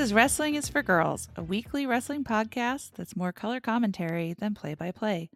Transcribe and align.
Is 0.00 0.14
Wrestling 0.14 0.54
is 0.54 0.66
for 0.66 0.82
Girls, 0.82 1.28
a 1.36 1.42
weekly 1.42 1.84
wrestling 1.84 2.24
podcast 2.24 2.92
that's 2.92 3.14
more 3.14 3.32
color 3.32 3.60
commentary 3.60 4.32
than 4.32 4.54
play 4.54 4.72
by 4.72 4.92
play. 4.92 5.28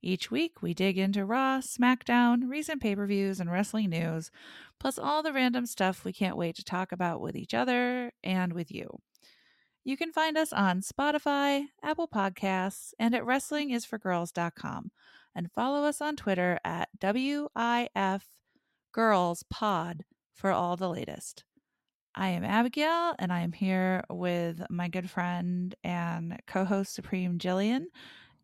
Each 0.00 0.30
week, 0.30 0.62
we 0.62 0.72
dig 0.72 0.96
into 0.96 1.26
Raw, 1.26 1.60
SmackDown, 1.60 2.48
recent 2.48 2.80
pay 2.80 2.96
per 2.96 3.06
views, 3.06 3.40
and 3.40 3.52
wrestling 3.52 3.90
news, 3.90 4.30
plus 4.80 4.98
all 4.98 5.22
the 5.22 5.34
random 5.34 5.66
stuff 5.66 6.02
we 6.02 6.14
can't 6.14 6.38
wait 6.38 6.56
to 6.56 6.64
talk 6.64 6.92
about 6.92 7.20
with 7.20 7.36
each 7.36 7.52
other 7.52 8.10
and 8.24 8.54
with 8.54 8.72
you. 8.72 9.00
You 9.84 9.98
can 9.98 10.12
find 10.12 10.38
us 10.38 10.50
on 10.50 10.80
Spotify, 10.80 11.66
Apple 11.82 12.08
Podcasts, 12.08 12.94
and 12.98 13.14
at 13.14 13.24
WrestlingIsForGirls.com, 13.24 14.92
and 15.34 15.52
follow 15.52 15.84
us 15.84 16.00
on 16.00 16.16
Twitter 16.16 16.58
at 16.64 16.88
WIF 17.02 18.22
Girls 18.92 19.44
Pod 19.50 20.04
for 20.32 20.52
all 20.52 20.78
the 20.78 20.88
latest. 20.88 21.44
I 22.18 22.28
am 22.28 22.44
Abigail, 22.44 23.14
and 23.18 23.30
I 23.30 23.40
am 23.40 23.52
here 23.52 24.02
with 24.08 24.62
my 24.70 24.88
good 24.88 25.10
friend 25.10 25.74
and 25.84 26.40
co-host 26.46 26.94
Supreme 26.94 27.38
Jillian, 27.38 27.84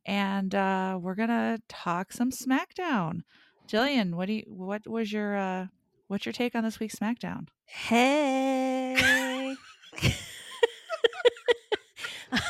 and 0.05 0.55
uh, 0.55 0.99
we're 1.01 1.15
gonna 1.15 1.59
talk 1.71 2.13
some 2.13 2.31
SmackDown. 2.31 3.23
Jillian, 3.67 4.15
what 4.15 4.27
do 4.27 4.35
you? 4.35 4.45
What 4.47 4.87
was 4.87 5.11
your? 5.11 5.39
Uh, 5.39 5.67
what's 6.09 6.27
your 6.27 6.35
take 6.35 6.55
on 6.55 6.65
this 6.65 6.81
week's 6.81 6.97
SmackDown? 6.97 7.49
Hey. 7.65 8.95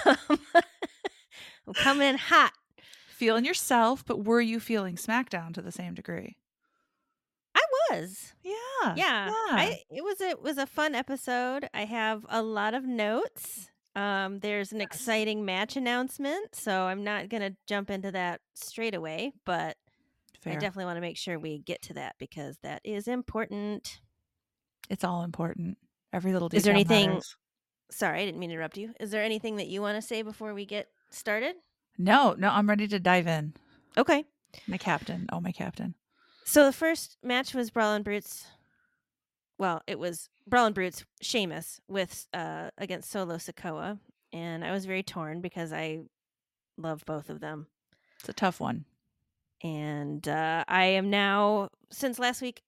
um, 0.04 0.38
I'm 1.66 1.75
coming 1.75 2.08
in 2.08 2.19
hot. 2.19 2.52
Feeling 3.10 3.44
yourself, 3.44 4.04
but 4.04 4.25
were 4.25 4.41
you 4.41 4.58
feeling 4.58 4.97
SmackDown 4.97 5.54
to 5.54 5.62
the 5.62 5.70
same 5.70 5.94
degree? 5.94 6.36
Was. 8.00 8.32
Yeah, 8.42 8.94
Yeah. 8.96 9.30
I 9.32 9.80
it 9.90 10.02
was 10.02 10.20
a 10.20 10.30
it 10.30 10.42
was 10.42 10.58
a 10.58 10.66
fun 10.66 10.94
episode. 10.94 11.68
I 11.74 11.84
have 11.84 12.24
a 12.28 12.42
lot 12.42 12.74
of 12.74 12.84
notes. 12.84 13.70
Um 13.94 14.38
there's 14.40 14.72
an 14.72 14.80
exciting 14.80 15.44
match 15.44 15.76
announcement, 15.76 16.54
so 16.54 16.82
I'm 16.84 17.04
not 17.04 17.28
going 17.28 17.42
to 17.42 17.56
jump 17.66 17.90
into 17.90 18.10
that 18.12 18.40
straight 18.54 18.94
away, 18.94 19.32
but 19.44 19.76
Fair. 20.40 20.54
I 20.54 20.56
definitely 20.56 20.86
want 20.86 20.96
to 20.96 21.00
make 21.02 21.16
sure 21.18 21.38
we 21.38 21.58
get 21.58 21.82
to 21.82 21.94
that 21.94 22.16
because 22.18 22.58
that 22.62 22.80
is 22.84 23.06
important. 23.06 24.00
it's 24.90 25.04
all 25.04 25.22
important. 25.22 25.78
Every 26.12 26.32
little 26.32 26.48
detail 26.48 26.58
Is 26.58 26.64
there 26.64 26.74
anything- 26.74 27.08
matters. 27.10 27.36
Sorry, 27.90 28.22
I 28.22 28.24
didn't 28.24 28.40
mean 28.40 28.48
to 28.48 28.54
interrupt 28.54 28.78
you. 28.78 28.94
Is 28.98 29.10
there 29.10 29.22
anything 29.22 29.56
that 29.56 29.66
you 29.68 29.82
want 29.82 29.96
to 29.96 30.02
say 30.02 30.22
before 30.22 30.54
we 30.54 30.64
get 30.64 30.88
started? 31.10 31.56
No, 31.98 32.34
no, 32.38 32.48
I'm 32.48 32.66
ready 32.68 32.88
to 32.88 32.98
dive 32.98 33.26
in. 33.26 33.52
Okay. 33.98 34.24
My 34.66 34.78
captain. 34.78 35.26
Oh, 35.30 35.40
my 35.42 35.52
captain. 35.52 35.94
So 36.44 36.64
the 36.64 36.72
first 36.72 37.16
match 37.22 37.54
was 37.54 37.70
Brawling 37.70 38.02
Brutes. 38.02 38.46
Well, 39.58 39.82
it 39.86 39.98
was 39.98 40.28
Brawling 40.46 40.72
Brutes 40.72 41.04
Sheamus 41.20 41.80
with 41.88 42.26
uh 42.34 42.70
against 42.78 43.10
Solo 43.10 43.36
Sikoa, 43.36 43.98
and 44.32 44.64
I 44.64 44.72
was 44.72 44.86
very 44.86 45.02
torn 45.02 45.40
because 45.40 45.72
I 45.72 46.00
love 46.76 47.04
both 47.06 47.30
of 47.30 47.40
them. 47.40 47.66
It's 48.20 48.28
a 48.28 48.32
tough 48.32 48.60
one. 48.60 48.84
And 49.62 50.26
uh, 50.26 50.64
I 50.66 50.84
am 50.84 51.10
now 51.10 51.68
since 51.90 52.18
last 52.18 52.42
week 52.42 52.62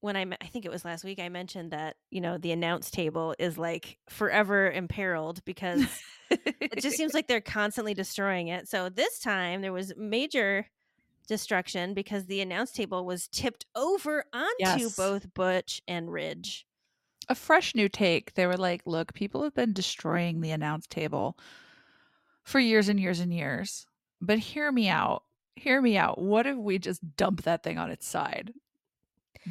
when 0.00 0.16
I 0.16 0.24
me- 0.24 0.36
I 0.40 0.46
think 0.46 0.64
it 0.64 0.70
was 0.70 0.84
last 0.84 1.04
week 1.04 1.18
I 1.18 1.28
mentioned 1.28 1.72
that 1.72 1.96
you 2.10 2.20
know 2.20 2.38
the 2.38 2.52
announce 2.52 2.90
table 2.90 3.34
is 3.38 3.58
like 3.58 3.98
forever 4.08 4.70
imperiled 4.70 5.44
because 5.44 5.84
it 6.30 6.80
just 6.80 6.96
seems 6.96 7.14
like 7.14 7.26
they're 7.26 7.40
constantly 7.40 7.94
destroying 7.94 8.48
it. 8.48 8.68
So 8.68 8.88
this 8.88 9.18
time 9.18 9.62
there 9.62 9.72
was 9.72 9.92
major 9.96 10.66
destruction 11.26 11.92
because 11.94 12.26
the 12.26 12.40
announce 12.40 12.70
table 12.72 13.04
was 13.04 13.28
tipped 13.28 13.66
over 13.74 14.24
onto 14.32 14.54
Yes. 14.58 14.96
both 14.96 15.32
Butch 15.34 15.82
and 15.88 16.10
Ridge. 16.12 16.66
a 17.28 17.34
fresh 17.34 17.74
new 17.74 17.88
take. 17.88 18.34
They 18.34 18.46
were 18.46 18.56
like, 18.56 18.82
look, 18.86 19.12
people 19.12 19.42
have 19.42 19.54
been 19.54 19.72
destroying 19.72 20.40
the 20.40 20.52
announce 20.52 20.86
table 20.86 21.36
for 22.44 22.60
years 22.60 22.88
and 22.88 23.00
years 23.00 23.18
and 23.20 23.34
years. 23.34 23.86
But 24.20 24.38
hear 24.38 24.70
me 24.70 24.88
out. 24.88 25.24
Hear 25.56 25.82
me 25.82 25.96
out. 25.96 26.18
What 26.20 26.46
if 26.46 26.56
we 26.56 26.78
just 26.78 27.16
dump 27.16 27.42
that 27.42 27.62
thing 27.64 27.78
on 27.78 27.90
its 27.90 28.06
side? 28.06 28.52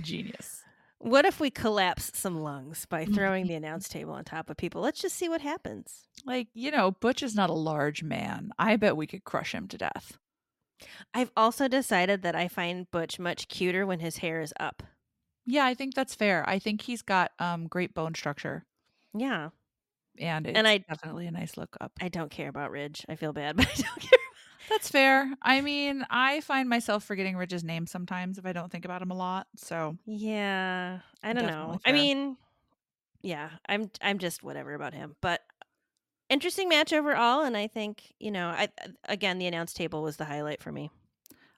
Genius. 0.02 0.62
What 1.00 1.26
if 1.26 1.40
we 1.40 1.50
collapse 1.50 2.12
some 2.18 2.42
lungs 2.42 2.86
by 2.86 3.06
throwing 3.06 3.48
the 3.48 3.54
announce 3.62 3.90
table 3.90 4.14
on 4.14 4.24
top 4.24 4.50
of 4.50 4.58
people? 4.58 4.82
Let's 4.82 5.02
just 5.02 5.16
see 5.18 5.30
what 5.30 5.42
happens. 5.42 6.08
Like, 6.26 6.48
you 6.54 6.72
know, 6.72 6.92
Butch 6.92 7.22
is 7.22 7.36
not 7.36 7.50
a 7.50 7.54
large 7.54 8.02
man. 8.04 8.52
I 8.58 8.76
bet 8.78 8.98
we 8.98 9.08
could 9.08 9.24
crush 9.24 9.54
him 9.54 9.68
to 9.68 9.78
death. 9.78 10.18
I've 11.14 11.32
also 11.38 11.68
decided 11.68 12.22
that 12.24 12.36
I 12.36 12.48
find 12.48 12.90
Butch 12.92 13.20
much 13.20 13.48
cuter 13.48 13.86
when 13.86 14.00
his 14.00 14.18
hair 14.18 14.42
is 14.42 14.54
up. 14.60 14.84
Yeah, 15.46 15.66
I 15.66 15.74
think 15.76 15.94
that's 15.96 16.16
fair. 16.16 16.48
I 16.48 16.60
think 16.60 16.82
he's 16.82 17.02
got 17.02 17.32
um 17.40 17.68
great 17.68 17.94
bone 17.94 18.16
structure 18.16 18.66
Yeah, 19.14 19.50
and 20.20 20.48
it's 20.48 20.58
And 20.58 20.68
I- 20.68 20.80
definitely 20.80 21.28
a 21.28 21.32
nice 21.32 21.58
look 21.58 21.78
up. 21.82 21.92
I 22.02 22.10
don't 22.10 22.32
care 22.32 22.50
about 22.50 22.72
Ridge. 22.72 23.06
I 23.10 23.16
feel 23.16 23.34
bad, 23.34 23.58
but 23.58 23.68
I 23.68 23.74
don't 23.82 24.00
care. 24.00 24.20
That's 24.70 24.90
fair. 24.90 25.32
I 25.44 25.62
mean, 25.62 26.06
I 26.10 26.42
find 26.42 26.68
myself 26.68 27.04
forgetting 27.04 27.38
Ridge's 27.38 27.64
name 27.64 27.86
sometimes 27.86 28.38
if 28.40 28.46
I 28.46 28.52
don't 28.54 28.72
think 28.72 28.86
about 28.86 29.02
him 29.02 29.12
a 29.12 29.16
lot. 29.16 29.48
So 29.56 29.98
Yeah, 30.06 31.00
I 31.24 31.34
don't 31.34 31.46
know. 31.48 31.80
I 31.86 31.92
mean, 31.92 32.38
yeah, 33.22 33.52
I'm 33.68 33.92
I'm 34.02 34.20
just 34.20 34.44
whatever 34.44 34.74
about 34.74 34.94
him, 34.94 35.16
but 35.22 35.42
interesting 36.30 36.70
match 36.70 36.94
overall, 36.94 37.44
and 37.44 37.56
I 37.56 37.68
think 37.68 38.14
you 38.20 38.32
know, 38.32 38.48
I 38.48 38.70
again 39.08 39.38
the 39.38 39.48
announce 39.48 39.74
table 39.74 40.02
was 40.02 40.18
the 40.18 40.26
highlight 40.26 40.62
for 40.62 40.72
me. 40.72 40.90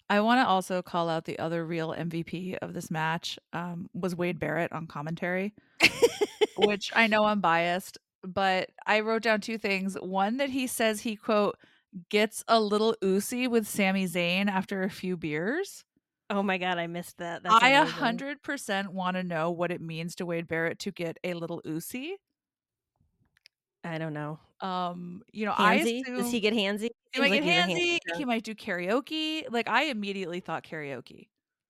I 0.09 0.22
want 0.22 0.39
to 0.39 0.47
also 0.47 0.81
call 0.81 1.09
out 1.09 1.25
the 1.25 1.38
other 1.38 1.66
real 1.66 1.94
MVP 1.94 2.57
of 2.61 2.73
this 2.73 2.89
match 2.89 3.38
um, 3.51 3.89
was 3.94 4.16
Wade 4.16 4.39
Barrett 4.39 4.72
on 4.72 4.88
commentary, 4.88 5.53
which 6.57 6.91
I 6.95 7.07
know 7.07 7.25
I'm 7.25 7.41
biased, 7.41 7.97
but 8.23 8.69
I 8.85 9.01
wrote 9.01 9.23
down 9.23 9.41
two 9.41 9.57
things. 9.57 9.95
One 9.95 10.38
that 10.38 10.50
he 10.50 10.66
says 10.66 11.01
he 11.01 11.17
quote 11.17 11.57
gets 12.09 12.44
a 12.47 12.59
little 12.59 12.95
Ucey 13.01 13.50
with 13.50 13.67
Sami 13.67 14.06
Zayn 14.06 14.50
after 14.50 14.83
a 14.83 14.89
few 14.89 15.17
beers. 15.17 15.83
oh 16.29 16.44
my 16.44 16.57
god, 16.57 16.77
I 16.77 16.88
missed 16.88 17.17
that. 17.17 17.44
That's 17.44 17.61
I 17.61 17.69
a 17.69 17.85
hundred 17.85 18.41
percent 18.41 18.94
want 18.94 19.17
to 19.17 19.23
know 19.23 19.51
what 19.51 19.72
it 19.72 19.81
means 19.81 20.16
to 20.16 20.25
Wade 20.25 20.47
Barrett 20.47 20.79
to 20.79 20.91
get 20.91 21.17
a 21.23 21.33
little 21.33 21.61
Ucey. 21.66 22.11
I 23.83 23.97
don't 23.97 24.13
know. 24.13 24.39
Um, 24.59 25.21
you 25.31 25.45
know, 25.45 25.53
I 25.57 25.75
assume 25.75 26.17
Does 26.17 26.31
he 26.31 26.39
get 26.39 26.53
handsy? 26.53 26.89
he 27.13 27.19
might 27.19 27.31
Seems 27.31 27.45
get 27.45 27.67
like 27.67 27.77
handsy. 27.77 27.99
handsy 27.99 28.17
He 28.17 28.25
might 28.25 28.43
do 28.43 28.55
karaoke. 28.55 29.43
Like 29.49 29.69
I 29.69 29.83
immediately 29.85 30.39
thought 30.39 30.63
karaoke. 30.63 31.27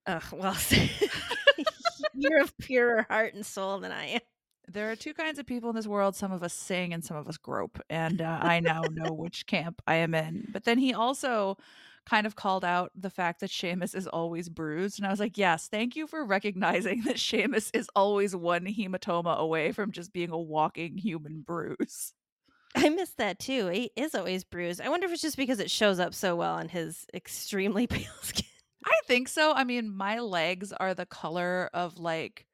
Ugh, 0.07 0.23
well, 0.33 0.57
you're 2.13 2.41
of 2.41 2.57
purer 2.57 3.05
heart 3.09 3.33
and 3.33 3.45
soul 3.45 3.79
than 3.79 3.91
I 3.91 4.05
am. 4.05 4.21
There 4.69 4.91
are 4.91 4.95
two 4.95 5.13
kinds 5.13 5.39
of 5.39 5.45
people 5.45 5.69
in 5.69 5.75
this 5.75 5.87
world. 5.87 6.15
Some 6.15 6.31
of 6.31 6.43
us 6.43 6.53
sing 6.53 6.93
and 6.93 7.03
some 7.03 7.15
of 7.17 7.27
us 7.27 7.37
grope. 7.37 7.79
And 7.89 8.21
uh, 8.21 8.39
I 8.41 8.59
now 8.59 8.81
know 8.91 9.13
which 9.13 9.45
camp 9.45 9.81
I 9.87 9.95
am 9.95 10.13
in. 10.13 10.47
But 10.51 10.65
then 10.65 10.77
he 10.77 10.93
also 10.93 11.57
kind 12.07 12.25
of 12.25 12.37
called 12.37 12.63
out 12.63 12.91
the 12.95 13.09
fact 13.09 13.41
that 13.41 13.51
Sheamus 13.51 13.93
is 13.93 14.07
always 14.07 14.47
bruised. 14.47 14.97
And 14.97 15.05
I 15.05 15.09
was 15.11 15.19
like, 15.19 15.37
yes, 15.37 15.67
thank 15.67 15.97
you 15.97 16.07
for 16.07 16.23
recognizing 16.23 17.01
that 17.05 17.19
Sheamus 17.19 17.69
is 17.73 17.89
always 17.95 18.35
one 18.35 18.65
hematoma 18.65 19.37
away 19.37 19.73
from 19.73 19.91
just 19.91 20.13
being 20.13 20.31
a 20.31 20.39
walking 20.39 20.97
human 20.97 21.41
bruise. 21.41 22.13
I 22.75 22.89
missed 22.89 23.17
that 23.17 23.39
too. 23.39 23.67
He 23.67 23.91
is 23.95 24.15
always 24.15 24.45
bruised. 24.45 24.79
I 24.79 24.89
wonder 24.89 25.07
if 25.07 25.13
it's 25.13 25.21
just 25.21 25.35
because 25.35 25.59
it 25.59 25.69
shows 25.69 25.99
up 25.99 26.13
so 26.13 26.35
well 26.35 26.55
on 26.55 26.69
his 26.69 27.05
extremely 27.13 27.87
pale 27.87 28.05
skin. 28.21 28.45
I 28.85 28.99
think 29.05 29.27
so. 29.27 29.51
I 29.53 29.65
mean, 29.65 29.93
my 29.93 30.19
legs 30.19 30.71
are 30.71 30.93
the 30.93 31.05
color 31.05 31.69
of 31.73 31.97
like 31.97 32.45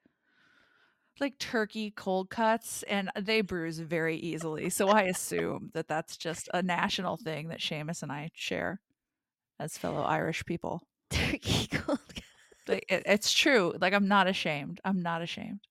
like 1.19 1.37
turkey 1.37 1.91
cold 1.91 2.31
cuts 2.31 2.81
and 2.83 3.11
they 3.19 3.41
bruise 3.41 3.77
very 3.77 4.17
easily. 4.17 4.71
So 4.71 4.87
I 4.87 5.03
assume 5.03 5.69
that 5.75 5.87
that's 5.87 6.17
just 6.17 6.49
a 6.55 6.63
national 6.63 7.17
thing 7.17 7.49
that 7.49 7.61
Sheamus 7.61 8.01
and 8.01 8.11
I 8.11 8.31
share 8.33 8.81
as 9.63 9.77
fellow 9.77 10.01
Irish 10.03 10.45
people. 10.45 10.83
Turkey 11.09 11.67
cold. 11.67 11.99
Like, 12.67 12.85
it, 12.89 13.03
it's 13.05 13.31
true. 13.31 13.73
Like 13.79 13.93
I'm 13.93 14.07
not 14.07 14.27
ashamed. 14.27 14.79
I'm 14.85 15.01
not 15.01 15.21
ashamed. 15.21 15.61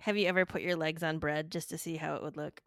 Have 0.00 0.16
you 0.16 0.26
ever 0.26 0.44
put 0.44 0.62
your 0.62 0.76
legs 0.76 1.02
on 1.02 1.18
bread 1.18 1.50
just 1.50 1.70
to 1.70 1.78
see 1.78 1.96
how 1.96 2.14
it 2.16 2.22
would 2.22 2.36
look? 2.36 2.60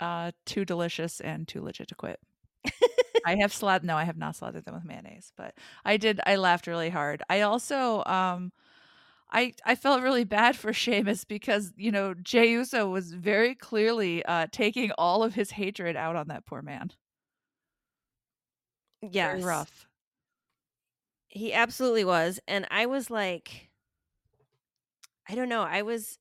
Uh 0.00 0.32
too 0.44 0.64
delicious 0.64 1.20
and 1.20 1.48
too 1.48 1.62
legit 1.62 1.88
to 1.88 1.94
quit. 1.94 2.20
I 3.26 3.36
have 3.40 3.54
slathered 3.54 3.86
no, 3.86 3.96
I 3.96 4.04
have 4.04 4.18
not 4.18 4.36
slathered 4.36 4.64
them 4.64 4.74
with 4.74 4.84
mayonnaise, 4.84 5.32
but 5.36 5.54
I 5.84 5.96
did 5.96 6.20
I 6.26 6.36
laughed 6.36 6.66
really 6.66 6.90
hard. 6.90 7.22
I 7.30 7.40
also 7.42 8.04
um 8.04 8.52
I 9.30 9.54
I 9.64 9.74
felt 9.74 10.02
really 10.02 10.24
bad 10.24 10.56
for 10.56 10.72
Sheamus 10.72 11.24
because, 11.24 11.72
you 11.76 11.90
know, 11.90 12.14
Jey 12.14 12.50
Uso 12.52 12.88
was 12.88 13.12
very 13.12 13.54
clearly 13.54 14.24
uh 14.24 14.46
taking 14.52 14.92
all 14.98 15.22
of 15.22 15.34
his 15.34 15.52
hatred 15.52 15.96
out 15.96 16.16
on 16.16 16.28
that 16.28 16.46
poor 16.46 16.62
man. 16.62 16.90
Yes. 19.02 19.32
Very 19.32 19.44
rough. 19.44 19.86
He 21.28 21.52
absolutely 21.52 22.04
was. 22.04 22.40
And 22.48 22.66
I 22.70 22.86
was 22.86 23.10
like, 23.10 23.68
I 25.28 25.34
don't 25.34 25.48
know. 25.48 25.62
I 25.62 25.82
was. 25.82 26.18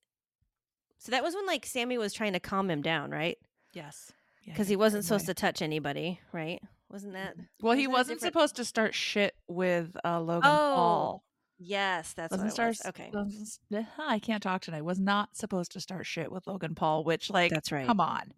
So 0.99 1.11
that 1.11 1.23
was 1.23 1.33
when 1.35 1.45
like 1.45 1.65
Sami 1.65 1.97
was 1.97 2.13
trying 2.13 2.33
to 2.33 2.39
calm 2.39 2.69
him 2.69 2.81
down, 2.81 3.11
right? 3.11 3.37
Yes. 3.73 4.11
Because 4.45 4.67
he 4.67 4.75
wasn't 4.75 5.03
supposed 5.05 5.25
to 5.25 5.33
touch 5.33 5.61
anybody, 5.61 6.19
right? 6.31 6.61
Wasn't 6.89 7.13
that? 7.13 7.35
Well, 7.61 7.73
he 7.73 7.85
wasn't 7.87 7.87
that 7.87 7.91
wasn't 7.91 8.19
different? 8.19 8.33
supposed 8.33 8.55
to 8.57 8.65
start 8.65 8.93
shit 8.93 9.35
with 9.47 9.95
uh 10.05 10.19
Logan 10.21 10.49
Oh. 10.49 10.73
Paul. 10.75 11.23
Yes, 11.59 12.13
that's 12.13 12.31
Wasn't 12.31 12.51
what 12.51 12.59
it 12.59 12.67
was. 12.67 12.85
Okay, 12.85 13.09
was- 13.11 13.59
I 13.99 14.19
can't 14.19 14.43
talk 14.43 14.61
tonight. 14.61 14.83
Was 14.85 14.99
not 14.99 15.35
supposed 15.35 15.71
to 15.71 15.79
start 15.81 16.05
shit 16.05 16.31
with 16.31 16.45
Logan 16.47 16.75
Paul, 16.75 17.03
which 17.03 17.29
like 17.29 17.51
that's 17.51 17.71
right. 17.71 17.85
come 17.87 17.99
on. 17.99 18.31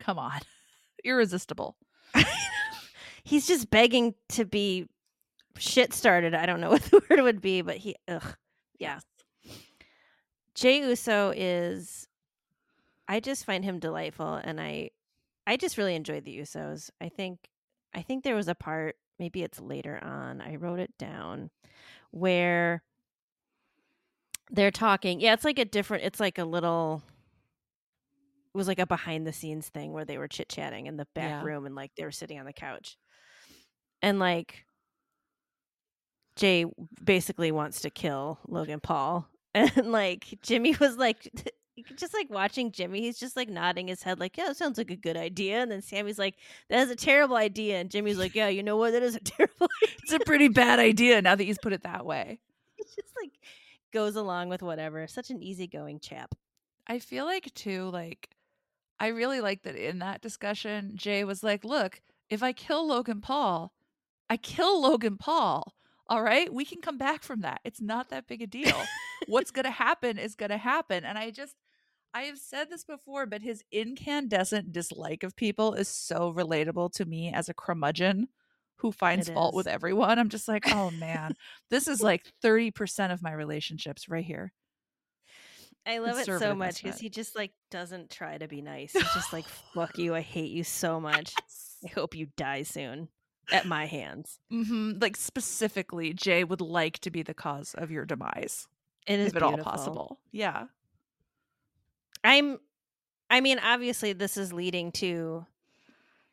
Come 0.00 0.18
on. 0.18 0.40
Irresistible. 1.04 1.76
He's 3.24 3.46
just 3.46 3.70
begging 3.70 4.14
to 4.30 4.44
be 4.44 4.88
shit 5.58 5.92
started. 5.92 6.34
I 6.34 6.46
don't 6.46 6.60
know 6.60 6.70
what 6.72 6.82
the 6.82 7.02
word 7.08 7.20
would 7.22 7.40
be, 7.40 7.62
but 7.62 7.76
he, 7.76 7.96
ugh, 8.08 8.36
yeah. 8.78 9.00
Jey 10.54 10.80
Uso 10.86 11.32
is, 11.34 12.08
I 13.08 13.20
just 13.20 13.44
find 13.44 13.64
him 13.64 13.78
delightful, 13.78 14.34
and 14.34 14.60
I, 14.60 14.90
I 15.46 15.56
just 15.56 15.78
really 15.78 15.94
enjoyed 15.94 16.24
the 16.24 16.36
Usos. 16.38 16.90
I 17.00 17.08
think, 17.08 17.38
I 17.94 18.02
think 18.02 18.22
there 18.22 18.34
was 18.36 18.48
a 18.48 18.54
part, 18.54 18.96
maybe 19.18 19.42
it's 19.42 19.60
later 19.60 19.98
on. 20.02 20.40
I 20.40 20.56
wrote 20.56 20.78
it 20.78 20.96
down, 20.98 21.50
where 22.10 22.82
they're 24.50 24.70
talking. 24.70 25.20
Yeah, 25.20 25.32
it's 25.32 25.44
like 25.44 25.58
a 25.58 25.64
different. 25.64 26.04
It's 26.04 26.20
like 26.20 26.36
a 26.38 26.44
little. 26.44 27.02
It 28.54 28.58
was 28.58 28.68
like 28.68 28.78
a 28.78 28.86
behind 28.86 29.26
the 29.26 29.32
scenes 29.32 29.68
thing 29.68 29.92
where 29.94 30.04
they 30.04 30.18
were 30.18 30.28
chit 30.28 30.50
chatting 30.50 30.86
in 30.86 30.98
the 30.98 31.06
back 31.14 31.30
Yeah. 31.30 31.42
room 31.42 31.64
and 31.64 31.74
like 31.74 31.92
they 31.96 32.04
were 32.04 32.10
sitting 32.12 32.38
on 32.38 32.44
the 32.44 32.52
couch, 32.52 32.98
and 34.02 34.18
like 34.18 34.64
Jey 36.36 36.66
basically 37.02 37.52
wants 37.52 37.80
to 37.82 37.90
kill 37.90 38.38
Logan 38.48 38.80
Paul. 38.80 39.28
And 39.54 39.92
like 39.92 40.38
Jimmy 40.40 40.74
was 40.80 40.96
like 40.96 41.28
just 41.96 42.14
like 42.14 42.30
watching 42.30 42.72
Jimmy, 42.72 43.02
he's 43.02 43.18
just 43.18 43.36
like 43.36 43.50
nodding 43.50 43.88
his 43.88 44.02
head 44.02 44.18
like, 44.18 44.38
Yeah, 44.38 44.46
that 44.46 44.56
sounds 44.56 44.78
like 44.78 44.90
a 44.90 44.96
good 44.96 45.16
idea. 45.16 45.60
And 45.60 45.70
then 45.70 45.82
Sami's 45.82 46.18
like, 46.18 46.36
That 46.70 46.80
is 46.80 46.90
a 46.90 46.96
terrible 46.96 47.36
idea. 47.36 47.78
And 47.78 47.90
Jimmy's 47.90 48.16
like, 48.16 48.34
Yeah, 48.34 48.48
you 48.48 48.62
know 48.62 48.78
what? 48.78 48.92
That 48.92 49.02
is 49.02 49.14
a 49.14 49.20
terrible 49.24 49.68
idea. 49.82 49.96
It's 50.02 50.12
a 50.14 50.20
pretty 50.20 50.48
bad 50.48 50.78
idea 50.78 51.20
now 51.20 51.34
that 51.34 51.44
he's 51.44 51.58
put 51.58 51.74
it 51.74 51.82
that 51.82 52.06
way. 52.06 52.40
He 52.76 52.84
just 52.84 53.14
like 53.20 53.32
goes 53.92 54.16
along 54.16 54.48
with 54.48 54.62
whatever. 54.62 55.06
Such 55.06 55.28
an 55.28 55.42
easygoing 55.42 56.00
chap. 56.00 56.34
I 56.86 56.98
feel 56.98 57.26
like 57.26 57.52
too, 57.52 57.90
like 57.90 58.30
I 58.98 59.08
really 59.08 59.42
like 59.42 59.64
that 59.64 59.76
in 59.76 59.98
that 59.98 60.22
discussion, 60.22 60.92
Jey 60.94 61.24
was 61.24 61.42
like, 61.42 61.62
"Look, 61.62 62.00
if 62.30 62.42
I 62.42 62.52
kill 62.52 62.86
Logan 62.86 63.20
Paul, 63.20 63.72
I 64.32 64.38
kill 64.38 64.80
Logan 64.80 65.18
Paul. 65.18 65.74
All 66.08 66.22
right, 66.22 66.50
we 66.50 66.64
can 66.64 66.80
come 66.80 66.96
back 66.96 67.22
from 67.22 67.42
that. 67.42 67.60
It's 67.64 67.82
not 67.82 68.08
that 68.08 68.26
big 68.26 68.40
a 68.40 68.46
deal. 68.46 68.82
What's 69.26 69.50
gonna 69.50 69.70
happen 69.86 70.16
is 70.16 70.36
gonna 70.36 70.56
happen." 70.56 71.04
And 71.04 71.18
I 71.18 71.30
just, 71.30 71.54
I 72.14 72.22
have 72.22 72.38
said 72.38 72.70
this 72.70 72.82
before, 72.82 73.26
but 73.26 73.42
his 73.42 73.62
incandescent 73.70 74.72
dislike 74.72 75.22
of 75.22 75.36
people 75.36 75.74
is 75.74 75.86
so 75.86 76.32
relatable 76.32 76.94
to 76.94 77.04
me 77.04 77.30
as 77.30 77.50
a 77.50 77.54
curmudgeon 77.54 78.28
who 78.76 78.90
finds 78.90 79.28
It 79.28 79.34
fault 79.34 79.52
is. 79.52 79.56
with 79.56 79.66
everyone. 79.66 80.18
I'm 80.18 80.30
just 80.30 80.48
like, 80.48 80.64
oh 80.74 80.90
man, 80.92 81.34
this 81.68 81.86
is 81.86 82.00
like 82.00 82.22
thirty 82.40 82.70
percent 82.70 83.12
of 83.12 83.22
my 83.22 83.32
relationships 83.32 84.08
right 84.08 84.24
here. 84.24 84.50
I 85.84 85.98
love 85.98 86.18
it 86.18 86.24
so 86.24 86.54
much 86.54 86.82
because 86.82 86.98
he 86.98 87.10
just 87.10 87.36
like 87.36 87.52
doesn't 87.70 88.08
try 88.08 88.38
to 88.38 88.48
be 88.48 88.62
nice. 88.62 88.94
He's 88.94 89.12
just 89.12 89.34
like, 89.34 89.44
fuck 89.74 89.98
you. 89.98 90.14
I 90.14 90.22
hate 90.22 90.52
you 90.52 90.64
so 90.64 90.98
much. 90.98 91.34
I 91.84 91.88
hope 91.88 92.14
you 92.14 92.28
die 92.38 92.62
soon 92.62 93.08
at 93.50 93.66
my 93.66 93.86
hands. 93.86 94.38
hmm 94.50 94.92
Like 95.00 95.16
specifically, 95.16 96.12
Jey 96.12 96.44
would 96.44 96.60
like 96.60 96.98
to 97.00 97.10
be 97.10 97.22
the 97.22 97.34
cause 97.34 97.74
of 97.76 97.90
your 97.90 98.04
demise, 98.04 98.68
It 99.06 99.18
is 99.18 99.28
if 99.28 99.36
at 99.36 99.42
all 99.42 99.56
possible. 99.58 100.18
Yeah. 100.30 100.66
I'm 102.24 102.58
I 103.30 103.40
mean, 103.40 103.58
obviously 103.58 104.12
this 104.12 104.36
is 104.36 104.52
leading 104.52 104.92
to 104.92 105.46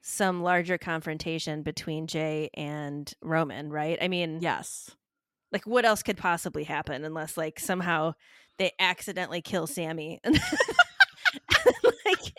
some 0.01 0.41
larger 0.43 0.77
confrontation 0.77 1.61
between 1.61 2.07
Jey 2.07 2.49
and 2.53 3.11
Roman, 3.21 3.69
right? 3.71 3.97
I 4.01 4.07
mean, 4.07 4.39
Yes. 4.41 4.91
like 5.51 5.65
what 5.65 5.85
else 5.85 6.03
could 6.03 6.17
possibly 6.17 6.63
happen 6.63 7.03
unless 7.05 7.37
like 7.37 7.59
somehow 7.59 8.13
they 8.57 8.71
accidentally 8.79 9.41
kill 9.41 9.65
Sami 9.67 10.19
and 10.23 10.39
like 11.95 12.33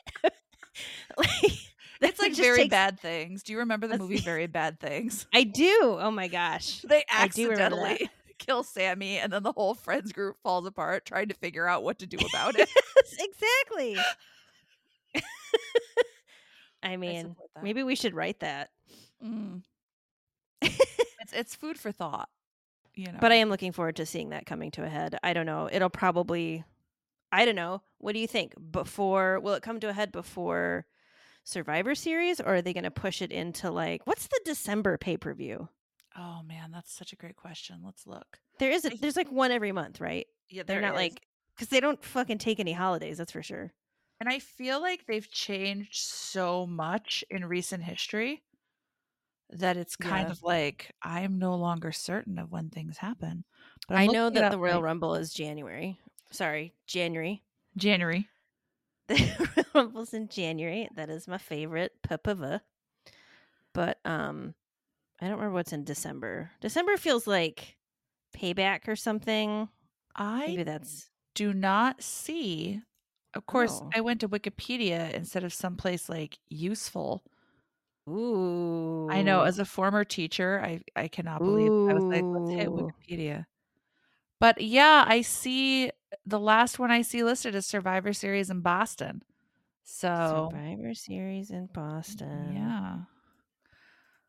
like 1.16 1.52
It's 2.02 2.18
that 2.18 2.18
like 2.18 2.32
just 2.34 2.39
very 2.50 2.64
takes- 2.64 2.70
bad 2.70 3.00
things. 3.00 3.42
Do 3.42 3.52
you 3.52 3.58
remember 3.60 3.86
the 3.86 3.98
movie 3.98 4.18
Very 4.18 4.46
Bad 4.46 4.78
Things? 4.80 5.26
I 5.32 5.44
do. 5.44 5.98
Oh 6.00 6.10
my 6.10 6.28
gosh. 6.28 6.80
They 6.82 7.04
I 7.10 7.28
do 7.28 7.50
remember 7.50 7.76
that. 7.76 7.82
accidentally 7.82 8.10
kill 8.38 8.62
Sami, 8.62 9.18
and 9.18 9.32
then 9.32 9.42
the 9.42 9.52
whole 9.52 9.74
friends 9.74 10.12
group 10.12 10.36
falls 10.42 10.66
apart 10.66 11.04
trying 11.04 11.28
to 11.28 11.34
figure 11.34 11.66
out 11.66 11.82
what 11.82 11.98
to 12.00 12.06
do 12.06 12.18
about 12.18 12.58
it. 12.58 12.68
exactly. 13.18 13.96
I 16.82 16.96
mean, 16.96 17.36
that. 17.54 17.62
maybe 17.62 17.82
we 17.82 17.94
should 17.94 18.14
write 18.14 18.40
that. 18.40 18.70
Mm. 19.24 19.62
it's 20.62 21.32
it's 21.32 21.54
food 21.54 21.78
for 21.78 21.92
thought. 21.92 22.28
You 22.94 23.06
know. 23.12 23.18
But 23.20 23.32
I 23.32 23.36
am 23.36 23.48
looking 23.50 23.72
forward 23.72 23.96
to 23.96 24.06
seeing 24.06 24.30
that 24.30 24.46
coming 24.46 24.70
to 24.72 24.84
a 24.84 24.88
head. 24.88 25.18
I 25.22 25.32
don't 25.32 25.46
know. 25.46 25.68
It'll 25.70 25.90
probably 25.90 26.64
I 27.30 27.44
don't 27.44 27.54
know. 27.56 27.82
What 27.98 28.12
do 28.12 28.18
you 28.18 28.26
think? 28.26 28.54
Before 28.72 29.38
will 29.40 29.54
it 29.54 29.62
come 29.62 29.78
to 29.80 29.88
a 29.88 29.92
head 29.92 30.10
before 30.10 30.86
Survivor 31.50 31.94
series 31.94 32.40
or 32.40 32.54
are 32.56 32.62
they 32.62 32.72
going 32.72 32.84
to 32.84 32.90
push 32.90 33.20
it 33.22 33.32
into 33.32 33.70
like 33.70 34.06
what's 34.06 34.26
the 34.28 34.40
December 34.44 34.96
pay-per-view? 34.98 35.68
oh 36.16 36.42
man, 36.44 36.70
that's 36.72 36.92
such 36.92 37.12
a 37.12 37.16
great 37.16 37.36
question. 37.36 37.80
Let's 37.84 38.06
look. 38.06 38.38
There 38.58 38.70
is 38.70 38.84
a 38.84 38.92
I- 38.92 38.96
there's 39.00 39.16
like 39.16 39.30
one 39.30 39.50
every 39.52 39.72
month, 39.72 40.00
right? 40.00 40.26
Yeah, 40.48 40.64
They're 40.64 40.80
not 40.80 40.94
like 40.96 41.20
cuz 41.58 41.68
they 41.68 41.80
don't 41.80 42.02
fucking 42.04 42.38
take 42.38 42.58
any 42.60 42.72
holidays, 42.72 43.18
that's 43.18 43.32
for 43.32 43.42
sure. 43.42 43.72
And 44.20 44.28
I 44.28 44.38
feel 44.38 44.80
like 44.80 45.06
they've 45.06 45.30
changed 45.30 45.94
so 45.96 46.66
much 46.66 47.24
in 47.30 47.44
recent 47.46 47.84
history 47.84 48.42
that 49.50 49.76
it's 49.76 49.96
kind 49.96 50.28
Yeah. 50.28 50.32
of 50.32 50.42
like 50.42 50.92
I 51.02 51.20
am 51.22 51.38
no 51.38 51.54
longer 51.56 51.90
certain 51.92 52.38
of 52.38 52.50
when 52.52 52.70
things 52.70 52.98
happen. 52.98 53.44
But 53.88 53.96
I 53.96 54.02
I'm 54.04 54.12
know 54.12 54.30
that 54.30 54.50
the 54.52 54.58
Royal 54.58 54.82
right- 54.82 54.88
Rumble 54.90 55.14
is 55.14 55.32
January. 55.32 55.98
Sorry, 56.30 56.74
January. 56.86 57.42
January. 57.76 58.28
The 59.10 59.66
Rumble's 59.74 60.14
in 60.14 60.28
January. 60.28 60.88
That 60.94 61.10
is 61.10 61.26
my 61.28 61.38
favorite 61.38 61.92
PPV. 62.02 62.60
But 63.74 63.98
um 64.04 64.54
I 65.20 65.26
don't 65.26 65.36
remember 65.36 65.54
what's 65.54 65.72
in 65.72 65.84
December. 65.84 66.50
December 66.60 66.96
feels 66.96 67.26
like 67.26 67.76
payback 68.36 68.88
or 68.88 68.96
something. 68.96 69.68
I 70.16 70.46
Maybe 70.46 70.62
that's 70.62 71.10
do 71.34 71.52
not 71.52 72.02
see. 72.02 72.80
Of 73.34 73.46
course, 73.46 73.80
Oh. 73.82 73.90
I 73.94 74.00
went 74.00 74.20
to 74.20 74.28
Wikipedia 74.28 75.12
instead 75.12 75.44
of 75.44 75.52
someplace 75.52 76.08
like 76.08 76.38
useful. 76.48 77.22
ooh. 78.08 79.08
I 79.10 79.22
know 79.22 79.42
as 79.42 79.58
a 79.58 79.64
former 79.64 80.04
teacher, 80.04 80.60
I 80.64 80.80
I 80.96 81.08
cannot 81.08 81.40
believe 81.40 81.70
I 81.70 81.94
was 81.94 82.04
like, 82.04 82.24
let's 82.24 82.50
hit 82.50 82.68
Wikipedia. 82.68 83.46
But 84.40 84.60
yeah, 84.62 85.04
I 85.06 85.20
see 85.22 85.90
the 86.26 86.40
last 86.40 86.78
one 86.78 86.90
I 86.90 87.02
see 87.02 87.22
listed 87.22 87.54
is 87.54 87.66
Survivor 87.66 88.12
Series 88.12 88.50
in 88.50 88.60
Boston. 88.60 89.22
So 89.84 90.48
Survivor 90.52 90.94
Series 90.94 91.50
in 91.50 91.66
Boston. 91.72 92.52
yeah. 92.54 92.96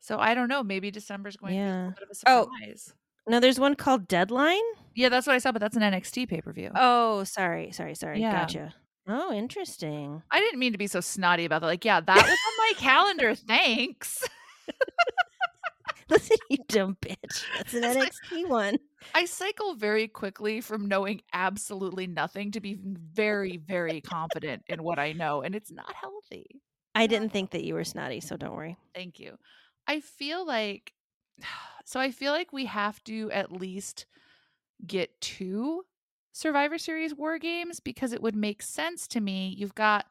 So 0.00 0.18
I 0.18 0.34
don't 0.34 0.48
know. 0.48 0.62
Maybe 0.64 0.90
December's 0.90 1.36
going 1.36 1.52
to 1.52 1.56
be 1.56 1.62
a 1.62 1.64
Yeah. 1.66 1.90
bit 1.94 2.02
of 2.02 2.08
a 2.10 2.30
Oh. 2.30 2.42
surprise. 2.44 2.94
No, 3.28 3.38
there's 3.38 3.60
one 3.60 3.76
called 3.76 4.08
Deadline. 4.08 4.60
Yeah, 4.96 5.08
that's 5.08 5.28
what 5.28 5.34
I 5.34 5.38
saw, 5.38 5.52
but 5.52 5.60
that's 5.60 5.76
an 5.76 5.82
NXT 5.82 6.28
pay 6.28 6.40
per 6.40 6.52
view. 6.52 6.70
Oh, 6.74 7.22
sorry, 7.22 7.70
sorry, 7.70 7.94
sorry. 7.94 8.20
Yeah. 8.20 8.32
Gotcha. 8.32 8.74
Oh, 9.06 9.32
interesting. 9.32 10.22
I 10.30 10.40
didn't 10.40 10.58
mean 10.58 10.72
to 10.72 10.78
be 10.78 10.88
so 10.88 11.00
snotty 11.00 11.44
about 11.44 11.60
that. 11.60 11.66
Like, 11.68 11.84
yeah, 11.84 12.00
that 12.00 12.16
was 12.16 12.24
on 12.24 12.56
my 12.58 12.72
calendar. 12.78 13.34
Thanks. 13.36 14.28
Listen, 16.08 16.36
you 16.48 16.58
dumb 16.68 16.96
bitch. 17.00 17.44
That's 17.56 17.74
an 17.74 17.82
NXT 17.82 18.48
one. 18.48 18.78
I 19.14 19.24
cycle 19.24 19.74
very 19.74 20.08
quickly 20.08 20.60
from 20.60 20.86
knowing 20.86 21.22
absolutely 21.32 22.06
nothing 22.06 22.52
to 22.52 22.60
be 22.60 22.78
very, 22.80 23.56
very 23.56 24.00
confident 24.00 24.62
in 24.68 24.82
what 24.82 24.98
I 24.98 25.12
know, 25.12 25.42
and 25.42 25.54
it's 25.54 25.70
not 25.70 25.92
healthy. 25.94 26.60
I 26.94 27.06
didn't 27.06 27.30
think 27.30 27.50
that 27.50 27.64
you 27.64 27.74
were 27.74 27.84
snotty, 27.84 28.20
so 28.20 28.36
don't 28.36 28.54
worry. 28.54 28.76
Thank 28.94 29.18
you. 29.18 29.38
I 29.86 30.00
feel 30.00 30.46
like, 30.46 30.92
so 31.84 32.00
I 32.00 32.10
feel 32.10 32.32
like 32.32 32.52
we 32.52 32.66
have 32.66 33.02
to 33.04 33.30
at 33.30 33.52
least 33.52 34.06
get 34.86 35.20
two 35.20 35.84
Survivor 36.32 36.78
Series 36.78 37.14
war 37.14 37.38
games 37.38 37.80
because 37.80 38.12
it 38.12 38.22
would 38.22 38.36
make 38.36 38.62
sense 38.62 39.06
to 39.08 39.20
me. 39.20 39.54
You've 39.56 39.74
got 39.74 40.06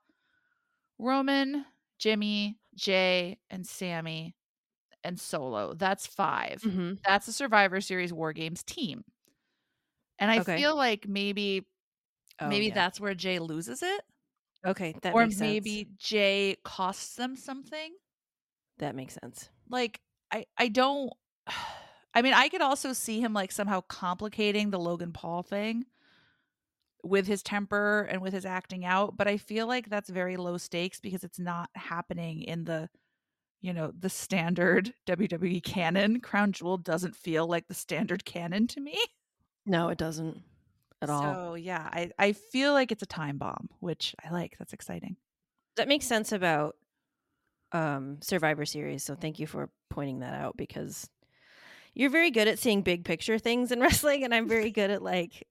Roman, 0.99 1.65
Jimmy, 1.97 2.59
Jey, 2.75 3.39
and 3.49 3.65
Sami, 3.65 4.35
and 5.03 5.19
Solo. 5.19 5.73
That's 5.73 6.07
5 6.07 6.65
Mm-hmm. 6.65 6.93
That's 7.05 7.25
the 7.25 7.33
Survivor 7.33 7.81
Series 7.81 8.13
war 8.13 8.33
games 8.33 8.63
team. 8.63 9.03
And 10.19 10.29
I 10.31 10.39
Okay. 10.39 10.65
feel 10.65 10.75
like 10.75 11.07
maybe 11.07 11.67
maybe 12.43 12.69
Oh, 12.69 12.71
yeah. 12.71 12.71
that's 12.71 12.99
where 12.99 13.15
Jey 13.15 13.39
loses 13.39 13.83
it, 13.83 14.03
okay. 14.65 14.95
That 15.01 15.17
or 15.17 15.17
makes 15.17 15.37
sense. 15.37 15.79
maybe 15.79 15.89
Jey 15.97 16.57
costs 16.63 17.15
them 17.15 17.35
something. 17.35 17.95
that 18.77 18.95
makes 18.95 19.13
sense. 19.21 19.49
like 19.69 20.01
I 20.31 20.45
I 20.57 20.67
don't 20.67 21.11
I 22.13 22.21
mean 22.21 22.33
I 22.33 22.49
could 22.49 22.61
also 22.61 22.93
see 22.93 23.21
him 23.21 23.33
like 23.33 23.51
somehow 23.51 23.81
complicating 23.81 24.69
the 24.69 24.79
Logan 24.79 25.13
Paul 25.13 25.43
thing 25.43 25.85
with 27.03 27.25
his 27.25 27.41
temper 27.41 28.07
and 28.11 28.21
with 28.21 28.33
his 28.33 28.45
acting 28.45 28.85
out, 28.85 29.17
but 29.17 29.27
I 29.27 29.37
feel 29.37 29.65
like 29.67 29.89
that's 29.89 30.09
very 30.09 30.37
low 30.37 30.57
stakes 30.57 30.99
because 30.99 31.23
it's 31.23 31.39
not 31.39 31.69
happening 31.75 32.43
in 32.43 32.65
the 32.65 32.89
you 33.61 33.73
know, 33.73 33.93
the 33.97 34.09
standard 34.09 34.93
WWE 35.07 35.63
canon. 35.63 36.19
Crown 36.19 36.51
Jewel 36.51 36.77
doesn't 36.77 37.15
feel 37.15 37.47
like 37.47 37.67
the 37.67 37.73
standard 37.73 38.25
canon 38.25 38.67
to 38.67 38.81
me. 38.81 38.97
No, 39.65 39.89
it 39.89 39.97
doesn't 39.97 40.41
at 41.01 41.09
all. 41.09 41.21
So 41.21 41.55
yeah, 41.55 41.87
I, 41.91 42.11
I 42.17 42.33
feel 42.33 42.73
like 42.73 42.91
it's 42.91 43.03
a 43.03 43.07
time 43.07 43.37
bomb, 43.37 43.69
which 43.79 44.15
I 44.25 44.31
like. 44.31 44.55
That's 44.57 44.73
exciting. 44.73 45.15
That 45.77 45.87
makes 45.87 46.05
sense 46.05 46.31
about 46.31 46.75
um 47.71 48.17
Survivor 48.21 48.65
series, 48.65 49.03
so 49.03 49.15
thank 49.15 49.39
you 49.39 49.47
for 49.47 49.69
pointing 49.89 50.19
that 50.19 50.33
out 50.33 50.57
because 50.57 51.09
you're 51.93 52.09
very 52.09 52.31
good 52.31 52.47
at 52.47 52.59
seeing 52.59 52.81
big 52.81 53.05
picture 53.05 53.37
things 53.37 53.71
in 53.71 53.79
wrestling 53.81 54.23
and 54.23 54.33
I'm 54.33 54.47
very 54.47 54.71
good 54.71 54.89
at 54.89 55.01
like 55.01 55.47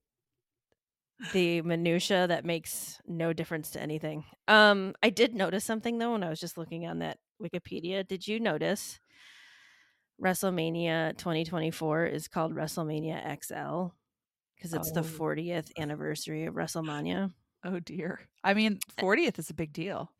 the 1.33 1.61
minutia 1.61 2.27
that 2.27 2.45
makes 2.45 2.99
no 3.07 3.33
difference 3.33 3.71
to 3.71 3.81
anything. 3.81 4.23
Um 4.47 4.93
I 5.03 5.09
did 5.09 5.35
notice 5.35 5.63
something 5.63 5.97
though 5.97 6.13
when 6.13 6.23
I 6.23 6.29
was 6.29 6.39
just 6.39 6.57
looking 6.57 6.87
on 6.87 6.99
that 6.99 7.19
Wikipedia. 7.41 8.07
Did 8.07 8.27
you 8.27 8.39
notice 8.39 8.99
WrestleMania 10.23 11.17
2024 11.17 12.05
is 12.05 12.27
called 12.27 12.53
WrestleMania 12.55 13.21
XL 13.43 13.93
because 14.55 14.73
it's 14.73 14.91
the 14.91 14.99
Oh. 14.99 15.03
40th 15.03 15.71
anniversary 15.77 16.45
of 16.45 16.53
WrestleMania. 16.53 17.33
Oh 17.63 17.79
dear. 17.79 18.19
I 18.43 18.53
mean, 18.53 18.79
40th 18.99 19.39
is 19.39 19.49
a 19.49 19.53
big 19.55 19.73
deal. 19.73 20.11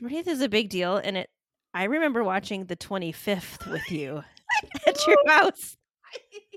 40th 0.00 0.26
is 0.26 0.40
a 0.40 0.48
big 0.48 0.68
deal 0.70 0.96
and 0.96 1.16
it 1.16 1.30
I 1.72 1.84
remember 1.84 2.22
watching 2.22 2.66
the 2.66 2.76
25th 2.76 3.68
with 3.70 3.90
you 3.90 4.22
at 4.86 5.06
your 5.06 5.16
house. 5.28 5.76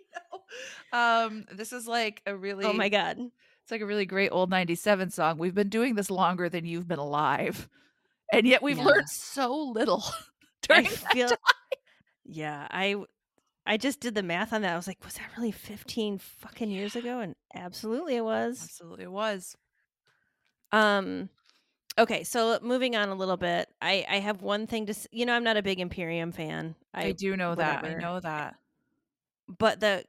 um, 0.94 1.46
this 1.52 1.74
is 1.74 1.88
like 1.88 2.22
a 2.26 2.36
really 2.36 2.66
Oh 2.66 2.74
my 2.74 2.90
god. 2.90 3.18
It's 3.68 3.72
like 3.74 3.82
a 3.82 3.86
really 3.86 4.06
great 4.06 4.30
old 4.30 4.50
97 4.50 5.10
song. 5.10 5.38
We've 5.38 5.54
been 5.54 5.68
doing 5.68 5.96
this 5.96 6.10
longer 6.10 6.48
than 6.48 6.64
you've 6.66 6.88
been 6.88 7.00
alive. 7.00 7.68
And 8.32 8.48
yet 8.48 8.64
we've 8.64 8.78
Yeah. 8.78 8.86
learned 8.86 9.10
so 9.10 9.54
little 9.54 10.06
I 10.70 10.84
during 10.84 10.84
that 10.86 11.12
feel 11.12 11.28
time. 11.28 11.38
Yeah, 12.24 12.68
I 12.72 13.76
just 13.76 14.00
did 14.00 14.16
the 14.16 14.24
math 14.24 14.54
on 14.54 14.62
that. 14.62 14.72
I 14.72 14.78
was 14.78 14.88
like, 14.88 15.04
was 15.04 15.16
that 15.16 15.30
really 15.36 15.52
15 15.52 16.18
fucking 16.18 16.72
years 16.72 16.96
ago? 16.96 17.20
And 17.20 17.36
absolutely 17.54 18.16
it 18.16 18.24
was. 18.24 18.62
Absolutely 18.64 19.04
it 19.04 19.12
was. 19.12 19.58
Um 20.72 21.28
okay, 21.98 22.24
so 22.24 22.60
moving 22.62 22.96
on 22.96 23.10
a 23.10 23.16
little 23.16 23.36
bit. 23.36 23.68
I 23.82 24.06
I 24.10 24.20
have 24.20 24.42
one 24.42 24.68
thing 24.68 24.86
to 24.86 24.94
you 25.12 25.26
know, 25.26 25.34
I'm 25.34 25.44
not 25.44 25.58
a 25.58 25.62
big 25.62 25.82
Imperium 25.82 26.32
fan. 26.32 26.76
I, 26.94 27.12
do 27.12 27.36
know 27.36 27.54
that. 27.56 27.84
I 27.84 27.96
know 27.96 28.22
that. 28.22 28.56
But 29.60 29.82
the 29.82 30.06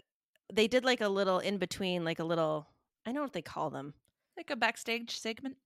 they 0.52 0.68
did 0.68 0.84
like 0.84 1.00
a 1.00 1.08
little 1.08 1.40
in 1.40 1.58
between 1.58 2.04
like 2.04 2.20
a 2.20 2.24
little 2.24 2.68
I 3.08 3.12
know 3.12 3.22
what 3.22 3.32
they 3.32 3.42
call 3.42 3.70
them. 3.70 3.94
Like 4.36 4.50
a 4.50 4.56
backstage 4.56 5.18
segment. 5.18 5.56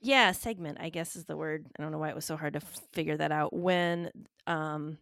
Yeah, 0.00 0.32
segment, 0.32 0.78
I 0.80 0.90
guess 0.90 1.16
is 1.16 1.24
the 1.24 1.36
word. 1.36 1.66
I 1.78 1.82
don't 1.82 1.90
know 1.90 1.98
why 1.98 2.10
it 2.10 2.14
was 2.14 2.24
so 2.24 2.36
hard 2.36 2.52
to 2.52 2.58
f- 2.62 2.80
figure 2.92 3.16
that 3.16 3.32
out. 3.32 3.52
When 3.52 4.10
um 4.46 4.98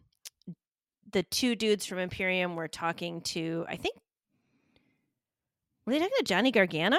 the 1.11 1.23
two 1.23 1.55
dudes 1.55 1.85
from 1.85 1.99
Imperium 1.99 2.55
were 2.55 2.67
talking 2.67 3.21
to 3.21 3.65
I 3.69 3.75
think 3.75 3.95
were 5.85 5.93
they 5.93 5.99
talking 5.99 6.13
to 6.17 6.23
Johnny 6.23 6.51
Gargano? 6.51 6.97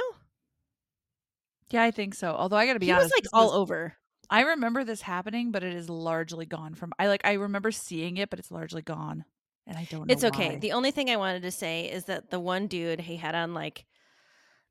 Yeah, 1.71 1.83
I 1.83 1.91
think 1.91 2.15
so. 2.15 2.29
Although 2.33 2.57
I 2.57 2.67
got 2.67 2.75
to 2.75 2.79
be 2.79 2.87
he 2.87 2.93
honest, 2.93 3.07
was 3.07 3.13
like 3.13 3.27
all 3.33 3.51
is- 3.51 3.57
over. 3.57 3.95
I 4.31 4.41
remember 4.43 4.85
this 4.85 5.03
happening, 5.03 5.51
but 5.53 5.63
it 5.63 5.75
is 5.75 5.91
largely 5.91 6.47
gone 6.47 6.75
from. 6.75 6.93
I 6.99 7.09
like. 7.09 7.21
I 7.25 7.33
remember 7.35 7.71
seeing 7.71 8.17
it, 8.17 8.31
but 8.31 8.39
it's 8.39 8.51
largely 8.51 8.81
gone, 8.83 9.25
and 9.67 9.77
I 9.77 9.87
don't 9.91 10.07
know. 10.07 10.13
It's 10.13 10.25
okay. 10.25 10.51
why. 10.51 10.57
The 10.57 10.73
only 10.73 10.91
thing 10.93 11.11
I 11.11 11.17
wanted 11.17 11.43
to 11.43 11.51
say 11.51 11.91
is 11.91 12.05
that 12.07 12.31
the 12.31 12.41
one 12.41 12.67
dude 12.67 13.01
he 13.01 13.17
had 13.17 13.35
on 13.35 13.53
like 13.53 13.85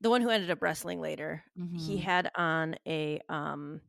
the 0.04 0.10
one 0.12 0.22
who 0.22 0.30
ended 0.30 0.52
up 0.52 0.62
wrestling 0.62 1.02
later, 1.02 1.44
he 1.56 1.96
Mhm. 1.98 2.04
had 2.04 2.30
on 2.36 2.76
a 2.86 3.20
um 3.30 3.82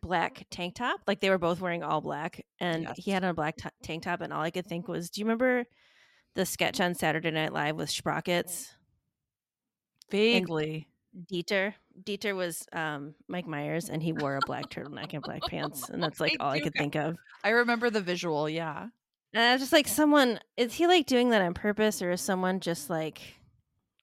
black 0.00 0.46
tank 0.50 0.74
top. 0.74 1.00
Like 1.06 1.20
they 1.20 1.30
were 1.30 1.38
both 1.38 1.60
wearing 1.60 1.84
all 1.84 2.00
black 2.00 2.44
and 2.58 2.88
he 2.96 3.12
had 3.12 3.22
on 3.22 3.30
a 3.30 3.34
black 3.34 3.56
t- 3.56 3.68
tank 3.84 4.02
top 4.02 4.20
and 4.20 4.32
all 4.32 4.42
I 4.42 4.50
could 4.50 4.66
think 4.66 4.88
was, 4.88 5.10
do 5.10 5.20
you 5.20 5.24
remember 5.26 5.64
the 6.34 6.44
sketch 6.44 6.80
on 6.80 6.94
Saturday 6.96 7.30
Night 7.30 7.52
Live 7.52 7.76
with 7.76 7.88
Sprockets? 7.90 8.74
vaguely. 10.10 10.88
Dieter. 11.30 11.74
Dieter 12.04 12.34
was 12.34 12.66
um, 12.72 13.14
Mike 13.28 13.46
Myers, 13.46 13.88
and 13.90 14.02
he 14.02 14.12
wore 14.12 14.36
a 14.36 14.40
black 14.46 14.70
turtleneck 14.70 15.12
and 15.12 15.22
black 15.22 15.42
pants, 15.42 15.88
and 15.90 16.02
that's 16.02 16.20
like 16.20 16.36
all 16.40 16.50
I 16.50 16.60
could 16.60 16.74
think 16.74 16.96
of. 16.96 17.16
I 17.44 17.50
remember 17.50 17.90
the 17.90 18.00
visual. 18.00 18.48
Yeah. 18.48 18.88
And 19.34 19.42
I 19.42 19.52
was 19.52 19.60
just 19.62 19.72
like, 19.72 19.88
someone 19.88 20.38
is 20.56 20.74
he 20.74 20.86
like 20.86 21.06
doing 21.06 21.30
that 21.30 21.42
on 21.42 21.54
purpose, 21.54 22.02
or 22.02 22.10
is 22.10 22.20
someone 22.20 22.60
just 22.60 22.90
like, 22.90 23.20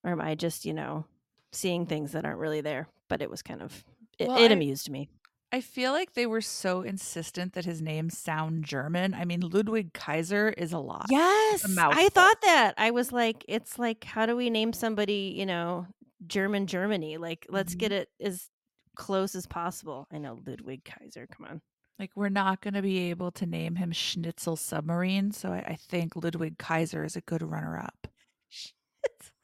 or 0.03 0.11
am 0.11 0.21
I 0.21 0.35
just 0.35 0.65
you 0.65 0.73
know 0.73 1.05
seeing 1.51 1.85
things 1.85 2.11
that 2.13 2.25
aren't 2.25 2.39
really 2.39 2.61
there? 2.61 2.87
But 3.07 3.21
it 3.21 3.29
was 3.29 3.41
kind 3.41 3.61
of 3.61 3.83
it, 4.17 4.27
Well, 4.27 4.37
it 4.37 4.49
I- 4.51 4.53
amused 4.53 4.89
me. 4.89 5.09
I 5.51 5.61
feel 5.61 5.93
like 5.93 6.13
they 6.13 6.27
were 6.27 6.41
so 6.41 6.83
insistent 6.83 7.53
that 7.53 7.65
his 7.65 7.81
name 7.81 8.11
sound 8.11 8.65
German. 8.65 9.15
I 9.15 9.25
mean, 9.25 9.39
Ludwig 9.41 9.93
Kaiser 9.93 10.49
is 10.49 10.73
a 10.73 10.77
lot. 10.77 11.07
Yes, 11.09 11.65
I 11.75 12.07
thought 12.09 12.39
that. 12.43 12.75
I 12.77 12.91
was 12.91 13.11
like, 13.11 13.43
it's 13.47 13.79
like, 13.79 14.03
how 14.03 14.27
do 14.27 14.35
we 14.35 14.51
name 14.51 14.73
somebody? 14.73 15.33
You 15.35 15.47
know, 15.47 15.87
German 16.27 16.67
Germany. 16.67 17.17
Like, 17.17 17.47
let's 17.49 17.73
Mhm. 17.73 17.77
get 17.79 17.91
it 17.93 18.09
as 18.21 18.47
close 18.95 19.33
as 19.33 19.47
possible. 19.47 20.05
I 20.13 20.19
know 20.19 20.37
Ludwig 20.45 20.83
Kaiser. 20.85 21.25
Come 21.25 21.47
on. 21.47 21.61
Like 21.97 22.11
we're 22.15 22.29
not 22.29 22.61
going 22.61 22.75
to 22.75 22.83
be 22.83 23.09
able 23.09 23.31
to 23.31 23.47
name 23.47 23.75
him 23.75 23.91
Schnitzel 23.91 24.55
Submarine, 24.55 25.31
so 25.31 25.51
I, 25.51 25.63
I 25.69 25.75
think 25.75 26.15
Ludwig 26.15 26.59
Kaiser 26.59 27.03
is 27.03 27.15
a 27.15 27.21
good 27.21 27.41
runner-up. 27.41 28.07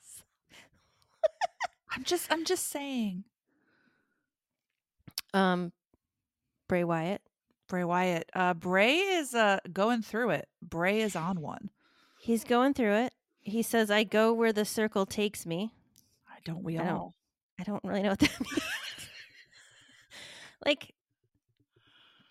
I'm 1.96 2.04
just, 2.04 2.32
I'm 2.32 2.46
just 2.46 2.68
saying. 2.70 3.24
um, 5.34 5.72
Bray 6.68 6.84
Wyatt. 6.84 7.22
Bray 7.68 7.84
Wyatt. 7.84 8.30
Uh, 8.34 8.54
Bray 8.54 8.96
is 8.98 9.34
uh 9.34 9.60
going 9.74 10.02
through 10.02 10.32
it. 10.32 10.48
Bray 10.62 11.02
is 11.02 11.16
on 11.16 11.42
one. 11.42 11.70
He's 12.20 12.44
going 12.44 12.74
through 12.74 12.94
it. 12.94 13.14
He 13.42 13.62
says, 13.62 13.90
"I 13.92 14.04
go 14.04 14.34
where 14.34 14.54
the 14.54 14.66
circle 14.66 15.06
takes 15.06 15.46
me." 15.46 15.72
I 16.30 16.38
don't 16.44 16.64
we 16.64 16.78
I 16.78 16.84
don't- 16.86 16.94
all? 16.94 17.16
I 17.60 17.64
don't 17.64 17.84
really 17.84 18.02
know 18.04 18.10
what 18.10 18.20
that 18.20 18.40
means. 18.42 18.60
like, 20.66 20.94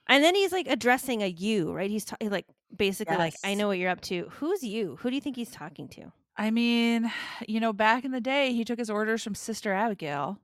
and 0.06 0.23
then 0.23 0.35
he's 0.35 0.52
like 0.52 0.66
addressing 0.68 1.23
a 1.23 1.26
you, 1.28 1.73
right? 1.73 1.90
He's 1.90 2.04
ta- 2.04 2.16
like 2.23 2.47
basically 2.76 3.16
like, 3.16 3.35
"I 3.42 3.54
know 3.54 3.68
what 3.68 3.78
you're 3.78 3.90
up 3.90 4.02
to." 4.02 4.28
Who's 4.38 4.62
you? 4.62 4.97
Who 5.00 5.11
do 5.11 5.14
you 5.16 5.21
think 5.23 5.37
he's 5.37 5.50
talking 5.50 5.88
to? 5.90 6.12
I 6.36 6.50
mean, 6.50 7.10
you 7.48 7.60
know, 7.60 7.72
back 7.72 8.04
in 8.04 8.10
the 8.10 8.20
day, 8.20 8.52
he 8.52 8.64
took 8.64 8.78
his 8.78 8.90
orders 8.90 9.22
from 9.22 9.34
Sister 9.34 9.72
Abigail. 9.72 10.38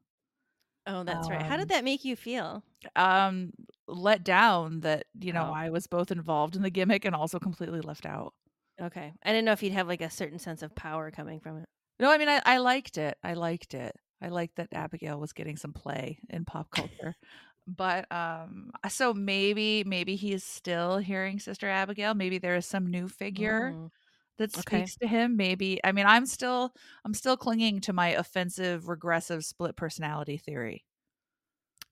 Oh, 0.86 1.04
that's 1.04 1.28
right. 1.28 1.42
How 1.42 1.54
Um, 1.54 1.60
did 1.60 1.68
that 1.68 1.84
make 1.84 2.04
you 2.04 2.16
feel? 2.16 2.64
Um, 2.96 3.52
let 3.86 4.24
down 4.24 4.80
that 4.80 5.04
you 5.20 5.32
know 5.32 5.48
Oh. 5.50 5.52
I 5.52 5.68
was 5.70 5.86
both 5.86 6.10
involved 6.10 6.56
in 6.56 6.62
the 6.62 6.70
gimmick 6.70 7.04
and 7.04 7.14
also 7.14 7.38
completely 7.38 7.80
left 7.80 8.06
out. 8.06 8.32
Okay, 8.80 9.12
I 9.22 9.28
didn't 9.28 9.44
know 9.44 9.52
if 9.52 9.62
you'd 9.62 9.74
have 9.74 9.88
like 9.88 10.00
a 10.00 10.08
certain 10.10 10.38
sense 10.38 10.62
of 10.62 10.74
power 10.74 11.10
coming 11.10 11.38
from 11.40 11.58
it. 11.58 11.68
No, 11.98 12.10
I 12.10 12.16
mean, 12.16 12.30
I, 12.30 12.40
I 12.46 12.56
liked 12.58 12.96
it. 12.96 13.18
I 13.22 13.34
liked 13.34 13.74
it. 13.74 13.94
I 14.22 14.28
liked 14.28 14.56
that 14.56 14.72
Abigail 14.72 15.20
was 15.20 15.34
getting 15.34 15.58
some 15.58 15.74
play 15.74 16.18
in 16.30 16.46
pop 16.46 16.70
culture. 16.70 17.14
but 17.66 18.10
um, 18.10 18.70
so 18.88 19.12
maybe 19.12 19.84
maybe 19.84 20.16
he 20.16 20.32
is 20.32 20.42
still 20.44 20.96
hearing 20.96 21.38
Sister 21.38 21.68
Abigail. 21.68 22.14
Maybe 22.14 22.38
there 22.38 22.56
is 22.56 22.64
some 22.64 22.86
new 22.90 23.06
figure. 23.06 23.72
Mm. 23.74 23.90
That 24.40 24.52
Okay. 24.58 24.90
speaks 24.90 24.96
to 24.98 25.08
him 25.08 25.36
maybe 25.36 25.80
i 25.84 25.92
mean 25.92 26.06
i'm 26.06 26.26
still 26.26 26.74
i'm 27.06 27.14
still 27.14 27.36
clinging 27.38 27.80
to 27.80 27.92
my 27.94 28.10
offensive 28.10 28.88
regressive 28.88 29.44
split 29.44 29.76
personality 29.76 30.38
theory 30.38 30.84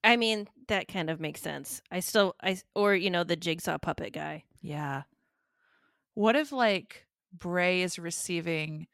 I 0.03 0.15
mean, 0.17 0.49
that 0.67 0.87
kind 0.87 1.09
of 1.09 1.19
makes 1.19 1.41
sense. 1.41 1.81
I 1.91 1.99
still, 2.01 2.35
i 2.41 2.57
or 2.75 2.95
you 2.95 3.09
know, 3.09 3.23
the 3.23 3.35
jigsaw 3.35 3.77
puppet 3.77 4.13
guy. 4.13 4.43
yeah 4.61 5.03
what 6.13 6.35
if 6.35 6.51
like 6.51 7.05
bray 7.33 7.81
is 7.81 7.99
receiving 7.99 8.87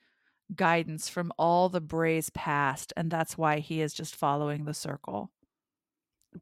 guidance 0.56 1.10
from 1.10 1.32
all 1.40 1.70
the 1.70 1.82
brays 1.82 2.30
past 2.32 2.94
and 2.98 3.12
that's 3.12 3.38
why 3.38 3.60
he 3.60 3.82
is 3.82 3.94
just 3.94 4.16
following 4.16 4.66
the 4.66 4.74
circle 4.76 5.32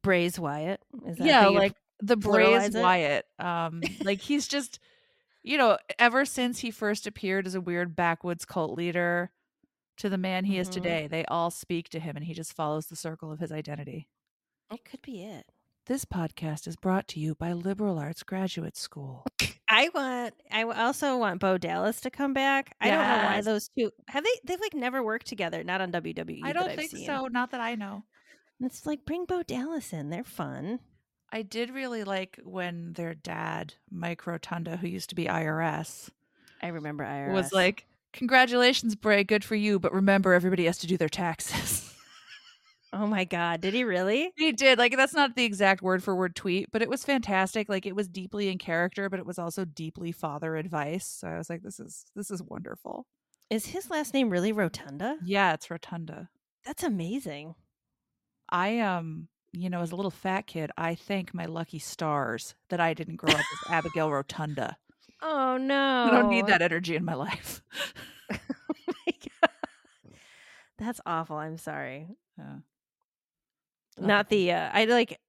Bray's 0.01 0.39
Wyatt. 0.39 0.81
Is 1.07 1.17
that 1.17 1.37
yeah 1.37 1.47
like 1.47 1.75
the 1.99 2.17
brays 2.17 2.69
wyatt 2.69 3.25
um 3.39 3.95
like 4.03 4.21
he's 4.21 4.47
just 4.47 4.79
you 5.43 5.57
know 5.57 5.77
ever 5.99 6.25
since 6.25 6.59
he 6.59 6.71
first 6.71 7.05
appeared 7.05 7.45
as 7.45 7.55
a 7.55 7.61
weird 7.61 7.95
backwoods 7.95 8.45
cult 8.45 8.77
leader 8.77 9.31
to 9.97 10.09
the 10.09 10.17
man 10.17 10.45
he 10.45 10.57
is 10.57 10.69
Mhm. 10.69 10.73
today 10.73 11.07
they 11.07 11.25
all 11.25 11.51
speak 11.51 11.89
to 11.89 11.99
him 11.99 12.15
and 12.15 12.25
he 12.25 12.33
just 12.33 12.53
follows 12.53 12.87
the 12.87 12.95
circle 12.95 13.31
of 13.31 13.39
his 13.39 13.51
identity 13.51 14.07
it 14.71 14.83
could 14.85 15.01
be 15.03 15.23
it. 15.23 15.45
This 15.85 16.03
podcast 16.05 16.65
is 16.67 16.75
brought 16.77 17.07
to 17.09 17.19
you 17.19 17.35
by 17.35 17.51
Liberal 17.53 17.99
Arts 17.99 18.23
Graduate 18.23 18.75
School. 18.77 19.23
I 19.69 19.89
want. 19.93 20.33
I 20.49 20.63
also 20.63 21.17
want 21.17 21.41
Bo 21.41 21.57
Dallas 21.59 21.99
to 22.01 22.09
come 22.09 22.33
back. 22.33 22.73
I 22.81 22.89
don't 22.89 22.99
know 23.07 23.25
why 23.25 23.41
those 23.41 23.69
two 23.77 23.91
have 24.07 24.23
they. 24.23 24.29
They've 24.45 24.59
like 24.61 24.73
never 24.73 25.03
worked 25.03 25.27
together. 25.27 25.63
Not 25.63 25.81
on 25.81 25.91
WWE. 25.91 26.39
I 26.43 26.53
don't 26.53 26.73
think 26.75 26.91
seen. 26.91 27.05
so, 27.05 27.27
not 27.27 27.51
that 27.51 27.59
I 27.61 27.75
know. 27.75 28.03
It's 28.61 28.85
like 28.87 29.05
bring 29.05 29.25
Bo 29.25 29.43
Dallas 29.43 29.91
in. 29.93 30.09
They're 30.09 30.23
fun. 30.23 30.79
I 31.33 31.41
did 31.41 31.71
really 31.71 32.03
like 32.03 32.39
when 32.43 32.93
their 32.93 33.15
dad, 33.15 33.73
Mike 33.89 34.27
Rotunda, 34.27 34.77
who 34.77 34.87
used 34.87 35.09
to 35.09 35.15
be 35.15 35.25
IRS, 35.25 36.11
I 36.61 36.67
remember 36.67 37.03
IRS 37.03 37.33
was 37.33 37.51
like, 37.51 37.87
Congratulations, 38.13 38.93
Bray, 38.93 39.23
good 39.23 39.43
for 39.43 39.55
you, 39.55 39.79
but 39.79 39.91
remember 39.91 40.33
everybody 40.33 40.65
has 40.65 40.77
to 40.77 40.87
do 40.87 40.95
their 40.95 41.09
taxes. 41.09 41.91
"Oh 42.93 43.07
my 43.07 43.23
god, 43.23 43.61
did 43.61 43.73
he 43.73 43.83
really?" 43.83 44.31
he 44.37 44.51
did. 44.51 44.77
Like, 44.77 44.95
that's 44.95 45.15
not 45.15 45.35
the 45.35 45.43
exact 45.43 45.81
word 45.81 46.03
for 46.03 46.15
word 46.15 46.35
tweet, 46.35 46.69
but 46.71 46.83
it 46.83 46.89
was 46.89 47.03
fantastic. 47.03 47.67
Like, 47.67 47.87
it 47.87 47.95
was 47.95 48.07
deeply 48.07 48.49
in 48.49 48.59
character, 48.59 49.09
but 49.09 49.19
it 49.19 49.25
was 49.25 49.39
also 49.39 49.65
deeply 49.65 50.11
father 50.11 50.55
advice. 50.55 51.07
So 51.07 51.27
I 51.27 51.39
was 51.39 51.49
like, 51.49 51.63
this 51.63 51.79
is 51.79 52.05
this 52.15 52.29
is 52.29 52.43
wonderful. 52.43 53.07
Is 53.49 53.65
his 53.65 53.89
last 53.89 54.13
name 54.13 54.29
really 54.29 54.51
Rotunda? 54.51 55.17
Yeah, 55.25 55.55
it's 55.55 55.71
Rotunda. 55.71 56.29
That's 56.63 56.83
amazing. 56.83 57.55
I 58.49 58.79
um, 58.81 59.27
you 59.53 59.69
know, 59.69 59.81
as 59.81 59.91
a 59.91 59.95
little 59.95 60.11
fat 60.11 60.47
kid, 60.47 60.71
I 60.77 60.95
thank 60.95 61.33
my 61.33 61.45
lucky 61.45 61.79
stars 61.79 62.55
that 62.69 62.79
I 62.79 62.93
didn't 62.95 63.17
grow 63.17 63.31
up 63.31 63.39
as 63.39 63.71
Abigail 63.71 64.11
Rotunda. 64.11 64.77
Oh 65.21 65.57
no. 65.57 66.05
I 66.05 66.09
don't 66.11 66.29
need 66.29 66.47
that 66.47 66.61
energy 66.61 66.95
in 66.95 67.05
my 67.05 67.13
life. 67.13 67.61
oh 68.31 68.37
my 68.87 69.13
God. 69.41 69.51
That's 70.79 70.99
awful. 71.05 71.37
I'm 71.37 71.57
sorry. 71.57 72.07
Yeah. 72.37 72.55
Not 73.99 74.27
the 74.29 74.51
uh 74.51 74.69
I 74.73 74.85
like 74.85 75.19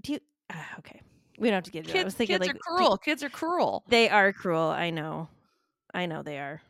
do 0.00 0.14
you 0.14 0.20
uh, 0.48 0.54
okay. 0.78 1.02
We 1.38 1.48
don't 1.48 1.56
have 1.56 1.64
to 1.64 1.70
get 1.70 1.86
into 1.86 1.96
it. 1.96 2.00
I 2.00 2.04
was 2.04 2.14
Kids, 2.14 2.18
thinking 2.18 2.38
kids 2.38 2.46
like 2.48 2.56
are 2.56 2.76
do- 2.76 2.76
cruel. 2.76 2.98
Kids 2.98 3.22
are 3.22 3.30
cruel. 3.30 3.84
They 3.88 4.08
are 4.08 4.32
cruel. 4.32 4.68
I 4.68 4.90
know. 4.90 5.28
I 5.92 6.06
know 6.06 6.22
they 6.22 6.38
are. 6.38 6.62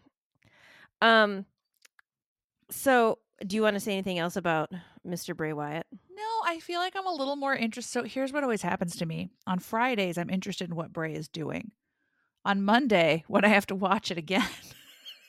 Um 1.00 1.46
so 2.68 3.18
do 3.46 3.56
you 3.56 3.62
want 3.62 3.74
to 3.74 3.80
say 3.80 3.92
anything 3.92 4.18
else 4.18 4.36
about 4.36 4.70
Mr. 5.06 5.36
Bray 5.36 5.52
Wyatt? 5.52 5.86
No, 5.92 6.28
I 6.44 6.60
feel 6.60 6.80
like 6.80 6.94
I'm 6.96 7.06
a 7.06 7.12
little 7.12 7.36
more 7.36 7.54
interested. 7.54 7.92
So 7.92 8.02
here's 8.04 8.32
what 8.32 8.42
always 8.42 8.62
happens 8.62 8.96
to 8.96 9.06
me. 9.06 9.30
On 9.46 9.58
Fridays, 9.58 10.18
I'm 10.18 10.30
interested 10.30 10.68
in 10.68 10.76
what 10.76 10.92
Bray 10.92 11.14
is 11.14 11.28
doing. 11.28 11.72
On 12.44 12.62
Monday, 12.62 13.24
when 13.28 13.44
I 13.44 13.48
have 13.48 13.66
to 13.66 13.74
watch 13.74 14.10
it 14.10 14.18
again, 14.18 14.48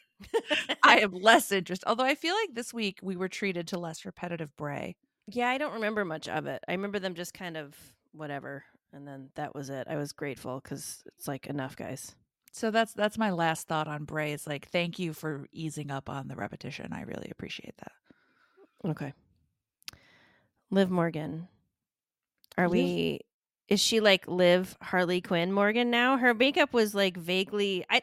I 0.84 1.00
am 1.00 1.14
less 1.14 1.52
interested. 1.52 1.88
Although 1.88 2.06
I 2.06 2.16
feel 2.16 2.36
like 2.36 2.54
this 2.54 2.74
week 2.74 3.00
we 3.02 3.16
were 3.16 3.30
treated 3.30 3.68
to 3.70 3.80
less 3.80 4.06
repetitive 4.06 4.56
Bray. 4.58 4.96
Yeah, 5.28 5.50
I 5.50 5.58
don't 5.58 5.74
remember 5.74 6.04
much 6.04 6.28
of 6.28 6.48
it. 6.48 6.64
I 6.68 6.74
remember 6.74 7.00
them 7.00 7.16
just 7.16 7.34
kind 7.34 7.56
of 7.56 7.76
whatever, 8.12 8.66
and 8.92 9.08
then 9.08 9.30
that 9.36 9.56
was 9.56 9.70
it. 9.70 9.88
I 9.90 9.96
was 9.96 10.12
grateful 10.12 10.60
because 10.62 11.04
it's 11.18 11.28
like 11.28 11.48
enough, 11.48 11.76
guys. 11.76 12.16
So 12.52 12.70
that's 12.70 12.94
that's 12.94 13.18
my 13.18 13.30
last 13.32 13.68
thought 13.68 13.88
on 13.88 14.04
Bray. 14.04 14.34
Is 14.34 14.46
like, 14.46 14.68
thank 14.68 15.00
you 15.00 15.14
for 15.14 15.48
easing 15.54 15.90
up 15.90 16.10
on 16.10 16.28
the 16.28 16.36
repetition. 16.36 16.92
I 16.92 17.04
really 17.04 17.30
appreciate 17.32 17.76
that. 17.78 18.90
Okay. 18.90 19.14
Liv 20.72 20.90
Morgan. 20.90 21.48
Are 22.58 22.68
Liv- 22.68 22.72
we? 22.72 23.20
Is 23.68 23.80
she 23.80 24.00
like 24.00 24.28
Liv 24.28 24.76
Harley 24.82 25.22
Quinn 25.22 25.52
Morgan 25.54 25.92
now? 25.92 26.18
Her 26.18 26.34
makeup 26.34 26.74
was 26.74 26.96
like 26.96 27.16
vaguely. 27.18 27.86
I 27.90 28.02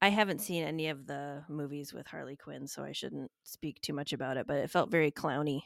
I 0.00 0.08
haven't 0.10 0.40
seen 0.40 0.62
any 0.62 0.88
of 0.88 1.06
the 1.06 1.44
movies 1.48 1.92
with 1.92 2.06
Harley 2.06 2.36
Quinn, 2.36 2.68
so 2.68 2.84
I 2.84 2.92
shouldn't 2.92 3.30
speak 3.42 3.80
too 3.80 3.92
much 3.92 4.12
about 4.12 4.36
it. 4.36 4.46
But 4.46 4.58
it 4.58 4.70
felt 4.70 4.90
very 4.90 5.10
clowny. 5.10 5.62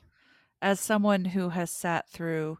As 0.61 0.81
someone 0.81 1.26
who 1.26 1.50
has 1.50 1.71
sat 1.71 2.09
through 2.09 2.59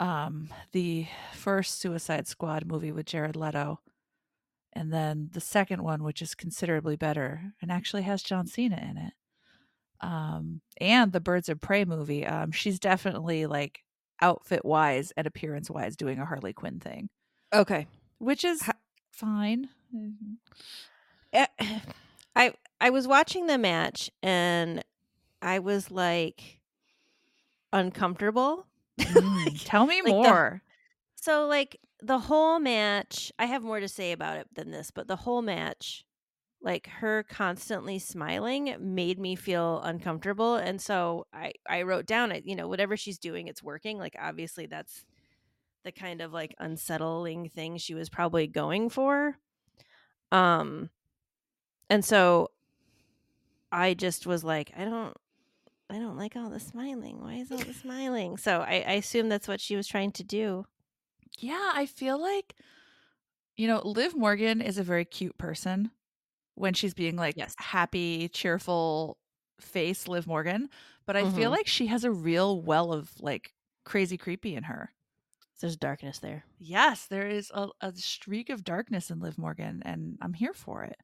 um 0.00 0.48
the 0.72 1.06
first 1.32 1.78
Suicide 1.78 2.26
Squad 2.26 2.66
movie 2.66 2.90
with 2.92 3.06
Jared 3.06 3.36
Leto 3.36 3.80
and 4.72 4.92
then 4.92 5.30
the 5.32 5.40
second 5.40 5.82
one 5.82 6.02
which 6.02 6.20
is 6.22 6.34
considerably 6.34 6.96
better 6.96 7.52
and 7.62 7.70
actually 7.70 8.02
has 8.02 8.22
John 8.22 8.46
Cena 8.46 8.76
in 8.76 8.96
it. 8.96 9.12
Um 10.00 10.60
and 10.80 11.12
the 11.12 11.20
Birds 11.20 11.48
of 11.48 11.60
Prey 11.60 11.84
movie, 11.84 12.26
um 12.26 12.52
she's 12.52 12.78
definitely 12.78 13.46
like 13.46 13.82
outfit 14.22 14.64
wise 14.64 15.12
and 15.16 15.26
appearance 15.26 15.70
wise 15.70 15.96
doing 15.96 16.18
a 16.18 16.24
Harley 16.26 16.52
Quinn 16.52 16.78
thing, 16.80 17.08
Okay. 17.54 17.86
which 18.18 18.44
is 18.44 18.62
fine. 19.10 19.68
Mhm. 19.94 20.36
Eh, 21.32 21.46
I 22.36 22.52
I 22.80 22.90
was 22.90 23.06
watching 23.08 23.46
the 23.46 23.58
match 23.58 24.10
and 24.22 24.82
I 25.42 25.58
was 25.58 25.90
like 25.90 26.60
uncomfortable. 27.72 28.66
Mm, 28.98 29.62
Tell 29.64 29.86
me 29.86 29.96
like 29.96 30.04
the- 30.04 30.10
more. 30.12 30.62
So 31.16 31.46
like 31.46 31.78
the 32.02 32.18
whole 32.18 32.58
match, 32.58 33.30
I 33.38 33.46
have 33.46 33.62
more 33.62 33.80
to 33.80 33.88
say 33.88 34.12
about 34.12 34.38
it 34.38 34.46
than 34.54 34.70
this, 34.70 34.90
but 34.90 35.06
the 35.06 35.16
whole 35.16 35.42
match, 35.42 36.04
like 36.62 36.88
her 36.88 37.22
constantly 37.22 37.98
smiling 37.98 38.74
made 38.78 39.18
me 39.18 39.34
feel 39.34 39.80
uncomfortable 39.82 40.56
and 40.56 40.80
so 40.80 41.26
I 41.32 41.52
I 41.68 41.82
wrote 41.82 42.06
down 42.06 42.32
it, 42.32 42.44
you 42.44 42.54
know, 42.54 42.68
whatever 42.68 42.96
she's 42.96 43.18
doing 43.18 43.48
it's 43.48 43.62
working. 43.62 43.98
Like 43.98 44.16
obviously 44.20 44.66
that's 44.66 45.04
the 45.84 45.92
kind 45.92 46.20
of 46.20 46.32
like 46.32 46.54
unsettling 46.58 47.48
thing 47.48 47.78
she 47.78 47.94
was 47.94 48.10
probably 48.10 48.46
going 48.46 48.90
for. 48.90 49.36
Um 50.30 50.90
and 51.88 52.04
so 52.04 52.50
I 53.72 53.94
just 53.94 54.26
was 54.26 54.44
like, 54.44 54.70
I 54.76 54.84
don't 54.84 55.16
I 55.88 55.98
don't 55.98 56.18
like 56.18 56.36
all 56.36 56.50
the 56.50 56.60
smiling. 56.60 57.20
Why 57.20 57.34
is 57.34 57.50
all 57.50 57.58
the 57.58 57.74
smiling? 57.74 58.36
So 58.36 58.60
I, 58.60 58.84
I 58.86 58.92
assume 58.92 59.28
that's 59.28 59.48
what 59.48 59.60
she 59.60 59.76
was 59.76 59.88
trying 59.88 60.12
to 60.12 60.24
do. 60.24 60.66
Yeah, 61.38 61.72
I 61.74 61.86
feel 61.86 62.20
like 62.20 62.54
you 63.56 63.66
know, 63.66 63.80
Liv 63.82 64.14
Morgan 64.16 64.60
is 64.60 64.78
a 64.78 64.82
very 64.82 65.04
cute 65.04 65.38
person 65.38 65.90
when 66.60 66.74
she's 66.74 66.94
being 66.94 67.16
like 67.16 67.36
Yes. 67.36 67.54
happy, 67.58 68.28
cheerful 68.28 69.16
face 69.58 70.06
Liv 70.08 70.26
Morgan, 70.26 70.68
but 71.06 71.16
I 71.16 71.22
feel 71.30 71.50
Mhm. 71.50 71.56
like 71.56 71.66
she 71.66 71.86
has 71.88 72.04
a 72.04 72.10
real 72.10 72.60
well 72.60 72.92
of 72.92 73.10
like 73.20 73.52
crazy 73.84 74.16
creepy 74.16 74.54
in 74.54 74.64
her. 74.64 74.92
There's 75.60 75.76
darkness 75.76 76.18
there. 76.18 76.44
Yes, 76.58 77.06
there 77.06 77.26
is 77.28 77.50
a, 77.54 77.68
a 77.82 77.94
streak 77.94 78.48
of 78.48 78.64
darkness 78.64 79.10
in 79.10 79.20
Liv 79.20 79.36
Morgan 79.36 79.82
and 79.84 80.16
I'm 80.22 80.32
here 80.34 80.54
for 80.54 80.84
it. 80.84 80.98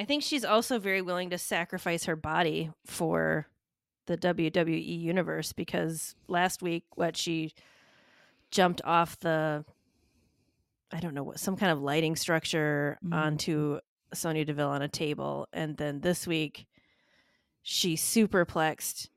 I 0.00 0.04
think 0.04 0.22
she's 0.22 0.44
also 0.44 0.78
very 0.78 1.02
willing 1.02 1.30
to 1.30 1.38
sacrifice 1.38 2.04
her 2.04 2.16
body 2.16 2.70
for 2.86 3.46
the 4.06 4.16
WWE 4.16 4.98
universe 5.00 5.52
because 5.52 6.14
last 6.28 6.62
week 6.62 6.84
what 6.94 7.16
she 7.16 7.52
jumped 8.50 8.80
off 8.84 9.18
the 9.20 9.64
I 10.92 11.00
don't 11.00 11.14
know 11.14 11.22
what 11.24 11.40
some 11.40 11.56
kind 11.56 11.72
of 11.72 11.80
lighting 11.82 12.16
structure 12.16 12.98
Mhm. 13.04 13.14
onto 13.14 13.80
Sonya 14.16 14.44
Deville 14.44 14.68
on 14.68 14.82
a 14.82 14.88
table 14.88 15.48
and 15.52 15.76
then 15.76 16.00
this 16.00 16.26
week 16.26 16.66
she 17.62 17.96
superplexed 17.96 19.08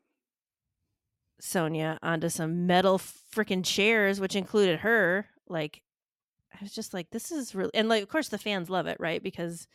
Sonya 1.40 2.00
onto 2.02 2.30
some 2.30 2.66
metal 2.66 2.98
freaking 2.98 3.64
chairs 3.64 4.20
which 4.20 4.36
included 4.36 4.80
her 4.80 5.28
like 5.48 5.82
I 6.54 6.58
was 6.62 6.74
just 6.74 6.94
like 6.94 7.10
this 7.12 7.32
is 7.32 7.54
really 7.54 7.72
and 7.76 7.88
like 7.88 8.02
of 8.04 8.10
course 8.10 8.30
the 8.30 8.38
fans 8.40 8.70
love 8.70 8.88
it 8.88 8.98
right 9.00 9.22
because 9.22 9.68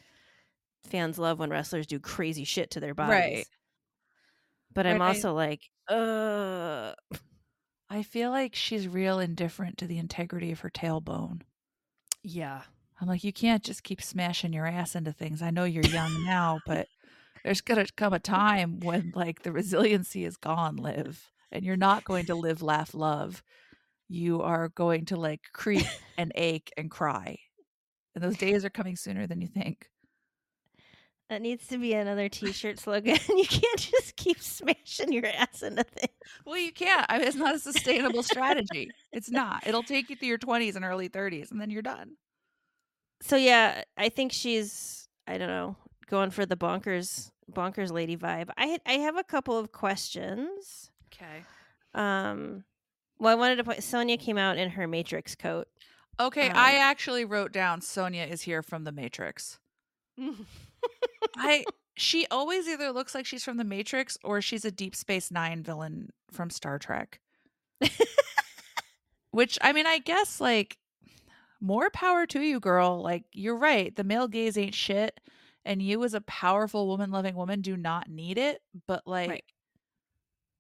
fans 0.85 1.19
love 1.19 1.39
when 1.39 1.51
wrestlers 1.51 1.87
do 1.87 2.01
crazy 2.01 2.43
shit 2.45 2.73
to 2.73 2.81
their 2.81 2.95
bodies. 2.95 3.13
Right. 3.15 3.47
But 4.75 4.87
I'm 4.87 4.99
Right, 4.99 5.07
I- 5.07 5.09
also 5.09 5.33
like, 5.35 5.61
uh 5.89 6.95
I 7.89 8.03
feel 8.03 8.31
like 8.31 8.55
she's 8.55 8.89
real 8.89 9.21
indifferent 9.21 9.77
to 9.79 9.87
the 9.87 9.99
integrity 9.99 10.51
of 10.51 10.61
her 10.61 10.71
tailbone. 10.71 11.43
yeah. 12.23 12.63
I'm 13.03 13.09
like, 13.09 13.25
you 13.25 13.33
can't 13.33 13.65
just 13.65 13.83
keep 13.83 14.01
smashing 14.01 14.53
your 14.53 14.65
ass 14.65 14.95
into 14.95 15.13
things. 15.13 15.43
I 15.43 15.51
know 15.51 15.65
you're 15.65 15.83
young 15.83 16.25
now, 16.25 16.61
but 16.65 16.87
there's 17.45 17.61
gonna 17.61 17.87
come 17.97 18.13
a 18.13 18.21
time 18.21 18.79
when 18.79 19.11
like 19.17 19.43
the 19.43 19.51
resiliency 19.51 20.25
is 20.25 20.37
gone, 20.37 20.77
live, 20.77 21.33
and 21.51 21.65
you're 21.65 21.77
not 21.77 22.05
going 22.05 22.27
to 22.27 22.37
live, 22.37 22.63
laugh, 22.63 22.95
love. 22.95 23.43
You 24.09 24.41
are 24.43 24.69
going 24.69 25.07
to 25.07 25.17
like 25.17 25.41
creep 25.53 25.85
and 26.17 26.31
ache 26.37 26.73
and 26.77 26.93
cry. 26.93 27.41
And 28.15 28.23
those 28.23 28.37
days 28.37 28.65
are 28.65 28.71
coming 28.71 28.95
sooner 28.95 29.27
than 29.27 29.41
you 29.41 29.49
think. 29.49 29.89
That 31.29 31.43
needs 31.43 31.67
to 31.69 31.79
be 31.79 31.95
another 31.95 32.29
t-shirt 32.29 32.79
slogan. 32.79 33.17
you 33.29 33.47
can't 33.47 33.79
just 33.81 34.15
keep 34.15 34.41
smashing 34.41 35.13
your 35.13 35.27
ass 35.27 35.63
into 35.63 35.83
things. 35.83 36.13
Well, 36.47 36.59
you 36.59 36.73
can't. 36.73 37.07
I 37.09 37.19
mean, 37.19 37.27
it's 37.27 37.37
not 37.37 37.57
a 37.57 37.59
sustainable 37.59 38.23
strategy. 38.23 38.91
It's 39.13 39.31
not. 39.31 39.67
It'll 39.67 39.83
take 39.83 40.09
you 40.09 40.15
through 40.15 40.29
your 40.29 40.39
20s 40.39 40.77
and 40.77 40.85
early 40.85 41.09
30s, 41.09 41.51
and 41.51 41.61
then 41.61 41.71
you're 41.71 41.83
done. 41.83 42.17
So 43.23 43.37
yeah, 43.37 43.85
I 43.97 44.09
think 44.09 44.33
she's 44.33 45.09
I 45.27 45.39
don't 45.39 45.49
know, 45.49 45.77
going 46.09 46.31
for 46.31 46.45
the 46.45 46.57
bonkers 46.57 47.31
bonkers 47.51 47.91
lady 47.93 48.17
vibe. 48.17 48.51
I 48.57 48.79
I 48.87 48.95
have 48.95 49.17
a 49.17 49.25
couple 49.25 49.57
of 49.57 49.73
questions. 49.73 50.91
Okay. 51.15 51.45
Um 51.95 52.65
well, 53.19 53.33
I 53.33 53.37
wanted 53.37 53.57
to 53.57 53.65
point 53.65 53.83
Sonya 53.85 54.17
came 54.17 54.37
out 54.39 54.59
in 54.59 54.71
her 54.71 54.87
Matrix 54.89 55.35
coat. 55.37 55.69
Okay, 56.19 56.49
Um, 56.51 56.57
I 56.57 56.75
actually 56.77 57.25
wrote 57.25 57.53
down 57.53 57.81
Sonya 57.81 58.25
is 58.25 58.43
here 58.43 58.63
from 58.63 58.85
the 58.85 58.93
Matrix. 58.93 59.59
I 61.37 61.65
she 61.95 62.27
always 62.31 62.67
either 62.69 62.91
looks 62.91 63.15
like 63.15 63.27
she's 63.27 63.45
from 63.45 63.57
the 63.59 63.65
Matrix 63.65 64.19
or 64.25 64.41
she's 64.41 64.65
a 64.65 64.71
Deep 64.71 64.97
Space 64.97 65.31
9 65.31 65.63
villain 65.63 66.11
from 66.31 66.51
Star 66.51 66.79
Trek. 66.79 67.21
Which 69.31 69.59
I 69.63 69.73
mean, 69.73 69.87
I 69.87 69.99
guess 69.99 70.41
like 70.41 70.77
more 71.63 71.89
power 71.91 72.27
to 72.27 72.41
you, 72.41 72.61
girl. 72.61 73.01
Like 73.01 73.25
you're 73.33 73.57
right, 73.57 73.95
the 73.97 74.05
male 74.05 74.29
gaze 74.29 74.59
ain't 74.59 74.75
shit 74.75 75.19
and 75.65 75.81
you 75.81 76.03
as 76.05 76.13
a 76.13 76.21
powerful 76.23 76.89
woman-loving 76.89 77.37
woman 77.37 77.61
do 77.63 77.77
not 77.77 78.09
need 78.11 78.37
it, 78.37 78.61
but 78.89 79.07
like 79.07 79.31
Right. 79.31 79.45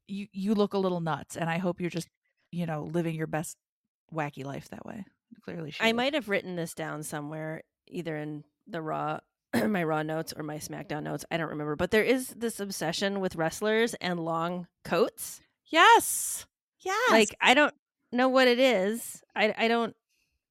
you 0.08 0.28
you 0.32 0.54
look 0.54 0.74
a 0.74 0.78
little 0.78 1.00
nuts 1.00 1.36
and 1.36 1.48
I 1.50 1.58
hope 1.58 1.80
you're 1.80 1.90
just, 1.90 2.08
you 2.50 2.66
know, 2.66 2.84
living 2.84 3.14
your 3.14 3.26
best 3.26 3.56
wacky 4.14 4.44
life 4.44 4.68
that 4.70 4.84
way. 4.86 5.04
Clearly 5.44 5.70
she 5.72 5.80
I 5.82 5.88
is. 5.88 5.94
might 5.94 6.14
have 6.14 6.28
written 6.28 6.54
this 6.56 6.74
down 6.74 7.02
somewhere, 7.02 7.62
either 7.88 8.16
in 8.16 8.44
the 8.66 8.80
raw 8.80 9.18
my 9.66 9.82
raw 9.84 10.02
notes 10.02 10.32
or 10.36 10.42
my 10.42 10.56
SmackDown 10.58 11.02
notes. 11.02 11.24
I 11.30 11.36
don't 11.36 11.50
remember, 11.50 11.76
but 11.76 11.90
there 11.90 12.04
is 12.04 12.28
this 12.28 12.60
obsession 12.60 13.20
with 13.20 13.36
wrestlers 13.36 13.94
and 13.94 14.20
long 14.20 14.66
coats. 14.84 15.40
Yes. 15.66 16.46
Yes. 16.80 17.10
Like 17.10 17.34
I 17.40 17.54
don't 17.54 17.74
know 18.12 18.28
what 18.28 18.46
it 18.48 18.58
is. 18.58 19.22
I 19.34 19.54
I 19.56 19.68
don't 19.68 19.96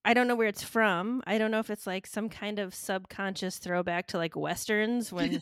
I 0.04 0.14
don't 0.14 0.28
know 0.28 0.36
where 0.36 0.48
it's 0.48 0.64
from. 0.64 1.22
I 1.28 1.38
don't 1.38 1.52
know 1.52 1.60
if 1.60 1.70
it's 1.70 1.86
like 1.86 2.08
some 2.08 2.30
kind 2.30 2.60
of 2.60 2.74
subconscious 2.74 3.58
throwback 3.60 4.08
to 4.08 4.18
like 4.18 4.36
westerns 4.36 5.12
when 5.14 5.42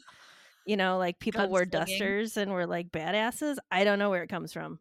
you 0.65 0.78
know, 0.78 0.98
like 0.98 1.19
people 1.19 1.48
wore 1.48 1.65
Gunslinging. 1.65 1.72
dusters 1.72 2.38
and 2.38 2.52
were 2.52 2.67
like 2.67 2.91
badasses. 2.91 3.58
I 3.72 3.84
don't 3.84 4.00
know 4.00 4.10
where 4.10 4.24
it 4.24 4.30
comes 4.30 4.54
from. 4.54 4.80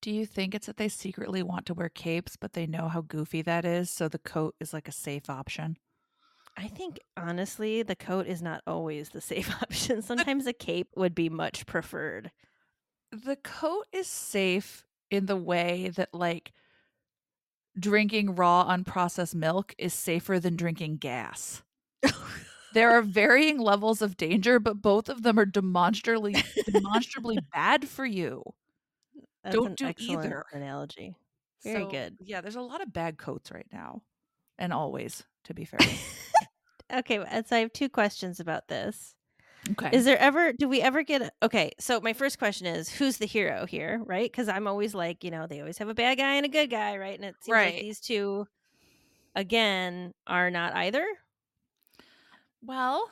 Do 0.00 0.10
you 0.10 0.24
think 0.24 0.54
it's 0.54 0.66
that 0.66 0.78
they 0.78 0.88
secretly 0.88 1.42
want 1.42 1.66
to 1.66 1.74
wear 1.74 1.90
capes, 1.90 2.36
but 2.36 2.54
they 2.54 2.66
know 2.66 2.88
how 2.88 3.02
goofy 3.02 3.42
that 3.42 3.66
is, 3.66 3.90
so 3.90 4.08
the 4.08 4.18
coat 4.18 4.54
is 4.58 4.72
like 4.72 4.88
a 4.88 4.92
safe 4.92 5.28
option? 5.28 5.76
I 6.56 6.68
think 6.68 7.00
honestly, 7.16 7.82
the 7.82 7.96
coat 7.96 8.26
is 8.26 8.40
not 8.40 8.62
always 8.66 9.10
the 9.10 9.20
safe 9.32 9.50
option. 9.62 10.00
Sometimes 10.00 10.46
a 10.46 10.52
cape 10.54 10.88
would 10.96 11.14
be 11.14 11.28
much 11.28 11.66
preferred. 11.66 12.30
The 13.12 13.36
coat 13.36 13.86
is 13.92 14.06
safe 14.06 14.84
in 15.10 15.26
the 15.26 15.36
way 15.36 15.90
that 15.96 16.14
like 16.14 16.52
drinking 17.78 18.34
raw 18.34 18.66
unprocessed 18.68 19.34
milk 19.34 19.74
is 19.78 19.94
safer 19.94 20.38
than 20.40 20.56
drinking 20.56 20.96
gas. 20.98 21.62
there 22.74 22.90
are 22.90 23.02
varying 23.02 23.58
levels 23.58 24.02
of 24.02 24.16
danger, 24.16 24.58
but 24.58 24.82
both 24.82 25.08
of 25.08 25.22
them 25.22 25.38
are 25.38 25.46
demonstrably 25.46 26.36
demonstrably 26.66 27.38
bad 27.52 27.88
for 27.88 28.04
you. 28.04 28.42
That's 29.42 29.56
Don't 29.56 29.76
do 29.76 29.92
either. 29.98 30.44
analogy. 30.52 31.14
Very 31.62 31.84
So, 31.84 31.90
good. 31.90 32.16
Yeah, 32.20 32.40
there's 32.40 32.56
a 32.56 32.60
lot 32.60 32.82
of 32.82 32.92
bad 32.92 33.18
coats 33.18 33.50
right 33.50 33.66
now. 33.72 34.02
And 34.58 34.72
always, 34.72 35.24
to 35.44 35.54
be 35.54 35.64
fair. 35.64 35.80
Okay, 36.92 37.24
so 37.46 37.54
I 37.54 37.60
have 37.60 37.72
two 37.72 37.88
questions 37.88 38.40
about 38.40 38.66
this. 38.66 39.14
Okay. 39.72 39.92
Is 39.92 40.04
there 40.04 40.18
ever 40.18 40.52
do 40.52 40.68
we 40.68 40.80
ever 40.82 41.02
get 41.02 41.32
okay? 41.42 41.72
So 41.78 42.00
my 42.00 42.12
first 42.12 42.38
question 42.38 42.66
is 42.66 42.88
who's 42.88 43.18
the 43.18 43.26
hero 43.26 43.66
here, 43.66 44.00
right? 44.04 44.30
Because 44.30 44.48
I'm 44.48 44.66
always 44.66 44.94
like, 44.94 45.24
you 45.24 45.30
know, 45.30 45.46
they 45.46 45.60
always 45.60 45.78
have 45.78 45.88
a 45.88 45.94
bad 45.94 46.18
guy 46.18 46.34
and 46.34 46.46
a 46.46 46.48
good 46.48 46.70
guy, 46.70 46.96
right? 46.98 47.14
And 47.14 47.24
it 47.24 47.36
seems 47.42 47.54
Right. 47.54 47.74
like 47.74 47.78
these 47.78 48.00
two, 48.00 48.46
again, 49.34 50.12
are 50.26 50.50
not 50.50 50.74
either. 50.74 51.06
Well, 52.62 53.10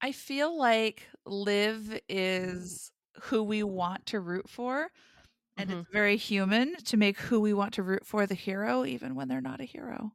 I 0.00 0.12
feel 0.12 0.56
like 0.56 1.08
Liv 1.26 2.00
is 2.08 2.90
who 3.22 3.42
we 3.42 3.62
want 3.62 4.06
to 4.06 4.20
root 4.20 4.48
for. 4.48 4.90
And 5.58 5.70
Mhm. 5.70 5.72
it's 5.72 5.92
very 5.92 6.16
human 6.16 6.76
to 6.84 6.96
make 6.96 7.18
who 7.18 7.40
we 7.40 7.54
want 7.54 7.74
to 7.74 7.82
root 7.82 8.06
for 8.06 8.26
the 8.26 8.34
hero, 8.34 8.84
even 8.84 9.14
when 9.14 9.28
they're 9.28 9.40
not 9.40 9.60
a 9.60 9.64
hero. 9.64 10.12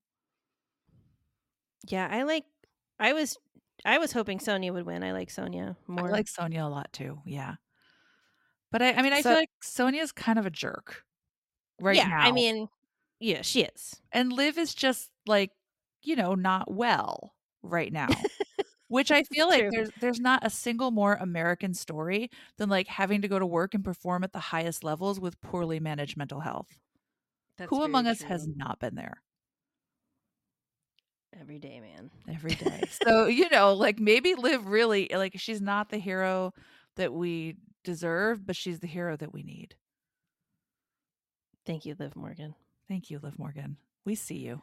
Yeah, 1.88 2.08
I 2.10 2.24
like. 2.24 2.46
I 3.00 3.14
was, 3.14 3.38
I 3.88 3.98
was 4.00 4.12
hoping 4.12 4.40
Sonya 4.40 4.74
would 4.74 4.86
win. 4.86 5.04
I 5.04 5.14
like 5.14 5.30
Sonya 5.32 5.78
more. 5.88 6.10
I 6.10 6.12
like 6.12 6.28
Sonya 6.28 6.66
a 6.66 6.68
lot 6.70 6.92
too. 6.94 7.22
Yeah. 7.26 7.56
But 8.72 8.82
I, 8.82 8.92
I 8.94 9.02
mean, 9.02 9.14
I 9.14 9.22
So- 9.22 9.30
feel 9.30 9.40
like 9.40 9.50
Sonya's 9.62 10.12
kind 10.12 10.38
of 10.38 10.46
a 10.46 10.50
jerk 10.52 11.04
right 11.80 11.96
yeah, 11.96 12.08
now. 12.08 12.20
I 12.20 12.32
mean, 12.32 12.68
yeah, 13.20 13.42
she 13.42 13.62
is. 13.64 14.02
and 14.12 14.32
Liv 14.32 14.58
is 14.58 14.76
just 14.76 15.10
like, 15.26 15.52
you 16.04 16.16
know, 16.16 16.36
not 16.36 16.72
well 16.72 17.34
right 17.64 17.92
now. 17.92 18.10
Which 18.90 19.10
I 19.10 19.24
feel 19.32 19.48
like 19.48 19.72
there's 19.72 19.90
there's 20.02 20.20
not 20.20 20.46
a 20.46 20.50
single 20.50 20.92
more 20.92 21.16
American 21.20 21.74
story 21.74 22.30
than 22.58 22.70
like 22.70 22.88
having 22.88 23.22
to 23.22 23.28
go 23.28 23.40
to 23.40 23.46
work 23.46 23.74
and 23.74 23.84
perform 23.84 24.24
at 24.24 24.34
the 24.34 24.40
highest 24.40 24.84
levels 24.84 25.20
with 25.20 25.40
poorly 25.42 25.80
managed 25.80 26.18
mental 26.18 26.42
health. 26.42 26.68
That's 27.58 27.70
Who 27.70 27.84
among 27.84 28.06
us 28.06 28.22
has 28.22 28.48
not 28.48 28.80
been 28.80 28.96
there 28.96 29.24
every 31.40 31.60
day, 31.60 31.80
man? 31.80 32.12
every 32.30 32.52
day? 32.56 32.84
so, 33.04 33.26
you 33.28 33.50
know, 33.50 33.74
like 33.74 34.00
maybe 34.00 34.36
Liv 34.36 34.68
really 34.68 35.10
like 35.14 35.34
she's 35.38 35.62
not 35.62 35.90
the 35.90 35.98
hero 35.98 36.54
that 36.96 37.14
we 37.14 37.56
deserve, 37.84 38.46
but 38.46 38.56
she's 38.56 38.80
the 38.80 38.88
hero 38.88 39.16
that 39.18 39.34
we 39.34 39.44
need. 39.44 39.76
Thank 41.66 41.86
you, 41.86 41.96
Liv 42.00 42.16
Morgan. 42.16 42.56
Thank 42.88 43.10
you, 43.10 43.20
Liv 43.22 43.38
Morgan. 43.38 43.78
We 44.06 44.16
see 44.16 44.38
you. 44.38 44.62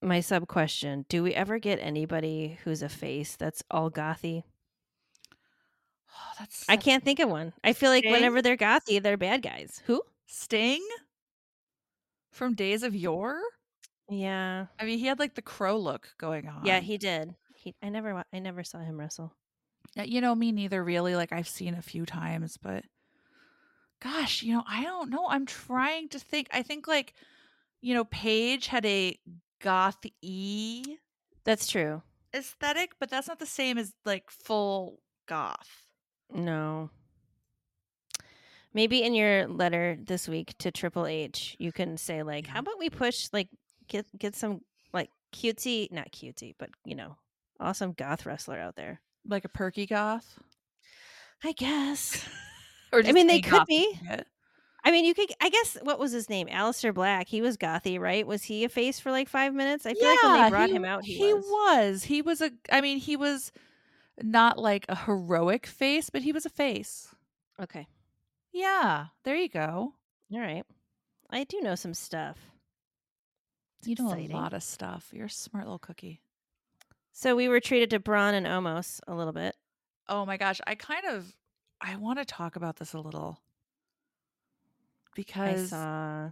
My 0.00 0.20
sub 0.20 0.48
question: 0.48 1.04
Do 1.08 1.22
we 1.22 1.34
ever 1.34 1.58
get 1.58 1.78
anybody 1.80 2.58
who's 2.64 2.82
a 2.82 2.88
face 2.88 3.36
that's 3.36 3.62
all 3.70 3.90
gothy? 3.90 4.42
Oh, 6.14 6.32
that's 6.38 6.64
I 6.68 6.76
can't 6.76 7.04
think 7.04 7.20
of 7.20 7.28
one. 7.28 7.52
I 7.62 7.72
feel 7.72 7.90
like 7.90 8.02
Sting? 8.02 8.12
whenever 8.12 8.42
they're 8.42 8.56
gothy, 8.56 9.02
they're 9.02 9.16
bad 9.16 9.42
guys. 9.42 9.80
Who? 9.86 10.02
Sting 10.26 10.82
from 12.30 12.54
Days 12.54 12.82
of 12.82 12.94
Yore. 12.94 13.40
Yeah, 14.08 14.66
I 14.78 14.84
mean, 14.84 14.98
he 14.98 15.06
had 15.06 15.18
like 15.18 15.34
the 15.34 15.42
crow 15.42 15.78
look 15.78 16.14
going 16.18 16.48
on. 16.48 16.64
yeah, 16.66 16.80
he 16.80 16.98
did. 16.98 17.34
He, 17.54 17.74
I 17.82 17.88
never, 17.88 18.14
wa- 18.14 18.24
I 18.32 18.38
never 18.40 18.64
saw 18.64 18.78
him 18.80 18.98
wrestle. 18.98 19.32
You 19.94 20.20
know, 20.20 20.34
me 20.34 20.52
neither, 20.52 20.82
really. 20.82 21.14
Like, 21.16 21.32
I've 21.32 21.48
seen 21.48 21.74
a 21.74 21.82
few 21.82 22.04
times, 22.06 22.56
but 22.56 22.84
gosh, 24.00 24.42
you 24.42 24.54
know, 24.54 24.64
I 24.68 24.82
don't 24.82 25.10
know. 25.10 25.26
I'm 25.28 25.46
trying 25.46 26.08
to 26.10 26.18
think. 26.18 26.48
I 26.52 26.62
think, 26.62 26.88
like, 26.88 27.14
you 27.80 27.94
know, 27.94 28.04
Paige 28.04 28.66
had 28.68 28.84
a 28.86 29.18
goth 29.60 29.98
e 30.22 30.96
That's 31.44 31.68
true. 31.68 32.02
aesthetic, 32.34 32.92
but 32.98 33.10
that's 33.10 33.28
not 33.28 33.38
the 33.38 33.46
same 33.46 33.78
as 33.78 33.92
like 34.04 34.30
full 34.30 34.98
goth. 35.26 35.86
No. 36.34 36.90
Maybe 38.74 39.02
in 39.02 39.14
your 39.14 39.46
letter 39.48 39.98
this 40.02 40.26
week 40.28 40.56
to 40.58 40.70
Triple 40.70 41.06
H, 41.06 41.56
you 41.58 41.72
can 41.72 41.96
say 41.98 42.22
like. 42.22 42.46
"How 42.46 42.60
about 42.60 42.78
we 42.78 42.88
push 42.88 43.28
like 43.32 43.48
get 43.92 44.06
get 44.18 44.34
some 44.34 44.62
like 44.92 45.10
cutesy, 45.32 45.90
not 45.92 46.10
cutesy, 46.12 46.54
but 46.58 46.70
you 46.84 46.94
know, 46.94 47.16
awesome 47.60 47.92
goth 47.92 48.26
wrestler 48.26 48.58
out 48.58 48.76
there." 48.76 49.00
Like 49.26 49.44
a 49.44 49.48
perky 49.48 49.86
goth. 49.86 50.38
I 51.44 51.52
guess. 51.52 52.24
Or 52.94 53.00
I 53.02 53.12
mean, 53.12 53.26
they 53.26 53.40
could 53.40 53.64
be. 53.66 53.98
I 54.84 54.90
mean, 54.90 55.06
you 55.06 55.14
could. 55.14 55.30
I 55.40 55.48
guess 55.48 55.78
what 55.82 55.98
was 55.98 56.12
his 56.12 56.28
name? 56.28 56.46
Aleister 56.48 56.92
Black. 56.92 57.26
He 57.26 57.40
was 57.40 57.56
gothy, 57.56 57.98
right? 57.98 58.26
Was 58.26 58.42
he 58.42 58.64
a 58.64 58.68
face 58.68 59.00
for 59.00 59.10
like 59.10 59.30
five 59.30 59.54
minutes? 59.54 59.86
I 59.86 59.94
feel 59.94 60.08
like 60.10 60.22
when 60.22 60.42
they 60.42 60.50
brought 60.50 60.68
he, 60.68 60.76
him 60.76 60.84
out, 60.84 61.02
he, 61.02 61.16
he 61.16 61.32
was. 61.32 61.42
was. 61.48 62.02
He 62.04 62.20
was 62.20 62.42
a. 62.42 62.50
I 62.70 62.82
mean, 62.82 62.98
he 62.98 63.16
was 63.16 63.50
not 64.22 64.58
like 64.58 64.84
a 64.90 64.94
heroic 64.94 65.64
face, 65.66 66.10
but 66.10 66.20
he 66.20 66.32
was 66.32 66.44
a 66.44 66.50
face. 66.50 67.14
Okay, 67.58 67.86
Yeah, 68.52 69.06
there 69.24 69.36
you 69.36 69.48
go. 69.48 69.94
all 70.32 70.38
right. 70.38 70.64
I 71.30 71.44
do 71.44 71.62
know 71.62 71.76
some 71.76 71.94
stuff. 71.94 72.36
It's 73.82 73.88
You 73.88 73.96
know 74.04 74.10
exciting. 74.12 74.32
a 74.32 74.36
lot 74.36 74.52
of 74.52 74.62
stuff. 74.62 75.10
You're 75.12 75.26
a 75.26 75.30
smart 75.30 75.64
little 75.64 75.78
cookie. 75.78 76.20
So 77.12 77.34
we 77.36 77.48
were 77.48 77.60
treated 77.60 77.90
to 77.90 77.98
Braun 77.98 78.34
and 78.34 78.46
Omos 78.46 79.00
a 79.06 79.14
little 79.14 79.32
bit. 79.32 79.56
Oh 80.08 80.24
my 80.24 80.36
gosh, 80.36 80.60
I 80.66 80.74
kind 80.76 81.04
of 81.06 81.34
I 81.80 81.96
want 81.96 82.18
to 82.18 82.24
talk 82.24 82.56
about 82.56 82.76
this 82.76 82.94
a 82.94 83.00
little 83.00 83.40
I 83.40 85.10
because 85.14 85.70
saw. 85.70 86.30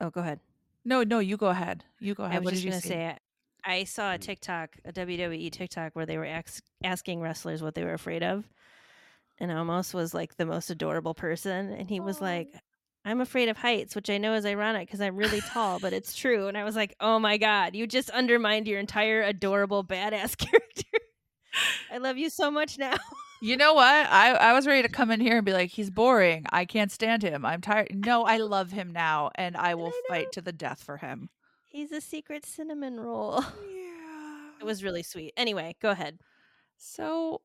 Oh, 0.00 0.10
go 0.10 0.20
ahead. 0.20 0.40
no, 0.84 1.02
no, 1.02 1.18
you 1.20 1.36
go 1.36 1.46
ahead. 1.48 1.84
You 2.00 2.14
go 2.14 2.24
I 2.24 2.28
ahead. 2.28 2.40
was 2.40 2.44
what 2.46 2.52
just 2.54 2.64
you 2.64 2.70
gonna 2.70 2.82
say. 2.82 3.06
I 3.06 3.18
I 3.64 3.84
saw 3.84 4.12
a 4.14 4.18
mm. 4.18 4.20
TikTok, 4.20 4.76
a 4.84 4.92
WWE 4.92 5.50
TikTok, 5.50 5.94
where 5.96 6.06
they 6.06 6.18
were 6.18 6.26
ax- 6.26 6.62
asking 6.84 7.20
wrestlers 7.20 7.62
what 7.62 7.74
they 7.74 7.84
were 7.84 7.94
afraid 7.94 8.22
of, 8.22 8.48
and 9.38 9.50
Omos 9.50 9.94
was 9.94 10.14
like 10.14 10.36
the 10.36 10.46
most 10.46 10.70
adorable 10.70 11.14
person, 11.14 11.72
and 11.72 11.88
he 11.88 11.98
was 12.00 12.18
Aw. 12.20 12.24
like, 12.24 12.48
"I'm 13.06 13.22
afraid 13.22 13.48
of 13.48 13.56
heights," 13.56 13.94
which 13.96 14.10
I 14.10 14.18
know 14.18 14.34
is 14.34 14.44
ironic 14.44 14.88
because 14.88 15.00
I'm 15.00 15.16
really 15.16 15.40
tall, 15.40 15.78
but 15.80 15.94
it's 15.94 16.14
true. 16.14 16.48
And 16.48 16.58
I 16.58 16.64
was 16.64 16.76
like, 16.76 16.94
"Oh 17.00 17.18
my 17.18 17.38
god, 17.38 17.74
you 17.74 17.86
just 17.86 18.10
undermined 18.10 18.68
your 18.68 18.78
entire 18.80 19.22
adorable 19.22 19.82
badass 19.82 20.36
character." 20.36 20.98
I 21.90 21.98
love 21.98 22.18
you 22.18 22.28
so 22.28 22.50
much 22.50 22.76
now. 22.78 22.96
You 23.42 23.56
know 23.56 23.74
what? 23.74 23.84
I 24.10 24.32
I 24.32 24.52
was 24.54 24.66
ready 24.66 24.82
to 24.82 24.88
come 24.88 25.10
in 25.10 25.20
here 25.20 25.36
and 25.36 25.44
be 25.46 25.52
like, 25.52 25.70
he's 25.70 25.90
boring. 25.90 26.46
I 26.50 26.64
can't 26.64 26.90
stand 26.90 27.22
him. 27.22 27.44
I'm 27.44 27.60
tired. 27.60 27.88
No, 27.94 28.24
I 28.24 28.38
love 28.38 28.70
him 28.70 28.92
now, 28.92 29.30
and 29.34 29.56
I 29.56 29.74
will 29.74 29.88
I 29.88 30.00
fight 30.08 30.32
to 30.32 30.40
the 30.40 30.52
death 30.52 30.82
for 30.82 30.96
him. 30.96 31.28
He's 31.64 31.92
a 31.92 32.00
secret 32.00 32.46
cinnamon 32.46 32.98
roll. 32.98 33.44
Yeah. 33.70 34.50
It 34.60 34.64
was 34.64 34.82
really 34.82 35.02
sweet. 35.02 35.34
Anyway, 35.36 35.76
go 35.82 35.90
ahead. 35.90 36.18
So 36.78 37.42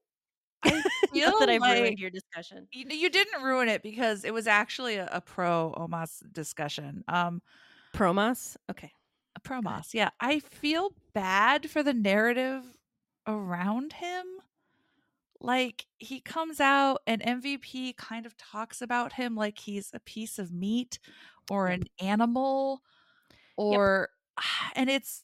I 0.64 0.82
feel 1.14 1.40
that 1.40 1.50
I've 1.50 1.62
like 1.62 1.80
ruined 1.80 2.00
your 2.00 2.10
discussion. 2.10 2.68
you, 2.72 2.86
you 2.90 3.10
didn't 3.10 3.44
ruin 3.44 3.68
it 3.68 3.84
because 3.84 4.24
it 4.24 4.34
was 4.34 4.48
actually 4.48 4.96
a, 4.96 5.10
a 5.12 5.22
pro 5.22 5.74
Omos 5.78 6.22
discussion. 6.32 7.04
Um, 7.08 7.42
Promos. 7.94 8.58
Okay. 8.70 8.92
a 9.36 9.40
promos. 9.40 9.94
Yeah, 9.94 10.10
I 10.20 10.40
feel 10.40 10.94
bad 11.14 11.70
for 11.70 11.84
the 11.84 11.94
narrative 11.94 12.64
around 13.28 13.94
him. 13.94 14.26
Like 15.40 15.86
he 15.98 16.20
comes 16.22 16.60
out 16.60 17.02
and 17.08 17.22
MVP 17.22 17.98
kind 17.98 18.26
of 18.26 18.38
talks 18.38 18.82
about 18.82 19.14
him 19.14 19.36
like 19.36 19.58
he's 19.58 19.90
a 19.94 20.00
piece 20.00 20.38
of 20.38 20.52
meat 20.52 21.00
or 21.50 21.68
an 21.68 21.84
animal 22.00 22.84
or 23.58 24.10
and 24.76 24.90
it's 24.90 25.24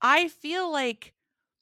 I 0.00 0.28
feel 0.28 0.72
like 0.72 1.12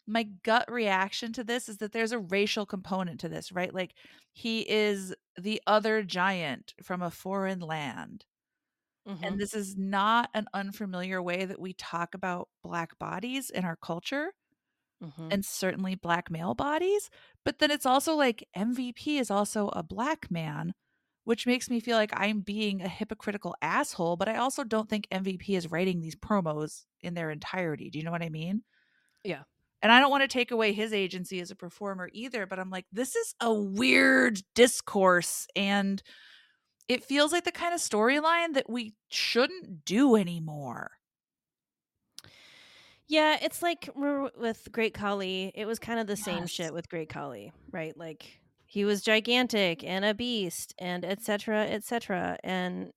my 0.07 0.25
gut 0.45 0.71
reaction 0.71 1.33
to 1.35 1.45
this 1.45 1.69
is 1.69 1.79
that 1.79 1.93
there's 1.93 2.13
a 2.13 2.19
racial 2.19 2.67
component 2.67 3.21
to 3.21 3.29
this, 3.29 3.53
right? 3.53 3.73
Like 3.75 3.95
he 4.33 4.69
is 4.69 5.15
the 5.37 5.61
other 5.67 6.03
giant 6.03 6.75
from 6.83 7.03
a 7.03 7.11
foreign 7.11 7.61
land. 7.61 8.25
Mhm. 9.07 9.27
And 9.27 9.39
this 9.41 9.55
is 9.55 9.77
not 9.77 10.31
an 10.35 10.47
unfamiliar 10.55 11.23
way 11.23 11.45
that 11.45 11.61
we 11.61 11.73
talk 11.75 12.15
about 12.15 12.49
black 12.63 12.99
bodies 12.99 13.51
in 13.51 13.65
our 13.65 13.77
culture 13.77 14.33
Mhm. 15.01 15.31
and 15.31 15.45
certainly 15.45 15.95
black 15.95 16.31
male 16.31 16.55
bodies. 16.55 17.11
But 17.45 17.59
then 17.59 17.71
it's 17.71 17.87
also 17.87 18.15
like 18.15 18.49
MVP 18.55 19.19
is 19.19 19.31
also 19.31 19.69
a 19.69 19.83
black 19.83 20.31
man 20.31 20.75
which 21.25 21.47
makes 21.47 21.69
me 21.69 21.81
feel 21.81 21.97
like 21.97 22.13
I'm 22.15 22.41
being 22.41 22.83
a 22.83 22.89
hypocritical 22.89 23.55
asshole. 23.61 24.17
But 24.17 24.29
I 24.29 24.37
also 24.37 24.65
don't 24.65 24.89
think 24.89 25.09
MVP 25.11 25.57
is 25.57 25.71
writing 25.71 26.01
these 26.01 26.17
promos 26.17 26.87
in 27.03 27.15
their 27.15 27.31
entirety. 27.31 27.91
Do 27.91 27.99
you 27.99 28.05
know 28.05 28.13
what 28.13 28.23
I 28.23 28.31
mean? 28.31 28.63
Yeah. 29.25 29.45
And 29.87 29.93
I 29.93 30.01
don't 30.01 30.11
want 30.11 30.25
to 30.25 30.29
take 30.29 30.51
away 30.51 30.73
his 30.73 30.93
agency 30.93 31.39
as 31.39 31.53
a 31.53 31.55
performer 31.55 32.11
either, 32.13 32.45
but 32.45 32.59
I'm 32.59 32.71
like, 32.71 32.87
this 32.91 33.15
is 33.15 33.37
a 33.41 33.55
weird 33.55 34.41
discourse. 34.57 35.47
And 35.55 36.03
it 36.89 37.05
feels 37.05 37.31
like 37.31 37.45
the 37.45 37.53
kind 37.53 37.73
of 37.73 37.79
storyline 37.79 38.55
that 38.55 38.69
we 38.69 38.95
shouldn't 39.11 39.85
do 39.85 40.17
anymore. 40.17 40.91
Yeah, 43.07 43.39
it's 43.41 43.63
like 43.63 43.89
with 43.95 44.67
Great 44.73 44.93
Khali, 44.93 45.53
it 45.55 45.67
was 45.67 45.79
kind 45.79 46.01
of 46.01 46.09
the 46.09 46.17
same 46.17 46.49
shit 46.49 46.75
with 46.75 46.89
Great 46.89 47.09
Khali, 47.09 47.53
right? 47.71 47.97
Like 47.97 48.41
he 48.65 48.85
was 48.85 49.03
gigantic 49.03 49.85
and 49.85 50.05
a 50.05 50.15
beast 50.15 50.75
and 50.81 51.05
etc 51.05 51.63
etc 51.63 52.37
and 52.43 52.91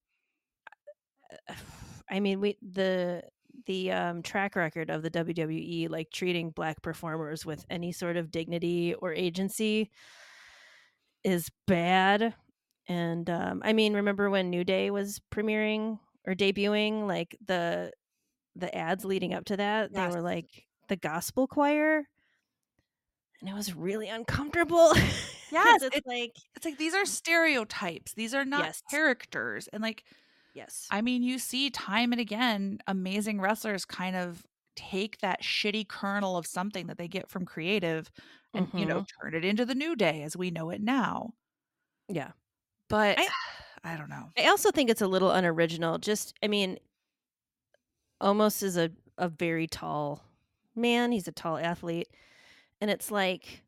I 2.09 2.19
mean 2.19 2.41
we 2.41 2.57
the 2.67 3.21
the 3.65 3.91
um, 3.91 4.21
track 4.21 4.55
record 4.55 4.89
of 4.89 5.01
the 5.03 5.09
WWE 5.11 5.89
like 5.89 6.11
treating 6.11 6.51
black 6.51 6.81
performers 6.81 7.45
with 7.45 7.65
any 7.69 7.91
sort 7.91 8.17
of 8.17 8.31
dignity 8.31 8.93
or 8.95 9.13
agency 9.13 9.89
is 11.23 11.49
bad. 11.67 12.33
And 12.87 13.29
um, 13.29 13.61
I 13.63 13.73
mean, 13.73 13.93
remember 13.93 14.29
when 14.29 14.49
New 14.49 14.63
Day 14.63 14.89
was 14.91 15.21
premiering 15.31 15.99
or 16.25 16.33
debuting? 16.33 17.07
Like 17.07 17.37
the 17.45 17.91
the 18.55 18.75
ads 18.75 19.05
leading 19.05 19.33
up 19.33 19.45
to 19.45 19.57
that, 19.57 19.91
Yes. 19.93 20.11
they 20.11 20.15
were 20.15 20.23
like 20.23 20.65
the 20.87 20.95
gospel 20.95 21.47
choir, 21.47 22.03
and 23.39 23.49
it 23.49 23.53
was 23.53 23.75
really 23.75 24.07
uncomfortable. 24.07 24.93
Yes, 25.51 25.81
it's 25.81 25.97
it- 25.97 26.03
like 26.05 26.33
It's 26.55 26.63
like 26.63 26.77
these 26.77 26.93
are 26.93 27.05
stereotypes. 27.05 28.13
These 28.13 28.35
are 28.35 28.45
not 28.45 28.65
Yes. 28.65 28.83
characters. 28.91 29.67
And 29.73 29.81
like, 29.81 30.03
yes, 30.59 30.87
I 30.91 31.01
mean, 31.01 31.23
you 31.23 31.39
see 31.39 31.69
time 31.69 32.11
and 32.11 32.21
again 32.21 32.79
amazing 32.87 33.41
wrestlers 33.41 33.85
kind 33.85 34.15
of 34.15 34.45
take 34.75 35.19
that 35.19 35.41
shitty 35.41 35.87
kernel 35.87 36.37
of 36.37 36.45
something 36.47 36.87
that 36.87 36.97
they 36.97 37.07
get 37.07 37.29
from 37.29 37.45
creative 37.45 38.09
and, 38.53 38.67
you 38.73 38.85
know, 38.85 39.01
mm-hmm. 39.01 39.21
turn 39.21 39.35
it 39.35 39.45
into 39.45 39.65
the 39.65 39.75
new 39.75 39.95
day 39.95 40.23
as 40.23 40.37
we 40.37 40.51
know 40.51 40.69
it 40.69 40.81
now. 40.81 41.33
yeah. 42.07 42.31
But 42.87 43.19
I- 43.19 43.27
I, 43.83 43.95
don't 43.95 44.09
know. 44.09 44.31
I 44.37 44.47
also 44.47 44.71
think 44.71 44.89
it's 44.89 45.01
a 45.01 45.07
little 45.07 45.31
unoriginal. 45.31 45.99
Just, 45.99 46.33
I 46.43 46.47
mean, 46.47 46.79
Omos 48.21 48.61
is 48.61 48.75
a 48.75 48.91
a 49.19 49.29
very 49.29 49.67
tall 49.67 50.23
man. 50.75 51.11
He's 51.11 51.27
a 51.27 51.31
tall 51.31 51.57
athlete, 51.57 52.09
and 52.81 52.89
it's 52.89 53.11
like, 53.11 53.63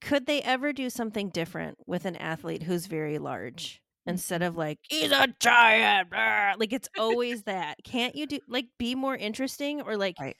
could 0.00 0.26
they 0.26 0.42
ever 0.42 0.72
do 0.72 0.90
something 0.90 1.28
different 1.28 1.78
with 1.86 2.04
an 2.04 2.16
athlete 2.16 2.64
who's 2.64 2.86
very 2.86 3.18
mm. 3.18 3.22
large 3.22 3.82
instead 4.06 4.42
of 4.42 4.56
like 4.56 4.80
he's 4.88 5.10
a 5.12 5.28
giant? 5.40 6.08
Ah, 6.12 6.54
like 6.58 6.72
it's 6.72 6.88
always 6.98 7.44
that. 7.44 7.78
Can't 7.84 8.14
you 8.14 8.26
do 8.26 8.40
like 8.48 8.66
be 8.78 8.94
more 8.94 9.16
interesting 9.16 9.80
or 9.82 9.96
like? 9.96 10.16
Right. 10.18 10.36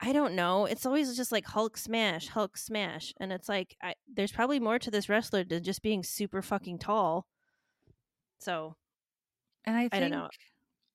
I 0.00 0.12
don't 0.12 0.34
know. 0.34 0.66
It's 0.66 0.86
always 0.86 1.16
just 1.16 1.32
like 1.32 1.46
Hulk 1.46 1.76
smash, 1.76 2.28
Hulk 2.28 2.56
smash, 2.56 3.14
and 3.18 3.32
it's 3.32 3.48
like 3.48 3.76
I, 3.82 3.94
there's 4.06 4.32
probably 4.32 4.60
more 4.60 4.78
to 4.78 4.90
this 4.90 5.08
wrestler 5.08 5.44
than 5.44 5.62
just 5.64 5.82
being 5.82 6.02
super 6.02 6.42
fucking 6.42 6.78
tall. 6.78 7.26
So 8.38 8.76
And 9.64 9.76
I 9.76 9.88
think 9.88 9.94
I 9.94 10.00
don't 10.00 10.10
know. 10.10 10.28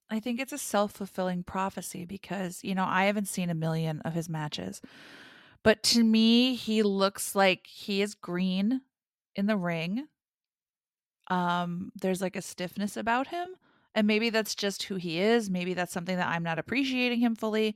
I 0.10 0.20
think 0.20 0.40
it's 0.40 0.54
a 0.54 0.58
self-fulfilling 0.58 1.44
prophecy 1.44 2.06
because, 2.06 2.64
you 2.64 2.76
know, 2.76 2.86
I 2.86 3.06
haven't 3.06 3.28
seen 3.30 3.50
a 3.50 3.56
million 3.56 4.02
of 4.02 4.14
his 4.14 4.30
matches. 4.30 4.82
But 5.64 5.84
to 5.84 6.04
me, 6.04 6.56
he 6.56 6.84
looks 6.84 7.36
like 7.36 7.68
he 7.68 8.02
is 8.02 8.16
green 8.16 8.82
in 9.36 9.48
the 9.48 9.58
ring. 9.58 10.08
Um 11.32 11.92
there's 12.00 12.22
like 12.22 12.36
a 12.36 12.42
stiffness 12.44 12.98
about 12.98 13.28
him, 13.28 13.50
and 13.96 14.06
maybe 14.06 14.30
that's 14.30 14.56
just 14.56 14.84
who 14.84 14.96
he 14.96 15.20
is. 15.20 15.50
Maybe 15.50 15.74
that's 15.74 15.94
something 15.94 16.18
that 16.18 16.28
I'm 16.28 16.44
not 16.44 16.60
appreciating 16.60 17.22
him 17.22 17.36
fully. 17.36 17.76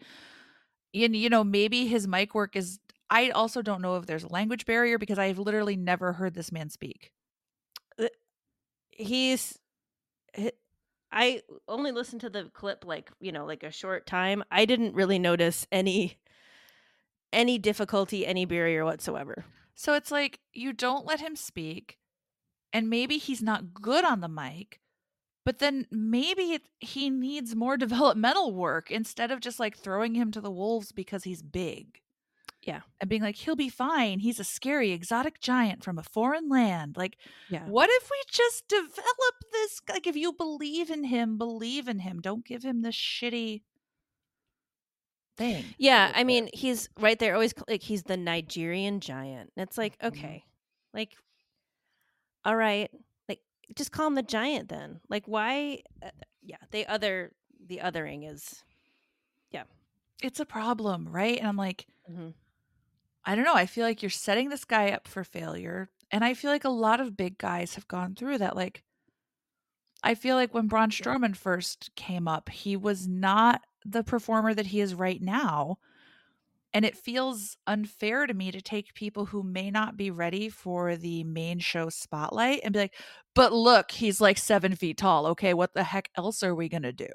And 0.94 1.16
you 1.16 1.30
know, 1.30 1.44
maybe 1.44 1.88
his 1.88 2.08
mic 2.08 2.36
work 2.36 2.56
is 2.56 2.80
I 3.10 3.30
also 3.32 3.62
don't 3.62 3.82
know 3.82 3.98
if 3.98 4.06
there's 4.06 4.24
a 4.24 4.34
language 4.34 4.66
barrier 4.66 4.98
because 5.00 5.20
I've 5.20 5.40
literally 5.40 5.76
never 5.76 6.14
heard 6.14 6.36
this 6.36 6.52
man 6.52 6.70
speak. 6.70 7.12
he's 8.92 9.60
I 11.12 11.42
only 11.68 11.92
listened 11.92 12.22
to 12.22 12.30
the 12.30 12.50
clip 12.54 12.84
like, 12.86 13.10
you 13.22 13.32
know, 13.32 13.46
like 13.46 13.64
a 13.64 13.72
short 13.72 14.06
time. 14.06 14.44
I 14.52 14.66
didn't 14.66 14.96
really 14.96 15.18
notice 15.20 15.66
any 15.72 16.18
any 17.32 17.58
difficulty, 17.58 18.26
any 18.26 18.46
barrier 18.46 18.86
whatsoever. 18.86 19.46
So 19.76 19.94
it's 19.94 20.12
like 20.12 20.40
you 20.54 20.74
don't 20.74 21.06
let 21.06 21.22
him 21.22 21.36
speak, 21.36 22.00
and 22.74 22.90
maybe 22.90 23.18
he's 23.18 23.42
not 23.42 23.74
good 23.74 24.04
on 24.06 24.22
the 24.22 24.28
mic, 24.28 24.80
but 25.46 25.60
then 25.60 25.88
maybe 25.92 26.54
it, 26.54 26.64
he 26.80 27.10
needs 27.10 27.56
more 27.56 27.78
developmental 27.86 28.54
work 28.54 28.92
instead 28.92 29.32
of 29.32 29.40
just 29.40 29.60
like 29.60 29.78
throwing 29.78 30.16
him 30.16 30.32
to 30.32 30.42
the 30.42 30.52
wolves 30.52 30.92
because 30.92 31.24
he's 31.24 31.42
big. 31.42 32.00
Yeah. 32.62 32.82
And 33.00 33.08
being 33.08 33.22
like, 33.22 33.36
he'll 33.36 33.56
be 33.56 33.70
fine. 33.70 34.18
He's 34.20 34.40
a 34.40 34.44
scary 34.44 34.92
exotic 34.92 35.40
giant 35.40 35.84
from 35.84 36.00
a 36.00 36.04
foreign 36.04 36.50
land. 36.50 36.98
Like, 36.98 37.16
Yeah. 37.48 37.64
what 37.68 37.90
if 37.92 38.10
we 38.10 38.18
just 38.32 38.68
develop 38.68 39.36
this? 39.52 39.82
Like, 39.88 40.08
if 40.08 40.16
you 40.16 40.34
believe 40.34 40.90
in 40.90 41.04
him, 41.04 41.38
believe 41.38 41.88
in 41.88 42.00
him. 42.00 42.22
Don't 42.22 42.44
give 42.44 42.64
him 42.64 42.82
this 42.82 42.96
shitty 42.96 43.62
thing. 45.38 45.64
Yeah, 45.78 46.12
I 46.16 46.24
mean, 46.24 46.50
he's 46.54 46.90
right 47.00 47.20
there 47.20 47.34
always 47.36 47.54
like 47.68 47.84
he's 47.84 48.04
the 48.04 48.18
Nigerian 48.18 49.00
giant. 49.00 49.52
And 49.56 49.68
it's 49.68 49.78
like, 49.78 49.98
Mhm. 50.00 50.08
okay. 50.08 50.46
Like 50.94 51.12
all 52.46 52.56
right. 52.56 52.90
Like 53.28 53.42
just 53.76 53.92
call 53.92 54.08
him 54.08 54.16
the 54.16 54.24
giant 54.24 54.70
then. 54.70 55.02
Like 55.10 55.26
why 55.28 55.82
uh, 56.04 56.10
yeah, 56.42 56.58
the 56.72 56.88
other 56.88 57.32
the 57.68 57.80
othering 57.84 58.32
is 58.32 58.64
yeah, 59.52 59.64
it's 60.22 60.40
a 60.40 60.46
problem, 60.46 61.08
right? 61.12 61.38
And 61.38 61.48
I'm 61.48 61.58
like, 61.58 61.88
Mhm. 62.10 62.34
I 63.26 63.36
don't 63.36 63.46
know. 63.46 63.56
I 63.56 63.66
feel 63.66 63.86
like 63.86 64.02
you're 64.04 64.10
setting 64.10 64.50
this 64.50 64.66
guy 64.66 64.92
up 64.92 65.08
for 65.08 65.24
failure. 65.24 65.90
And 66.12 66.24
I 66.24 66.34
feel 66.36 66.52
like 66.52 66.66
a 66.66 66.70
lot 66.70 67.02
of 67.02 67.18
big 67.18 67.38
guys 67.38 67.76
have 67.76 67.88
gone 67.88 68.16
through 68.16 68.38
that. 68.40 68.56
Like, 68.56 68.84
I 70.04 70.14
feel 70.16 70.36
like 70.36 70.54
when 70.54 70.68
Braun 70.68 70.92
Strowman 70.92 71.36
first 71.36 71.90
came 71.96 72.28
up, 72.28 72.50
he 72.50 72.78
was 72.78 73.08
not 73.08 73.62
the 73.84 74.04
performer 74.04 74.54
that 74.54 74.68
he 74.68 74.80
is 74.80 74.94
right 74.94 75.22
now. 75.22 75.80
And 76.76 76.84
it 76.86 76.98
feels 76.98 77.56
unfair 77.66 78.28
to 78.28 78.34
me 78.34 78.52
to 78.52 78.62
take 78.62 78.94
people 78.94 79.26
who 79.26 79.42
may 79.44 79.72
not 79.72 79.96
be 79.96 80.12
ready 80.12 80.50
for 80.50 80.98
the 80.98 81.24
main 81.24 81.58
show 81.60 81.90
spotlight 81.90 82.60
and 82.64 82.74
be 82.74 82.80
like, 82.80 82.96
but 83.34 83.54
look, 83.54 83.92
he's 83.92 84.20
like 84.20 84.38
seven 84.38 84.76
feet 84.76 84.98
tall. 84.98 85.26
Okay, 85.28 85.54
what 85.54 85.74
the 85.74 85.86
heck 85.86 86.12
else 86.18 86.44
are 86.44 86.54
we 86.54 86.68
going 86.70 86.84
to 86.84 86.92
do? 86.92 87.08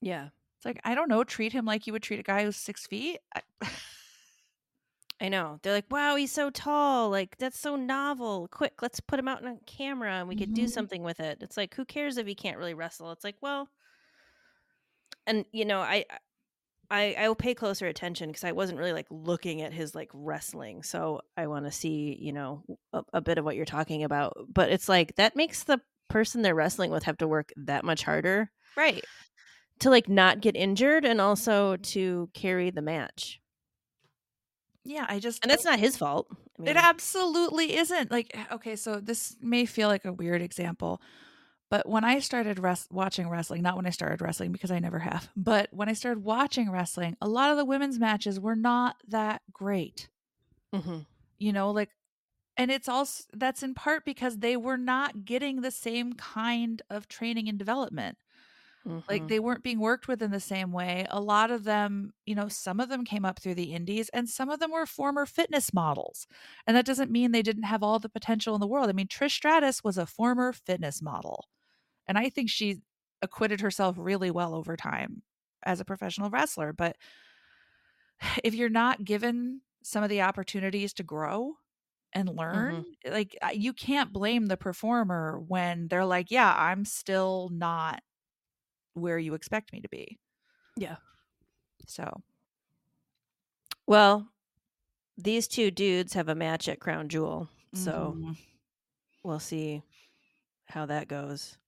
Yeah. 0.00 0.28
It's 0.56 0.64
like, 0.64 0.80
I 0.84 0.94
don't 0.94 1.08
know, 1.08 1.24
treat 1.24 1.52
him 1.52 1.64
like 1.66 1.86
you 1.86 1.92
would 1.92 2.02
treat 2.04 2.20
a 2.20 2.22
guy 2.22 2.44
who's 2.44 2.56
six 2.56 2.86
feet. 2.86 3.18
I- 3.34 3.42
I 5.20 5.30
know. 5.30 5.58
They're 5.62 5.72
like, 5.72 5.90
wow, 5.90 6.14
he's 6.16 6.30
so 6.32 6.50
tall. 6.50 7.08
Like, 7.10 7.38
that's 7.38 7.58
so 7.58 7.74
novel. 7.74 8.48
Quick, 8.48 8.82
let's 8.82 9.00
put 9.00 9.18
him 9.18 9.28
out 9.28 9.44
on 9.44 9.58
camera 9.66 10.12
and 10.12 10.28
we 10.28 10.36
could 10.36 10.52
do 10.54 10.64
Mhm. 10.64 10.70
something 10.70 11.02
with 11.02 11.20
it. 11.20 11.38
It's 11.40 11.56
like, 11.56 11.74
who 11.74 11.84
cares 11.86 12.18
if 12.18 12.26
he 12.26 12.34
can't 12.34 12.58
really 12.58 12.74
wrestle? 12.74 13.10
It's 13.12 13.24
like, 13.24 13.36
well, 13.40 13.68
and 15.26 15.44
you 15.52 15.64
know, 15.64 15.80
I, 15.80 16.04
I, 16.90 17.14
I 17.18 17.28
will 17.28 17.34
pay 17.34 17.54
closer 17.54 17.86
attention 17.86 18.28
because 18.28 18.44
I 18.44 18.52
wasn't 18.52 18.78
really 18.78 18.92
like 18.92 19.06
looking 19.10 19.62
at 19.62 19.72
his 19.72 19.94
like 19.94 20.10
wrestling. 20.12 20.82
So 20.82 21.20
I 21.36 21.46
want 21.46 21.64
to 21.64 21.72
see, 21.72 22.16
you 22.20 22.32
know, 22.32 22.62
a, 22.92 23.02
a 23.14 23.20
bit 23.20 23.38
of 23.38 23.44
what 23.44 23.56
you're 23.56 23.64
talking 23.64 24.04
about. 24.04 24.36
But 24.52 24.70
it's 24.70 24.88
like 24.88 25.16
that 25.16 25.36
makes 25.36 25.64
the 25.64 25.80
person 26.08 26.42
they're 26.42 26.54
wrestling 26.54 26.90
with 26.90 27.04
have 27.04 27.18
to 27.18 27.28
work 27.28 27.52
that 27.56 27.84
much 27.84 28.04
harder 28.04 28.50
right. 28.76 29.04
to 29.80 29.90
like 29.90 30.08
not 30.08 30.40
get 30.40 30.56
injured 30.56 31.04
and 31.04 31.20
also 31.20 31.76
to 31.76 32.30
carry 32.32 32.70
the 32.70 32.82
match. 32.82 33.40
Yeah, 34.84 35.04
I 35.08 35.18
just 35.18 35.42
And 35.42 35.50
that's 35.50 35.64
not 35.64 35.80
his 35.80 35.96
fault. 35.96 36.28
I 36.30 36.62
mean, 36.62 36.68
It 36.68 36.76
absolutely 36.76 37.76
isn't. 37.76 38.10
Like, 38.10 38.30
eh, 38.34 38.44
okay, 38.52 38.76
so 38.76 39.00
this 39.00 39.36
may 39.40 39.66
feel 39.66 39.88
like 39.88 40.04
a 40.04 40.12
weird 40.12 40.42
example, 40.42 41.02
but 41.70 41.88
when 41.88 42.04
I 42.04 42.20
started 42.20 42.58
res- 42.58 42.88
watching 42.90 43.28
wrestling, 43.28 43.62
not 43.62 43.76
when 43.76 43.86
I 43.86 43.90
started 43.90 44.20
wrestling 44.22 44.52
because 44.52 44.70
I 44.70 44.78
never 44.78 44.98
have, 45.00 45.30
but 45.36 45.68
when 45.72 45.88
I 45.88 45.94
started 45.94 46.24
watching 46.24 46.70
wrestling, 46.70 47.16
a 47.20 47.28
lot 47.28 47.50
of 47.50 47.56
the 47.56 47.64
women's 47.64 47.98
matches 47.98 48.40
were 48.40 48.56
not 48.56 48.96
that 49.08 49.42
great. 49.52 50.08
mhm. 50.72 51.06
You 51.38 51.52
know, 51.52 51.70
like, 51.70 51.90
and 52.56 52.70
it's 52.70 52.88
also 52.88 53.24
that's 53.34 53.62
in 53.62 53.74
part 53.74 54.04
because 54.04 54.38
they 54.38 54.56
were 54.56 54.78
not 54.78 55.24
getting 55.24 55.60
the 55.62 55.72
same 55.72 56.14
kind 56.14 56.82
of 56.90 57.08
training 57.08 57.48
and 57.48 57.58
development. 57.58 58.18
Like 59.08 59.26
Mhm. 59.26 59.28
they 59.28 59.40
weren't 59.40 59.64
being 59.64 59.80
worked 59.80 60.08
with 60.08 60.22
in 60.22 60.32
the 60.32 60.40
same 60.40 60.72
way. 60.72 61.06
A 61.10 61.20
lot 61.20 61.50
of 61.52 61.64
them, 61.64 62.12
you 62.26 62.34
know, 62.34 62.48
some 62.48 62.80
of 62.80 62.88
them 62.88 63.04
came 63.04 63.24
up 63.24 63.40
through 63.40 63.54
the 63.56 63.74
indies 63.74 64.08
and 64.10 64.28
some 64.28 64.50
of 64.50 64.60
them 64.60 64.72
were 64.72 64.86
former 64.86 65.26
fitness 65.26 65.74
models. 65.74 66.26
And 66.66 66.76
that 66.76 66.86
doesn't 66.86 67.10
mean 67.12 67.32
they 67.32 67.42
didn't 67.42 67.64
have 67.64 67.82
all 67.84 67.98
the 68.00 68.08
potential 68.08 68.54
in 68.54 68.60
the 68.60 68.66
world. 68.68 68.88
I 68.90 68.92
mean, 68.94 69.08
Trish 69.08 69.32
Stratus 69.32 69.84
was 69.84 69.98
a 69.98 70.06
former 70.06 70.52
fitness 70.52 71.02
model. 71.02 71.46
And 72.08 72.18
I 72.18 72.28
think 72.28 72.50
she 72.50 72.80
acquitted 73.22 73.60
herself 73.60 73.96
really 73.98 74.30
well 74.30 74.54
over 74.54 74.76
time 74.76 75.22
as 75.64 75.80
a 75.80 75.84
professional 75.84 76.30
wrestler, 76.30 76.72
but 76.72 76.96
if 78.44 78.54
you're 78.54 78.68
not 78.68 79.04
given 79.04 79.60
some 79.82 80.02
of 80.02 80.10
the 80.10 80.22
opportunities 80.22 80.92
to 80.94 81.02
grow, 81.02 81.54
and 82.16 82.34
learn. 82.34 82.86
Mm-hmm. 83.04 83.12
Like 83.12 83.36
you 83.52 83.74
can't 83.74 84.12
blame 84.12 84.46
the 84.46 84.56
performer 84.56 85.38
when 85.46 85.86
they're 85.88 86.06
like, 86.06 86.30
"Yeah, 86.30 86.52
I'm 86.56 86.84
still 86.84 87.50
not 87.52 88.02
where 88.94 89.18
you 89.18 89.34
expect 89.34 89.72
me 89.72 89.80
to 89.82 89.88
be." 89.88 90.18
Yeah. 90.76 90.96
So, 91.86 92.22
well, 93.86 94.28
these 95.18 95.46
two 95.46 95.70
dudes 95.70 96.14
have 96.14 96.28
a 96.28 96.34
match 96.34 96.68
at 96.68 96.80
Crown 96.80 97.08
Jewel, 97.08 97.50
so 97.74 98.16
mm-hmm. 98.16 98.32
we'll 99.22 99.38
see 99.38 99.82
how 100.66 100.86
that 100.86 101.08
goes. 101.08 101.58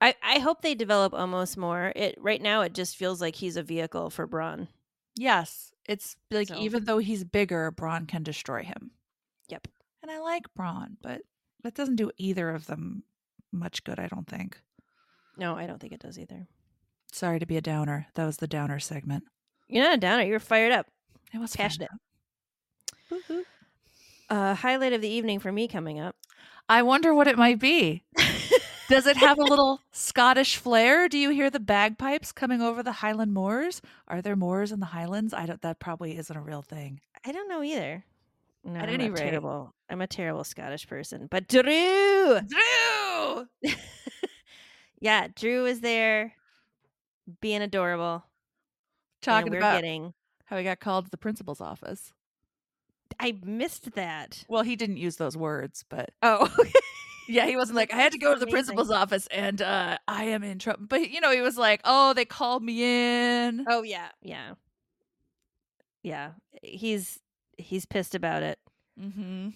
I 0.00 0.14
I 0.22 0.38
hope 0.38 0.62
they 0.62 0.74
develop 0.74 1.12
almost 1.12 1.56
more. 1.56 1.92
It 1.94 2.16
right 2.18 2.40
now 2.40 2.62
it 2.62 2.74
just 2.74 2.96
feels 2.96 3.20
like 3.20 3.36
he's 3.36 3.56
a 3.56 3.62
vehicle 3.62 4.10
for 4.10 4.26
Braun. 4.26 4.68
Yes, 5.16 5.72
it's 5.86 6.16
like 6.30 6.48
so. 6.48 6.56
even 6.56 6.84
though 6.84 6.98
he's 6.98 7.24
bigger, 7.24 7.70
Braun 7.70 8.06
can 8.06 8.22
destroy 8.22 8.62
him. 8.62 8.92
Yep. 9.48 9.68
And 10.02 10.10
I 10.10 10.20
like 10.20 10.52
Braun, 10.54 10.96
but 11.02 11.22
that 11.62 11.74
doesn't 11.74 11.96
do 11.96 12.10
either 12.16 12.50
of 12.50 12.66
them 12.66 13.02
much 13.52 13.84
good, 13.84 13.98
I 13.98 14.06
don't 14.06 14.26
think. 14.26 14.60
No, 15.36 15.56
I 15.56 15.66
don't 15.66 15.80
think 15.80 15.92
it 15.92 16.00
does 16.00 16.18
either. 16.18 16.46
Sorry 17.12 17.38
to 17.38 17.46
be 17.46 17.56
a 17.56 17.60
downer. 17.60 18.06
That 18.14 18.24
was 18.24 18.36
the 18.36 18.46
downer 18.46 18.78
segment. 18.78 19.24
You're 19.68 19.84
not 19.84 19.94
a 19.94 20.00
downer. 20.00 20.24
You're 20.24 20.40
fired 20.40 20.72
up. 20.72 20.86
I 21.34 21.38
was 21.38 21.54
passionate. 21.54 21.90
Uh, 24.28 24.54
highlight 24.54 24.92
of 24.92 25.00
the 25.00 25.08
evening 25.08 25.40
for 25.40 25.50
me 25.50 25.66
coming 25.66 25.98
up. 25.98 26.14
I 26.68 26.82
wonder 26.82 27.12
what 27.12 27.26
it 27.26 27.36
might 27.36 27.58
be. 27.58 28.04
Does 28.90 29.06
it 29.06 29.16
have 29.18 29.38
a 29.38 29.44
little 29.44 29.80
Scottish 29.92 30.56
flair? 30.56 31.08
Do 31.08 31.16
you 31.16 31.30
hear 31.30 31.48
the 31.48 31.60
bagpipes 31.60 32.32
coming 32.32 32.60
over 32.60 32.82
the 32.82 32.90
Highland 32.90 33.32
moors? 33.32 33.80
Are 34.08 34.20
there 34.20 34.34
moors 34.34 34.72
in 34.72 34.80
the 34.80 34.86
Highlands? 34.86 35.32
I 35.32 35.46
don't. 35.46 35.62
That 35.62 35.78
probably 35.78 36.18
isn't 36.18 36.36
a 36.36 36.40
real 36.40 36.60
thing. 36.60 37.00
I 37.24 37.30
don't 37.30 37.48
know 37.48 37.62
either. 37.62 38.04
No, 38.64 38.80
At 38.80 38.88
I'm 38.88 38.94
any 38.94 39.08
rate, 39.08 39.18
terrible. 39.18 39.72
I'm 39.88 40.00
a 40.00 40.08
terrible 40.08 40.42
Scottish 40.42 40.88
person. 40.88 41.28
But 41.30 41.46
Drew, 41.46 42.40
Drew, 42.40 43.46
yeah, 45.00 45.28
Drew 45.36 45.66
is 45.66 45.80
there, 45.80 46.34
being 47.40 47.62
adorable. 47.62 48.24
Talking 49.22 49.56
about 49.56 49.76
getting 49.76 50.14
how 50.46 50.56
he 50.56 50.64
got 50.64 50.80
called 50.80 51.04
to 51.04 51.10
the 51.12 51.16
principal's 51.16 51.60
office. 51.60 52.12
I 53.20 53.38
missed 53.44 53.92
that. 53.92 54.44
Well, 54.48 54.62
he 54.62 54.74
didn't 54.74 54.96
use 54.96 55.14
those 55.14 55.36
words, 55.36 55.84
but 55.88 56.10
oh, 56.22 56.52
yeah, 57.30 57.46
he 57.46 57.56
wasn't 57.56 57.76
like 57.76 57.92
I 57.92 57.96
had 57.96 58.12
to 58.12 58.18
go 58.18 58.34
to 58.34 58.40
the 58.40 58.46
principal's 58.46 58.90
office 58.90 59.26
and 59.28 59.60
uh, 59.62 59.98
I 60.08 60.24
am 60.24 60.42
in 60.42 60.58
trouble. 60.58 60.86
But 60.88 61.10
you 61.10 61.20
know, 61.20 61.32
he 61.32 61.40
was 61.40 61.56
like, 61.56 61.80
"Oh, 61.84 62.12
they 62.14 62.24
called 62.24 62.62
me 62.62 62.82
in." 62.82 63.64
Oh 63.68 63.82
yeah, 63.82 64.08
yeah, 64.22 64.54
yeah. 66.02 66.32
He's 66.62 67.20
he's 67.56 67.86
pissed 67.86 68.14
about 68.14 68.42
it. 68.42 68.58
Mm-hmm. 69.00 69.50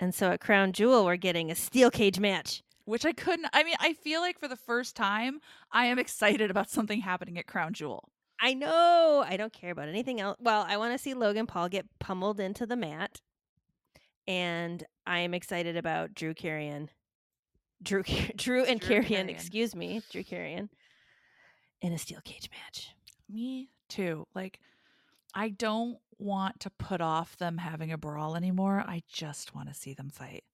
And 0.00 0.14
so 0.14 0.32
at 0.32 0.40
Crown 0.40 0.72
Jewel, 0.72 1.04
we're 1.04 1.16
getting 1.16 1.50
a 1.50 1.54
steel 1.54 1.90
cage 1.90 2.18
match. 2.18 2.62
Which 2.84 3.06
I 3.06 3.12
couldn't. 3.12 3.46
I 3.52 3.62
mean, 3.62 3.76
I 3.78 3.92
feel 3.92 4.20
like 4.20 4.40
for 4.40 4.48
the 4.48 4.56
first 4.56 4.96
time, 4.96 5.40
I 5.70 5.86
am 5.86 6.00
excited 6.00 6.50
about 6.50 6.68
something 6.68 7.00
happening 7.00 7.38
at 7.38 7.46
Crown 7.46 7.74
Jewel. 7.74 8.08
I 8.40 8.54
know. 8.54 9.24
I 9.24 9.36
don't 9.36 9.52
care 9.52 9.70
about 9.70 9.88
anything 9.88 10.20
else. 10.20 10.36
Well, 10.40 10.66
I 10.68 10.76
want 10.76 10.92
to 10.92 10.98
see 10.98 11.14
Logan 11.14 11.46
Paul 11.46 11.68
get 11.68 11.86
pummeled 12.00 12.40
into 12.40 12.66
the 12.66 12.74
mat. 12.74 13.20
And 14.26 14.84
I 15.06 15.20
am 15.20 15.32
excited 15.32 15.76
about 15.76 16.14
Drew 16.14 16.34
Karrion. 16.34 16.88
Drew 17.82 18.02
Drew 18.36 18.64
and 18.64 18.80
Drew 18.80 19.02
Karrion, 19.02 19.28
excuse 19.28 19.74
me, 19.74 20.02
Drew 20.10 20.22
Karrion 20.22 20.68
in 21.80 21.92
a 21.92 21.98
steel 21.98 22.20
cage 22.24 22.48
match. 22.50 22.94
Me 23.28 23.68
too. 23.88 24.26
Like 24.34 24.60
I 25.34 25.48
don't 25.48 25.98
want 26.18 26.60
to 26.60 26.70
put 26.70 27.00
off 27.00 27.36
them 27.36 27.58
having 27.58 27.92
a 27.92 27.98
brawl 27.98 28.36
anymore. 28.36 28.84
I 28.86 29.02
just 29.12 29.54
want 29.54 29.68
to 29.68 29.74
see 29.74 29.94
them 29.94 30.10
fight. 30.10 30.44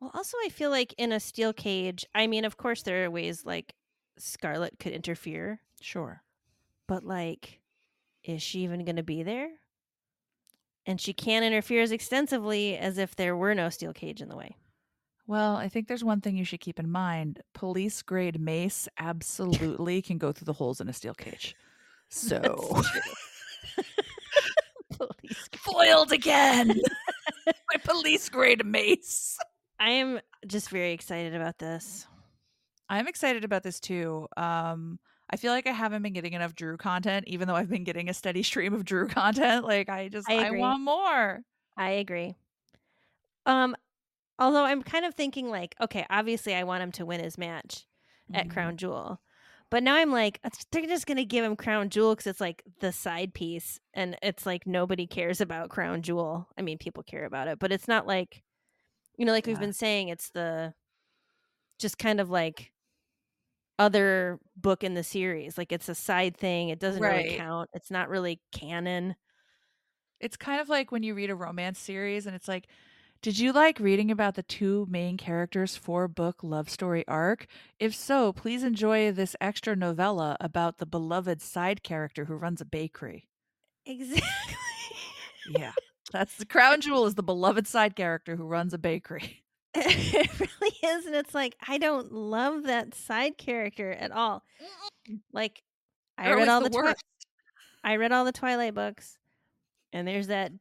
Well, 0.00 0.10
also, 0.12 0.36
I 0.44 0.50
feel 0.50 0.70
like 0.70 0.94
in 0.98 1.12
a 1.12 1.20
steel 1.20 1.52
cage, 1.52 2.04
I 2.14 2.26
mean, 2.26 2.44
of 2.44 2.56
course, 2.56 2.82
there 2.82 3.04
are 3.04 3.10
ways 3.10 3.46
like 3.46 3.74
Scarlett 4.18 4.78
could 4.78 4.92
interfere. 4.92 5.60
Sure. 5.80 6.22
But, 6.86 7.04
like, 7.04 7.60
is 8.22 8.42
she 8.42 8.60
even 8.60 8.84
going 8.84 8.96
to 8.96 9.02
be 9.02 9.22
there? 9.22 9.48
And 10.84 11.00
she 11.00 11.12
can't 11.12 11.44
interfere 11.44 11.82
as 11.82 11.92
extensively 11.92 12.76
as 12.76 12.98
if 12.98 13.16
there 13.16 13.36
were 13.36 13.54
no 13.54 13.70
steel 13.70 13.92
cage 13.92 14.20
in 14.20 14.28
the 14.28 14.36
way. 14.36 14.56
Well, 15.26 15.56
I 15.56 15.68
think 15.68 15.88
there's 15.88 16.04
one 16.04 16.20
thing 16.20 16.36
you 16.36 16.44
should 16.44 16.60
keep 16.60 16.78
in 16.78 16.90
mind. 16.90 17.40
Police 17.52 18.02
grade 18.02 18.40
mace 18.40 18.88
absolutely 18.98 20.00
can 20.00 20.18
go 20.18 20.30
through 20.32 20.44
the 20.44 20.52
holes 20.52 20.80
in 20.80 20.88
a 20.88 20.92
steel 20.92 21.14
cage. 21.14 21.56
So 22.08 22.38
police 24.96 25.48
foiled 25.56 26.12
again. 26.12 26.68
My 27.46 27.80
police 27.82 28.28
grade 28.28 28.64
mace. 28.64 29.36
I 29.80 29.90
am 29.90 30.20
just 30.46 30.70
very 30.70 30.92
excited 30.92 31.34
about 31.34 31.58
this. 31.58 32.06
I'm 32.88 33.08
excited 33.08 33.44
about 33.44 33.64
this 33.64 33.80
too. 33.80 34.28
Um, 34.36 35.00
I 35.28 35.36
feel 35.36 35.50
like 35.52 35.66
I 35.66 35.72
haven't 35.72 36.02
been 36.02 36.12
getting 36.12 36.34
enough 36.34 36.54
Drew 36.54 36.76
content, 36.76 37.24
even 37.26 37.48
though 37.48 37.56
I've 37.56 37.68
been 37.68 37.82
getting 37.82 38.08
a 38.08 38.14
steady 38.14 38.44
stream 38.44 38.72
of 38.72 38.84
Drew 38.84 39.08
content. 39.08 39.64
Like 39.64 39.88
I 39.88 40.08
just 40.08 40.30
I, 40.30 40.46
I 40.46 40.50
want 40.52 40.80
more. 40.82 41.40
I 41.76 41.90
agree. 41.90 42.36
Um, 43.46 43.76
although 44.38 44.64
I'm 44.64 44.82
kind 44.82 45.04
of 45.04 45.14
thinking 45.14 45.50
like, 45.50 45.74
okay, 45.80 46.06
obviously 46.10 46.54
I 46.54 46.64
want 46.64 46.82
him 46.82 46.92
to 46.92 47.06
win 47.06 47.20
his 47.20 47.38
match 47.38 47.86
mm-hmm. 48.30 48.36
at 48.36 48.50
Crown 48.50 48.76
Jewel. 48.76 49.20
But 49.70 49.82
now 49.82 49.96
I'm 49.96 50.12
like, 50.12 50.40
they're 50.70 50.86
just 50.86 51.06
gonna 51.06 51.24
give 51.24 51.44
him 51.44 51.56
Crown 51.56 51.90
Jewel 51.90 52.14
because 52.14 52.28
it's 52.28 52.40
like 52.40 52.62
the 52.80 52.92
side 52.92 53.34
piece, 53.34 53.80
and 53.94 54.16
it's 54.22 54.46
like 54.46 54.66
nobody 54.66 55.06
cares 55.08 55.40
about 55.40 55.70
Crown 55.70 56.02
Jewel. 56.02 56.48
I 56.56 56.62
mean, 56.62 56.78
people 56.78 57.02
care 57.02 57.24
about 57.24 57.48
it, 57.48 57.58
but 57.58 57.72
it's 57.72 57.88
not 57.88 58.06
like, 58.06 58.44
you 59.18 59.24
know, 59.26 59.32
like 59.32 59.46
yeah. 59.46 59.54
we've 59.54 59.60
been 59.60 59.72
saying, 59.72 60.08
it's 60.08 60.30
the 60.30 60.72
just 61.78 61.98
kind 61.98 62.20
of 62.20 62.30
like 62.30 62.72
other 63.78 64.38
book 64.56 64.84
in 64.84 64.94
the 64.94 65.02
series. 65.02 65.58
Like 65.58 65.72
it's 65.72 65.88
a 65.88 65.94
side 65.94 66.36
thing. 66.36 66.68
It 66.68 66.78
doesn't 66.78 67.02
right. 67.02 67.24
really 67.24 67.36
count. 67.36 67.70
It's 67.74 67.90
not 67.90 68.08
really 68.08 68.40
canon. 68.52 69.16
It's 70.20 70.36
kind 70.36 70.60
of 70.60 70.68
like 70.68 70.92
when 70.92 71.02
you 71.02 71.14
read 71.14 71.30
a 71.30 71.34
romance 71.34 71.78
series 71.78 72.26
and 72.26 72.34
it's 72.34 72.48
like 72.48 72.68
did 73.26 73.40
you 73.40 73.50
like 73.50 73.80
reading 73.80 74.12
about 74.12 74.36
the 74.36 74.42
two 74.44 74.86
main 74.88 75.16
characters' 75.16 75.76
four 75.76 76.06
book 76.06 76.44
love 76.44 76.70
story 76.70 77.04
arc? 77.08 77.48
If 77.80 77.92
so, 77.92 78.32
please 78.32 78.62
enjoy 78.62 79.10
this 79.10 79.34
extra 79.40 79.74
novella 79.74 80.36
about 80.38 80.78
the 80.78 80.86
beloved 80.86 81.42
side 81.42 81.82
character 81.82 82.26
who 82.26 82.36
runs 82.36 82.60
a 82.60 82.64
bakery. 82.64 83.26
Exactly. 83.84 84.56
yeah. 85.48 85.72
That's 86.12 86.36
the 86.36 86.46
crown 86.46 86.80
jewel 86.80 87.04
is 87.04 87.16
the 87.16 87.22
beloved 87.24 87.66
side 87.66 87.96
character 87.96 88.36
who 88.36 88.44
runs 88.44 88.72
a 88.72 88.78
bakery. 88.78 89.42
It 89.74 90.40
really 90.40 90.76
is. 90.84 91.06
And 91.06 91.16
it's 91.16 91.34
like, 91.34 91.56
I 91.66 91.78
don't 91.78 92.12
love 92.12 92.62
that 92.62 92.94
side 92.94 93.38
character 93.38 93.90
at 93.90 94.12
all. 94.12 94.44
Like, 95.32 95.64
I 96.16 96.32
read 96.32 96.48
all 96.48 96.60
the, 96.60 96.70
the 96.70 96.78
twi- 96.78 96.94
I 97.82 97.96
read 97.96 98.12
all 98.12 98.24
the 98.24 98.30
Twilight 98.30 98.74
books, 98.74 99.18
and 99.92 100.06
there's 100.06 100.28
that 100.28 100.52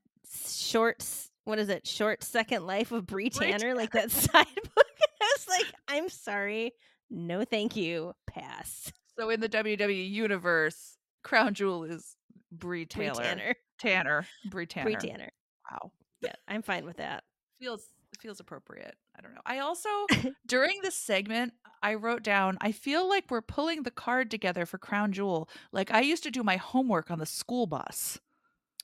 short 0.47 1.03
what 1.45 1.59
is 1.59 1.69
it, 1.69 1.87
Short 1.87 2.23
Second 2.23 2.67
Life 2.67 2.91
of 2.91 3.05
Bree 3.05 3.29
Tanner, 3.29 3.73
like 3.73 3.91
that 3.91 4.11
side 4.11 4.45
book. 4.75 4.85
I 5.21 5.33
was 5.37 5.47
like, 5.47 5.73
I'm 5.87 6.09
sorry, 6.09 6.73
no, 7.09 7.45
thank 7.45 7.75
you, 7.75 8.13
pass. 8.27 8.91
So 9.17 9.29
in 9.29 9.39
the 9.39 9.49
WWE 9.49 10.09
universe, 10.09 10.97
Crown 11.23 11.53
Jewel 11.53 11.85
is 11.85 12.15
Brie 12.51 12.85
Taylor, 12.85 13.15
Bree 13.15 13.23
Tanner, 13.23 13.55
Tanner, 13.79 14.27
Bree 14.49 14.65
Tanner, 14.65 14.91
Bree 14.91 15.09
Tanner. 15.09 15.31
Wow, 15.71 15.91
yeah, 16.21 16.33
I'm 16.47 16.61
fine 16.61 16.85
with 16.85 16.97
that. 16.97 17.23
Feels 17.59 17.87
feels 18.19 18.39
appropriate. 18.39 18.95
I 19.17 19.21
don't 19.21 19.33
know. 19.33 19.41
I 19.45 19.59
also 19.59 19.89
during 20.47 20.79
this 20.81 20.95
segment, 20.95 21.53
I 21.81 21.95
wrote 21.95 22.23
down. 22.23 22.57
I 22.61 22.71
feel 22.71 23.07
like 23.07 23.25
we're 23.29 23.41
pulling 23.41 23.83
the 23.83 23.91
card 23.91 24.31
together 24.31 24.65
for 24.65 24.77
Crown 24.77 25.11
Jewel, 25.11 25.49
like 25.71 25.91
I 25.91 26.01
used 26.01 26.23
to 26.23 26.31
do 26.31 26.43
my 26.43 26.57
homework 26.57 27.11
on 27.11 27.19
the 27.19 27.25
school 27.25 27.67
bus. 27.67 28.19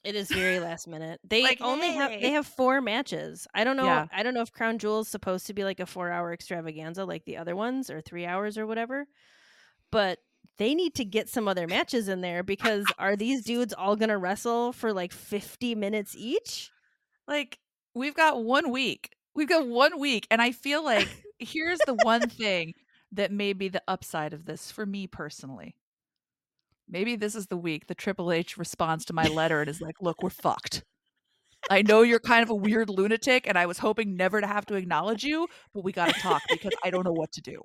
It 0.04 0.16
is 0.16 0.32
very 0.32 0.60
last 0.60 0.88
minute. 0.88 1.20
They 1.24 1.44
like, 1.44 1.62
only 1.62 1.88
hey. 1.88 1.94
have 1.94 2.12
they 2.22 2.32
have 2.32 2.48
four 2.48 2.82
matches. 2.82 3.48
I 3.54 3.64
don't 3.64 3.78
know. 3.78 3.86
Yeah. 3.86 4.08
I 4.12 4.24
don't 4.24 4.34
know 4.34 4.42
if 4.42 4.52
Crown 4.52 4.80
Jewel 4.80 5.02
is 5.02 5.08
supposed 5.08 5.48
to 5.48 5.54
be 5.54 5.64
like 5.64 5.80
a 5.80 5.86
four 5.86 6.10
hour 6.10 6.34
extravaganza 6.34 7.06
like 7.06 7.26
the 7.26 7.38
other 7.38 7.56
ones 7.56 7.90
or 7.90 8.02
three 8.02 8.26
hours 8.26 8.58
or 8.58 8.66
whatever. 8.66 9.06
But 9.92 10.20
they 10.58 10.74
need 10.74 10.96
to 10.96 11.06
get 11.06 11.30
some 11.30 11.48
other 11.48 11.68
matches 11.68 12.08
in 12.08 12.22
there 12.22 12.42
because 12.42 12.86
are 12.98 13.16
these 13.16 13.44
dudes 13.46 13.74
all 13.74 13.96
gonna 13.96 14.18
wrestle 14.18 14.74
for 14.74 14.92
like 14.92 15.12
fifty 15.12 15.76
minutes 15.76 16.16
each? 16.18 16.72
Like 17.28 17.60
we've 17.94 18.16
got 18.16 18.44
one 18.44 18.72
week. 18.72 19.12
We've 19.36 19.50
got 19.50 19.68
one 19.68 20.00
week, 20.00 20.28
and 20.32 20.42
I 20.42 20.52
feel 20.52 20.84
like 20.84 21.08
here's 21.40 21.80
the 21.86 21.94
one 21.94 22.28
thing 22.28 22.74
that 23.12 23.32
may 23.32 23.54
be 23.54 23.70
the 23.70 23.84
upside 23.88 24.34
of 24.34 24.46
this 24.46 24.72
for 24.72 24.86
me 24.86 25.06
personally 25.06 25.76
maybe 26.92 27.16
this 27.16 27.36
is 27.36 27.48
the 27.48 27.58
week 27.58 27.88
the 27.88 27.96
Triple 27.96 28.32
H 28.32 28.58
responds 28.58 29.06
to 29.06 29.14
my 29.14 29.24
letter 29.24 29.62
and 29.62 29.70
is 29.70 29.82
like, 29.82 29.96
look, 30.02 30.22
we're 30.22 30.30
fucked. 30.42 30.84
I 31.70 31.82
know 31.84 32.02
you're 32.02 32.20
kind 32.20 32.44
of 32.44 32.50
a 32.50 32.56
weird 32.56 32.90
lunatic, 32.90 33.48
and 33.48 33.58
I 33.58 33.68
was 33.68 33.78
hoping 33.78 34.16
never 34.16 34.42
to 34.42 34.48
have 34.48 34.66
to 34.68 34.76
acknowledge 34.76 35.24
you, 35.24 35.48
but 35.74 35.84
we 35.84 35.92
got 35.92 36.14
to 36.14 36.20
talk 36.20 36.42
because 36.50 36.74
I 36.84 36.90
don't 36.90 37.06
know 37.06 37.12
what 37.12 37.32
to 37.34 37.42
do. 37.42 37.62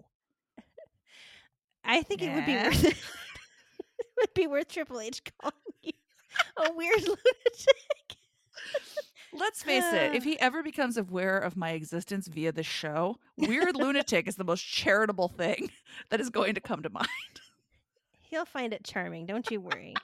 I 1.83 2.03
think 2.03 2.21
yeah. 2.21 2.29
it 2.29 2.35
would 2.35 2.47
be 2.47 2.55
worth 2.55 2.85
it. 2.85 2.97
it 3.99 4.07
would 4.21 4.35
be 4.35 4.47
worth 4.47 4.69
Triple 4.69 5.01
H 5.01 5.23
calling 5.41 5.55
you 5.83 5.93
a 6.57 6.73
weird 6.75 7.01
lunatic. 7.01 8.17
Let's 9.33 9.63
face 9.63 9.85
it, 9.93 10.15
if 10.15 10.25
he 10.25 10.39
ever 10.41 10.63
becomes 10.63 10.97
aware 10.97 11.39
of 11.39 11.57
my 11.57 11.71
existence 11.71 12.27
via 12.27 12.53
the 12.53 12.63
show, 12.63 13.17
Weird 13.37 13.77
Lunatic 13.77 14.27
is 14.27 14.37
the 14.37 14.45
most 14.45 14.63
charitable 14.63 15.29
thing 15.29 15.71
that 16.11 16.21
is 16.21 16.31
going 16.31 16.55
to 16.55 16.61
come 16.61 16.83
to 16.83 16.91
mind. 16.91 17.07
He'll 18.29 18.45
find 18.45 18.73
it 18.73 18.85
charming, 18.85 19.27
don't 19.27 19.51
you 19.51 19.61
worry. 19.61 19.95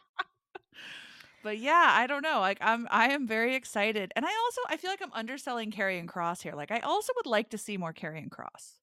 but 1.42 1.58
yeah, 1.58 1.88
I 1.90 2.06
don't 2.06 2.22
know. 2.22 2.40
Like 2.40 2.58
I'm 2.60 2.86
I 2.90 3.08
am 3.12 3.26
very 3.26 3.54
excited. 3.54 4.12
And 4.16 4.24
I 4.24 4.30
also 4.44 4.60
I 4.68 4.76
feel 4.76 4.90
like 4.90 5.02
I'm 5.02 5.12
underselling 5.12 5.70
Karrion 5.70 6.06
Kross 6.06 6.42
here. 6.42 6.54
Like 6.54 6.70
I 6.70 6.80
also 6.80 7.12
would 7.16 7.26
like 7.26 7.50
to 7.50 7.58
see 7.58 7.76
more 7.76 7.92
Karrion 7.92 8.28
Kross. 8.28 8.78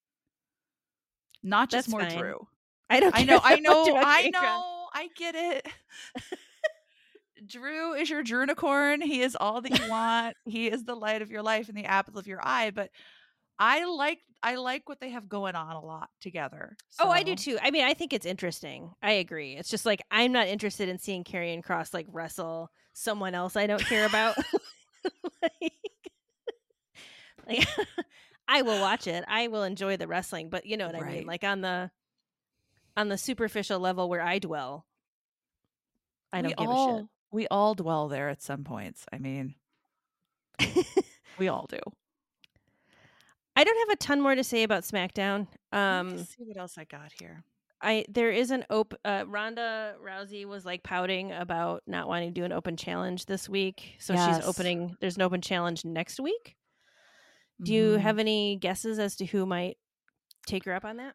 Not 1.42 1.70
just 1.70 1.88
That's 1.88 1.92
more 1.92 2.10
fine. 2.10 2.18
Drew. 2.18 2.48
I 2.90 3.00
don't 3.00 3.16
I 3.18 3.24
know, 3.24 3.40
I 3.44 3.60
know, 3.60 3.96
I 3.98 4.30
know. 4.30 4.88
I 4.94 5.10
get 5.16 5.36
it. 5.36 5.68
Drew 7.46 7.94
is 7.94 8.10
your 8.10 8.24
Drunicorn. 8.24 9.02
He 9.02 9.22
is 9.22 9.38
all 9.40 9.62
that 9.62 9.80
you 9.80 9.90
want. 9.90 10.36
he 10.46 10.68
is 10.68 10.84
the 10.84 10.96
light 10.96 11.22
of 11.22 11.32
your 11.32 11.42
life 11.42 11.70
and 11.70 11.78
the 11.78 11.86
apple 11.86 12.18
of 12.18 12.28
your 12.28 12.40
eye. 12.46 12.72
But 12.72 12.90
I 13.60 13.86
like 13.86 14.20
I 14.42 14.56
like 14.56 14.88
what 14.88 15.02
they 15.02 15.10
have 15.10 15.28
going 15.28 15.56
on 15.56 15.76
a 15.76 15.82
lot 15.84 16.10
together. 16.22 16.78
Oh, 17.00 17.10
I 17.10 17.24
do 17.24 17.36
too. 17.36 17.60
I 17.62 17.72
mean, 17.72 17.84
I 17.84 17.94
think 17.94 18.14
it's 18.14 18.26
interesting. 18.26 18.92
I 19.04 19.14
agree. 19.14 19.56
It's 19.56 19.70
just 19.70 19.86
like 19.86 20.02
I'm 20.10 20.32
not 20.32 20.48
interested 20.48 20.88
in 20.88 20.98
seeing 20.98 21.24
Karrion 21.26 21.64
Kross 21.64 21.94
like 21.94 22.08
wrestle 22.10 22.72
someone 22.94 23.36
else 23.36 23.56
I 23.56 23.68
don't 23.68 23.86
care 23.86 24.06
about. 24.06 24.38
like, 25.42 25.74
like, 27.48 27.68
I 28.48 28.62
will 28.62 28.80
watch 28.80 29.08
it. 29.08 29.24
I 29.28 29.48
will 29.48 29.64
enjoy 29.64 29.98
the 29.98 30.08
wrestling, 30.08 30.50
but 30.50 30.66
you 30.66 30.78
know 30.78 30.88
what 30.88 30.96
I 30.96 31.04
mean. 31.04 31.26
Like 31.26 31.44
on 31.44 31.62
the 31.62 31.92
on 32.96 33.10
the 33.10 33.18
superficial 33.18 33.80
level 33.80 34.10
where 34.10 34.22
I 34.22 34.40
dwell, 34.40 34.86
I 36.34 36.42
don't 36.42 36.52
we 36.52 36.56
give 36.56 36.70
all, 36.70 36.96
a 36.96 37.00
shit. 37.00 37.08
We 37.32 37.48
all 37.48 37.76
dwell 37.76 38.08
there 38.08 38.30
at 38.30 38.42
some 38.42 38.64
points. 38.64 39.06
I 39.12 39.20
mean, 39.20 39.56
we 41.38 41.48
all 41.48 41.68
do. 41.70 41.80
I 43.60 43.64
don't 43.66 43.90
have 43.90 43.94
a 43.94 43.98
ton 43.98 44.22
more 44.22 44.36
to 44.36 44.44
say 44.44 44.64
about 44.64 44.84
SmackDown. 44.84 45.48
Um, 45.74 46.18
see 46.20 46.46
what 46.46 46.56
else 46.56 46.78
I 46.78 46.86
got 46.86 47.12
here. 47.20 47.44
I 47.82 48.06
there 48.08 48.32
is 48.32 48.52
an 48.52 48.66
open. 48.70 48.98
Uh, 49.04 49.26
Ronda 49.28 49.96
Rousey 50.02 50.46
was 50.46 50.64
like 50.66 50.82
pouting 50.82 51.34
about 51.34 51.84
not 51.88 52.08
wanting 52.08 52.34
to 52.34 52.40
do 52.40 52.46
an 52.46 52.54
open 52.54 52.78
challenge 52.78 53.26
this 53.26 53.50
week, 53.50 53.96
so 54.00 54.14
Yes. 54.14 54.38
she's 54.38 54.46
opening. 54.46 54.96
There's 55.02 55.18
an 55.18 55.24
open 55.24 55.42
challenge 55.42 55.84
next 55.84 56.22
week. 56.22 56.56
Do 57.62 57.74
you 57.74 57.98
Mhm. 57.98 58.00
have 58.00 58.18
any 58.20 58.56
guesses 58.56 58.98
as 58.98 59.18
to 59.18 59.26
who 59.26 59.46
might 59.46 59.78
take 60.48 60.64
her 60.64 60.74
up 60.74 60.86
on 60.86 60.96
that? 60.98 61.14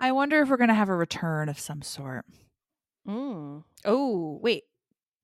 I 0.00 0.10
wonder 0.10 0.42
if 0.42 0.48
we're 0.48 0.56
gonna 0.56 0.74
have 0.74 0.88
a 0.88 0.96
return 0.96 1.48
of 1.48 1.60
some 1.60 1.80
sort. 1.82 2.24
Mm. 3.06 3.62
Oh 3.84 4.38
wait, 4.42 4.64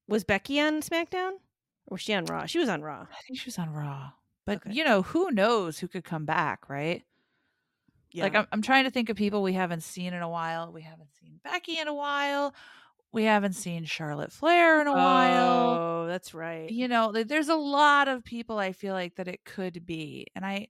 was 0.06 0.22
Becky 0.22 0.60
on 0.60 0.82
SmackDown 0.82 1.32
or 1.86 1.94
was 1.96 2.00
she 2.02 2.14
on 2.14 2.26
Raw? 2.26 2.46
She 2.46 2.58
was 2.60 2.68
on 2.68 2.82
Raw. 2.82 3.06
I 3.10 3.20
think 3.26 3.40
she 3.40 3.46
was 3.48 3.58
on 3.58 3.70
Raw. 3.70 4.12
But 4.46 4.58
Okay. 4.58 4.72
you 4.72 4.84
know, 4.84 5.02
who 5.02 5.30
knows 5.30 5.78
who 5.78 5.88
could 5.88 6.04
come 6.04 6.24
back, 6.24 6.68
right? 6.68 7.04
Like 8.14 8.34
I'm, 8.34 8.46
I'm 8.52 8.62
trying 8.62 8.84
to 8.84 8.90
think 8.90 9.08
of 9.08 9.16
people 9.16 9.42
we 9.42 9.52
haven't 9.52 9.82
seen 9.82 10.12
in 10.12 10.22
a 10.22 10.28
while. 10.28 10.72
We 10.72 10.82
haven't 10.82 11.12
seen 11.14 11.40
Becky 11.42 11.78
in 11.78 11.88
a 11.88 11.94
while. 11.94 12.54
We 13.12 13.24
haven't 13.24 13.54
seen 13.54 13.84
Charlotte 13.84 14.32
Flair 14.32 14.80
in 14.80 14.86
a 14.86 14.92
while. 14.92 15.82
Oh, 16.02 16.06
that's 16.06 16.34
right. 16.34 16.70
You 16.70 16.88
know, 16.88 17.12
there's 17.12 17.48
a 17.48 17.56
lot 17.56 18.08
of 18.08 18.24
people 18.24 18.58
I 18.58 18.72
feel 18.72 18.94
like 18.94 19.16
that 19.16 19.28
it 19.28 19.44
could 19.44 19.86
be. 19.86 20.26
And 20.34 20.44
I 20.44 20.68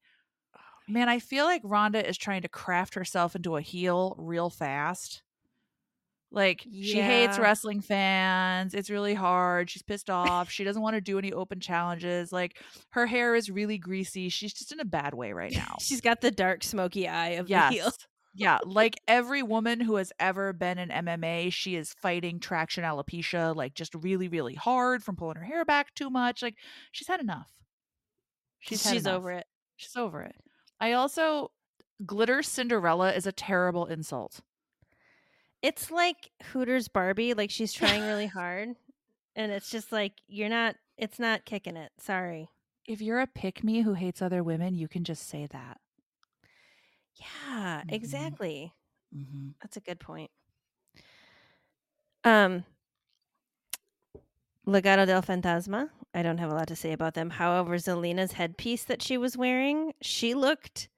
oh, 0.56 0.60
man, 0.88 1.08
I 1.08 1.18
feel 1.18 1.44
like 1.44 1.62
Ronda 1.64 2.06
is 2.06 2.16
trying 2.18 2.42
to 2.42 2.48
craft 2.48 2.94
herself 2.94 3.34
into 3.34 3.56
a 3.56 3.60
heel 3.62 4.14
real 4.18 4.50
fast. 4.50 5.22
Like 6.32 6.64
she 6.70 7.00
hates 7.00 7.38
wrestling 7.40 7.80
fans. 7.80 8.72
It's 8.72 8.88
really 8.88 9.14
hard. 9.14 9.68
She's 9.68 9.82
pissed 9.82 10.08
off. 10.08 10.48
she 10.50 10.62
doesn't 10.62 10.80
want 10.82 10.94
to 10.94 11.00
do 11.00 11.18
any 11.18 11.32
open 11.32 11.58
challenges. 11.58 12.30
Like 12.32 12.56
her 12.90 13.06
hair 13.06 13.34
is 13.34 13.50
really 13.50 13.78
greasy. 13.78 14.28
She's 14.28 14.52
just 14.52 14.70
in 14.70 14.78
a 14.78 14.84
bad 14.84 15.12
way 15.14 15.32
right 15.32 15.52
now. 15.56 15.76
She's 15.80 16.00
got 16.00 16.20
the 16.20 16.30
dark, 16.30 16.62
smoky 16.62 17.08
eye 17.08 17.30
of 17.30 17.46
the 17.46 17.50
Yes. 17.50 17.72
heel. 17.74 17.90
yeah, 18.32 18.58
like 18.64 18.94
every 19.08 19.42
woman 19.42 19.80
who 19.80 19.96
has 19.96 20.12
ever 20.20 20.52
been 20.52 20.78
in 20.78 20.88
MMA, 20.90 21.52
she 21.52 21.74
is 21.74 21.94
fighting 22.00 22.38
traction 22.38 22.84
alopecia 22.84 23.56
like 23.56 23.74
just 23.74 23.92
really, 23.96 24.28
really 24.28 24.54
hard 24.54 25.02
from 25.02 25.16
pulling 25.16 25.36
her 25.36 25.44
hair 25.44 25.64
back 25.64 25.92
too 25.94 26.10
much. 26.10 26.42
Like 26.42 26.54
she's 26.92 27.08
had 27.08 27.20
enough. 27.20 27.50
She's, 28.60 28.84
had 28.84 28.96
enough. 28.98 29.14
over 29.14 29.32
it. 29.32 29.46
She's 29.76 29.96
over 29.96 30.22
it. 30.22 30.36
I 30.78 30.92
also 30.92 31.50
glitter 32.06 32.42
Cinderella 32.42 33.12
is 33.12 33.26
a 33.26 33.32
terrible 33.32 33.86
insult. 33.86 34.40
It's 35.62 35.90
like 35.90 36.30
Hooters 36.52 36.88
Barbie, 36.88 37.34
like 37.34 37.50
she's 37.50 37.72
trying 37.72 38.02
really 38.02 38.26
hard. 38.38 38.70
And 39.36 39.52
it's 39.52 39.70
just 39.70 39.92
like 39.92 40.14
you're 40.28 40.48
not 40.48 40.76
it's 40.96 41.18
not 41.18 41.44
kicking 41.44 41.76
it. 41.76 41.92
Sorry. 41.98 42.48
If 42.86 43.00
you're 43.00 43.20
a 43.20 43.26
pick 43.26 43.62
me 43.62 43.82
who 43.82 43.94
hates 43.94 44.20
other 44.22 44.42
women, 44.42 44.74
you 44.74 44.88
can 44.88 45.04
just 45.04 45.28
say 45.28 45.46
that. 45.52 45.78
Yeah, 47.14 47.82
Mhm. 47.86 47.92
exactly. 47.92 48.72
Mm-hmm. 49.14 49.48
That's 49.62 49.76
a 49.76 49.80
good 49.80 50.00
point. 50.00 50.30
Um 52.24 52.64
Legado 54.66 55.06
del 55.06 55.22
Fantasma. 55.22 55.90
I 56.14 56.22
don't 56.22 56.38
have 56.38 56.50
a 56.50 56.54
lot 56.54 56.68
to 56.68 56.76
say 56.76 56.92
about 56.92 57.14
them. 57.14 57.30
However, 57.30 57.76
Zelina's 57.76 58.32
headpiece 58.32 58.84
that 58.84 59.02
she 59.02 59.16
was 59.16 59.36
wearing, 59.36 59.92
she 60.02 60.34
looked 60.34 60.88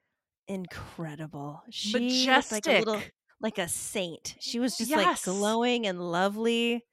incredible. 0.48 1.62
She 1.70 2.26
looked 2.28 2.52
like 2.52 2.66
a 2.66 2.78
little 2.78 2.94
Majestic. 2.94 3.12
Like 3.43 3.59
a 3.59 3.68
saint. 3.68 4.36
She 4.40 4.59
was 4.59 4.76
just 4.76 4.90
like 4.90 5.22
glowing 5.22 5.86
and 5.86 6.01
lovely. 6.11 6.84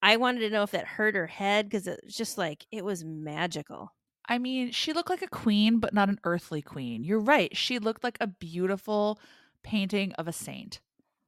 I 0.00 0.16
wanted 0.16 0.40
to 0.40 0.50
know 0.50 0.62
if 0.62 0.70
that 0.70 0.86
hurt 0.86 1.16
her 1.16 1.26
head 1.26 1.66
because 1.68 1.86
it 1.86 2.00
was 2.04 2.14
just 2.14 2.38
like 2.38 2.66
it 2.70 2.84
was 2.84 3.04
magical. 3.04 3.92
I 4.28 4.38
mean, 4.38 4.70
she 4.72 4.92
looked 4.92 5.10
like 5.10 5.22
a 5.22 5.28
queen, 5.28 5.80
but 5.80 5.94
not 5.94 6.08
an 6.08 6.20
earthly 6.24 6.62
queen. 6.62 7.02
You're 7.02 7.18
right. 7.18 7.56
She 7.56 7.78
looked 7.78 8.04
like 8.04 8.18
a 8.20 8.26
beautiful 8.26 9.18
painting 9.62 10.12
of 10.12 10.28
a 10.28 10.32
saint. 10.32 10.80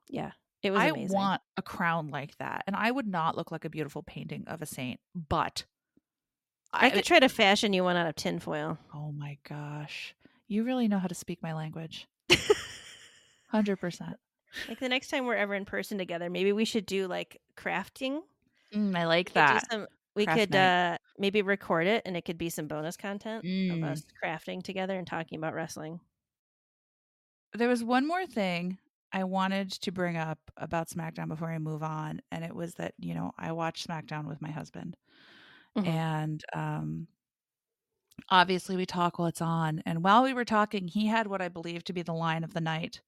Yeah, 0.09 0.33
it 0.63 0.71
was 0.71 0.81
I 0.81 0.89
amazing. 0.89 1.17
want 1.17 1.41
a 1.57 1.63
crown 1.63 2.09
like 2.09 2.37
that. 2.39 2.65
And 2.67 2.77
I 2.77 2.91
would 2.91 3.07
not 3.07 3.37
look 3.37 3.51
like 3.51 3.65
a 3.65 3.71
beautiful 3.71 4.03
painting 4.03 4.45
of 4.47 4.61
a 4.63 4.67
saint, 4.67 5.01
but 5.15 5.65
I 6.73 6.91
could 6.91 7.05
try 7.05 7.19
to 7.19 7.29
fashion 7.29 7.73
you 7.73 7.85
one 7.85 7.97
out 7.97 8.07
of 8.07 8.15
tinfoil. 8.15 8.79
Oh 8.95 9.13
my 9.13 9.39
gosh. 9.49 10.15
You 10.47 10.65
really 10.65 10.89
know 10.89 10.99
how 10.99 11.09
to 11.09 11.15
speak 11.15 11.43
my 11.43 11.55
language. 11.55 12.07
100%. 13.53 14.15
Like 14.69 14.81
the 14.81 14.89
next 14.89 15.09
time 15.09 15.27
we're 15.27 15.37
ever 15.37 15.55
in 15.55 15.65
person 15.65 15.99
together, 15.99 16.29
maybe 16.31 16.53
we 16.53 16.65
should 16.65 16.87
do 16.87 17.07
like 17.07 17.41
crafting. 17.57 18.21
Mm, 18.75 18.97
I 18.97 19.07
like 19.07 19.29
do 19.29 19.35
that. 19.35 19.71
some- 19.71 19.87
we 20.17 20.25
Craft 20.25 20.39
could 20.41 20.51
night. 20.51 20.95
uh 20.95 20.99
maybe 21.19 21.41
record 21.43 21.87
it 21.87 22.03
and 22.05 22.17
it 22.17 22.25
could 22.25 22.37
be 22.39 22.49
some 22.51 22.67
bonus 22.67 22.97
content 22.97 23.45
of 23.45 23.51
Mm. 23.51 23.85
us 23.85 24.03
crafting 24.23 24.63
together 24.63 24.99
and 24.99 25.07
talking 25.07 25.39
about 25.39 25.55
wrestling. 25.55 26.01
There 27.55 27.69
was 27.69 27.85
one 27.85 28.07
more 28.07 28.27
thing 28.27 28.79
I 29.13 29.25
wanted 29.25 29.71
to 29.73 29.91
bring 29.93 30.17
up 30.17 30.39
about 30.57 30.89
SmackDown 30.89 31.29
before 31.29 31.51
I 31.51 31.59
move 31.59 31.83
on. 31.83 32.21
And 32.31 32.45
it 32.45 32.55
was 32.55 32.75
that, 32.75 32.95
you 32.99 33.15
know, 33.15 33.33
I 33.39 33.53
watched 33.53 33.87
SmackDown 33.89 34.27
with 34.27 34.41
my 34.43 34.51
husband. 34.51 34.97
Mhm. 35.77 35.87
And 35.87 36.45
um, 36.53 37.09
obviously 38.31 38.77
we 38.77 38.87
talk 38.87 39.19
while 39.19 39.29
it's 39.29 39.41
on. 39.43 39.81
And 39.87 40.03
while 40.05 40.23
we 40.23 40.33
were 40.35 40.45
talking, 40.45 40.89
he 40.89 41.07
had 41.07 41.27
what 41.27 41.43
I 41.43 41.49
believe 41.49 41.85
to 41.85 41.93
be 41.93 42.03
the 42.03 42.15
line 42.15 42.45
of 42.45 42.53
the 42.55 42.61
night. 42.61 43.01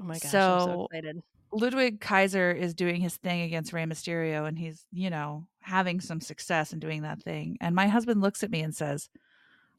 Oh 0.00 0.04
my 0.04 0.14
gosh, 0.14 0.24
I'm 0.24 0.30
so 0.30 0.58
So- 0.66 0.84
excited. 0.90 1.22
Ludwig 1.54 2.00
Kaiser 2.00 2.50
is 2.50 2.72
doing 2.72 3.02
his 3.02 3.16
thing 3.18 3.42
against 3.42 3.74
Rey 3.74 3.84
Mysterio 3.84 4.48
and 4.48 4.58
he's, 4.58 4.86
you 4.90 5.10
know, 5.10 5.46
having 5.60 6.00
some 6.00 6.18
success 6.22 6.72
in 6.72 6.78
doing 6.78 7.02
that 7.02 7.22
thing. 7.22 7.58
And 7.60 7.74
my 7.74 7.88
husband 7.88 8.22
looks 8.22 8.42
at 8.42 8.50
me 8.50 8.62
and 8.62 8.74
says, 8.74 9.10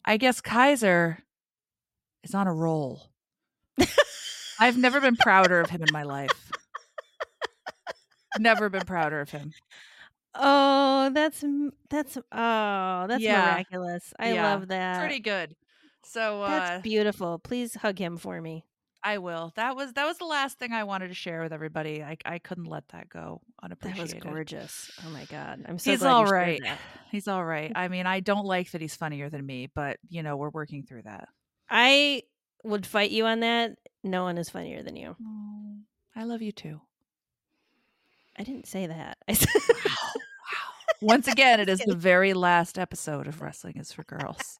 I 0.05 0.17
guess 0.17 0.39
Kaiser 0.39 1.17
is 2.23 2.35
on 2.35 2.45
a 2.45 2.53
roll. 2.53 3.09
I've 4.59 4.77
never 4.77 5.01
been 5.01 5.15
prouder 5.15 5.59
of 5.61 5.71
him 5.71 5.81
in 5.81 5.89
my 5.91 6.03
life. 6.03 6.51
Never 8.39 8.69
been 8.69 8.85
prouder 8.85 9.19
of 9.21 9.29
him. 9.31 9.51
Oh, 10.35 11.09
that's 11.13 11.43
that's 11.89 12.17
oh, 12.17 13.05
that's 13.07 13.21
Yeah. 13.21 13.41
miraculous. 13.45 14.13
I 14.17 14.33
Yeah. 14.33 14.43
love 14.53 14.67
that. 14.69 14.99
Pretty 14.99 15.19
good. 15.19 15.55
So 16.03 16.41
uh 16.43 16.49
That's 16.49 16.83
beautiful. 16.83 17.39
Please 17.39 17.75
hug 17.75 17.99
him 17.99 18.17
for 18.17 18.41
me. 18.41 18.65
I 19.03 19.17
will. 19.17 19.51
That 19.55 19.75
was 19.75 19.93
that 19.93 20.05
was 20.05 20.17
the 20.17 20.25
last 20.25 20.57
thing 20.59 20.71
I 20.71 20.85
wanted 20.85 21.09
to 21.09 21.13
share 21.13 21.41
with 21.41 21.51
everybody. 21.51 22.01
I 22.01 22.17
I 22.25 22.39
couldn't 22.39 22.65
let 22.65 22.87
that 22.89 23.09
go 23.09 23.41
unappreciated. 23.61 24.09
That 24.09 24.15
was 24.15 24.23
gorgeous. 24.23 24.91
Oh 25.05 25.09
my 25.09 25.25
god. 25.25 25.65
I'm 25.67 25.77
so 25.77 25.91
He's 25.91 26.03
all 26.03 26.25
right. 26.25 26.61
He's 27.11 27.27
all 27.27 27.43
right. 27.43 27.71
I 27.75 27.89
mean, 27.89 28.07
I 28.07 28.21
don't 28.21 28.45
like 28.45 28.71
that 28.71 28.81
he's 28.81 28.95
funnier 28.95 29.29
than 29.29 29.45
me, 29.45 29.69
but 29.73 29.97
you 30.09 30.23
know, 30.23 30.37
we're 30.37 30.49
working 30.49 30.83
through 30.83 31.03
that. 31.03 31.27
I 31.69 32.23
would 32.63 32.85
fight 32.85 33.11
you 33.11 33.25
on 33.25 33.41
that. 33.41 33.77
No 34.03 34.23
one 34.23 34.37
is 34.37 34.49
funnier 34.49 34.81
than 34.81 34.95
you. 34.95 35.15
Oh, 35.21 35.75
I 36.15 36.23
love 36.23 36.41
you 36.41 36.51
too. 36.51 36.81
I 38.37 38.43
didn't 38.43 38.67
say 38.67 38.87
that. 38.87 39.17
I 39.27 39.33
said 39.33 39.49
Once 41.01 41.27
again, 41.27 41.59
it 41.59 41.67
is 41.67 41.79
the 41.79 41.95
very 41.97 42.33
last 42.33 42.79
episode 42.79 43.27
of 43.27 43.41
Wrestling 43.41 43.75
is 43.77 43.91
for 43.91 44.03
Girls. 44.03 44.57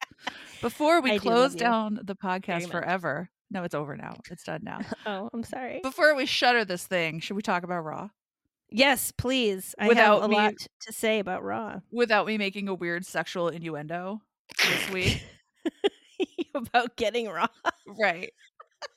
Before 0.62 1.02
we 1.02 1.14
I 1.14 1.18
close 1.18 1.54
you. 1.54 1.60
down 1.60 2.00
the 2.04 2.16
podcast 2.16 2.70
forever, 2.70 3.30
no, 3.54 3.64
it's 3.64 3.76
over 3.76 3.96
now. 3.96 4.16
It's 4.30 4.44
done 4.44 4.62
now. 4.64 4.80
Oh, 5.06 5.30
I'm 5.34 5.44
sorry. 5.44 5.80
Before 5.84 6.16
we 6.16 6.26
shutter 6.26 6.66
this 6.66 6.86
thing, 6.86 7.20
should 7.20 7.36
we 7.36 7.42
talk 7.42 7.64
about 7.64 7.84
Raw 7.86 8.10
Yes, 8.76 9.12
please. 9.12 9.76
I 9.78 9.88
Without 9.88 10.22
have 10.22 10.24
a 10.24 10.28
me- 10.30 10.36
lot 10.36 10.54
to 10.82 10.92
say 10.94 11.20
about 11.20 11.44
Raw. 11.44 11.82
without 11.92 12.26
me 12.26 12.38
making 12.40 12.68
a 12.68 12.74
weird 12.74 13.06
sexual 13.06 13.50
innuendo? 13.50 14.22
this 14.66 14.90
week. 14.90 15.24
about 16.56 16.96
getting 16.96 17.28
raw. 17.30 17.48
right. 18.00 18.32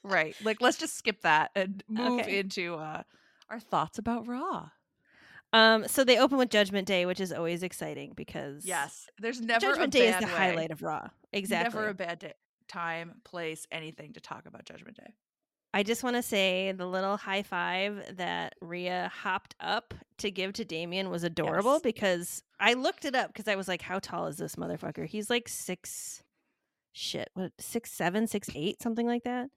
Right. 0.02 0.34
Like 0.42 0.60
let's 0.60 0.78
just 0.78 0.96
skip 0.96 1.20
that 1.22 1.50
and 1.54 1.82
move 1.88 2.20
Okay. 2.20 2.38
into 2.38 2.74
uh 2.76 3.02
our 3.50 3.60
thoughts 3.60 3.98
about 3.98 4.26
Raw. 4.26 4.68
Um, 5.52 5.86
so 5.86 6.02
they 6.04 6.18
open 6.18 6.38
with 6.38 6.50
Judgment 6.50 6.86
Day, 6.88 7.06
which 7.06 7.20
is 7.20 7.32
always 7.32 7.62
exciting 7.62 8.12
because 8.16 8.64
Yes. 8.66 9.06
There's 9.20 9.40
never 9.40 9.60
Judgment 9.60 9.92
Day 9.92 10.08
is 10.08 10.18
the 10.18 10.26
way. 10.26 10.32
highlight 10.32 10.70
of 10.72 10.82
Raw. 10.82 11.08
Exactly. 11.32 11.78
Never 11.78 11.88
a 11.90 11.94
bad 11.94 12.18
day, 12.18 12.32
time, 12.68 13.20
place, 13.24 13.66
anything 13.70 14.12
to 14.14 14.20
talk 14.20 14.46
about 14.46 14.64
Judgment 14.64 14.96
Day. 14.96 15.12
I 15.74 15.82
just 15.82 16.02
want 16.02 16.16
to 16.16 16.22
say 16.22 16.72
the 16.72 16.86
little 16.86 17.16
high 17.18 17.42
five 17.42 18.16
that 18.16 18.54
Rhea 18.62 19.10
hopped 19.14 19.54
up 19.60 19.92
to 20.18 20.30
give 20.30 20.54
to 20.54 20.64
Damian 20.64 21.10
was 21.10 21.22
adorable 21.22 21.74
Yes. 21.74 21.82
because 21.82 22.42
I 22.58 22.72
looked 22.74 23.04
it 23.04 23.14
up 23.14 23.28
because 23.28 23.46
I 23.46 23.56
was 23.56 23.68
like, 23.68 23.82
how 23.82 23.98
tall 23.98 24.26
is 24.26 24.38
this 24.38 24.56
motherfucker? 24.56 25.04
He's 25.06 25.28
like 25.28 25.48
six, 25.48 26.22
shit, 26.92 27.28
what, 27.34 27.52
six, 27.58 27.92
seven, 27.92 28.26
six, 28.26 28.48
eight, 28.54 28.80
something 28.80 29.06
like 29.06 29.24
that. 29.24 29.50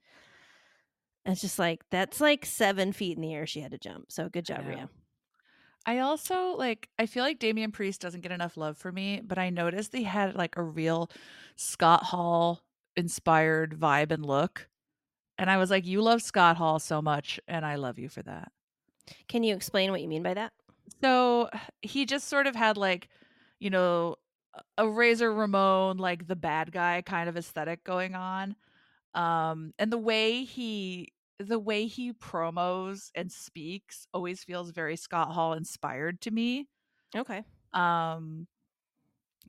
And 1.24 1.32
it's 1.32 1.40
just 1.40 1.58
like, 1.58 1.82
that's 1.90 2.20
like 2.20 2.44
seven 2.44 2.92
feet 2.92 3.16
in 3.16 3.22
the 3.22 3.32
air 3.32 3.46
she 3.46 3.60
had 3.60 3.72
to 3.72 3.78
jump. 3.78 4.12
So 4.12 4.28
good 4.28 4.44
job, 4.44 4.64
know. 4.64 4.68
Rhea. 4.70 4.88
I 5.86 6.00
also 6.00 6.54
like 6.58 6.90
I 6.98 7.06
feel 7.06 7.24
like 7.24 7.38
Damian 7.38 7.72
Priest 7.72 8.02
doesn't 8.02 8.20
get 8.20 8.32
enough 8.32 8.58
love 8.58 8.76
for 8.76 8.92
me, 8.92 9.22
but 9.24 9.38
I 9.38 9.48
noticed 9.48 9.94
he 9.94 10.02
had 10.02 10.34
like 10.34 10.58
a 10.58 10.62
real 10.62 11.10
Scott 11.56 12.02
Hall 12.02 12.60
inspired 12.96 13.78
vibe 13.78 14.12
and 14.12 14.24
look. 14.24 14.68
And 15.38 15.50
I 15.50 15.56
was 15.56 15.70
like, 15.70 15.86
You 15.86 16.02
love 16.02 16.22
Scott 16.22 16.56
Hall 16.56 16.78
so 16.78 17.00
much, 17.00 17.40
and 17.48 17.64
I 17.64 17.76
love 17.76 17.98
you 17.98 18.08
for 18.08 18.22
that. 18.22 18.52
Can 19.28 19.42
you 19.42 19.54
explain 19.54 19.90
what 19.90 20.00
you 20.00 20.08
mean 20.08 20.22
by 20.22 20.34
that? 20.34 20.52
So 21.00 21.48
he 21.82 22.04
just 22.04 22.28
sort 22.28 22.46
of 22.46 22.54
had 22.54 22.76
like, 22.76 23.08
you 23.58 23.70
know, 23.70 24.16
a 24.76 24.88
Razor 24.88 25.32
Ramon, 25.32 25.98
like 25.98 26.26
the 26.26 26.36
bad 26.36 26.72
guy 26.72 27.02
kind 27.04 27.28
of 27.28 27.36
aesthetic 27.36 27.84
going 27.84 28.14
on. 28.14 28.56
Um, 29.14 29.72
and 29.78 29.92
the 29.92 29.98
way 29.98 30.44
he 30.44 31.12
the 31.38 31.58
way 31.58 31.86
he 31.86 32.12
promos 32.12 33.10
and 33.14 33.32
speaks 33.32 34.06
always 34.12 34.44
feels 34.44 34.72
very 34.72 34.94
Scott 34.96 35.32
Hall 35.32 35.54
inspired 35.54 36.20
to 36.22 36.30
me. 36.30 36.68
Okay. 37.16 37.42
Um 37.72 38.46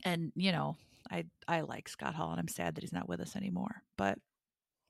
and 0.06 0.32
you 0.36 0.52
know, 0.52 0.78
I 1.12 1.26
I 1.48 1.62
like 1.62 1.90
Scott 1.90 2.16
Hall 2.16 2.32
and 2.32 2.40
I'm 2.40 2.48
sad 2.48 2.76
that 2.76 2.82
he's 2.84 2.94
not 2.94 3.10
with 3.10 3.20
us 3.20 3.36
anymore. 3.36 3.84
But 3.98 4.18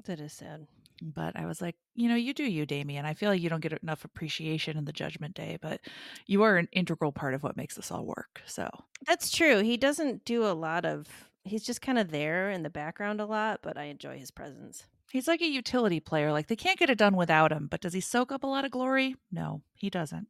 That 0.05 0.19
is 0.19 0.33
sad. 0.33 0.67
but 1.01 1.35
I 1.35 1.45
was 1.47 1.61
like, 1.61 1.75
you 1.95 2.07
know, 2.07 2.15
you 2.15 2.33
do 2.33 2.43
you, 2.43 2.65
Damian. 2.65 3.05
I 3.05 3.13
feel 3.15 3.29
like 3.29 3.41
you 3.41 3.49
don't 3.49 3.59
get 3.61 3.73
enough 3.81 4.05
appreciation 4.05 4.77
in 4.77 4.85
the 4.85 4.91
judgment 4.93 5.33
day, 5.35 5.57
but 5.61 5.81
you 6.27 6.43
are 6.43 6.57
an 6.57 6.67
integral 6.71 7.11
part 7.11 7.33
of 7.33 7.41
what 7.43 7.57
makes 7.57 7.75
this 7.75 7.91
all 7.91 8.05
work. 8.05 8.41
So 8.45 8.69
That's 9.07 9.31
true. 9.31 9.61
He 9.61 9.77
doesn't 9.77 10.23
do 10.25 10.45
a 10.45 10.53
lot 10.53 10.85
of, 10.85 11.07
he's 11.43 11.63
just 11.65 11.81
kind 11.81 11.97
of 11.97 12.11
there 12.11 12.51
in 12.51 12.61
the 12.63 12.69
background 12.69 13.19
a 13.19 13.25
lot, 13.25 13.61
but 13.63 13.77
I 13.77 13.85
enjoy 13.85 14.19
his 14.19 14.29
presence. 14.31 14.85
he's 15.11 15.27
like 15.27 15.41
a 15.41 15.47
utility 15.47 15.99
player. 15.99 16.31
Like 16.31 16.47
they 16.47 16.55
can't 16.55 16.77
get 16.79 16.89
it 16.91 16.97
done 16.99 17.15
without 17.15 17.51
him, 17.51 17.67
but 17.69 17.81
does 17.81 17.93
he 17.93 18.01
soak 18.01 18.31
up 18.31 18.43
a 18.43 18.47
lot 18.47 18.63
of 18.65 18.71
glory? 18.71 19.15
No, 19.31 19.61
he 19.73 19.89
doesn't. 19.89 20.27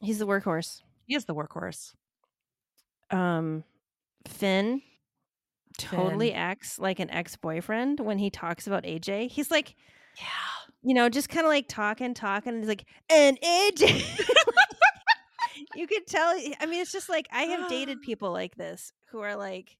He's 0.00 0.18
the 0.18 0.26
workhorse. 0.26 0.80
He 1.06 1.14
is 1.14 1.26
the 1.26 1.34
workhorse. 1.34 1.92
um 3.10 3.64
Finn 4.26 4.80
totally 5.78 6.28
Finn. 6.30 6.36
acts 6.36 6.78
like 6.78 7.00
an 7.00 7.10
ex-boyfriend 7.10 8.00
when 8.00 8.18
he 8.18 8.30
talks 8.30 8.66
about 8.66 8.84
AJ. 8.84 9.30
He's 9.30 9.50
like, 9.50 9.74
Yeah. 10.18 10.24
you 10.82 10.94
know, 10.94 11.08
just 11.08 11.28
kind 11.28 11.46
of 11.46 11.50
like 11.50 11.66
talking, 11.68 12.14
talking. 12.14 12.54
And 12.54 12.58
he's 12.62 12.68
like, 12.68 12.84
and 13.10 13.38
AJ. 13.40 14.20
you 15.74 15.86
could 15.86 16.06
tell. 16.06 16.34
I 16.60 16.66
mean, 16.66 16.80
it's 16.80 16.92
just 16.92 17.08
like 17.08 17.26
I 17.32 17.42
have 17.44 17.68
dated 17.68 18.00
people 18.02 18.32
like 18.32 18.54
this 18.56 18.92
who 19.10 19.20
are 19.20 19.36
like 19.36 19.76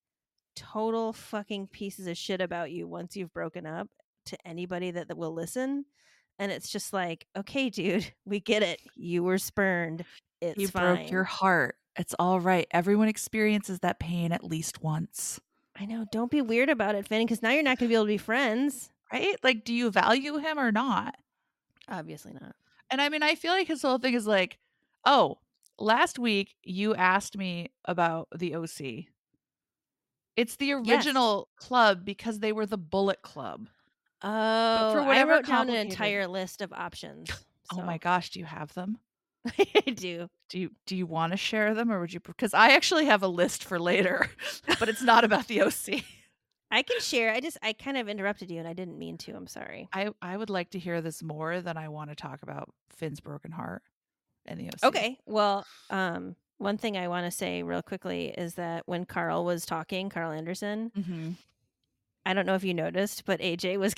total 0.56 1.12
fucking 1.12 1.68
pieces 1.68 2.06
of 2.06 2.16
shit 2.16 2.40
about 2.40 2.70
you 2.70 2.86
once 2.86 3.16
you've 3.16 3.32
broken 3.32 3.66
up 3.66 3.88
to 4.26 4.38
anybody 4.46 4.90
that, 4.92 5.08
that 5.08 5.16
will 5.16 5.34
listen. 5.34 5.84
And 6.38 6.50
it's 6.50 6.68
just 6.68 6.92
like, 6.92 7.26
okay, 7.36 7.70
dude, 7.70 8.12
we 8.24 8.40
get 8.40 8.62
it. 8.62 8.80
You 8.96 9.22
were 9.22 9.38
spurned. 9.38 10.04
It's 10.40 10.60
he 10.60 10.66
fine. 10.66 10.96
broke 10.96 11.10
your 11.10 11.24
heart. 11.24 11.76
It's 11.96 12.14
all 12.18 12.40
right. 12.40 12.66
Everyone 12.72 13.08
experiences 13.08 13.80
that 13.80 14.00
pain 14.00 14.32
at 14.32 14.42
least 14.42 14.82
once. 14.82 15.40
I 15.78 15.86
know. 15.86 16.04
Don't 16.12 16.30
be 16.30 16.40
weird 16.42 16.68
about 16.68 16.94
it, 16.94 17.08
Finn, 17.08 17.24
because 17.24 17.42
now 17.42 17.50
you're 17.50 17.62
not 17.62 17.78
going 17.78 17.88
to 17.88 17.92
be 17.92 17.94
able 17.94 18.04
to 18.04 18.08
be 18.08 18.18
friends. 18.18 18.90
Right? 19.12 19.36
Like, 19.42 19.64
do 19.64 19.74
you 19.74 19.90
value 19.90 20.38
him 20.38 20.58
or 20.58 20.72
not? 20.72 21.16
Obviously 21.88 22.32
not. 22.32 22.54
And 22.90 23.00
I 23.00 23.08
mean, 23.08 23.22
I 23.22 23.34
feel 23.34 23.52
like 23.52 23.66
his 23.66 23.82
whole 23.82 23.98
thing 23.98 24.14
is 24.14 24.26
like, 24.26 24.58
oh, 25.04 25.38
last 25.78 26.18
week 26.18 26.54
you 26.62 26.94
asked 26.94 27.36
me 27.36 27.70
about 27.84 28.28
the 28.34 28.54
OC. 28.54 29.06
It's 30.36 30.56
the 30.56 30.72
original 30.72 31.48
club 31.56 32.04
because 32.04 32.40
they 32.40 32.52
were 32.52 32.66
the 32.66 32.78
Bullet 32.78 33.22
Club. 33.22 33.68
Oh, 34.22 34.92
for 34.92 35.00
I 35.00 35.06
whatever 35.06 35.32
wrote 35.32 35.46
down 35.46 35.68
an 35.68 35.76
entire 35.76 36.26
list 36.26 36.60
of 36.60 36.72
options. 36.72 37.30
Oh 37.72 37.82
my 37.82 37.98
gosh, 37.98 38.30
do 38.30 38.40
you 38.40 38.44
have 38.44 38.74
them? 38.74 38.98
I 39.86 39.90
do. 39.90 40.28
Do 40.48 40.58
you 40.58 40.70
do 40.86 40.96
you 40.96 41.06
want 41.06 41.32
to 41.32 41.36
share 41.36 41.74
them 41.74 41.90
or 41.90 42.00
would 42.00 42.12
you 42.12 42.20
because 42.20 42.54
I 42.54 42.70
actually 42.70 43.06
have 43.06 43.22
a 43.22 43.28
list 43.28 43.64
for 43.64 43.78
later, 43.78 44.28
but 44.78 44.88
it's 44.88 45.02
not 45.02 45.24
about 45.24 45.48
the 45.48 45.62
OC. 45.62 46.02
I 46.70 46.82
can 46.82 47.00
share. 47.00 47.32
I 47.32 47.40
just 47.40 47.58
I 47.62 47.72
kind 47.72 47.96
of 47.96 48.08
interrupted 48.08 48.50
you 48.50 48.58
and 48.58 48.66
I 48.68 48.72
didn't 48.72 48.98
mean 48.98 49.18
to. 49.18 49.32
I'm 49.32 49.46
sorry. 49.46 49.88
I 49.92 50.10
I 50.22 50.36
would 50.36 50.50
like 50.50 50.70
to 50.70 50.78
hear 50.78 51.00
this 51.00 51.22
more 51.22 51.60
than 51.60 51.76
I 51.76 51.88
want 51.88 52.10
to 52.10 52.16
talk 52.16 52.42
about 52.42 52.72
Finn's 52.90 53.20
broken 53.20 53.52
heart 53.52 53.82
and 54.46 54.58
the 54.58 54.68
OC. 54.68 54.84
Okay. 54.84 55.18
Well, 55.26 55.66
um 55.90 56.36
one 56.58 56.78
thing 56.78 56.96
I 56.96 57.08
want 57.08 57.26
to 57.26 57.30
say 57.36 57.62
real 57.62 57.82
quickly 57.82 58.28
is 58.28 58.54
that 58.54 58.84
when 58.86 59.04
Karl 59.04 59.44
was 59.44 59.66
talking, 59.66 60.08
Karl 60.08 60.32
Anderson, 60.32 60.90
hmm 60.94 61.30
I 62.26 62.32
don't 62.32 62.46
know 62.46 62.54
if 62.54 62.64
you 62.64 62.72
noticed, 62.72 63.26
but 63.26 63.40
AJ 63.40 63.78
was 63.78 63.92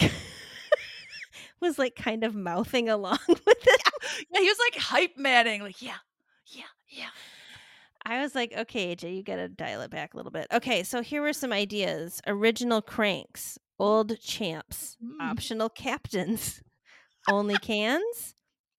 was 1.61 1.79
like 1.79 1.95
kind 1.97 2.25
of 2.25 2.35
mouthing 2.35 2.89
along 2.89 3.19
with 3.29 3.43
it. 3.47 3.83
Yeah, 4.31 4.41
he 4.41 4.49
was 4.49 4.59
like 4.59 4.83
hype 4.83 5.17
manning, 5.17 5.63
like 5.63 5.81
yeah, 5.83 5.97
yeah, 6.47 6.65
yeah. 6.89 7.09
I 8.05 8.21
was 8.21 8.37
like, 8.37 8.53
okay, 8.57 8.95
AJ, 8.95 9.17
you 9.17 9.23
got 9.25 9.37
to 9.37 9.49
dial 9.49 9.81
it 9.81 9.91
back 9.91 10.15
a 10.15 10.17
little 10.17 10.31
bit. 10.31 10.47
Okay, 10.53 10.85
so 10.85 11.03
here 11.03 11.23
were 11.23 11.33
some 11.33 11.53
ideas 11.53 12.21
original 12.27 12.81
cranks, 12.81 13.59
old 13.81 14.21
champs, 14.21 14.97
Mm. 15.03 15.21
optional 15.21 15.69
captains, 15.69 16.63
only 17.29 17.57
cans, 17.59 18.35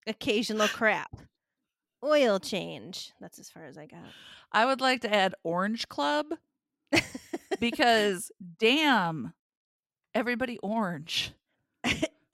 occasional 0.07 0.69
crap, 0.69 1.11
oil 2.03 2.39
change. 2.39 3.11
That's 3.19 3.37
as 3.37 3.49
far 3.49 3.65
as 3.65 3.77
I 3.77 3.85
got. 3.85 3.99
I 4.53 4.65
would 4.65 4.79
like 4.79 5.01
to 5.01 5.13
add 5.13 5.35
Orange 5.43 5.89
Club 5.89 6.27
because 7.59 8.31
damn, 8.59 9.33
everybody 10.13 10.57
orange. 10.59 11.33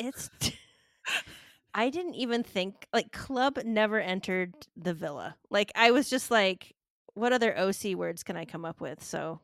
It's. 0.03 0.29
I 1.75 1.89
didn't 1.89 2.13
even 2.15 2.43
think, 2.43 2.85
like, 2.93 3.11
club 3.11 3.57
never 3.65 3.99
entered 3.99 4.53
the 4.77 4.93
villa. 4.93 5.35
Like, 5.49 5.71
I 5.75 5.89
was 5.91 6.07
just 6.09 6.29
like, 6.29 6.75
what 7.15 7.33
other 7.33 7.57
OC 7.57 7.95
words 7.95 8.23
can 8.23 8.37
I 8.37 8.45
come 8.45 8.63
up 8.63 8.79
with? 8.79 9.03
So 9.03 9.39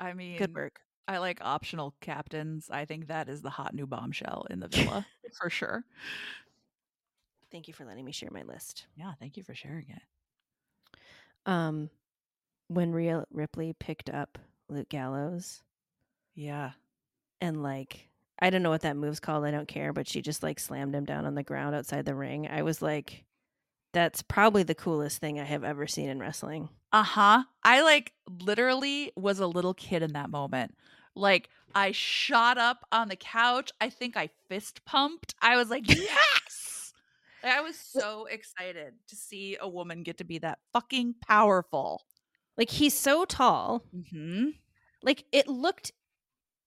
I 0.00 0.14
mean, 0.14 0.38
good 0.38 0.54
work. 0.54 0.80
I 1.06 1.18
like 1.18 1.38
optional 1.42 1.94
captains. 2.00 2.68
I 2.70 2.84
think 2.86 3.08
that 3.08 3.28
is 3.28 3.42
the 3.42 3.50
hot 3.50 3.74
new 3.74 3.86
bombshell 3.86 4.46
in 4.50 4.60
the 4.60 4.68
villa 4.68 5.06
for 5.38 5.50
sure. 5.50 5.84
Thank 7.50 7.66
you 7.68 7.74
for 7.74 7.84
letting 7.86 8.04
me 8.04 8.12
share 8.12 8.30
my 8.30 8.42
list. 8.42 8.86
Yeah, 8.96 9.12
thank 9.18 9.36
you 9.36 9.42
for 9.42 9.54
sharing 9.54 9.86
it. 9.88 10.02
um 11.50 11.88
when 12.68 12.92
Rhea 12.92 13.24
Ripley 13.32 13.72
picked 13.78 14.10
up 14.10 14.38
Luke 14.68 14.90
Gallows 14.90 15.62
Yeah. 16.34 16.72
and 17.40 17.62
like 17.62 18.07
I 18.40 18.50
don't 18.50 18.62
know 18.62 18.70
what 18.70 18.82
that 18.82 18.96
move's 18.96 19.20
called, 19.20 19.44
I 19.44 19.50
don't 19.50 19.68
care, 19.68 19.92
but 19.92 20.08
she 20.08 20.22
just 20.22 20.42
like 20.42 20.58
slammed 20.58 20.94
him 20.94 21.04
down 21.04 21.26
on 21.26 21.34
the 21.34 21.42
ground 21.42 21.74
outside 21.74 22.04
the 22.04 22.14
ring. 22.14 22.48
I 22.48 22.62
was 22.62 22.80
like 22.80 23.24
that's 23.92 24.22
probably 24.22 24.62
the 24.62 24.74
coolest 24.74 25.18
thing 25.18 25.40
I 25.40 25.44
have 25.44 25.64
ever 25.64 25.86
seen 25.86 26.08
in 26.08 26.20
wrestling. 26.20 26.68
Uh 26.92 27.02
huh. 27.02 27.44
I 27.62 27.82
like 27.82 28.12
literally 28.28 29.12
was 29.16 29.40
a 29.40 29.46
little 29.46 29.74
kid 29.74 30.02
in 30.02 30.12
that 30.12 30.30
moment. 30.30 30.74
Like 31.14 31.48
I 31.74 31.92
shot 31.92 32.58
up 32.58 32.86
on 32.92 33.08
the 33.08 33.16
couch. 33.16 33.70
I 33.80 33.90
think 33.90 34.16
I 34.16 34.30
fist 34.48 34.84
pumped. 34.84 35.34
I 35.40 35.56
was 35.56 35.70
like, 35.70 35.88
yes. 35.88 36.92
Like, 37.42 37.52
I 37.52 37.60
was 37.60 37.76
so 37.76 38.26
excited 38.26 38.94
to 39.08 39.16
see 39.16 39.56
a 39.60 39.68
woman 39.68 40.02
get 40.02 40.18
to 40.18 40.24
be 40.24 40.38
that 40.38 40.58
fucking 40.72 41.16
powerful. 41.26 42.04
Like 42.56 42.70
he's 42.70 42.94
so 42.94 43.24
tall. 43.24 43.84
Mm-hmm. 43.94 44.50
Like 45.02 45.24
it 45.32 45.48
looked 45.48 45.92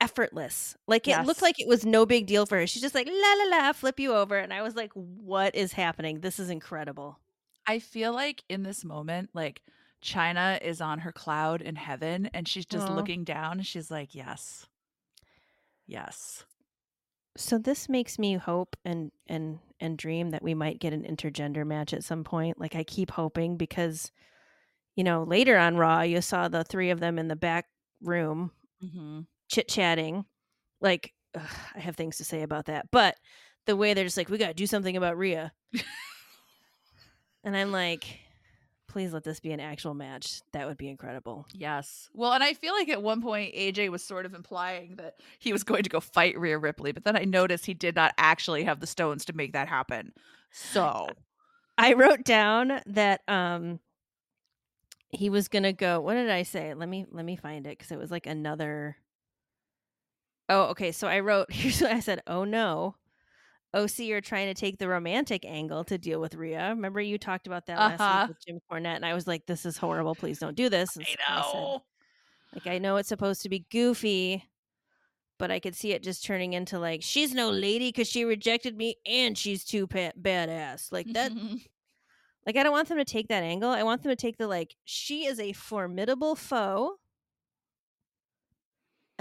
effortless. 0.02 0.76
Like 0.88 1.08
it 1.08 1.26
looked 1.26 1.42
like 1.42 1.60
it 1.60 1.68
was 1.68 1.86
no 1.86 2.06
big 2.06 2.26
deal 2.26 2.46
for 2.46 2.58
her. 2.58 2.68
She's 2.68 2.82
just 2.82 2.96
like 2.96 3.08
la 3.08 3.34
la 3.46 3.58
la 3.58 3.72
flip 3.72 4.00
you 4.00 4.14
over 4.14 4.38
and 4.38 4.52
I 4.52 4.62
was 4.62 4.76
like 4.76 4.92
what 4.94 5.56
is 5.56 5.74
happening? 5.74 6.20
This 6.20 6.40
is 6.40 6.50
incredible. 6.50 7.20
I 7.66 7.80
feel 7.80 8.12
like 8.12 8.44
in 8.50 8.64
this 8.64 8.84
moment, 8.84 9.30
like 9.34 9.62
Chyna 10.04 10.62
is 10.62 10.82
on 10.82 11.00
her 11.00 11.12
cloud 11.12 11.62
in 11.62 11.76
heaven 11.76 12.30
and 12.34 12.48
she's 12.48 12.66
just 12.66 12.88
Aw. 12.88 12.96
looking 12.96 13.24
down 13.24 13.54
and 13.54 13.66
she's 13.66 13.92
like, 13.92 14.16
yes. 14.16 14.66
Yes. 15.86 16.44
So 17.38 17.58
this 17.58 17.88
makes 17.88 18.20
me 18.20 18.34
hope 18.34 18.76
and 18.84 19.12
and 19.28 19.60
and 19.80 19.98
dream 19.98 20.32
that 20.32 20.44
we 20.44 20.54
might 20.54 20.80
get 20.80 20.94
an 20.94 21.04
intergender 21.04 21.66
match 21.66 21.94
at 21.94 22.04
some 22.04 22.24
point. 22.24 22.60
Like 22.60 22.76
I 22.76 22.84
keep 22.84 23.12
hoping 23.12 23.56
because 23.56 24.12
you 24.96 25.04
know, 25.06 25.24
later 25.24 25.58
on 25.58 25.78
Raw 25.78 26.02
you 26.02 26.22
saw 26.22 26.48
the 26.48 26.64
three 26.64 26.90
of 26.90 27.00
them 27.00 27.18
in 27.20 27.28
the 27.28 27.36
back 27.36 27.68
room 28.02 28.52
Mm-hmm. 28.84 29.22
Chit 29.52 29.68
chatting. 29.68 30.26
Like, 30.80 31.14
ugh, 31.36 31.44
I 31.76 31.80
have 31.80 31.96
things 31.96 32.18
to 32.18 32.24
say 32.26 32.42
about 32.42 32.66
that, 32.66 32.90
but 32.92 33.16
the 33.66 33.76
way 33.76 33.94
they're 33.94 34.06
just 34.06 34.18
like, 34.18 34.30
we 34.30 34.38
got 34.38 34.48
to 34.48 34.54
do 34.54 34.66
something 34.66 34.98
about 34.98 35.18
Rhea. 35.18 35.52
and 37.44 37.56
I'm 37.56 37.72
like, 37.72 38.20
please 38.88 39.14
let 39.14 39.24
this 39.24 39.40
be 39.40 39.52
an 39.52 39.60
actual 39.60 39.94
match. 39.94 40.42
That 40.54 40.68
would 40.68 40.78
be 40.78 40.90
incredible. 40.90 41.46
Yes. 41.54 42.10
Well, 42.14 42.34
and 42.34 42.44
I 42.44 42.54
feel 42.54 42.74
like 42.74 42.90
at 42.90 43.04
one 43.04 43.22
point 43.22 43.54
AJ 43.54 43.90
was 43.90 44.04
sort 44.04 44.26
of 44.26 44.34
implying 44.34 44.96
that 44.96 45.16
he 45.40 45.54
was 45.54 45.64
going 45.64 45.84
to 45.84 45.90
go 45.90 46.00
fight 46.00 46.40
Rhea 46.40 46.58
Ripley, 46.58 46.92
but 46.92 47.04
then 47.04 47.16
I 47.16 47.24
noticed 47.24 47.66
he 47.66 47.74
did 47.74 47.96
not 47.96 48.14
actually 48.18 48.64
have 48.64 48.80
the 48.80 48.88
stones 48.88 49.26
to 49.26 49.34
make 49.34 49.54
that 49.54 49.68
happen. 49.68 50.14
So 50.52 51.08
I 51.78 51.94
wrote 51.94 52.24
down 52.24 52.82
that 52.88 53.22
um 53.28 53.80
he 55.10 55.30
was 55.30 55.48
gonna 55.48 55.74
go. 55.74 56.00
What 56.02 56.16
did 56.16 56.30
I 56.30 56.44
say? 56.44 56.74
Let 56.74 56.90
me 56.90 57.06
let 57.12 57.26
me 57.26 57.36
find 57.36 57.66
it 57.68 57.78
because 57.78 57.92
it 57.92 58.00
was 58.00 58.12
like 58.12 58.28
another. 58.28 58.98
Oh, 60.52 60.64
okay. 60.72 60.92
So 60.92 61.08
I 61.08 61.20
wrote. 61.22 61.52
Here's 61.52 61.82
what 61.82 61.92
I 61.92 62.00
said. 62.00 62.22
Oh 62.28 62.44
no, 62.44 62.96
OC 63.74 64.00
you're 64.00 64.22
trying 64.22 64.48
to 64.48 64.54
take 64.54 64.78
the 64.78 64.88
romantic 64.88 65.46
angle 65.46 65.84
to 65.86 65.98
deal 65.98 66.20
with 66.20 66.36
Rhea. 66.36 66.70
Remember 66.70 67.00
you 67.02 67.18
talked 67.18 67.48
about 67.48 67.66
that 67.68 67.78
last 67.80 68.02
Uh-huh. 68.02 68.24
week 68.28 68.30
with 68.30 68.46
Jim 68.46 68.60
Cornette, 68.70 68.98
and 68.98 69.06
I 69.06 69.14
was 69.14 69.28
like, 69.28 69.46
"This 69.46 69.66
is 69.66 69.78
horrible. 69.78 70.14
Please 70.16 70.40
don't 70.40 70.56
do 70.56 70.70
this." 70.70 70.96
And 70.98 71.06
I 71.28 71.40
I 71.40 71.42
said, 71.42 71.54
know. 71.54 71.84
like 72.54 72.68
I 72.68 72.78
know 72.80 72.98
it's 72.98 73.10
supposed 73.10 73.42
to 73.44 73.50
be 73.50 73.66
goofy, 73.72 74.44
but 75.40 75.52
I 75.52 75.60
could 75.60 75.76
see 75.76 75.94
it 75.94 76.04
just 76.04 76.26
turning 76.26 76.54
into 76.54 76.80
like 76.80 77.02
she's 77.02 77.34
no 77.34 77.50
lady 77.50 77.90
because 77.90 78.10
she 78.10 78.26
rejected 78.26 78.76
me 78.78 78.96
and 79.06 79.38
she's 79.38 79.64
too 79.64 79.88
pa- 79.88 80.12
badass. 80.20 80.92
Like 80.92 81.08
that. 81.14 81.32
like 82.46 82.58
I 82.58 82.64
don't 82.64 82.72
want 82.74 82.90
them 82.90 82.98
to 82.98 83.06
take 83.06 83.30
that 83.30 83.44
angle. 83.44 83.70
I 83.70 83.84
want 83.84 84.04
them 84.04 84.12
to 84.12 84.16
take 84.16 84.38
the 84.38 84.48
like 84.48 84.76
she 84.84 85.26
is 85.26 85.40
a 85.40 85.54
formidable 85.54 86.36
foe. 86.36 86.98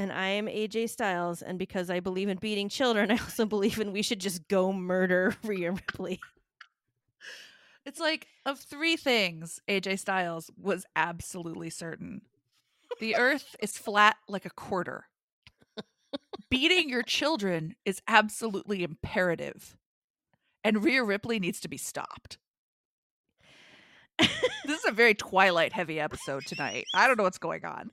And 0.01 0.11
I 0.11 0.29
am 0.29 0.47
AJ 0.47 0.89
Styles, 0.89 1.43
and 1.43 1.59
because 1.59 1.91
I 1.91 2.01
believe 2.01 2.31
in 2.31 2.39
beating 2.39 2.71
children, 2.71 3.11
I 3.11 3.19
also 3.19 3.45
believe 3.45 3.79
in 3.79 3.93
we 3.93 4.01
should 4.01 4.19
just 4.19 4.49
go 4.49 4.73
murder 4.73 5.35
Rhea 5.45 5.73
Ripley. 5.73 6.19
It's 7.85 8.01
like 8.01 8.27
of 8.47 8.59
three 8.59 8.97
things 8.97 9.61
AJ 9.69 9.99
Styles 9.99 10.51
was 10.57 10.87
absolutely 10.97 11.69
certain. 11.69 12.23
The 12.99 13.15
earth 13.17 13.55
is 13.61 13.77
flat 13.77 14.17
like 14.27 14.47
a 14.47 14.51
quarter. 14.51 15.05
Beating 16.49 16.89
your 16.89 17.03
children 17.03 17.75
is 17.85 18.01
absolutely 18.09 18.83
imperative. 18.83 19.77
And 20.65 20.83
Rhea 20.83 21.05
Ripley 21.05 21.39
needs 21.39 21.61
to 21.61 21.69
be 21.69 21.77
stopped. 21.77 22.39
This 24.19 24.79
is 24.79 24.87
a 24.87 24.93
very 24.93 25.15
Twilight 25.15 25.75
heavy 25.75 26.01
episode 26.01 26.47
tonight. 26.47 26.87
I 26.95 27.07
don't 27.07 27.19
know 27.19 27.25
what's 27.25 27.37
going 27.37 27.67
on. 27.67 27.91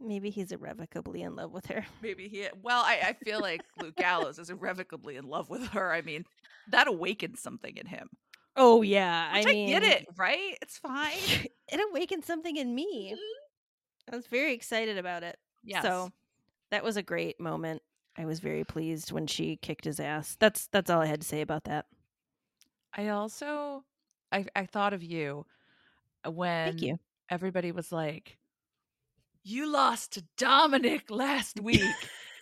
Maybe 0.00 0.30
he's 0.30 0.52
irrevocably 0.52 1.22
in 1.22 1.36
love 1.36 1.52
with 1.52 1.66
her. 1.66 1.84
Maybe 2.02 2.28
he, 2.28 2.46
well, 2.62 2.82
I, 2.84 3.00
I 3.02 3.12
feel 3.24 3.40
like 3.40 3.62
Luke 3.80 3.96
Gallows 3.96 4.38
is 4.38 4.50
irrevocably 4.50 5.16
in 5.16 5.24
love 5.24 5.48
with 5.48 5.68
her. 5.68 5.92
I 5.92 6.02
mean, 6.02 6.24
that 6.70 6.88
awakens 6.88 7.40
something 7.40 7.76
in 7.76 7.86
him. 7.86 8.08
Oh 8.56 8.82
yeah, 8.82 9.28
I 9.32 9.40
I, 9.40 9.44
mean, 9.44 9.68
get 9.68 9.82
it, 9.82 10.06
right? 10.16 10.56
It's 10.62 10.78
fine. 10.78 11.18
it 11.72 11.80
awakened 11.90 12.24
something 12.24 12.56
in 12.56 12.74
me. 12.74 13.16
I 14.10 14.16
was 14.16 14.26
very 14.26 14.52
excited 14.52 14.98
about 14.98 15.22
it. 15.22 15.38
Yeah. 15.64 15.82
So 15.82 16.12
that 16.70 16.84
was 16.84 16.96
a 16.96 17.02
great 17.02 17.40
moment. 17.40 17.82
I 18.16 18.26
was 18.26 18.38
very 18.38 18.64
pleased 18.64 19.10
when 19.10 19.26
she 19.26 19.56
kicked 19.56 19.84
his 19.84 19.98
ass. 19.98 20.36
That's 20.38 20.68
that's 20.68 20.90
all 20.90 21.00
I 21.00 21.06
had 21.06 21.22
to 21.22 21.26
say 21.26 21.40
about 21.40 21.64
that. 21.64 21.86
I 22.96 23.08
also 23.08 23.84
I 24.30 24.46
I 24.54 24.66
thought 24.66 24.92
of 24.92 25.02
you 25.02 25.46
uh, 26.24 26.30
when 26.30 26.68
Thank 26.68 26.82
you. 26.82 26.98
everybody 27.28 27.72
was 27.72 27.90
like, 27.90 28.38
"You 29.44 29.70
lost 29.70 30.12
to 30.14 30.24
Dominic 30.36 31.10
last 31.10 31.60
week. 31.62 31.82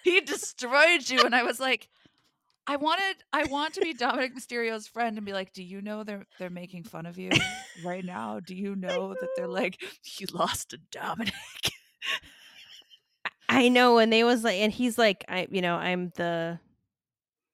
he 0.05 0.21
destroyed 0.21 1.09
you," 1.09 1.23
and 1.23 1.35
I 1.35 1.43
was 1.43 1.61
like, 1.61 1.89
"I 2.67 2.77
wanted 2.77 3.17
I 3.33 3.45
want 3.45 3.75
to 3.75 3.81
be 3.81 3.93
Dominic 3.93 4.35
Mysterio's 4.35 4.87
friend 4.87 5.19
and 5.19 5.27
be 5.27 5.33
like, 5.33 5.53
do 5.53 5.63
you 5.63 5.83
know 5.83 6.05
they're 6.05 6.27
they're 6.39 6.51
making 6.51 6.85
fun 6.85 7.07
of 7.07 7.19
you 7.19 7.31
right 7.85 8.05
now? 8.17 8.41
Do 8.41 8.55
you 8.55 8.75
know 8.77 9.15
that 9.21 9.29
they're 9.37 9.47
like, 9.49 9.83
you 10.19 10.27
lost 10.33 10.71
to 10.71 10.79
Dominic?" 10.91 11.35
I 13.49 13.69
know, 13.69 13.99
and 13.99 14.11
they 14.11 14.25
was 14.25 14.45
like, 14.45 14.57
and 14.57 14.73
he's 14.73 14.97
like, 14.97 15.25
I, 15.29 15.47
you 15.51 15.61
know, 15.61 15.77
I'm 15.77 16.11
the, 16.17 16.59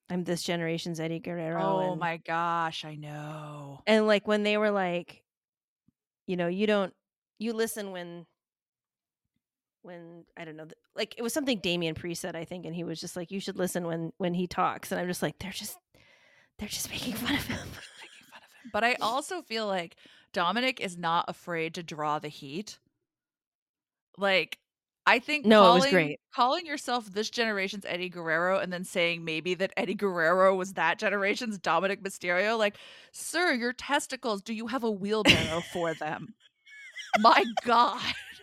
I'm 0.09 0.23
this 0.23 0.45
generation's 0.45 1.01
Eddie 1.01 1.19
Guerrero. 1.19 1.61
oh 1.61 1.91
and, 1.91 2.01
my 2.01 2.19
gosh, 2.19 2.85
I 2.85 2.95
know. 2.95 3.83
And 3.85 4.07
like 4.07 4.29
when 4.29 4.45
they 4.45 4.57
were 4.57 4.71
like, 4.71 5.25
you 6.29 6.37
know, 6.37 6.47
you 6.47 6.69
don't, 6.69 6.95
you 7.41 7.53
listen 7.53 7.91
when, 7.91 8.27
when 9.83 10.25
I 10.37 10.45
don't 10.45 10.57
know, 10.57 10.67
like 10.97 11.15
it 11.19 11.23
was 11.23 11.33
something 11.33 11.59
Damian 11.61 11.95
Priest 11.95 12.21
said, 12.23 12.37
I 12.37 12.45
think, 12.45 12.65
and 12.67 12.75
he 12.75 12.85
was 12.85 13.01
just 13.01 13.17
like, 13.17 13.31
you 13.31 13.41
should 13.41 13.57
listen 13.59 13.87
when 13.87 14.13
when 14.19 14.35
he 14.35 14.47
talks, 14.47 14.91
and 14.93 15.01
I'm 15.01 15.07
just 15.09 15.23
like, 15.23 15.39
they're 15.39 15.51
just, 15.53 15.77
they're 16.59 16.69
just 16.69 16.91
making 16.91 17.15
fun 17.15 17.35
of 17.35 17.47
him. 17.47 17.57
making 17.59 18.27
fun 18.33 18.43
of 18.45 18.63
him. 18.65 18.71
But 18.73 18.85
I 18.85 18.95
also 19.01 19.43
feel 19.43 19.67
like 19.67 19.97
Dominic 20.33 20.81
is 20.81 20.97
not 20.99 21.25
afraid 21.29 21.75
to 21.75 21.83
draw 21.83 22.19
the 22.19 22.29
heat. 22.29 22.79
Like, 24.17 24.59
I 25.07 25.21
think 25.21 25.47
No, 25.47 25.71
it 25.71 25.75
was 25.75 25.85
calling- 25.85 25.93
great. 25.93 26.21
Calling 26.35 26.67
yourself 26.67 27.07
this 27.13 27.31
generation's 27.31 27.85
Eddie 27.87 28.09
Guerrero 28.11 28.59
and 28.59 28.73
then 28.73 28.85
saying 28.85 29.25
maybe 29.25 29.55
that 29.55 29.73
Eddie 29.77 29.95
Guerrero 29.95 30.55
was 30.55 30.75
that 30.75 30.99
generation's 30.99 31.59
Dominic 31.59 32.03
Mysterio, 32.03 32.59
like, 32.59 32.77
sir, 33.13 33.53
your 33.53 33.73
testicles, 33.73 34.43
do 34.43 34.53
you 34.53 34.67
have 34.67 34.85
a 34.85 34.91
wheelbarrow 34.91 35.63
for 35.73 35.95
them? 35.95 36.35
My 37.21 37.45
God. 37.65 38.03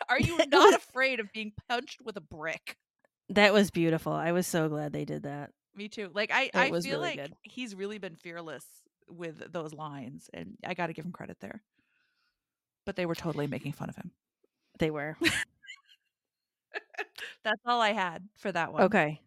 Are 0.10 0.20
you 0.20 0.38
not 0.48 0.74
afraid 0.74 1.20
of 1.20 1.32
being 1.34 1.54
punched 1.70 2.02
with 2.04 2.18
a 2.18 2.22
brick? 2.22 2.78
That 3.30 3.54
was 3.54 3.72
beautiful. 3.72 4.14
I 4.14 4.32
was 4.32 4.46
so 4.48 4.70
glad 4.70 4.94
they 4.94 5.06
did 5.06 5.24
that. 5.24 5.52
Me 5.76 5.88
too. 5.90 6.10
Like 6.14 6.32
I, 6.32 6.44
It 6.44 6.56
I 6.56 6.70
feel 6.70 6.82
really 6.82 6.98
like 6.98 7.16
good. 7.18 7.34
he's 7.44 7.76
really 7.76 7.98
been 7.98 8.16
fearless 8.16 8.66
with 9.10 9.52
those 9.52 9.74
lines, 9.74 10.30
and 10.34 10.58
I 10.66 10.74
got 10.74 10.88
to 10.88 10.94
give 10.94 11.06
him 11.06 11.12
credit 11.12 11.38
there. 11.40 11.62
But 12.86 12.96
they 12.96 13.06
were 13.06 13.16
totally 13.16 13.48
making 13.48 13.74
fun 13.74 13.90
of 13.90 13.96
him. 13.96 14.12
They 14.80 14.92
were 14.92 15.18
That's 17.44 17.62
all 17.66 17.80
I 17.82 17.92
had 17.94 18.28
for 18.38 18.52
that 18.52 18.74
one. 18.74 18.84
okay. 18.84 19.22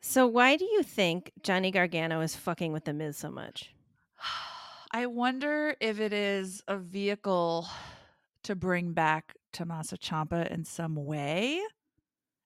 So 0.00 0.26
why 0.26 0.56
do 0.56 0.64
you 0.64 0.82
think 0.82 1.32
Johnny 1.42 1.70
Gargano 1.70 2.20
is 2.20 2.34
fucking 2.34 2.72
with 2.72 2.84
the 2.84 2.92
Miz 2.92 3.16
so 3.16 3.30
much? 3.30 3.72
I 4.92 5.06
wonder 5.06 5.74
if 5.80 6.00
it 6.00 6.12
is 6.12 6.62
a 6.68 6.76
vehicle 6.76 7.66
to 8.42 8.54
bring 8.54 8.92
back 8.92 9.34
Tommaso 9.52 9.96
Ciampa 9.96 10.50
in 10.50 10.64
some 10.64 10.94
way, 10.94 11.60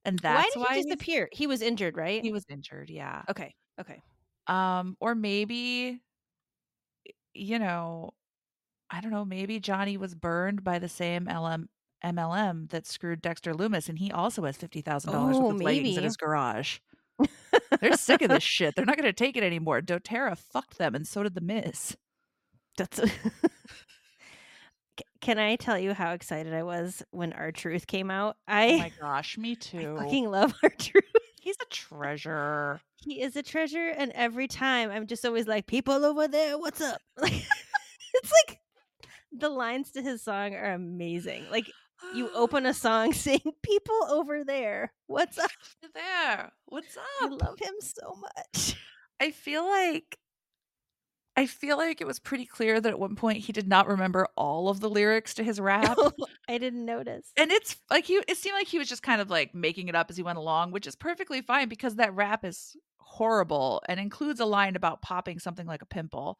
and 0.04 0.18
that's 0.18 0.54
why 0.56 0.66
why, 0.68 0.76
he 0.76 0.82
disappear? 0.82 1.28
He 1.32 1.46
was 1.46 1.62
injured, 1.62 1.96
right? 1.96 2.22
he 2.22 2.32
was 2.32 2.44
injured. 2.48 2.90
Yeah. 2.90 3.22
okay. 3.28 3.54
Okay. 3.80 4.00
Um, 4.46 4.96
or 5.00 5.14
maybe, 5.14 6.00
you 7.34 7.58
know, 7.58 8.10
I 8.90 9.00
don't 9.00 9.10
know. 9.10 9.24
Maybe 9.24 9.58
Johnny 9.58 9.96
was 9.96 10.14
burned 10.14 10.62
by 10.62 10.78
the 10.78 10.88
same 10.88 11.24
LM 11.24 11.68
MLM 12.04 12.70
that 12.70 12.86
screwed 12.86 13.20
Dexter 13.20 13.52
Lumis, 13.52 13.88
and 13.88 13.98
he 13.98 14.12
also 14.12 14.44
has 14.44 14.56
fifty 14.56 14.80
thousand 14.80 15.12
dollars 15.12 15.36
Oh, 15.36 15.46
worth 15.46 15.54
of 15.56 15.62
leggings 15.62 15.96
in 15.96 16.04
his 16.04 16.16
garage. 16.16 16.78
They're 17.80 17.96
sick 17.96 18.22
of 18.22 18.28
this 18.28 18.42
shit. 18.44 18.74
They're 18.76 18.84
not 18.84 18.96
going 18.96 19.08
to 19.08 19.12
take 19.12 19.36
it 19.36 19.42
anymore. 19.42 19.80
DoTerra 19.80 20.38
fucked 20.38 20.78
them, 20.78 20.94
and 20.94 21.06
so 21.06 21.22
did 21.22 21.34
the 21.34 21.40
Miz. 21.40 21.96
That's. 22.76 23.02
C- 23.02 23.10
Can 25.20 25.38
I 25.38 25.56
tell 25.56 25.78
you 25.78 25.92
how 25.94 26.12
excited 26.12 26.54
I 26.54 26.62
was 26.62 27.02
when 27.10 27.32
R-Truth 27.32 27.86
came 27.86 28.10
out? 28.10 28.36
Oh 28.48 28.52
I, 28.52 28.76
my 28.78 28.92
gosh, 29.00 29.36
me 29.38 29.52
I 29.52 29.54
too. 29.54 29.96
fucking 29.98 30.30
love 30.30 30.54
R-Truth. 30.62 31.04
He's 31.40 31.56
a 31.62 31.66
treasure. 31.70 32.80
He 32.96 33.20
is 33.22 33.36
a 33.36 33.42
treasure, 33.42 33.88
and 33.88 34.10
every 34.12 34.48
time 34.48 34.90
I'm 34.90 35.06
just 35.06 35.24
always 35.24 35.46
like, 35.46 35.66
"People 35.66 36.04
over 36.04 36.26
there, 36.26 36.58
what's 36.58 36.80
up?" 36.80 37.00
Like, 37.16 37.32
it's 38.14 38.32
like 38.48 38.58
the 39.32 39.48
lines 39.48 39.92
to 39.92 40.02
his 40.02 40.22
song 40.22 40.54
are 40.54 40.72
amazing. 40.72 41.46
Like 41.50 41.70
you 42.14 42.30
open 42.34 42.66
a 42.66 42.74
song 42.86 43.12
saying, 43.12 43.42
"People 43.62 44.00
over 44.08 44.42
there, 44.44 44.92
what's 45.06 45.38
up?" 45.38 45.50
there. 45.94 46.52
What's 46.66 46.96
up? 46.96 47.04
I 47.22 47.26
love 47.28 47.58
him 47.60 47.74
so 47.80 48.16
much. 48.20 48.76
I 49.20 49.30
feel 49.30 49.64
like 49.64 50.18
I 51.36 51.46
feel 51.46 51.76
like 51.76 52.00
it 52.00 52.06
was 52.06 52.18
pretty 52.18 52.46
clear 52.46 52.80
that 52.80 52.88
at 52.88 52.98
one 52.98 53.14
point 53.14 53.38
he 53.38 53.52
did 53.52 53.68
not 53.68 53.88
remember 53.88 54.26
all 54.36 54.68
of 54.70 54.80
the 54.80 54.88
lyrics 54.88 55.34
to 55.34 55.44
his 55.44 55.60
rap. 55.60 55.98
I 56.48 56.58
didn't 56.58 56.84
notice. 56.84 57.30
and 57.36 57.52
it's 57.52 57.76
like 57.90 58.06
he 58.06 58.14
it 58.26 58.36
seemed 58.36 58.54
like 58.54 58.68
he 58.68 58.78
was 58.78 58.88
just 58.88 59.02
kind 59.02 59.20
of 59.20 59.28
like 59.30 59.54
making 59.54 59.88
it 59.88 59.94
up 59.94 60.10
as 60.10 60.16
he 60.16 60.22
went 60.22 60.38
along, 60.38 60.72
which 60.72 60.86
is 60.86 60.96
perfectly 60.96 61.42
fine 61.42 61.68
because 61.68 61.96
that 61.96 62.14
rap 62.14 62.44
is 62.44 62.76
horrible 62.98 63.82
and 63.88 64.00
includes 64.00 64.40
a 64.40 64.46
line 64.46 64.76
about 64.76 65.02
popping 65.02 65.38
something 65.38 65.66
like 65.66 65.82
a 65.82 65.86
pimple. 65.86 66.38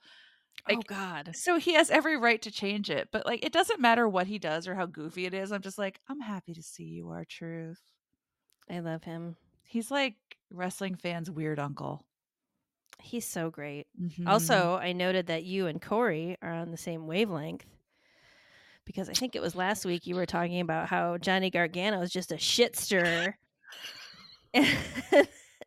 oh 0.71 0.83
God. 0.87 1.31
So 1.35 1.59
he 1.59 1.75
has 1.75 1.91
every 1.91 2.17
right 2.17 2.41
to 2.43 2.51
change 2.51 2.89
it, 2.91 3.09
but 3.13 3.27
like 3.27 3.45
it 3.45 3.53
doesn't 3.53 3.81
matter 3.81 4.09
what 4.09 4.27
he 4.27 4.39
does 4.39 4.67
or 4.67 4.75
how 4.75 4.87
goofy 4.87 5.27
it 5.27 5.35
is. 5.35 5.53
I'm 5.53 5.63
just 5.63 5.79
like, 5.79 6.01
I'm 6.09 6.21
happy 6.21 6.55
to 6.55 6.63
see 6.63 6.85
you 6.85 7.11
R-Truth. 7.11 7.81
I 8.71 8.81
love 8.81 9.05
him. 9.05 9.37
He's 9.63 9.91
like 9.91 10.15
wrestling 10.51 10.95
fans' 10.97 11.31
weird 11.31 11.59
uncle. 11.59 12.05
He's 13.07 13.27
so 13.27 13.51
great. 13.51 13.87
Mhm. 14.01 14.29
Also, 14.29 14.77
I 14.77 14.93
noted 14.93 15.29
that 15.29 15.45
you 15.45 15.67
and 15.69 15.81
Corey 15.81 16.37
are 16.43 16.53
on 16.53 16.73
the 16.73 16.77
same 16.77 17.07
wavelength 17.07 17.65
because 18.85 19.09
I 19.09 19.13
think 19.13 19.35
it 19.37 19.43
was 19.43 19.55
last 19.55 19.85
week 19.85 20.07
you 20.07 20.17
were 20.17 20.27
talking 20.27 20.61
about 20.61 20.89
how 20.89 21.17
Johnny 21.19 21.49
Gargano 21.51 22.01
is 22.03 22.11
just 22.11 22.33
a 22.33 22.39
shit 22.39 22.75
stirrer. 22.77 23.39
and, 24.55 24.69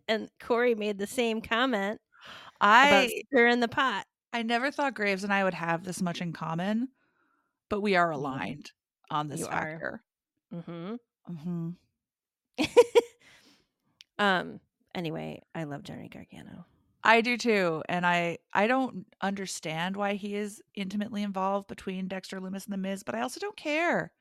and 0.08 0.30
Corey 0.40 0.76
made 0.76 0.98
the 0.98 1.08
same 1.08 1.42
comment 1.42 2.02
about 2.72 3.06
I 3.06 3.22
stirring 3.32 3.60
the 3.62 3.68
pot. 3.68 4.06
I 4.34 4.44
never 4.44 4.70
thought 4.72 4.94
Graves 4.96 5.24
and 5.24 5.32
I 5.34 5.44
would 5.44 5.54
have 5.54 5.84
this 5.84 6.02
much 6.02 6.22
in 6.22 6.34
common, 6.34 6.90
but 7.70 7.82
we 7.82 7.96
are 7.96 8.10
Mhm. 8.12 8.16
aligned 8.16 8.72
on 9.10 9.28
this 9.30 9.40
You 9.40 9.46
are. 9.48 9.52
factor. 9.52 10.04
hmm 10.52 10.96
hmm 11.26 11.70
um. 14.20 14.60
Anyway, 14.96 15.40
I 15.54 15.64
love 15.66 15.84
Johnny 15.84 16.10
Gargano. 16.10 16.66
I 17.04 17.22
do 17.22 17.38
too, 17.38 17.82
and 17.88 18.06
I 18.06 18.40
I 18.54 18.68
don't 18.68 19.06
understand 19.22 19.96
why 19.96 20.16
he 20.16 20.36
is 20.36 20.62
intimately 20.76 21.24
involved 21.24 21.68
between 21.68 22.08
Dexter 22.08 22.40
Lumis 22.42 22.66
and 22.66 22.74
the 22.74 22.78
Miz, 22.78 23.04
but 23.04 23.16
I 23.16 23.22
also 23.22 23.40
don't 23.40 23.56
care. 23.56 24.12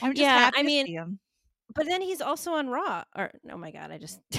I'm 0.00 0.12
just 0.12 0.22
Yeah, 0.22 0.38
happy 0.38 0.58
I 0.58 0.62
to 0.62 0.66
mean- 0.66 0.86
see 0.86 0.94
him. 0.94 1.18
But 1.74 1.86
then 1.86 2.02
he's 2.02 2.20
also 2.20 2.52
on 2.52 2.68
Raw. 2.68 3.04
Or 3.16 3.32
oh 3.50 3.56
my 3.56 3.70
god, 3.70 3.90
I 3.90 3.98
just 3.98 4.20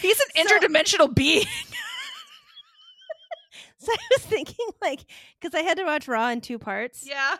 He's 0.00 0.20
an 0.20 0.26
So- 0.36 0.42
interdimensional 0.58 1.14
being. 1.14 1.46
so 3.78 3.92
I 3.92 3.96
was 4.12 4.22
thinking 4.22 4.66
like 4.82 5.00
because 5.40 5.54
I 5.58 5.62
had 5.62 5.76
to 5.78 5.84
watch 5.84 6.08
Raw 6.08 6.28
in 6.30 6.40
two 6.40 6.58
parts. 6.58 7.06
yeah. 7.06 7.36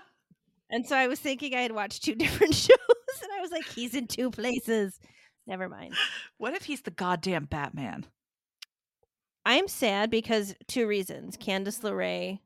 And 0.70 0.84
so 0.86 0.96
I 0.96 1.06
was 1.06 1.20
thinking 1.20 1.54
I 1.54 1.60
had 1.60 1.72
watched 1.72 2.04
two 2.04 2.14
different 2.16 2.52
shows, 2.54 2.76
and 3.22 3.30
I 3.38 3.40
was 3.40 3.52
like, 3.52 3.66
he's 3.68 3.94
in 3.94 4.08
two 4.08 4.30
places. 4.32 4.98
Never 5.46 5.68
mind. 5.68 5.94
What 6.38 6.54
if 6.54 6.64
he's 6.64 6.82
the 6.82 6.90
goddamn 6.90 7.44
Batman? 7.44 8.06
I'm 9.44 9.68
sad 9.68 10.10
because 10.10 10.54
two 10.66 10.86
reasons. 10.88 11.36
Candice 11.36 11.80
LeRae 11.82 12.40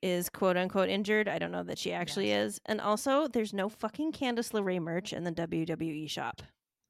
is 0.00 0.28
quote 0.30 0.56
unquote 0.56 0.88
injured. 0.88 1.28
I 1.28 1.38
don't 1.38 1.52
know 1.52 1.62
that 1.64 1.78
she 1.78 1.92
actually 1.92 2.28
Yes. 2.28 2.54
is. 2.54 2.60
And 2.66 2.80
also, 2.80 3.28
there's 3.28 3.52
no 3.52 3.68
fucking 3.68 4.12
Candice 4.12 4.52
LeRae 4.52 4.80
merch 4.80 5.12
in 5.12 5.24
the 5.24 5.32
WWE 5.32 6.08
shop. 6.08 6.42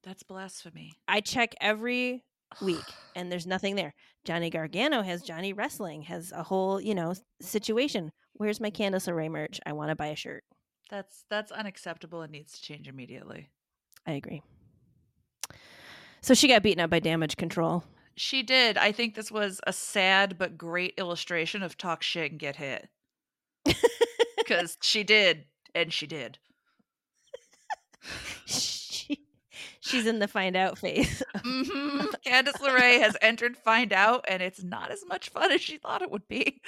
That's 0.04 0.22
blasphemy. 0.22 0.92
I 1.08 1.20
check 1.20 1.54
every 1.60 2.24
week 2.60 2.84
and 3.16 3.30
there's 3.30 3.46
nothing 3.46 3.74
there. 3.74 3.94
Johnny 4.24 4.50
Gargano 4.50 5.02
has 5.02 5.22
Johnny 5.22 5.52
Wrestling, 5.52 6.02
has 6.02 6.30
a 6.32 6.44
whole, 6.44 6.80
you 6.80 6.94
know, 6.94 7.14
situation. 7.40 8.12
Where's 8.34 8.60
my 8.60 8.70
Candice 8.70 9.08
LeRae 9.08 9.30
merch? 9.30 9.60
I 9.66 9.72
want 9.72 9.90
to 9.90 9.96
buy 9.96 10.06
a 10.08 10.16
shirt. 10.16 10.44
That's 10.90 11.24
that's 11.28 11.50
unacceptable 11.50 12.22
and 12.22 12.30
needs 12.32 12.52
to 12.52 12.62
change 12.62 12.86
immediately. 12.86 13.50
I 14.06 14.12
agree. 14.12 14.42
So 16.22 16.34
she 16.34 16.48
got 16.48 16.62
beaten 16.62 16.80
up 16.80 16.90
by 16.90 17.00
Damage 17.00 17.36
CTRL. 17.36 17.82
She 18.16 18.42
did. 18.42 18.78
I 18.78 18.92
think 18.92 19.14
this 19.14 19.30
was 19.32 19.60
a 19.66 19.72
sad 19.72 20.38
but 20.38 20.56
great 20.56 20.94
illustration 20.96 21.62
of 21.62 21.76
talk 21.76 22.02
shit 22.02 22.30
and 22.30 22.40
get 22.40 22.56
hit. 22.56 22.88
Because 24.36 24.76
she 24.82 25.04
did, 25.04 25.44
and 25.72 25.92
she 25.92 26.04
did. 26.06 26.38
she, 28.44 29.24
she's 29.80 30.04
in 30.04 30.18
the 30.18 30.26
find 30.26 30.56
out 30.56 30.78
phase. 30.78 31.22
hmm 31.44 32.00
Candice 32.26 32.60
LeRae 32.60 33.00
has 33.00 33.16
entered 33.22 33.56
Find 33.56 33.92
Out, 33.92 34.24
and 34.28 34.42
it's 34.42 34.62
not 34.62 34.90
as 34.90 35.04
much 35.06 35.28
fun 35.28 35.52
as 35.52 35.60
she 35.60 35.76
thought 35.78 36.02
it 36.02 36.10
would 36.10 36.26
be. 36.26 36.60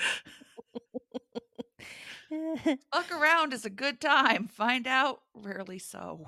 Fuck 2.92 3.10
around 3.12 3.52
is 3.52 3.64
a 3.64 3.70
good 3.70 4.00
time. 4.00 4.46
Find 4.46 4.86
Out, 4.86 5.20
rarely 5.34 5.80
so. 5.80 6.26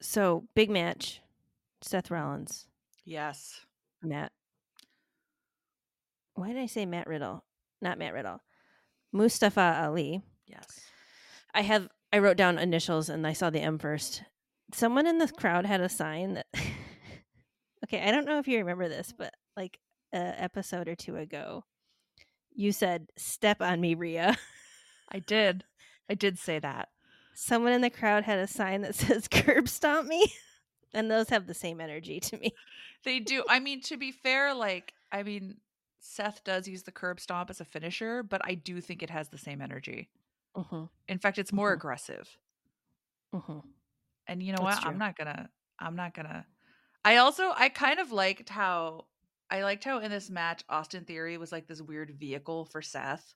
so 0.00 0.48
big 0.56 0.70
match. 0.70 1.21
Seth 1.82 2.10
Rollins, 2.10 2.66
Yes. 3.04 3.60
Matt. 4.02 4.32
Why 6.34 6.48
did 6.48 6.58
I 6.58 6.66
say 6.66 6.86
Matt 6.86 7.06
Riddle? 7.06 7.44
Not 7.80 7.98
Matt 7.98 8.14
Riddle. 8.14 8.40
Mustafa 9.12 9.80
Ali. 9.84 10.22
Yes. 10.46 10.66
I 11.54 11.62
have 11.62 11.88
I 12.12 12.18
wrote 12.18 12.36
down 12.36 12.58
initials 12.58 13.08
and 13.08 13.26
I 13.26 13.32
saw 13.32 13.50
the 13.50 13.60
M 13.60 13.78
first. 13.78 14.22
Someone 14.72 15.06
in 15.06 15.18
the 15.18 15.28
crowd 15.28 15.66
had 15.66 15.80
a 15.80 15.88
sign 15.88 16.34
that 16.34 16.46
Okay, 17.84 18.00
I 18.00 18.10
don't 18.10 18.26
know 18.26 18.38
if 18.38 18.48
you 18.48 18.58
remember 18.58 18.88
this, 18.88 19.12
but 19.16 19.34
like 19.56 19.78
a 20.14 20.40
episode 20.42 20.88
or 20.88 20.94
two 20.94 21.16
ago, 21.16 21.64
you 22.54 22.72
said 22.72 23.08
step 23.16 23.60
on 23.60 23.80
me, 23.80 23.94
Rhea. 23.94 24.36
I 25.10 25.18
did. 25.18 25.64
I 26.08 26.14
did 26.14 26.38
say 26.38 26.58
that. 26.60 26.88
Someone 27.34 27.72
in 27.72 27.80
the 27.80 27.90
crowd 27.90 28.24
had 28.24 28.38
a 28.38 28.46
sign 28.46 28.82
that 28.82 28.94
says 28.94 29.28
curb 29.28 29.68
stomp 29.68 30.08
me. 30.08 30.32
And 30.94 31.10
those 31.10 31.30
have 31.30 31.46
the 31.46 31.54
same 31.54 31.80
energy 31.80 32.20
to 32.20 32.36
me. 32.38 32.54
They 33.04 33.18
do. 33.18 33.44
I 33.48 33.58
mean, 33.60 33.80
to 33.82 33.96
be 33.96 34.12
fair, 34.12 34.54
like, 34.54 34.92
I 35.10 35.22
mean, 35.22 35.56
Seth 36.00 36.44
does 36.44 36.68
use 36.68 36.82
the 36.82 36.92
curb 36.92 37.18
stomp 37.20 37.50
as 37.50 37.60
a 37.60 37.64
finisher, 37.64 38.22
but 38.22 38.40
I 38.44 38.54
do 38.54 38.80
think 38.80 39.02
it 39.02 39.10
has 39.10 39.28
the 39.28 39.38
same 39.38 39.60
energy. 39.60 40.08
Mm-hmm. 40.56 40.84
In 41.08 41.18
fact, 41.18 41.38
it's 41.38 41.52
more 41.52 41.70
Mhm. 41.70 41.76
aggressive. 41.76 42.36
Mm-hmm. 43.34 43.58
And 44.26 44.42
you 44.42 44.52
know 44.52 44.62
That's 44.64 44.76
what? 44.76 44.82
true. 44.82 44.90
I'm 44.92 44.98
not 44.98 45.16
gonna. 45.16 45.48
I'm 45.78 45.96
not 45.96 46.14
gonna. 46.14 46.46
I 47.04 47.16
also 47.16 47.52
I 47.56 47.68
kind 47.70 47.98
of 47.98 48.12
liked 48.12 48.48
how 48.48 49.06
I 49.50 49.62
liked 49.64 49.84
how 49.84 49.98
in 49.98 50.10
this 50.10 50.30
match 50.30 50.62
Austin 50.68 51.04
Theory 51.04 51.38
was 51.38 51.50
like 51.50 51.66
this 51.66 51.82
weird 51.82 52.10
vehicle 52.18 52.66
for 52.66 52.82
Seth. 52.82 53.34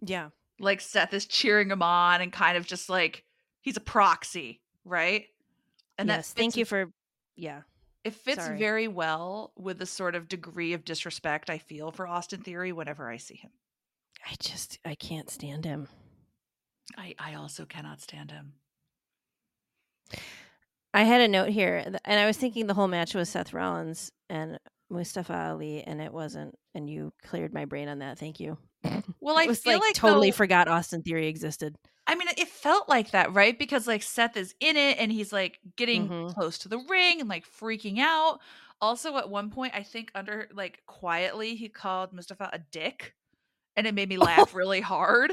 Yeah. 0.00 0.28
Like 0.60 0.80
Seth 0.80 1.12
is 1.14 1.26
cheering 1.26 1.70
him 1.70 1.82
on 1.82 2.20
and 2.20 2.32
kind 2.32 2.56
of 2.56 2.66
just 2.66 2.88
like 2.88 3.24
he's 3.60 3.76
a 3.76 3.80
proxy, 3.80 4.60
right? 4.84 5.24
And 5.98 6.08
yes. 6.08 6.32
that 6.32 6.38
Thank 6.38 6.56
you 6.56 6.64
for 6.64 6.90
yeah. 7.36 7.62
It 8.04 8.14
fits 8.14 8.44
sorry. 8.44 8.58
very 8.58 8.88
well 8.88 9.52
with 9.56 9.78
the 9.78 9.86
sort 9.86 10.14
of 10.14 10.28
degree 10.28 10.72
of 10.72 10.84
disrespect 10.84 11.48
I 11.50 11.58
feel 11.58 11.92
for 11.92 12.06
Austin 12.06 12.40
Theory 12.42 12.72
whenever 12.72 13.08
I 13.08 13.16
see 13.16 13.36
him. 13.36 13.50
I 14.26 14.34
just 14.40 14.78
I 14.84 14.94
can't 14.94 15.30
stand 15.30 15.64
him. 15.64 15.88
I 16.96 17.14
I 17.18 17.34
also 17.34 17.64
cannot 17.64 18.00
stand 18.00 18.30
him. 18.30 18.54
I 20.94 21.04
had 21.04 21.22
a 21.22 21.28
note 21.28 21.48
here, 21.48 21.82
and 22.04 22.20
I 22.20 22.26
was 22.26 22.36
thinking 22.36 22.66
the 22.66 22.74
whole 22.74 22.88
match 22.88 23.14
was 23.14 23.30
Seth 23.30 23.54
Rollins 23.54 24.12
and 24.28 24.58
Mustafa 24.90 25.34
Ali, 25.34 25.82
and 25.82 26.00
it 26.02 26.12
wasn't. 26.12 26.54
And 26.74 26.88
you 26.88 27.12
cleared 27.22 27.54
my 27.54 27.64
brain 27.64 27.88
on 27.88 28.00
that. 28.00 28.18
Thank 28.18 28.40
you. 28.40 28.58
Well, 29.20 29.38
I 29.38 29.46
was 29.46 29.60
feel 29.60 29.74
like, 29.74 29.82
like 29.82 29.94
totally 29.94 30.30
though- 30.30 30.36
forgot 30.36 30.66
Austin 30.66 31.02
Theory 31.02 31.28
existed. 31.28 31.76
I 32.12 32.14
mean, 32.14 32.28
it 32.36 32.48
felt 32.48 32.88
like 32.88 33.10
that, 33.12 33.32
right? 33.32 33.58
Because 33.58 33.86
like 33.86 34.02
Seth 34.02 34.36
is 34.36 34.54
in 34.60 34.76
it 34.76 34.98
and 34.98 35.10
he's 35.10 35.32
like 35.32 35.60
getting 35.76 36.12
Mhm. 36.12 36.26
close 36.26 36.58
to 36.58 36.68
the 36.68 36.78
ring 36.78 37.20
and 37.20 37.28
like 37.28 37.46
freaking 37.46 37.98
out. 37.98 38.40
Also, 38.80 39.16
at 39.16 39.30
one 39.30 39.50
point, 39.50 39.72
I 39.74 39.82
think 39.82 40.10
under 40.14 40.48
like 40.52 40.82
quietly, 40.86 41.54
he 41.56 41.68
called 41.68 42.12
Mustafa 42.12 42.50
a 42.52 42.58
dick, 42.58 43.14
and 43.76 43.86
it 43.86 43.94
made 43.94 44.08
me 44.08 44.18
laugh 44.18 44.54
really 44.54 44.80
hard. 44.82 45.32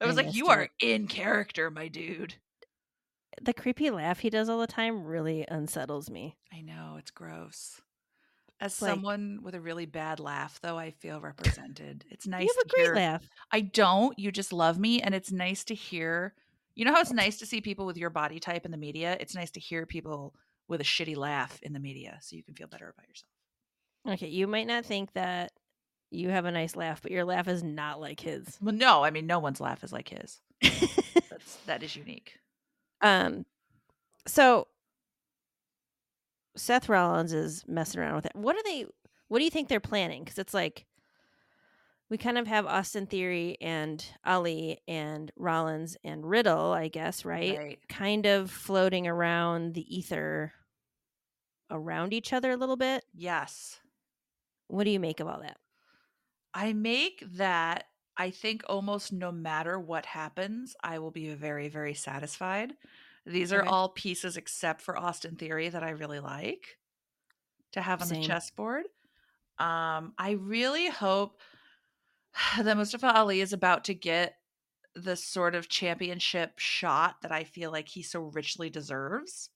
I 0.00 0.04
I 0.04 0.06
was 0.06 0.16
like, 0.16 0.26
missed 0.26 0.36
"You 0.36 0.48
are 0.48 0.68
in 0.80 1.06
character, 1.08 1.70
my 1.70 1.88
dude." 1.88 2.36
The 3.40 3.54
creepy 3.54 3.88
laugh 3.90 4.18
he 4.20 4.28
does 4.28 4.48
all 4.50 4.58
the 4.60 4.66
time 4.66 5.04
really 5.04 5.46
unsettles 5.48 6.10
me. 6.10 6.36
I 6.52 6.60
know 6.60 6.96
it's 6.98 7.10
gross. 7.10 7.80
As 8.60 8.72
someone 8.74 9.40
with 9.42 9.54
a 9.54 9.60
really 9.60 9.84
bad 9.86 10.18
laugh, 10.18 10.58
though, 10.62 10.78
I 10.78 10.90
feel 10.90 11.20
represented. 11.20 12.04
It's 12.10 12.26
nice. 12.28 12.42
you 12.44 12.54
have 12.56 12.64
a 12.64 12.68
great 12.68 12.84
hear- 12.86 12.94
laugh. 12.94 13.28
I 13.52 13.60
don't. 13.60 14.18
You 14.18 14.32
just 14.32 14.52
love 14.52 14.78
me, 14.78 15.02
and 15.02 15.14
it's 15.14 15.30
nice 15.30 15.64
to 15.64 15.74
hear. 15.74 16.34
You 16.74 16.84
know 16.84 16.92
how 16.94 17.00
it's 17.00 17.12
nice 17.12 17.38
to 17.38 17.46
see 17.46 17.60
people 17.60 17.86
with 17.86 17.96
your 17.96 18.10
body 18.10 18.38
type 18.40 18.64
in 18.64 18.70
the 18.70 18.76
media. 18.76 19.16
It's 19.20 19.34
nice 19.34 19.50
to 19.52 19.60
hear 19.60 19.86
people 19.86 20.34
with 20.68 20.80
a 20.80 20.84
shitty 20.84 21.16
laugh 21.16 21.58
in 21.62 21.72
the 21.72 21.78
media, 21.78 22.18
so 22.22 22.34
you 22.36 22.42
can 22.42 22.54
feel 22.54 22.66
better 22.66 22.88
about 22.88 23.08
yourself. 23.08 23.30
Okay, 24.08 24.28
you 24.28 24.46
might 24.46 24.66
not 24.66 24.84
think 24.84 25.12
that 25.14 25.52
you 26.10 26.28
have 26.30 26.44
a 26.44 26.50
nice 26.50 26.76
laugh, 26.76 27.02
but 27.02 27.10
your 27.12 27.24
laugh 27.24 27.48
is 27.48 27.62
not 27.62 28.00
like 28.00 28.20
his. 28.20 28.58
Well, 28.60 28.74
no, 28.74 29.04
I 29.04 29.10
mean, 29.10 29.26
no 29.26 29.38
one's 29.38 29.60
laugh 29.60 29.82
is 29.84 29.92
like 29.92 30.08
his. 30.08 30.40
That's 31.30 31.56
that 31.66 31.82
is 31.82 31.94
unique. 31.96 32.38
um, 33.00 33.44
so 34.26 34.66
Seth 36.56 36.88
Rollins 36.88 37.32
is 37.32 37.64
messing 37.66 38.00
around 38.00 38.16
with 38.16 38.26
it. 38.26 38.34
What 38.34 38.56
are 38.56 38.62
they? 38.64 38.86
What 39.28 39.38
do 39.38 39.44
you 39.44 39.50
think 39.50 39.68
they're 39.68 39.80
planning? 39.80 40.24
Because 40.24 40.38
it's 40.38 40.54
like 40.54 40.86
we 42.08 42.16
kind 42.18 42.38
of 42.38 42.46
have 42.46 42.66
Austin 42.66 43.06
Theory 43.06 43.56
and 43.60 44.04
Ali 44.24 44.78
and 44.86 45.32
Rollins 45.36 45.96
and 46.04 46.24
Riddle, 46.28 46.72
I 46.72 46.88
guess, 46.88 47.24
right? 47.24 47.78
Kind 47.88 48.26
of 48.26 48.50
floating 48.50 49.06
around 49.08 49.74
the 49.74 49.96
ether 49.96 50.52
around 51.70 52.12
each 52.12 52.32
other 52.32 52.52
a 52.52 52.56
little 52.56 52.76
bit. 52.76 53.04
Yes, 53.12 53.80
What 54.68 54.84
do 54.84 54.90
you 54.90 55.00
make 55.00 55.20
of 55.20 55.26
all 55.26 55.40
that? 55.42 55.58
I 56.54 56.72
make 56.72 57.24
that. 57.34 57.84
I 58.16 58.30
think 58.30 58.62
almost 58.68 59.12
no 59.12 59.30
matter 59.30 59.78
what 59.78 60.06
happens, 60.06 60.74
I 60.82 61.00
will 61.00 61.10
be 61.10 61.34
very, 61.34 61.68
very 61.68 61.92
satisfied. 61.92 62.72
These 63.26 63.52
are 63.52 63.64
Okay. 63.64 63.66
all 63.66 63.90
pieces 63.90 64.36
except 64.38 64.80
for 64.82 64.96
Austin 64.98 65.36
Theory 65.36 65.68
that 65.68 65.82
I 65.84 65.90
really 65.90 66.20
like 66.20 66.78
to 67.72 67.82
have 67.82 68.02
on 68.02 68.08
Same. 68.08 68.10
the 68.10 68.16
chessboard. 68.16 68.86
Um, 69.58 70.14
I 70.18 70.32
really 70.32 70.88
hope 70.90 71.40
that 72.58 72.76
Mustafa 72.76 73.16
Ali 73.16 73.40
is 73.40 73.52
about 73.52 73.84
to 73.84 73.94
get 73.94 74.36
the 74.94 75.16
sort 75.16 75.54
of 75.54 75.68
championship 75.68 76.58
shot 76.58 77.22
that 77.22 77.32
I 77.32 77.44
feel 77.44 77.72
like 77.72 77.88
he 77.88 78.02
so 78.02 78.22
richly 78.22 78.70
deserves. 78.70 79.50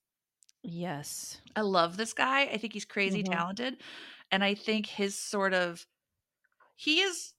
Yes. 0.63 1.41
I 1.57 1.63
love 1.63 1.97
this 1.97 2.13
guy. 2.13 2.43
I 2.43 2.59
think 2.59 2.73
he's 2.73 2.85
crazy 2.85 3.23
Mhm. 3.23 3.23
talented. 3.23 3.83
And 4.31 4.45
I 4.45 4.55
think 4.55 4.87
his 4.87 5.17
sort 5.19 5.55
of 5.55 5.87
he 6.77 7.01
is 7.03 7.35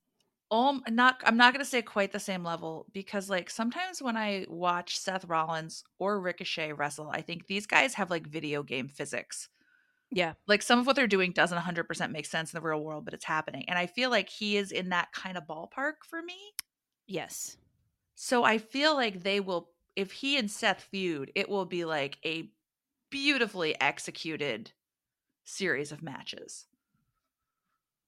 Um, 0.51 0.83
not 0.89 1.21
I'm 1.23 1.37
not 1.37 1.53
gonna 1.53 1.63
say 1.63 1.81
quite 1.81 2.11
the 2.11 2.19
same 2.19 2.43
level 2.43 2.85
because 2.91 3.29
like 3.29 3.49
sometimes 3.49 4.01
when 4.01 4.17
I 4.17 4.45
watch 4.49 4.99
Seth 4.99 5.25
Rollins 5.25 5.83
or 5.97 6.19
Ricochet 6.19 6.73
wrestle, 6.73 7.09
I 7.09 7.21
think 7.21 7.47
these 7.47 7.65
guys 7.65 7.93
have 7.93 8.09
like 8.09 8.27
video 8.27 8.61
game 8.61 8.89
physics. 8.89 9.47
Yeah. 10.11 10.33
Like 10.47 10.61
some 10.61 10.77
of 10.77 10.85
what 10.85 10.97
they're 10.97 11.07
doing 11.07 11.31
doesn't 11.31 11.57
100% 11.57 12.11
make 12.11 12.25
sense 12.25 12.51
in 12.53 12.57
the 12.57 12.67
real 12.67 12.83
world, 12.83 13.05
but 13.05 13.13
it's 13.13 13.23
happening. 13.23 13.63
And 13.69 13.79
I 13.79 13.87
feel 13.87 14.09
like 14.09 14.27
he 14.27 14.57
is 14.57 14.73
in 14.73 14.89
that 14.89 15.13
kind 15.13 15.37
of 15.37 15.47
ballpark 15.47 16.03
for 16.05 16.21
me. 16.21 16.35
Yes. 17.07 17.55
So 18.15 18.43
I 18.43 18.57
feel 18.57 18.93
like 18.93 19.23
they 19.23 19.39
will 19.39 19.69
if 19.95 20.11
he 20.11 20.37
and 20.37 20.51
Seth 20.51 20.81
feud, 20.81 21.31
it 21.35 21.49
will 21.49 21.65
be 21.65 21.85
like 21.85 22.17
a 22.25 22.49
beautifully 23.09 23.79
executed 23.79 24.71
series 25.43 25.91
of 25.91 26.01
matches. 26.01 26.67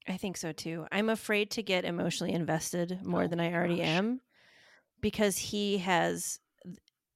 I 0.07 0.17
think 0.17 0.37
so 0.37 0.51
too. 0.51 0.85
I'm 0.91 1.09
afraid 1.09 1.51
to 1.51 1.63
get 1.63 1.85
emotionally 1.85 2.33
invested 2.33 3.03
more 3.03 3.27
Oh 3.27 3.27
than 3.27 3.39
I 3.39 3.53
already 3.53 3.77
gosh. 3.77 3.87
am 3.87 4.21
because 5.01 5.37
he 5.37 5.77
has 5.79 6.39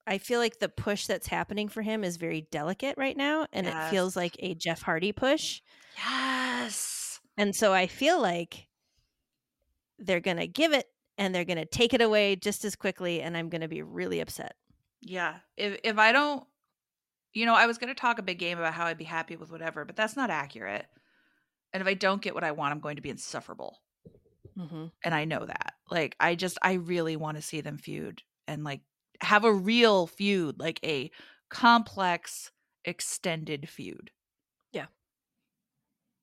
I 0.06 0.20
feel 0.20 0.40
like 0.40 0.60
the 0.60 0.70
push 0.70 1.06
that's 1.06 1.28
happening 1.28 1.68
for 1.68 1.82
him 1.82 2.04
is 2.04 2.16
very 2.16 2.48
delicate 2.50 2.96
right 2.98 3.18
now 3.18 3.46
and 3.52 3.68
it 3.68 3.78
feels 3.90 4.16
like 4.16 4.38
a 4.40 4.56
Jeff 4.56 4.82
Hardy 4.82 5.12
push. 5.12 5.62
Yes. 5.98 7.20
And 7.38 7.54
so 7.56 7.74
I 7.74 7.88
feel 7.88 8.22
like 8.22 8.68
they're 10.00 10.22
going 10.22 10.38
to 10.38 10.48
give 10.48 10.74
it 10.74 10.86
and 11.18 11.34
they're 11.36 11.46
going 11.46 11.58
to 11.58 11.66
take 11.66 11.94
it 11.94 12.02
away 12.02 12.36
just 12.38 12.64
as 12.64 12.76
quickly 12.76 13.22
and 13.22 13.36
I'm 13.36 13.50
going 13.50 13.62
to 13.62 13.68
be 13.68 13.82
really 13.82 14.22
upset. 14.22 14.56
Yeah. 15.02 15.40
If 15.58 15.80
if 15.84 15.98
I 15.98 16.12
don't 16.12 16.48
you 17.34 17.46
know, 17.46 17.54
I 17.54 17.68
was 17.68 17.78
going 17.78 17.94
to 17.94 18.00
talk 18.00 18.18
a 18.18 18.24
big 18.24 18.40
game 18.40 18.58
about 18.58 18.74
how 18.74 18.86
I'd 18.86 18.98
be 18.98 19.04
happy 19.04 19.36
with 19.36 19.52
whatever, 19.52 19.86
but 19.86 19.96
that's 19.96 20.16
not 20.16 20.30
accurate. 20.30 20.88
And 21.78 21.82
if 21.84 21.88
I 21.88 21.94
don't 21.94 22.24
get 22.24 22.34
what 22.34 22.44
I 22.44 22.54
want, 22.54 22.72
I'm 22.72 22.80
going 22.80 22.96
to 22.96 23.04
be 23.04 23.12
insufferable. 23.12 23.78
Mm-hmm. 24.58 24.86
And 25.06 25.14
I 25.14 25.26
know 25.26 25.46
that. 25.46 25.76
Like 25.92 26.16
I 26.20 26.34
just 26.34 26.58
I 26.64 26.74
really 26.74 27.16
want 27.16 27.38
to 27.38 27.44
see 27.44 27.62
them 27.62 27.78
feud 27.78 28.24
and 28.48 28.64
like 28.64 28.82
have 29.22 29.44
a 29.46 29.54
real 29.54 30.08
feud, 30.08 30.60
like 30.60 30.80
a 30.84 31.12
complex 31.52 32.52
extended 32.84 33.70
feud. 33.70 34.10
Yeah, 34.72 34.88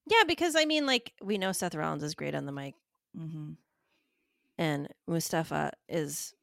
Yeah. 0.08 0.24
because 0.26 0.56
I 0.56 0.64
mean 0.64 0.86
like 0.86 1.12
we 1.22 1.38
know 1.38 1.52
Seth 1.52 1.76
Rollins 1.76 2.02
is 2.02 2.16
great 2.16 2.34
on 2.34 2.46
the 2.46 2.52
mic 2.52 2.74
Mhm. 3.16 3.56
and 4.58 4.88
Mustafa 5.06 5.70
is 5.88 6.34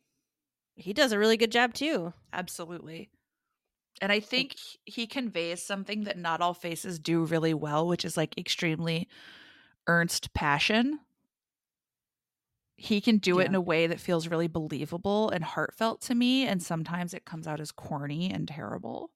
he 0.76 0.94
does 0.94 1.12
a 1.12 1.20
really 1.20 1.36
good 1.36 1.52
job 1.52 1.74
too. 1.74 2.14
Absolutely. 2.32 3.10
And 4.02 4.12
I 4.12 4.20
think 4.20 4.56
he- 4.86 5.08
conveys 5.08 5.62
something 5.64 6.06
that 6.06 6.18
not 6.18 6.42
all 6.42 6.54
faces 6.56 7.00
do 7.00 7.24
really 7.24 7.54
well, 7.54 7.88
which 7.88 8.04
is 8.04 8.18
like 8.18 8.38
extremely 8.38 9.08
earnest 9.88 10.34
passion. 10.34 11.00
He 12.78 13.00
can 13.00 13.20
do 13.20 13.40
it 13.40 13.46
in 13.48 13.56
a 13.56 13.62
way 13.62 13.86
that 13.88 14.00
feels 14.00 14.28
really 14.28 14.48
believable 14.48 15.30
and 15.30 15.44
heartfelt 15.44 16.02
to 16.02 16.16
me. 16.16 16.48
And 16.48 16.64
sometimes 16.64 17.14
it 17.14 17.26
comes 17.26 17.48
out 17.48 17.60
as 17.60 17.72
corny 17.72 18.32
and 18.32 18.48
terrible. 18.48 19.12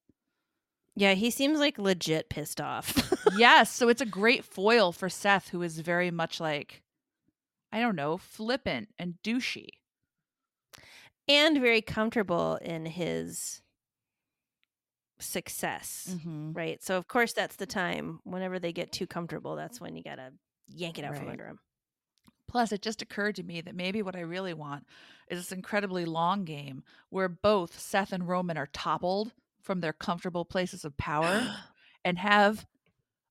Yeah, 0.95 1.13
he 1.13 1.29
seems 1.31 1.59
like 1.59 1.77
legit 1.79 2.29
pissed 2.29 2.61
off. 2.61 3.11
yes. 3.35 3.71
So 3.71 3.89
it's 3.89 4.01
a 4.01 4.05
great 4.05 4.45
foil 4.45 4.91
for 4.91 5.09
Seth, 5.09 5.49
who 5.49 5.61
is 5.61 5.79
very 5.79 6.11
much 6.11 6.39
like, 6.39 6.83
I 7.71 7.79
don't 7.81 7.95
know, 7.95 8.17
flippant 8.17 8.89
and 8.99 9.15
douchey. 9.23 9.69
and 11.27 11.59
very 11.59 11.81
comfortable 11.81 12.55
in 12.61 12.85
his 12.85 13.61
success, 15.25 16.07
Mm-hmm. 16.11 16.53
right? 16.53 16.81
So 16.83 16.97
of 16.97 17.07
course 17.07 17.33
that's 17.33 17.55
the 17.55 17.65
time 17.65 18.19
whenever 18.23 18.59
they 18.59 18.71
get 18.73 18.91
too 18.91 19.07
comfortable, 19.07 19.55
that's 19.55 19.79
when 19.81 19.95
you 19.95 20.03
got 20.03 20.15
to 20.15 20.31
yank 20.67 20.97
it 20.99 21.05
out 21.05 21.17
from 21.17 21.29
under 21.29 21.45
them. 21.45 21.59
Plus, 22.47 22.71
it 22.71 22.81
just 22.81 23.01
occurred 23.01 23.35
to 23.35 23.43
me 23.43 23.59
that 23.61 23.75
maybe 23.75 24.01
what 24.03 24.15
I 24.15 24.19
really 24.21 24.53
want 24.53 24.85
is 25.29 25.39
this 25.39 25.51
incredibly 25.51 26.05
long 26.05 26.45
game 26.45 26.83
where 27.09 27.27
both 27.27 27.79
Seth 27.79 28.13
and 28.13 28.27
Roman 28.27 28.55
are 28.57 28.67
toppled 28.71 29.31
from 29.61 29.81
their 29.81 29.93
comfortable 29.93 30.45
places 30.45 30.85
of 30.85 30.95
power 30.95 31.41
and 32.05 32.19
have 32.19 32.65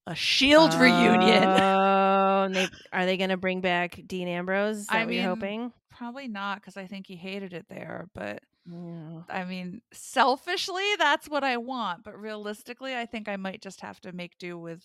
a 0.07 0.15
shield 0.17 0.75
reunion. 0.75 1.45
Oh, 1.45 2.49
they 2.51 2.69
are 2.93 3.07
they 3.07 3.17
going 3.17 3.31
to 3.31 3.37
bring 3.37 3.61
back 3.61 4.01
Dean 4.07 4.27
Ambrose? 4.29 4.79
Is 4.79 4.87
I 4.91 5.07
mean, 5.07 5.23
hoping? 5.25 5.73
Probably 5.91 6.27
not 6.29 6.61
because 6.61 6.77
I 6.77 6.87
think 6.87 7.07
he 7.07 7.15
hated 7.17 7.53
it 7.55 7.67
there. 7.71 8.09
But 8.15 8.43
Yeah. 8.71 9.23
I 9.29 9.45
mean, 9.45 9.83
selfishly, 9.93 10.85
that's 10.99 11.29
what 11.29 11.45
I 11.45 11.59
want. 11.59 12.03
But 12.03 12.19
realistically, 12.19 12.97
I 12.97 13.07
think 13.07 13.29
I 13.29 13.37
might 13.37 13.61
just 13.61 13.83
have 13.83 14.01
to 14.01 14.13
make 14.13 14.39
do 14.39 14.59
with 14.59 14.83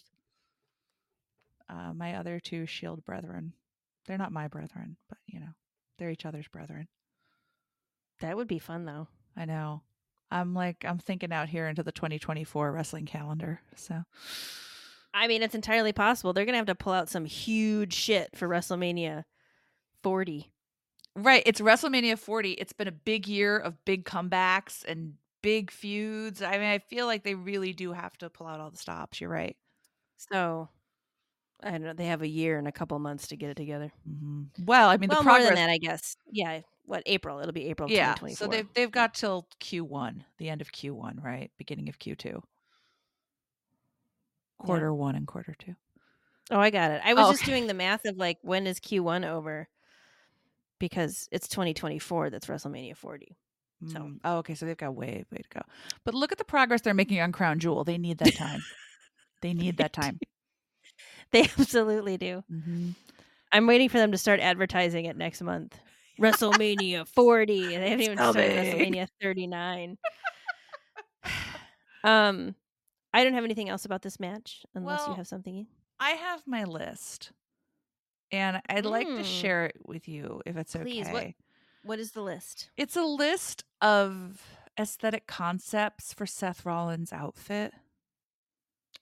uh, 1.69 1.93
my 1.93 2.15
other 2.15 2.39
two 2.39 2.65
shield 2.65 3.05
brethren. 3.05 3.53
They're 4.05 4.17
not 4.17 4.31
my 4.31 4.47
brethren, 4.47 4.97
but 5.07 5.19
you 5.27 5.39
know, 5.39 5.53
they're 5.97 6.09
each 6.09 6.25
other's 6.25 6.47
brethren. 6.47 6.87
That 8.19 8.35
would 8.35 8.47
be 8.47 8.59
fun 8.59 8.85
though. 8.85 9.07
I 9.37 9.45
know. 9.45 9.83
I'm 10.31 10.53
like 10.53 10.83
I'm 10.85 10.99
thinking 10.99 11.31
out 11.31 11.49
here 11.49 11.67
into 11.67 11.83
the 11.83 11.91
2024 11.91 12.71
wrestling 12.71 13.05
calendar. 13.05 13.61
So 13.75 14.03
I 15.13 15.27
mean, 15.27 15.41
it's 15.41 15.55
entirely 15.55 15.93
possible. 15.93 16.33
They're 16.33 16.45
going 16.45 16.53
to 16.53 16.59
have 16.59 16.67
to 16.67 16.75
pull 16.75 16.93
out 16.93 17.09
some 17.09 17.25
huge 17.25 17.93
shit 17.93 18.29
for 18.35 18.47
WrestleMania 18.47 19.23
40. 20.03 20.51
Right, 21.23 21.43
it's 21.45 21.61
WrestleMania 21.61 22.17
40. 22.17 22.51
It's 22.53 22.73
been 22.73 22.87
a 22.87 22.91
big 22.91 23.27
year 23.27 23.57
of 23.57 23.83
big 23.85 24.05
comebacks 24.05 24.83
and 24.85 25.13
big 25.41 25.71
feuds. 25.71 26.41
I 26.41 26.51
mean, 26.53 26.69
I 26.69 26.79
feel 26.79 27.05
like 27.05 27.23
they 27.23 27.35
really 27.35 27.73
do 27.73 27.93
have 27.93 28.17
to 28.19 28.29
pull 28.29 28.47
out 28.47 28.59
all 28.59 28.71
the 28.71 28.77
stops. 28.77 29.21
You're 29.21 29.29
right. 29.29 29.55
So, 30.17 30.69
I 31.63 31.71
don't 31.71 31.83
know. 31.83 31.93
They 31.93 32.07
have 32.07 32.21
a 32.21 32.27
year 32.27 32.57
and 32.57 32.67
a 32.67 32.71
couple 32.71 32.97
months 32.99 33.27
to 33.27 33.37
get 33.37 33.49
it 33.49 33.57
together. 33.57 33.91
hmm 34.07 34.43
Well, 34.65 34.89
I 34.89 34.97
mean, 34.97 35.09
well, 35.09 35.19
the 35.19 35.23
more 35.25 35.35
progress. 35.37 35.55
than 35.57 35.67
that, 35.67 35.71
I 35.71 35.77
guess. 35.77 36.15
Yeah. 36.31 36.61
What 36.85 37.03
April? 37.05 37.39
It'll 37.39 37.51
be 37.53 37.67
April. 37.67 37.89
yeah, 37.91 38.15
2024. 38.15 38.35
so 38.35 38.49
they've 38.51 38.73
they've 38.73 38.91
got 38.91 39.13
till 39.13 39.47
Q1, 39.61 40.23
the 40.39 40.49
end 40.49 40.61
of 40.61 40.71
Q1, 40.71 41.23
right? 41.23 41.51
Beginning 41.57 41.87
of 41.87 41.99
Q2. 41.99 42.41
Quarter 44.57 44.93
one 44.93 45.15
and 45.15 45.27
quarter 45.27 45.55
two. 45.57 45.75
Oh, 46.51 46.59
I 46.59 46.69
got 46.71 46.91
it. 46.91 47.01
I 47.05 47.13
was 47.13 47.27
Oh, 47.27 47.31
just 47.31 47.43
okay. 47.43 47.51
doing 47.51 47.67
the 47.67 47.73
math 47.73 48.05
of 48.05 48.17
like 48.17 48.39
when 48.41 48.65
is 48.67 48.79
Q1 48.79 49.25
over 49.25 49.69
because 50.79 51.27
it's 51.31 51.47
2024 51.47 52.29
that's 52.29 52.47
WrestleMania 52.47 52.95
40. 52.97 53.35
So- 53.87 53.99
Mm, 53.99 54.19
oh, 54.25 54.37
okay. 54.39 54.55
So 54.55 54.65
they've 54.65 54.75
got 54.75 54.93
way, 54.95 55.23
way 55.31 55.37
to 55.37 55.49
go. 55.53 55.61
But 56.03 56.13
look 56.13 56.31
at 56.33 56.37
the 56.37 56.43
progress 56.43 56.81
they're 56.81 56.93
making 56.93 57.21
on 57.21 57.31
Crown 57.31 57.59
Jewel. 57.59 57.83
They 57.85 57.97
need 57.97 58.17
that 58.17 58.35
time. 58.35 58.61
they 59.41 59.53
need 59.53 59.77
that 59.77 59.93
time. 60.01 60.19
They 61.31 61.43
absolutely 61.43 62.17
do. 62.17 62.43
hmm 62.49 62.89
I'm 63.51 63.65
waiting 63.67 63.89
for 63.89 63.97
them 63.97 64.11
to 64.11 64.17
start 64.17 64.39
advertising 64.41 65.05
it 65.05 65.15
next 65.17 65.41
month. 65.41 65.79
WrestleMania 66.21 67.07
40. 67.07 67.67
They 67.77 67.89
haven't 67.89 68.01
even 68.01 68.17
started. 68.17 68.51
WrestleMania 68.57 69.07
39. 69.21 69.97
um, 72.03 72.55
I 73.13 73.23
don't 73.23 73.33
have 73.33 73.43
anything 73.43 73.69
else 73.69 73.85
about 73.85 74.01
this 74.01 74.19
match 74.19 74.65
unless 74.75 75.07
you 75.07 75.15
have 75.15 75.27
something. 75.27 75.67
I 75.99 76.11
have 76.11 76.41
my 76.45 76.63
list, 76.65 77.31
and 78.31 78.61
I'd 78.69 78.85
like 78.85 79.07
to 79.07 79.13
Mm. 79.23 79.41
share 79.41 79.65
it 79.65 79.77
with 79.85 80.07
you 80.07 80.41
if 80.45 80.55
it's 80.57 80.75
Please, 80.75 81.07
okay. 81.07 81.13
what- 81.13 81.35
What 81.87 81.99
is 81.99 82.11
the 82.11 82.21
list? 82.21 82.69
It's 82.75 82.95
a 82.97 83.03
list 83.03 83.63
of 83.81 84.43
aesthetic 84.77 85.27
concepts 85.27 86.13
for 86.13 86.25
Seth 86.25 86.65
Rollins' 86.65 87.13
outfit. 87.13 87.73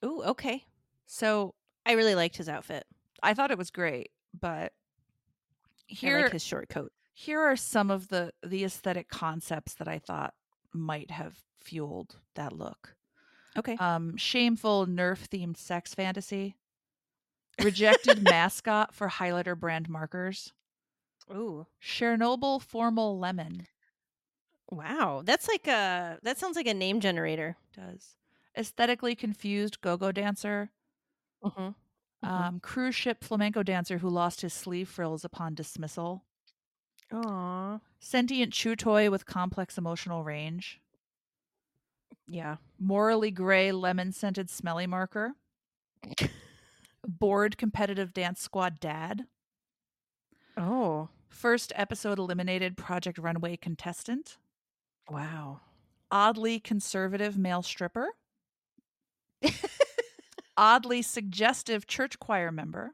Ooh, 0.06 0.22
okay. 0.24 0.66
So 1.08 1.56
I 1.86 1.94
really 1.94 2.14
liked 2.16 2.38
his 2.38 2.48
outfit. 2.50 2.86
I 3.24 3.34
thought 3.34 3.50
it 3.52 3.58
was 3.58 3.72
great, 3.72 4.12
but 4.40 4.74
here 5.88 6.22
like 6.22 6.32
his 6.34 6.44
short 6.44 6.70
coat. 6.70 6.92
here 7.14 7.40
are 7.42 7.56
some 7.56 7.90
of 7.90 8.10
the 8.10 8.32
the 8.44 8.64
aesthetic 8.64 9.08
concepts 9.10 9.74
that 9.76 9.88
I 9.88 9.98
thought 10.00 10.36
might 10.74 11.10
have 11.12 11.44
fueled 11.60 12.20
that 12.36 12.54
look. 12.54 12.96
Okay. 13.58 13.76
Um, 13.78 14.16
shameful 14.18 14.86
Nerf 14.86 15.28
themed 15.28 15.58
sex 15.58 15.96
fantasy. 15.96 16.56
Rejected 17.64 18.24
mascot 18.24 18.94
for 18.94 19.10
highlighter 19.10 19.58
brand 19.60 19.90
markers. 19.90 20.54
Ooh. 21.32 21.68
Chernobyl 21.82 22.62
formal 22.62 23.18
lemon 23.18 23.68
Wow. 24.70 25.22
That's 25.26 25.48
like 25.48 25.68
a 25.68 26.20
that 26.24 26.38
sounds 26.38 26.56
like 26.56 26.68
a 26.68 26.74
name 26.74 27.00
generator. 27.00 27.58
does. 27.74 28.18
Aesthetically 28.58 29.16
confused 29.16 29.82
go-go 29.82 30.12
dancer. 30.12 30.72
Mhm. 31.44 31.76
Mhm. 32.24 32.30
Um, 32.30 32.60
cruise 32.60 32.96
ship 32.96 33.24
flamenco 33.24 33.64
dancer 33.64 34.00
who 34.00 34.10
lost 34.10 34.42
his 34.42 34.54
sleeve 34.54 34.90
frills 34.90 35.24
upon 35.24 35.56
dismissal. 35.56 36.26
Aw. 37.12 37.80
Sentient 38.00 38.54
chew 38.54 38.76
toy 38.76 39.12
with 39.12 39.26
complex 39.28 39.78
emotional 39.78 40.24
range. 40.24 40.82
Yeah. 42.28 42.58
Morally 42.80 43.32
gray 43.32 43.72
lemon 43.72 44.12
scented 44.12 44.50
smelly 44.50 44.88
marker. 44.88 45.36
Bored 47.08 47.58
competitive 47.58 48.14
dance 48.14 48.42
squad 48.42 48.80
dad. 48.80 49.26
Oh. 50.58 51.10
First 51.30 51.72
episode 51.76 52.20
eliminated 52.20 52.76
Project 52.78 53.18
Runway 53.18 53.56
contestant. 53.58 54.38
Wow. 55.10 55.62
Oddly 56.12 56.60
conservative 56.60 57.38
male 57.38 57.62
stripper. 57.62 58.10
Oddly 60.58 61.02
suggestive 61.02 61.86
church 61.88 62.20
choir 62.20 62.52
member. 62.52 62.94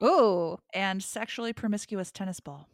Oh, 0.00 0.58
and 0.72 1.02
sexually 1.02 1.52
promiscuous 1.52 2.10
tennis 2.12 2.38
ball. 2.40 2.68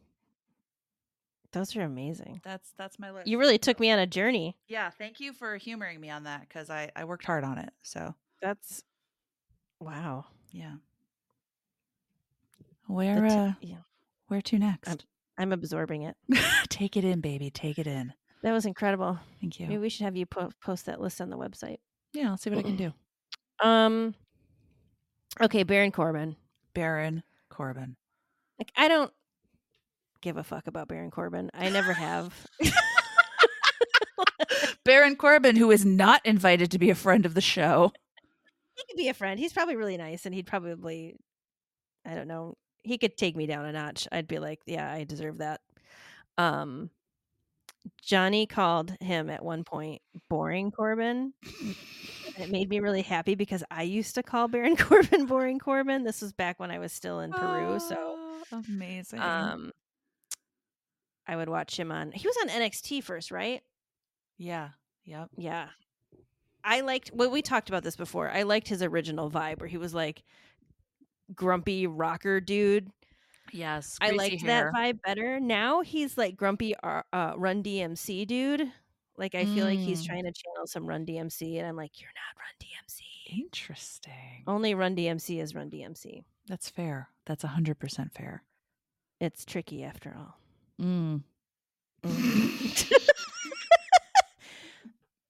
those 1.53 1.75
are 1.77 1.83
amazing. 1.83 2.41
That's 2.45 2.73
that's 2.77 2.99
my 2.99 3.11
list. 3.11 3.27
You 3.27 3.39
really 3.39 3.59
took 3.59 3.81
me 3.81 3.91
on 3.91 3.99
a 3.99 4.07
journey. 4.07 4.57
Yeah, 4.69 4.91
thank 4.91 5.21
you 5.21 5.33
for 5.33 5.57
humoring 5.57 6.01
me 6.01 6.11
on 6.11 6.25
that 6.25 6.43
because 6.43 6.69
I 6.71 6.91
I 6.95 7.05
worked 7.05 7.25
hard 7.25 7.43
on 7.45 7.59
it. 7.59 7.71
So 7.83 8.15
That's 8.43 8.83
wow. 9.81 10.27
Yeah. 10.55 10.75
Where 12.87 13.15
That's- 13.17 13.33
uh 13.33 13.53
yeah, 13.61 13.79
where 14.29 14.41
to 14.43 14.59
next? 14.59 14.89
I'm- 14.89 14.99
I'm 15.37 15.53
absorbing 15.53 16.03
it. 16.03 16.17
Take 16.69 16.97
it 16.97 17.05
in, 17.05 17.21
baby. 17.21 17.51
Take 17.51 17.81
it 17.81 17.89
in. 17.89 18.13
That 18.45 18.53
was 18.53 18.67
incredible. 18.67 19.19
Thank 19.41 19.59
you. 19.59 19.67
Maybe 19.67 19.79
we 19.79 19.89
should 19.89 20.05
have 20.05 20.15
you 20.17 20.27
po- 20.27 20.53
post 20.63 20.87
that 20.87 21.01
list 21.01 21.21
on 21.21 21.29
the 21.29 21.37
website. 21.37 21.79
Yeah, 22.13 22.29
I'll 22.31 22.37
see 22.37 22.51
what 22.51 22.61
I 22.61 22.63
can 22.63 22.77
do. 22.77 22.93
Um. 23.63 24.15
Okay, 25.41 25.63
Baron 25.65 25.91
Corbin. 25.93 26.37
Baron 26.75 27.23
Corbin. 27.49 27.97
Like 28.59 28.71
I 28.77 28.89
don't 28.89 29.13
give 30.21 30.37
a 30.37 30.45
fuck 30.45 30.67
about 30.67 30.89
Baron 30.89 31.11
Corbin. 31.11 31.51
I 31.55 31.69
never 31.71 31.93
have. 31.93 32.35
Baron 34.85 35.17
Corbin, 35.17 35.57
who 35.57 35.71
is 35.71 35.85
not 35.85 36.21
invited 36.25 36.71
to 36.73 36.79
be 36.79 36.91
a 36.91 36.95
friend 36.95 37.25
of 37.27 37.35
the 37.35 37.41
show. 37.41 37.93
He 38.75 38.83
could 38.89 38.97
be 38.97 39.09
a 39.09 39.15
friend. 39.15 39.39
He's 39.39 39.53
probably 39.53 39.77
really 39.77 39.97
nice, 39.97 40.27
and 40.27 40.35
he'd 40.35 40.47
probably, 40.47 41.17
I 42.07 42.15
don't 42.15 42.29
know, 42.29 42.55
he 42.83 42.99
could 42.99 43.17
take 43.17 43.37
me 43.37 43.47
down 43.47 43.65
a 43.65 43.73
notch. 43.73 44.07
I'd 44.13 44.29
be 44.29 44.39
like, 44.39 44.61
yeah, 44.67 44.91
I 44.93 45.05
deserve 45.05 45.39
that. 45.39 45.61
Um, 46.39 46.91
Johnny 48.03 48.47
called 48.47 48.97
him 49.01 49.29
at 49.31 49.45
one 49.45 49.63
point 49.65 50.01
boring 50.29 50.71
Corbin. 50.71 51.33
and 51.61 51.77
it 52.39 52.51
made 52.51 52.69
me 52.69 52.81
really 52.81 53.03
happy 53.03 53.35
because 53.35 53.63
I 53.71 53.83
used 53.83 54.15
to 54.17 54.23
call 54.23 54.49
Baron 54.49 54.77
Corbin 54.79 55.27
boring 55.27 55.59
Corbin. 55.59 56.03
This 56.05 56.21
was 56.23 56.33
back 56.33 56.59
when 56.59 56.71
I 56.71 56.79
was 56.79 56.93
still 56.93 57.21
in 57.21 57.33
Peru, 57.33 57.79
so 57.79 57.97
Oh, 57.99 58.63
amazing. 58.69 59.21
um, 59.21 59.71
I 61.27 61.37
would 61.37 61.49
watch 61.49 61.79
him 61.79 61.91
on. 61.93 62.13
He 62.13 62.27
was 62.27 62.37
on 62.43 62.49
NXT 62.49 63.03
first, 63.03 63.31
right? 63.31 63.63
yeah. 64.39 64.71
Yep. 65.07 65.29
Yeah. 65.37 65.69
I 66.65 66.81
liked 66.81 67.11
well, 67.15 67.31
we 67.31 67.43
talked 67.43 67.69
about 67.69 67.83
this 67.85 67.97
before. 67.97 68.31
I 68.31 68.43
liked 68.43 68.69
his 68.69 68.83
original 68.83 69.31
vibe 69.31 69.61
where 69.61 69.69
he 69.69 69.77
was 69.77 69.95
like 69.95 70.23
grumpy 71.35 71.87
rocker 71.87 72.41
dude. 72.41 72.91
Yes. 73.53 73.97
I 74.01 74.11
liked 74.13 74.41
hair. 74.43 74.73
that 74.73 74.79
vibe 74.79 75.03
better. 75.03 75.39
Now 75.39 75.83
he's 75.83 76.17
like 76.19 76.37
grumpy 76.37 76.75
uh, 76.83 77.03
Run 77.37 77.63
DMC 77.63 78.27
dude. 78.27 78.73
Like 79.17 79.35
I 79.35 79.45
feel 79.45 79.65
like 79.65 79.79
he's 79.79 80.03
Mm. 80.03 80.07
trying 80.07 80.25
to 80.25 80.33
channel 80.33 80.67
some 80.67 80.87
Run 80.87 81.05
DMC, 81.07 81.59
and 81.59 81.67
I'm 81.69 81.77
like, 81.77 82.01
you're 82.01 82.11
not 82.11 82.41
Run 82.41 82.55
DMC. 82.61 83.39
Interesting. 83.39 84.43
Only 84.47 84.75
Run 84.75 84.97
DMC 84.97 85.41
is 85.41 85.55
Run 85.55 85.71
DMC. 85.71 86.25
That's 86.49 86.69
fair. 86.69 87.11
That's 87.27 87.45
100% 87.45 88.11
fair. 88.13 88.43
It's 89.21 89.45
tricky 89.45 89.85
after 89.85 90.17
all. 90.19 90.37
Mm. 90.83 91.23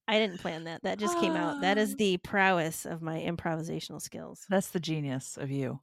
I 0.06 0.18
didn't 0.18 0.38
plan 0.40 0.64
that. 0.64 0.82
That 0.82 0.98
just 0.98 1.18
came 1.18 1.34
out. 1.34 1.62
That 1.62 1.78
is 1.78 1.92
Ah. 1.92 1.96
the 1.98 2.16
prowess 2.18 2.84
of 2.84 3.00
my 3.02 3.20
improvisational 3.20 4.02
skills. 4.02 4.44
That's 4.50 4.68
the 4.68 4.80
genius 4.80 5.36
of 5.38 5.50
you. 5.50 5.80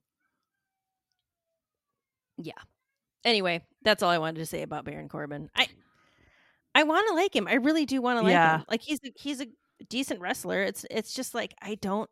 Yeah. 2.38 2.54
Anyway, 3.24 3.64
that's 3.84 4.02
all 4.04 4.10
I 4.10 4.18
wanted 4.18 4.40
to 4.40 4.46
say 4.46 4.62
about 4.62 4.86
Baron 4.86 5.10
Corbin. 5.10 5.50
I 5.56 5.68
I 6.74 6.84
want 6.84 7.08
to 7.10 7.16
like 7.16 7.36
him. 7.36 7.48
I 7.48 7.56
really 7.56 7.86
do 7.86 8.02
want 8.02 8.18
to 8.20 8.24
like 8.24 8.32
Yeah. 8.32 8.60
him. 8.60 8.66
Like 8.70 8.82
he's 8.82 9.00
a, 9.04 9.12
he's 9.16 9.42
a 9.42 9.48
decent 9.90 10.20
wrestler. 10.22 10.62
It's 10.64 10.86
it's 10.90 11.14
just 11.14 11.34
like 11.36 11.54
I 11.62 11.76
don't 11.76 12.10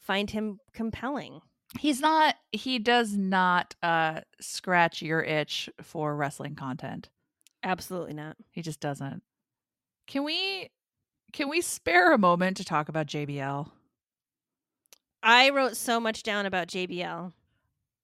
find 0.00 0.30
him 0.30 0.58
compelling. 0.72 1.40
He's 1.80 1.98
not, 2.00 2.36
he 2.52 2.78
does 2.78 3.16
not 3.16 3.74
uh, 3.82 4.20
scratch 4.40 5.02
your 5.02 5.22
itch 5.22 5.68
for 5.82 6.14
wrestling 6.14 6.54
content. 6.54 7.08
Absolutely 7.64 8.12
not. 8.14 8.36
He 8.52 8.62
just 8.62 8.78
doesn't. 8.78 9.22
Can 10.06 10.22
we, 10.22 10.68
can 11.34 11.48
we 11.48 11.60
spare 11.60 12.12
a 12.12 12.18
moment 12.18 12.56
to 12.56 12.64
talk 12.64 12.88
about 12.88 13.06
JBL? 13.08 13.68
I 15.22 15.50
wrote 15.50 15.76
so 15.76 15.98
much 15.98 16.22
down 16.22 16.46
about 16.46 16.68
JBL. 16.68 17.32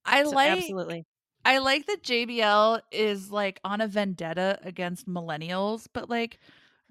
I 0.04 0.24
So 0.24 0.30
like 0.30 0.50
absolutely. 0.50 1.06
I 1.44 1.58
like 1.58 1.86
that 1.86 2.02
JBL 2.02 2.80
is 2.90 3.30
like 3.30 3.60
on 3.64 3.80
a 3.80 3.86
vendetta 3.86 4.58
against 4.62 5.08
millennials, 5.08 5.86
but 5.92 6.10
like, 6.10 6.38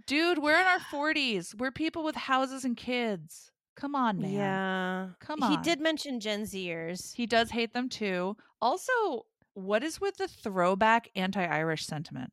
dude, 0.08 0.40
we're 0.40 0.60
in 0.60 0.66
our 0.66 0.80
40s. 0.92 1.56
We're 1.56 1.72
people 1.72 2.04
with 2.04 2.16
houses 2.16 2.64
and 2.66 2.78
kids. 2.78 3.52
Come 3.76 3.94
on, 3.94 4.20
man. 4.20 4.32
Yeah. 4.32 5.08
Come 5.20 5.44
on. 5.44 5.52
He 5.52 5.58
did 5.58 5.80
mention 5.80 6.20
Gen 6.20 6.44
Zers. 6.44 7.14
He 7.14 7.26
does 7.28 7.52
hate 7.52 7.74
them 7.74 7.90
too. 7.90 8.38
Also, 8.62 9.26
what 9.54 9.84
is 9.84 10.00
with 10.02 10.18
the 10.18 10.28
throwback 10.28 11.10
anti 11.16 11.44
Irish 11.44 11.86
sentiment? 11.86 12.32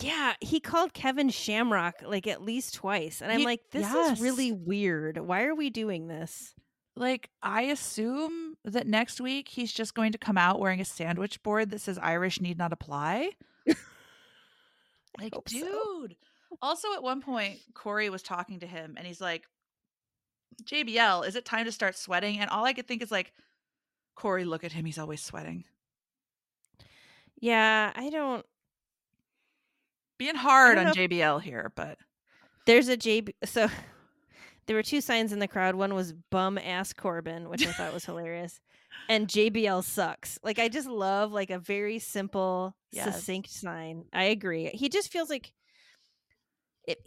Yeah, 0.00 0.34
he 0.40 0.58
called 0.60 0.92
Kevin 0.92 1.30
Shamrock 1.30 1.96
like 2.04 2.26
at 2.26 2.42
least 2.42 2.74
twice. 2.74 3.22
And 3.22 3.30
I'm 3.30 3.40
He- 3.40 3.44
like, 3.44 3.70
this 3.70 3.82
yes. 3.82 4.12
is 4.18 4.20
really 4.22 4.50
weird. 4.52 5.18
Why 5.18 5.44
are 5.44 5.54
we 5.54 5.70
doing 5.70 6.08
this? 6.08 6.54
Like, 6.96 7.30
I 7.42 7.62
assume 7.62 8.56
that 8.64 8.86
next 8.86 9.20
week 9.20 9.48
he's 9.48 9.72
just 9.72 9.94
going 9.94 10.12
to 10.12 10.18
come 10.18 10.38
out 10.38 10.60
wearing 10.60 10.80
a 10.80 10.84
sandwich 10.84 11.42
board 11.42 11.70
that 11.70 11.80
says 11.80 11.98
Irish 11.98 12.40
need 12.40 12.56
not 12.58 12.72
apply. 12.72 13.30
like, 15.18 15.34
hope 15.34 15.48
so. 15.48 15.58
dude. 16.02 16.16
Also, 16.62 16.92
at 16.94 17.02
one 17.02 17.20
point, 17.20 17.58
Corey 17.74 18.10
was 18.10 18.22
talking 18.22 18.60
to 18.60 18.66
him 18.66 18.94
and 18.96 19.06
he's 19.06 19.20
like, 19.20 19.42
JBL, 20.64 21.26
is 21.26 21.34
it 21.34 21.44
time 21.44 21.64
to 21.64 21.72
start 21.72 21.96
sweating? 21.96 22.38
And 22.38 22.48
all 22.50 22.64
I 22.64 22.72
could 22.74 22.86
think 22.86 23.02
is 23.02 23.10
like, 23.10 23.32
Corey, 24.14 24.44
look 24.44 24.62
at 24.62 24.70
him. 24.72 24.84
He's 24.84 24.98
always 24.98 25.20
sweating. 25.22 25.64
Yeah, 27.40 27.92
I 27.94 28.10
don't 28.10 28.46
Being 30.18 30.34
hard 30.36 30.78
on 30.78 30.86
know 30.86 30.92
JBL 30.92 31.42
here, 31.42 31.72
but 31.74 31.98
There's 32.66 32.88
a 32.88 32.96
JB. 32.96 33.30
So 33.44 33.68
there 34.66 34.76
were 34.76 34.82
two 34.82 35.00
signs 35.00 35.32
in 35.32 35.38
the 35.38 35.48
crowd. 35.48 35.74
One 35.74 35.94
was 35.94 36.12
bum 36.30 36.58
ass 36.58 36.92
Corbin, 36.92 37.48
which 37.48 37.66
I 37.66 37.72
thought 37.72 37.92
was 37.92 38.04
hilarious, 38.04 38.60
and 39.08 39.26
JBL 39.28 39.82
sucks. 39.84 40.38
Like 40.42 40.58
I 40.58 40.68
just 40.68 40.88
love 40.88 41.32
like 41.32 41.50
a 41.50 41.58
very 41.58 41.98
simple, 41.98 42.74
Yes. 42.92 43.06
succinct 43.16 43.50
sign. 43.50 44.04
I 44.12 44.24
agree. 44.24 44.66
He 44.68 44.88
just 44.88 45.10
feels 45.10 45.28
like 45.28 45.52
it. 46.86 46.98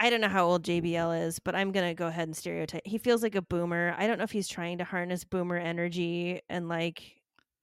I 0.00 0.10
don't 0.10 0.20
know 0.20 0.28
how 0.28 0.46
old 0.46 0.64
JBL 0.64 1.26
is, 1.28 1.38
but 1.38 1.54
I'm 1.54 1.70
gonna 1.70 1.94
go 1.94 2.08
ahead 2.08 2.26
and 2.26 2.36
stereotype. 2.36 2.82
He 2.84 2.98
feels 2.98 3.22
like 3.22 3.36
a 3.36 3.42
boomer. 3.42 3.94
I 3.96 4.08
don't 4.08 4.18
know 4.18 4.24
if 4.24 4.32
he's 4.32 4.48
trying 4.48 4.78
to 4.78 4.84
harness 4.84 5.22
boomer 5.22 5.56
energy 5.56 6.40
and 6.48 6.68
like 6.68 7.02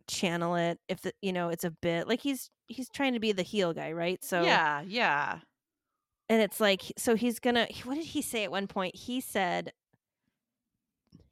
channel 0.10 0.56
it. 0.56 0.80
If 0.90 1.02
the 1.02 1.14
you 1.22 1.32
know 1.32 1.50
it's 1.50 1.64
a 1.64 1.72
bit 1.72 2.08
like 2.08 2.20
he's 2.22 2.50
he's 2.68 2.90
trying 2.90 3.14
to 3.14 3.20
be 3.20 3.32
the 3.32 3.44
heel 3.44 3.74
guy, 3.74 3.94
right? 3.94 4.24
So 4.24 4.44
yeah, 4.44 4.82
yeah. 4.86 5.40
and 6.28 6.42
it's 6.42 6.60
like 6.60 6.84
so 6.98 7.16
he's 7.16 7.40
gonna 7.40 7.68
what 7.86 7.96
did 7.96 8.06
he 8.06 8.22
say 8.22 8.44
at 8.44 8.52
one 8.52 8.68
point 8.68 8.96
he 8.96 9.22
said 9.22 9.72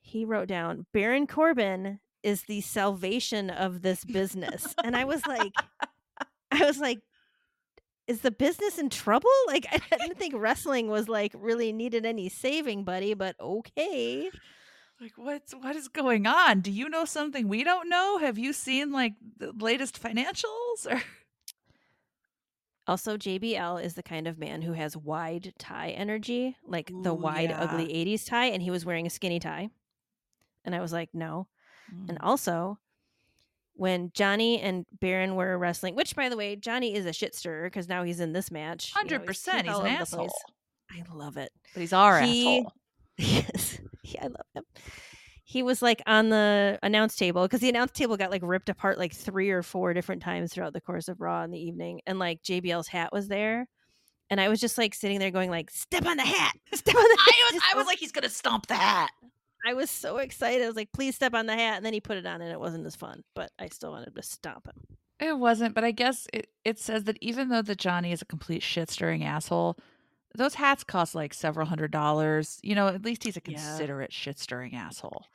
he 0.02 0.26
wrote 0.26 0.48
down 0.48 0.86
baron 0.94 1.28
corbin 1.28 2.00
is 2.24 2.44
the 2.44 2.62
salvation 2.62 3.50
of 3.50 3.82
this 3.82 4.06
business 4.06 4.74
and 4.84 4.96
i 4.96 5.04
was 5.04 5.26
like 5.28 5.54
i 6.52 6.66
was 6.66 6.80
like 6.80 7.00
is 8.08 8.22
the 8.22 8.32
business 8.32 8.78
in 8.80 8.90
trouble 8.90 9.30
like 9.48 9.66
i 9.72 9.98
didn't 9.98 10.18
think 10.18 10.34
wrestling 10.38 10.88
was 10.88 11.08
like 11.10 11.34
really 11.36 11.74
needed 11.74 12.06
any 12.06 12.30
saving 12.30 12.84
buddy 12.84 13.14
but 13.14 13.36
okay 13.40 14.30
Like 15.00 15.14
what's 15.16 15.54
what 15.54 15.76
is 15.76 15.88
going 15.88 16.26
on? 16.26 16.62
Do 16.62 16.72
you 16.72 16.90
know 16.90 17.06
something 17.06 17.48
we 17.48 17.64
don't 17.64 17.88
know? 17.90 18.18
Have 18.18 18.38
you 18.38 18.52
seen 18.54 18.92
like 18.92 19.14
the 19.38 19.52
latest 19.52 20.02
financials 20.02 20.86
or 20.90 21.02
also 22.88 23.18
jbl 23.18 23.84
is 23.84 23.96
the 23.96 24.02
kind 24.04 24.28
of 24.28 24.38
man 24.40 24.62
who 24.62 24.72
has 24.72 24.96
wide 24.96 25.54
tie 25.60 25.90
energy 25.90 26.56
like 26.66 26.90
the 27.04 27.14
wide 27.14 27.50
yeah. 27.50 27.62
ugly 27.62 27.86
80s 27.88 28.26
tie 28.26 28.46
and 28.46 28.64
he 28.64 28.72
was 28.72 28.86
wearing 28.86 29.06
a 29.06 29.10
skinny 29.10 29.40
tie 29.42 29.70
and 30.64 30.74
i 30.74 30.80
was 30.80 30.94
like 30.94 31.10
no 31.14 31.48
Mm. 31.94 32.10
And 32.10 32.18
also, 32.20 32.80
when 33.74 34.12
Johnny 34.14 34.60
and 34.60 34.86
Baron 35.00 35.36
were 35.36 35.58
wrestling, 35.58 35.96
which 35.96 36.16
by 36.16 36.30
the 36.30 36.38
way, 36.38 36.56
Johnny 36.56 36.94
is 36.96 37.06
a 37.06 37.14
shit 37.14 37.36
stirrer 37.36 37.68
because 37.68 37.88
now 37.88 38.04
he's 38.04 38.20
in 38.20 38.34
this 38.34 38.52
match. 38.52 38.90
you 38.90 38.96
know, 38.96 39.00
Hundred 39.00 39.26
percent, 39.26 39.68
he's 39.68 39.76
all 39.76 39.82
an 39.84 39.96
over 39.96 40.06
the 40.06 40.18
place. 40.18 40.32
asshole. 40.92 41.12
I 41.12 41.16
love 41.16 41.38
it. 41.38 41.52
But 41.74 41.82
he's 41.82 41.94
our 41.94 42.20
He- 42.22 42.60
asshole. 42.60 42.74
Yes, 43.20 43.80
yeah, 44.14 44.26
I 44.26 44.28
love 44.28 44.46
him. 44.54 44.64
He 45.44 45.64
was 45.64 45.82
like 45.82 46.02
on 46.06 46.30
the 46.30 46.78
announce 46.84 47.16
table 47.16 47.44
because 47.44 47.62
the 47.62 47.70
announce 47.70 47.92
table 47.92 48.18
got 48.18 48.32
like 48.32 48.42
ripped 48.44 48.68
apart 48.68 48.98
like 48.98 49.14
three 49.14 49.50
or 49.50 49.64
four 49.64 49.94
different 49.94 50.22
times 50.22 50.54
throughout 50.54 50.74
the 50.74 50.82
course 50.82 51.08
of 51.08 51.22
Raw 51.22 51.44
in 51.44 51.52
the 51.52 51.60
evening, 51.60 52.02
and 52.06 52.20
like 52.20 52.44
JBL's 52.44 52.90
hat 52.90 53.14
was 53.14 53.30
there, 53.30 53.68
and 54.30 54.42
I 54.42 54.50
was 54.50 54.60
just 54.60 54.78
like 54.78 54.94
sitting 54.94 55.20
there 55.20 55.32
going 55.32 55.50
like, 55.50 55.72
"Step 55.72 56.06
on 56.06 56.18
the 56.18 56.24
hat, 56.24 56.54
step 56.74 56.96
on 56.96 57.02
the 57.02 57.18
hat." 57.18 57.34
I 57.34 57.54
was 57.54 57.62
I 57.74 57.78
was 57.78 57.88
like, 57.88 58.00
he's 58.00 58.12
gonna 58.12 58.30
stomp 58.30 58.68
the 58.68 58.76
hat. 58.76 59.12
I 59.66 59.74
was 59.74 59.90
so 59.90 60.18
excited. 60.18 60.64
I 60.64 60.68
was 60.68 60.76
like, 60.76 60.92
please 60.92 61.16
step 61.16 61.34
on 61.34 61.46
the 61.46 61.56
hat. 61.56 61.78
And 61.78 61.86
then 61.86 61.94
he 61.94 62.00
put 62.00 62.18
it 62.18 62.26
on 62.26 62.42
and 62.42 62.52
it 62.52 62.60
wasn't 62.60 62.86
as 62.86 62.96
fun, 62.96 63.24
but 63.36 63.52
I 63.60 63.68
still 63.68 63.92
wanted 63.92 64.16
to 64.16 64.24
stomp 64.24 64.68
him. 64.68 64.98
It 65.20 65.38
wasn't, 65.38 65.74
but 65.74 65.84
I 65.84 65.92
guess 65.92 66.28
it, 66.32 66.48
it 66.64 66.80
says 66.80 67.06
that 67.06 67.18
even 67.22 67.50
though 67.50 67.64
the 67.64 67.76
Johnny 67.76 68.12
is 68.12 68.22
a 68.22 68.26
complete 68.26 68.62
shit 68.62 68.90
stirring 68.90 69.24
asshole, 69.24 69.78
those 70.38 70.54
hats 70.54 70.84
cost 70.84 71.14
like 71.16 71.34
several 71.34 71.68
hundred 71.68 71.92
dollars. 71.92 72.60
You 72.64 72.76
know, 72.76 72.88
at 72.88 73.04
least 73.04 73.24
he's 73.24 73.36
a 73.38 73.42
Yeah. 73.46 73.58
considerate 73.58 74.14
shit 74.14 74.40
stirring 74.40 74.76
asshole. 74.76 75.26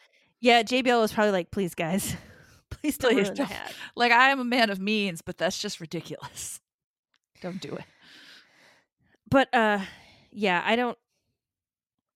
Yeah, 0.40 0.62
JBL 0.62 1.00
was 1.00 1.12
probably 1.12 1.32
like, 1.32 1.50
please, 1.50 1.74
guys, 1.74 2.16
Please 2.70 2.96
don't 2.96 3.12
Please 3.12 3.24
ruin 3.24 3.34
don't. 3.36 3.48
the 3.48 3.54
hat. 3.54 3.74
Like 3.94 4.12
I 4.12 4.30
am 4.30 4.40
a 4.40 4.44
man 4.44 4.70
of 4.70 4.80
means, 4.80 5.20
but 5.20 5.36
that's 5.36 5.58
just 5.58 5.78
ridiculous. 5.80 6.58
Don't 7.42 7.60
do 7.60 7.74
it. 7.74 7.84
But 9.28 9.52
uh 9.54 9.80
yeah, 10.30 10.62
I 10.64 10.74
don't 10.76 10.96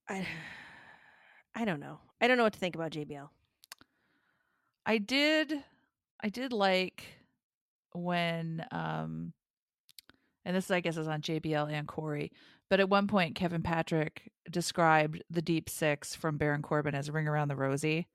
I 0.09 0.27
I 1.55 1.65
don't 1.67 1.81
know. 1.81 1.99
I 2.21 2.27
don't 2.29 2.39
know 2.39 2.45
what 2.45 2.55
to 2.55 2.59
think 2.59 2.75
about 2.75 2.93
JBL. 2.93 3.29
I 4.87 4.99
did 4.99 5.53
I 6.21 6.29
did 6.31 6.53
like 6.53 7.05
when 7.93 8.65
um 8.71 9.33
and 10.45 10.57
this 10.57 10.71
I 10.71 10.81
guess 10.81 10.97
is 10.97 11.09
on 11.09 11.21
JBL 11.23 11.71
and 11.71 11.87
Corey, 11.89 12.33
but 12.69 12.81
at 12.81 12.89
one 12.89 13.07
point 13.07 13.35
Kevin 13.35 13.63
Patrick 13.63 14.31
described 14.51 15.23
the 15.31 15.43
deep 15.43 15.69
six 15.69 16.15
from 16.15 16.37
Baron 16.39 16.63
Corbin 16.63 16.95
as 16.95 17.11
ring 17.11 17.29
around 17.29 17.49
the 17.49 17.57
rosy. 17.57 18.07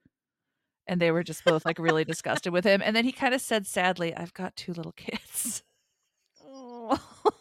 And 0.88 1.00
they 1.00 1.12
were 1.12 1.24
just 1.24 1.46
both 1.46 1.64
like 1.66 1.80
really 1.80 2.04
disgusted 2.04 2.52
with 2.52 2.66
him. 2.66 2.82
And 2.84 2.96
then 2.96 3.06
he 3.06 3.12
kind 3.12 3.34
of 3.34 3.42
said 3.42 3.68
sadly, 3.68 4.16
I've 4.16 4.34
got 4.34 4.56
two 4.56 4.74
little 4.74 4.94
kids. 4.94 5.64
Oh. 6.44 6.98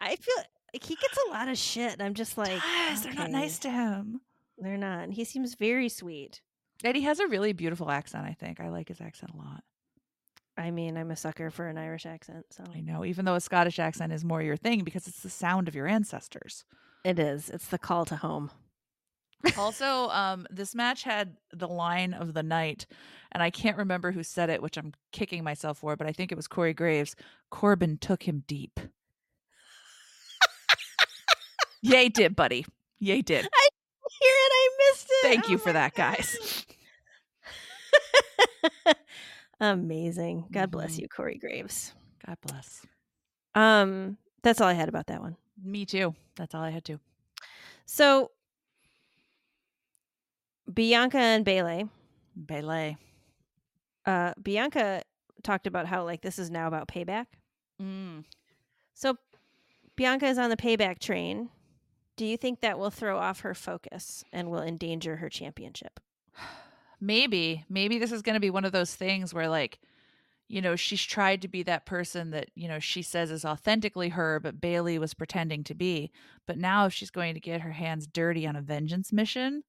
I 0.00 0.16
feel 0.16 0.34
like 0.72 0.84
he 0.84 0.94
gets 0.94 1.18
a 1.26 1.30
lot 1.30 1.48
of 1.48 1.58
shit. 1.58 1.92
and 1.92 2.02
I'm 2.02 2.14
just 2.14 2.38
like, 2.38 2.62
Yes, 2.64 3.02
they're 3.02 3.12
not 3.14 3.30
nice 3.30 3.58
to 3.60 3.70
him. 3.70 4.20
They're 4.58 4.78
not. 4.78 5.04
And 5.04 5.14
he 5.14 5.24
seems 5.24 5.54
very 5.54 5.88
sweet. 5.88 6.40
And 6.84 6.96
he 6.96 7.02
has 7.02 7.20
a 7.20 7.28
really 7.28 7.52
beautiful 7.52 7.90
accent, 7.90 8.26
I 8.26 8.32
think. 8.32 8.60
I 8.60 8.68
like 8.68 8.88
his 8.88 9.00
accent 9.00 9.32
a 9.34 9.36
lot. 9.36 9.62
I 10.56 10.70
mean, 10.70 10.96
I'm 10.96 11.10
a 11.10 11.16
sucker 11.16 11.50
for 11.50 11.66
an 11.68 11.78
Irish 11.78 12.04
accent, 12.04 12.46
so 12.50 12.64
I 12.74 12.80
know, 12.80 13.04
even 13.04 13.24
though 13.24 13.34
a 13.36 13.40
Scottish 13.40 13.78
accent 13.78 14.12
is 14.12 14.24
more 14.24 14.42
your 14.42 14.56
thing 14.56 14.84
because 14.84 15.06
it's 15.08 15.22
the 15.22 15.30
sound 15.30 15.66
of 15.68 15.74
your 15.74 15.86
ancestors. 15.86 16.64
it 17.04 17.18
is. 17.18 17.48
It's 17.50 17.68
the 17.68 17.78
call 17.78 18.04
to 18.06 18.16
home. 18.16 18.50
also, 19.58 20.08
um, 20.10 20.46
this 20.50 20.74
match 20.74 21.02
had 21.02 21.36
the 21.52 21.66
line 21.66 22.12
of 22.14 22.34
the 22.34 22.42
night, 22.42 22.86
and 23.32 23.42
I 23.42 23.50
can't 23.50 23.76
remember 23.78 24.12
who 24.12 24.22
said 24.22 24.50
it, 24.50 24.62
which 24.62 24.76
I'm 24.76 24.92
kicking 25.10 25.42
myself 25.42 25.78
for, 25.78 25.96
but 25.96 26.06
I 26.06 26.12
think 26.12 26.30
it 26.30 26.36
was 26.36 26.46
Corey 26.46 26.74
Graves. 26.74 27.16
Corbin 27.50 27.96
took 27.98 28.22
him 28.22 28.44
deep. 28.46 28.78
Yay, 31.80 32.08
did, 32.08 32.36
buddy. 32.36 32.64
Yay, 33.00 33.22
did. 33.22 33.44
I 33.52 33.68
hear 34.20 34.32
it, 34.32 34.52
I 34.52 34.68
missed 34.78 35.06
it. 35.10 35.22
Thank 35.22 35.48
you 35.48 35.56
Oh 35.56 35.58
for 35.58 35.68
my 35.70 35.72
that, 35.72 35.94
guys. 35.94 36.66
Amazing. 39.62 40.48
God 40.50 40.70
bless 40.72 40.96
Mhm. 40.96 41.02
you, 41.02 41.08
Corey 41.08 41.38
Graves. 41.38 41.94
God 42.26 42.36
bless. 42.42 42.84
Um, 43.54 44.18
that's 44.42 44.60
all 44.60 44.66
I 44.68 44.72
had 44.72 44.88
about 44.88 45.06
that 45.06 45.20
one. 45.20 45.36
Me 45.56 45.86
too. 45.86 46.14
That's 46.34 46.52
all 46.54 46.62
I 46.62 46.70
had 46.70 46.84
too. 46.84 46.98
So 47.86 48.32
Bianca 50.72 51.18
and 51.18 51.44
Bayley. 51.44 51.88
Belay. 52.34 52.96
Uh, 54.04 54.34
Bianca 54.42 55.02
talked 55.44 55.66
about 55.66 55.86
how 55.86 56.04
like 56.04 56.22
this 56.22 56.38
is 56.38 56.50
now 56.50 56.66
about 56.66 56.88
payback. 56.88 57.26
Mm. 57.80 58.24
So 58.94 59.16
Bianca 59.94 60.26
is 60.26 60.38
on 60.38 60.50
the 60.50 60.56
payback 60.56 60.98
train. 60.98 61.50
Do 62.16 62.26
you 62.26 62.36
think 62.36 62.60
that 62.62 62.78
will 62.78 62.90
throw 62.90 63.18
off 63.18 63.40
her 63.40 63.54
focus 63.54 64.24
and 64.32 64.50
will 64.50 64.62
endanger 64.62 65.16
her 65.16 65.28
championship? 65.28 66.00
Maybe 67.04 67.64
maybe 67.68 67.98
this 67.98 68.12
is 68.12 68.22
going 68.22 68.34
to 68.34 68.40
be 68.40 68.48
one 68.50 68.64
of 68.64 68.70
those 68.72 68.94
things 68.94 69.34
where 69.34 69.48
like 69.48 69.80
you 70.48 70.60
know 70.62 70.76
she's 70.76 71.02
tried 71.02 71.42
to 71.42 71.48
be 71.48 71.64
that 71.64 71.84
person 71.84 72.30
that 72.30 72.48
you 72.54 72.68
know 72.68 72.78
she 72.78 73.02
says 73.02 73.30
is 73.32 73.44
authentically 73.44 74.10
her 74.10 74.38
but 74.38 74.60
bayley 74.60 74.98
was 74.98 75.12
pretending 75.14 75.64
to 75.64 75.74
be 75.74 76.10
but 76.46 76.58
now 76.58 76.84
if 76.86 76.92
she's 76.92 77.10
going 77.10 77.34
to 77.34 77.40
get 77.40 77.60
her 77.62 77.72
hands 77.72 78.06
dirty 78.06 78.46
on 78.46 78.54
a 78.56 78.60
vengeance 78.62 79.12
mission 79.12 79.62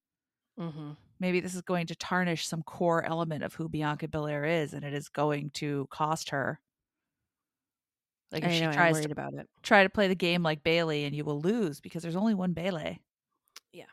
Mm-hmm. 0.60 0.92
maybe 1.20 1.40
this 1.40 1.56
is 1.56 1.62
going 1.62 1.88
to 1.88 1.96
tarnish 1.96 2.46
some 2.48 2.62
core 2.64 3.04
element 3.04 3.44
of 3.44 3.54
who 3.56 3.68
bianca 3.70 4.08
belair 4.08 4.46
is 4.46 4.74
and 4.74 4.84
it 4.84 4.94
is 4.94 5.10
going 5.10 5.50
to 5.56 5.88
cost 5.90 6.30
her 6.32 6.60
like 8.32 8.44
if 8.44 8.52
she 8.52 8.62
know, 8.62 8.68
I'm 8.70 8.74
tries 8.74 9.02
to 9.06 9.12
about 9.12 9.34
it. 9.34 9.48
try 9.62 9.84
to 9.84 9.90
play 9.90 10.08
the 10.08 10.16
game 10.16 10.44
like 10.44 10.64
bayley 10.64 11.06
and 11.06 11.16
you 11.16 11.24
will 11.24 11.40
lose 11.40 11.80
because 11.80 12.04
there's 12.04 12.16
only 12.16 12.34
one 12.36 12.54
bayley 12.54 13.00
Yeah. 13.72 13.86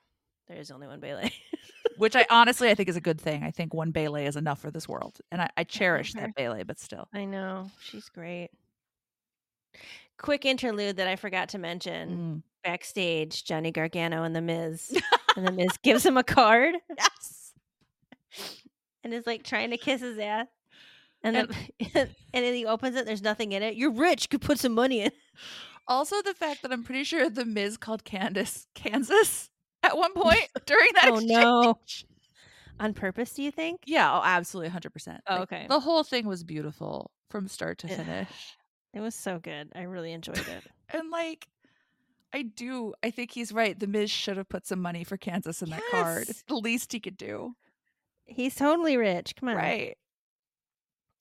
There 0.49 0.59
is 0.59 0.71
only 0.73 0.89
one 0.89 0.99
Bayley. 0.99 1.33
which 1.97 2.15
i 2.17 2.27
honestly 2.31 2.69
i 2.71 2.75
think 2.75 2.89
is 2.89 2.97
a 2.97 3.01
good 3.01 3.21
thing 3.21 3.43
i 3.43 3.51
think 3.51 3.73
one 3.75 3.91
bayley 3.91 4.27
is 4.27 4.37
enough 4.37 4.61
for 4.61 4.71
this 4.71 4.89
world 4.89 5.21
and 5.33 5.41
i, 5.43 5.49
I 5.57 5.65
cherish 5.65 6.15
her. 6.15 6.21
that 6.21 6.35
bayley 6.35 6.63
but 6.65 6.79
still 6.79 7.09
I 7.13 7.25
know. 7.25 7.71
She's 7.83 8.09
great. 8.09 8.51
Quick 10.19 10.45
interlude 10.45 10.97
that 10.97 11.07
I 11.09 11.17
forgot 11.17 11.49
to 11.51 11.59
mention. 11.59 12.11
Mm. 12.11 12.43
Backstage, 12.63 13.45
Johnny 13.45 13.71
Gargano 13.71 14.23
and 14.23 14.37
The 14.37 14.43
Miz. 14.43 14.95
and 15.37 15.47
The 15.47 15.53
Miz 15.53 15.77
gives 15.83 16.05
him 16.05 16.17
a 16.19 16.23
card 16.39 16.75
Yes. 16.99 17.53
and 19.03 19.15
is 19.15 19.27
like 19.27 19.45
trying 19.45 19.71
to 19.71 19.79
kiss 19.79 20.01
his 20.03 20.19
ass. 20.19 20.47
And, 21.23 21.37
then, 21.37 21.49
and 21.95 22.09
then 22.33 22.55
he 22.55 22.67
opens 22.67 22.97
it, 22.97 23.07
there's 23.07 23.23
nothing 23.23 23.53
in 23.53 23.63
it. 23.63 23.77
You're 23.77 23.93
rich, 23.93 24.29
could 24.31 24.41
put 24.43 24.59
some 24.59 24.73
money 24.75 25.01
in. 25.03 25.13
Also, 25.89 26.21
the 26.23 26.35
fact 26.35 26.63
that 26.63 26.73
I'm 26.73 26.85
pretty 26.85 27.05
sure 27.05 27.29
the 27.31 27.45
Miz 27.45 27.77
called 27.77 28.05
Candice 28.05 28.67
Kansas 28.75 29.50
at 29.83 29.97
one 29.97 30.13
point 30.15 30.49
during 30.67 30.91
that. 30.95 31.11
Oh, 31.11 31.19
no. 31.19 31.71
exchange. 31.83 32.07
On 32.81 32.95
purpose, 32.95 33.35
do 33.35 33.43
you 33.43 33.51
think? 33.51 33.83
Yeah, 33.85 34.11
oh, 34.11 34.23
absolutely, 34.25 34.71
hundred 34.71 34.95
percent. 34.95 35.21
Oh, 35.27 35.43
okay. 35.43 35.67
The 35.69 35.81
whole 35.81 36.03
thing 36.03 36.27
was 36.27 36.43
beautiful 36.43 37.11
from 37.29 37.47
start 37.47 37.77
to 37.79 37.89
finish, 37.89 38.57
It 38.95 39.01
was 39.01 39.15
so 39.15 39.39
good. 39.39 39.71
I 39.75 39.83
really 39.83 40.13
enjoyed 40.13 40.39
it. 40.39 40.65
and 40.89 41.11
like, 41.11 41.47
I 42.33 42.41
do. 42.43 42.95
I 43.03 43.11
think 43.11 43.33
he's 43.33 43.53
right. 43.53 43.79
The 43.79 43.87
Miz 43.87 44.11
should 44.11 44.39
have 44.39 44.49
put 44.49 44.67
some 44.67 44.81
money 44.81 45.05
for 45.05 45.19
Kansas 45.19 45.61
in 45.61 45.69
that 45.71 45.83
card. 45.91 46.31
It's 46.31 46.43
the 46.49 46.55
least 46.55 46.93
he 46.93 47.01
could 47.01 47.19
do. 47.19 47.55
He's 48.25 48.55
totally 48.55 48.97
rich. 48.97 49.37
Come 49.37 49.51
on. 49.51 49.57
Right. 49.57 49.99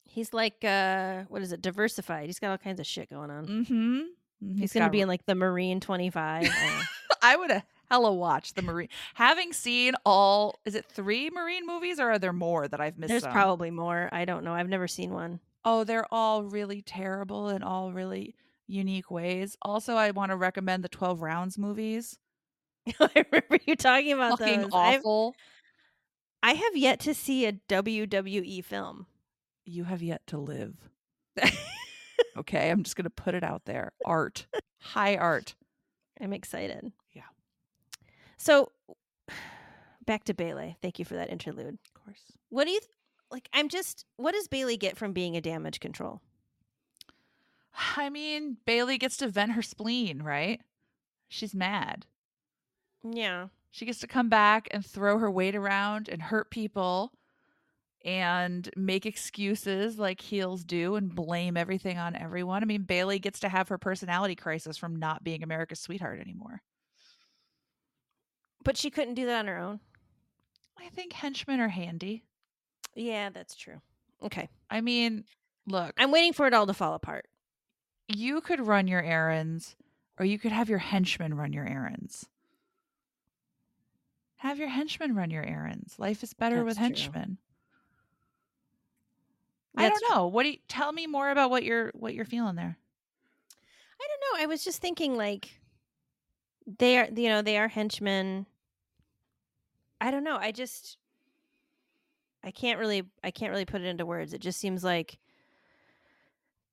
He's 0.04 0.32
like 0.32 0.64
uh 0.64 1.24
what 1.28 1.42
is 1.42 1.52
it? 1.52 1.60
Diversified. 1.60 2.26
He's 2.26 2.38
got 2.38 2.50
all 2.52 2.58
kinds 2.58 2.80
of 2.80 2.86
shit 2.86 3.10
going 3.10 3.30
on. 3.30 3.46
Mm-hmm. 3.46 4.58
He's 4.58 4.72
going 4.72 4.84
to 4.86 4.90
be 4.90 5.02
in 5.02 5.08
like 5.08 5.26
the 5.26 5.34
Marine 5.34 5.80
25. 5.80 6.44
uh, 6.46 6.82
I 7.22 7.36
would 7.36 7.50
have 7.50 7.64
hella 7.90 8.12
watch 8.12 8.54
the 8.54 8.62
Marine. 8.62 8.88
Having 9.14 9.52
seen 9.52 9.94
all, 10.06 10.60
is 10.64 10.74
it 10.74 10.86
three 10.86 11.28
Marine 11.30 11.66
movies 11.66 11.98
or 11.98 12.12
are 12.12 12.18
there 12.18 12.32
more 12.32 12.68
that 12.68 12.80
I've 12.80 12.98
missed? 12.98 13.08
There's 13.08 13.22
some? 13.22 13.32
probably 13.32 13.70
more. 13.70 14.08
I 14.12 14.24
don't 14.24 14.44
know. 14.44 14.54
I've 14.54 14.68
never 14.68 14.88
seen 14.88 15.12
one. 15.12 15.40
Oh, 15.64 15.84
they're 15.84 16.06
all 16.12 16.44
really 16.44 16.82
terrible 16.82 17.48
in 17.48 17.62
all 17.62 17.92
really 17.92 18.34
unique 18.66 19.10
ways. 19.10 19.56
Also, 19.62 19.96
I 19.96 20.12
want 20.12 20.30
to 20.30 20.36
recommend 20.36 20.84
the 20.84 20.88
12 20.88 21.20
Rounds 21.20 21.58
movies. 21.58 22.18
I 23.00 23.10
remember 23.30 23.58
you 23.66 23.76
talking 23.76 24.12
about 24.12 24.38
Fucking 24.38 24.62
those. 24.62 24.70
I've- 24.72 24.98
awful. 24.98 25.34
I 26.42 26.54
have 26.54 26.74
yet 26.74 27.00
to 27.00 27.12
see 27.12 27.44
a 27.44 27.52
WWE 27.52 28.64
film. 28.64 29.04
You 29.66 29.84
have 29.84 30.02
yet 30.02 30.26
to 30.28 30.38
live. 30.38 30.74
okay, 32.38 32.70
I'm 32.70 32.82
just 32.82 32.96
going 32.96 33.04
to 33.04 33.10
put 33.10 33.34
it 33.34 33.44
out 33.44 33.66
there. 33.66 33.92
Art. 34.06 34.46
High 34.80 35.16
art. 35.16 35.54
I'm 36.18 36.32
excited. 36.32 36.92
So 38.40 38.72
back 40.06 40.24
to 40.24 40.34
Bayley. 40.34 40.78
Thank 40.80 40.98
you 40.98 41.04
for 41.04 41.14
that 41.14 41.30
interlude. 41.30 41.78
Of 41.84 42.04
course. 42.04 42.22
What 42.48 42.64
do 42.64 42.70
you 42.70 42.80
th- 42.80 42.90
like? 43.30 43.48
I'm 43.52 43.68
just. 43.68 44.06
What 44.16 44.32
does 44.32 44.48
Bayley 44.48 44.78
get 44.78 44.96
from 44.96 45.12
being 45.12 45.36
a 45.36 45.42
Damage 45.42 45.78
CTRL? 45.78 46.20
I 47.96 48.08
mean, 48.08 48.56
Bayley 48.64 48.96
gets 48.96 49.18
to 49.18 49.28
vent 49.28 49.52
her 49.52 49.62
spleen, 49.62 50.22
right? 50.22 50.60
She's 51.28 51.54
mad. 51.54 52.06
Yeah. 53.04 53.48
She 53.70 53.84
gets 53.84 54.00
to 54.00 54.06
come 54.06 54.30
back 54.30 54.68
and 54.70 54.84
throw 54.84 55.18
her 55.18 55.30
weight 55.30 55.54
around 55.54 56.08
and 56.08 56.22
hurt 56.22 56.50
people 56.50 57.12
and 58.04 58.70
make 58.74 59.04
excuses 59.04 59.98
like 59.98 60.20
heels 60.20 60.64
do 60.64 60.96
and 60.96 61.14
blame 61.14 61.58
everything 61.58 61.98
on 61.98 62.16
everyone. 62.16 62.62
I 62.62 62.66
mean, 62.66 62.82
Bayley 62.82 63.18
gets 63.18 63.40
to 63.40 63.50
have 63.50 63.68
her 63.68 63.78
personality 63.78 64.34
crisis 64.34 64.78
from 64.78 64.96
not 64.96 65.22
being 65.22 65.42
America's 65.42 65.80
sweetheart 65.80 66.20
anymore. 66.20 66.62
But 68.64 68.76
she 68.76 68.90
couldn't 68.90 69.14
do 69.14 69.26
that 69.26 69.40
on 69.40 69.46
her 69.46 69.58
own. 69.58 69.80
I 70.78 70.88
think 70.90 71.12
henchmen 71.12 71.60
are 71.60 71.68
handy. 71.68 72.24
Yeah, 72.94 73.30
that's 73.30 73.54
true. 73.54 73.80
Okay. 74.22 74.48
I 74.70 74.80
mean, 74.80 75.24
look, 75.66 75.94
I'm 75.98 76.10
waiting 76.10 76.32
for 76.32 76.46
it 76.46 76.54
all 76.54 76.66
to 76.66 76.74
fall 76.74 76.94
apart. 76.94 77.26
you 78.08 78.40
could 78.40 78.60
run 78.66 78.88
your 78.88 79.02
errands 79.02 79.76
or 80.18 80.24
you 80.26 80.38
could 80.38 80.52
have 80.52 80.68
your 80.68 80.78
henchmen 80.78 81.34
run 81.34 81.52
your 81.52 81.66
errands. 81.66 82.26
Have 84.36 84.58
your 84.58 84.68
henchmen 84.68 85.14
run 85.14 85.30
your 85.30 85.44
errands. 85.44 85.98
Life 85.98 86.22
is 86.22 86.32
better 86.34 86.64
with 86.64 86.76
That's 86.78 87.00
true. 87.00 87.12
henchmen. 87.12 87.38
I 89.76 89.88
don't 89.88 90.02
know. 90.10 90.26
What 90.26 90.42
do 90.42 90.50
you 90.50 90.58
tell 90.68 90.92
me 90.92 91.06
more 91.06 91.30
about 91.30 91.50
what 91.50 91.62
you're 91.62 91.90
what 91.94 92.14
you're 92.14 92.24
feeling 92.24 92.56
there? 92.56 92.76
I 94.00 94.06
don't 94.08 94.38
know. 94.38 94.42
I 94.42 94.46
was 94.46 94.64
just 94.64 94.80
thinking 94.82 95.16
like 95.16 95.59
they 96.78 96.98
are 96.98 97.08
you 97.14 97.28
know, 97.28 97.42
they 97.42 97.58
are 97.58 97.68
henchmen. 97.68 98.46
I 100.00 100.10
don't 100.10 100.24
know. 100.24 100.36
I 100.36 100.52
just 100.52 100.96
I 102.42 102.50
can't 102.50 102.78
really 102.78 103.02
I 103.22 103.30
can't 103.30 103.50
really 103.50 103.64
put 103.66 103.80
it 103.82 103.86
into 103.86 104.06
words. 104.06 104.32
It 104.32 104.40
just 104.40 104.58
seems 104.60 104.82
like 104.84 105.18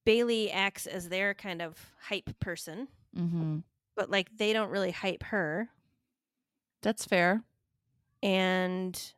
Bayley 0.06 0.52
acts 0.52 0.88
as 0.88 1.10
their 1.10 1.34
kind 1.34 1.62
of 1.62 1.78
hype 2.02 2.30
person, 2.40 2.88
Mm-hmm. 3.18 3.58
but 3.96 4.12
like 4.12 4.30
they 4.38 4.54
don't 4.54 4.70
really 4.70 4.92
hype 4.92 5.24
her 5.24 5.70
That's 6.84 7.04
fair. 7.06 7.42
and 8.22 9.14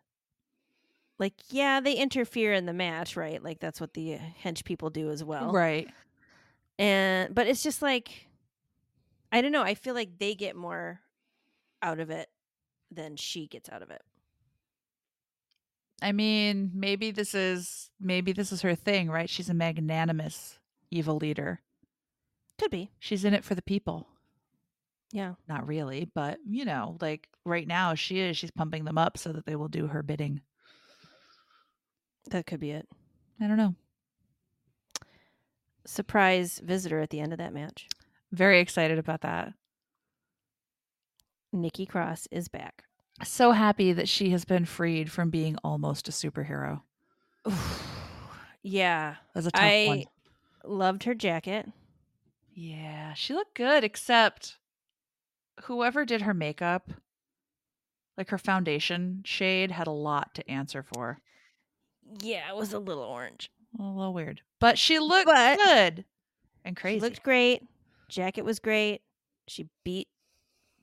like 1.17 1.33
yeah, 1.49 1.81
they 1.81 1.95
interfere 1.95 2.53
in 2.53 2.65
the 2.65 2.73
match, 2.73 3.17
right? 3.17 3.43
Like 3.43 3.59
that's 3.59 3.81
what 3.81 3.93
the 3.93 4.17
hench 4.43 4.63
people 4.63 4.89
do 4.89 5.09
as 5.09 5.21
well. 5.23 5.51
Right. 5.51 5.89
And 6.77 7.35
but 7.35 7.45
it's 7.47 7.61
just 7.61 7.81
like 7.81 8.28
I 9.31 9.41
don't 9.41 9.51
know, 9.51 9.63
I 9.63 9.75
feel 9.75 9.93
like 9.93 10.17
they 10.17 10.35
get 10.35 10.55
more 10.55 11.01
out 11.81 11.99
of 11.99 12.09
it 12.09 12.29
than 12.91 13.15
she 13.15 13.47
gets 13.47 13.69
out 13.69 13.81
of 13.81 13.91
it. 13.91 14.01
I 16.01 16.11
mean, 16.11 16.71
maybe 16.73 17.11
this 17.11 17.35
is 17.35 17.89
maybe 17.99 18.31
this 18.31 18.51
is 18.51 18.61
her 18.61 18.75
thing, 18.75 19.09
right? 19.09 19.29
She's 19.29 19.49
a 19.49 19.53
magnanimous 19.53 20.57
evil 20.91 21.17
leader. 21.17 21.61
Could 22.57 22.71
be. 22.71 22.91
She's 22.99 23.25
in 23.25 23.33
it 23.33 23.43
for 23.43 23.55
the 23.55 23.61
people. 23.61 24.07
Yeah. 25.11 25.33
Not 25.47 25.67
really, 25.67 26.09
but 26.13 26.39
you 26.47 26.65
know, 26.65 26.97
like 27.01 27.27
right 27.45 27.67
now 27.67 27.95
she 27.95 28.19
is. 28.19 28.37
She's 28.37 28.51
pumping 28.51 28.85
them 28.85 28.97
up 28.97 29.17
so 29.17 29.31
that 29.33 29.45
they 29.45 29.55
will 29.55 29.67
do 29.67 29.87
her 29.87 30.03
bidding. 30.03 30.41
That 32.29 32.45
could 32.45 32.59
be 32.59 32.71
it. 32.71 32.87
I 33.41 33.47
don't 33.47 33.57
know. 33.57 33.75
Surprise 35.85 36.61
visitor 36.63 36.99
at 36.99 37.09
the 37.09 37.19
end 37.19 37.31
of 37.33 37.39
that 37.39 37.53
match. 37.53 37.87
Very 38.31 38.59
excited 38.59 38.99
about 38.99 39.21
that. 39.21 39.53
Nikki 41.51 41.85
Cross 41.85 42.27
is 42.31 42.47
back. 42.47 42.83
So 43.23 43.51
happy 43.51 43.91
that 43.93 44.07
she 44.07 44.29
has 44.29 44.45
been 44.45 44.65
freed 44.65 45.11
from 45.11 45.29
being 45.29 45.57
almost 45.63 46.07
a 46.07 46.11
superhero. 46.11 46.81
yeah. 48.63 49.15
That 49.33 49.39
was 49.39 49.45
a 49.47 49.51
tough 49.51 49.61
I 49.61 49.85
one. 49.87 50.03
loved 50.63 51.03
her 51.03 51.13
jacket. 51.15 51.67
Yeah, 52.53 53.13
she 53.13 53.33
looked 53.33 53.55
good, 53.55 53.83
except 53.83 54.57
whoever 55.63 56.05
did 56.05 56.21
her 56.21 56.33
makeup, 56.33 56.91
like 58.17 58.29
her 58.29 58.37
foundation 58.37 59.21
shade, 59.25 59.71
had 59.71 59.87
a 59.87 59.91
lot 59.91 60.35
to 60.35 60.49
answer 60.49 60.83
for. 60.83 61.19
Yeah, 62.21 62.49
it 62.49 62.55
was 62.55 62.73
a 62.73 62.79
little 62.79 63.03
orange. 63.03 63.49
A 63.79 63.83
little 63.83 64.13
weird. 64.13 64.41
But 64.59 64.77
she 64.77 64.99
looked 64.99 65.25
But- 65.27 65.57
good 65.57 66.05
and 66.65 66.77
She 66.77 66.81
crazy. 66.81 66.99
looked 66.99 67.23
great. 67.23 67.63
Jacket 68.09 68.43
was 68.43 68.59
great. 68.59 69.01
She 69.47 69.67
beat 69.85 70.07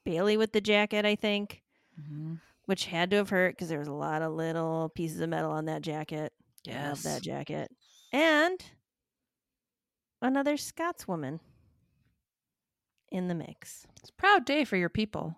Bayley 0.05 0.36
with 0.36 0.53
the 0.53 0.61
jacket, 0.61 1.05
I 1.05 1.15
think, 1.16 1.62
Mhm. 2.01 2.40
which 2.65 2.86
had 2.86 3.11
to 3.11 3.16
have 3.16 3.31
hurt 3.31 3.57
because 3.57 3.69
there 3.69 3.78
was 3.78 3.89
a 3.89 3.93
lot 3.93 4.23
of 4.23 4.32
little 4.32 4.89
pieces 4.94 5.20
of 5.20 5.28
metal 5.28 5.51
on 5.51 5.66
that 5.66 5.82
jacket. 5.82 6.32
I 6.69 6.89
love 6.89 7.03
that 7.05 7.23
jacket. 7.23 7.70
And 8.12 8.65
another 10.23 10.57
Scotswoman 10.57 11.40
in 13.11 13.28
the 13.28 13.35
mix. 13.35 13.86
It's 14.01 14.11
a 14.11 14.12
proud 14.15 14.44
day 14.44 14.65
for 14.65 14.77
your 14.77 14.89
people. 14.89 15.36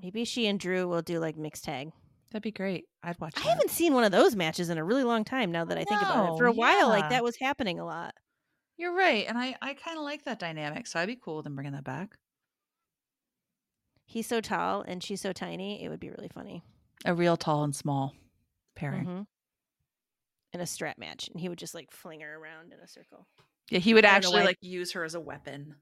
Maybe 0.00 0.24
she 0.24 0.46
and 0.46 0.60
Drew 0.60 0.86
will 0.86 1.02
do 1.02 1.18
like 1.18 1.36
mixed 1.36 1.64
tag. 1.64 1.90
That'd 2.30 2.42
be 2.42 2.50
great. 2.52 2.84
I'd 3.02 3.18
watch 3.20 3.34
I 3.36 3.40
that. 3.42 3.48
haven't 3.48 3.70
seen 3.70 3.94
one 3.94 4.04
of 4.04 4.12
those 4.12 4.36
matches 4.36 4.68
in 4.68 4.78
a 4.78 4.84
really 4.84 5.04
long 5.04 5.24
time 5.24 5.50
now 5.52 5.64
that 5.64 5.78
I 5.78 5.84
think 5.84 6.02
about 6.02 6.34
it. 6.34 6.38
For 6.38 6.46
a 6.46 6.52
No, 6.52 6.58
while, 6.58 6.88
like 6.88 7.08
that 7.10 7.24
was 7.24 7.36
happening 7.36 7.78
a 7.80 7.84
lot. 7.84 8.14
You're 8.76 8.94
right. 8.94 9.24
And 9.26 9.38
I, 9.38 9.56
I 9.62 9.74
kind 9.74 9.96
of 9.96 10.04
like 10.04 10.24
that 10.24 10.38
dynamic. 10.38 10.86
So 10.86 11.00
I'd 11.00 11.06
be 11.06 11.16
cool 11.16 11.36
with 11.36 11.44
them 11.44 11.54
bringing 11.54 11.72
that 11.72 11.84
back. 11.84 12.16
He's 14.04 14.26
so 14.26 14.40
tall 14.40 14.82
and 14.82 15.02
she's 15.02 15.20
so 15.20 15.32
tiny. 15.32 15.82
It 15.82 15.88
would 15.88 16.00
be 16.00 16.10
really 16.10 16.30
funny. 16.32 16.62
A 17.04 17.14
real 17.14 17.36
tall 17.36 17.64
and 17.64 17.74
small 17.74 18.14
pairing. 18.74 19.06
Mhm. 19.06 19.26
In 20.52 20.60
a 20.60 20.66
strap 20.66 20.96
match, 20.96 21.28
and 21.28 21.38
he 21.40 21.48
would 21.50 21.58
just 21.58 21.74
like 21.74 21.90
fling 21.90 22.20
her 22.20 22.34
around 22.38 22.72
in 22.72 22.78
a 22.80 22.88
circle. 22.88 23.26
Yeah, 23.68 23.80
he 23.80 23.92
would 23.92 24.04
I 24.06 24.20
don't 24.20 24.32
know 24.32 24.38
actually 24.38 24.46
like 24.46 24.58
use 24.62 24.92
her 24.92 25.04
as 25.04 25.14
a 25.14 25.20
weapon. 25.20 25.74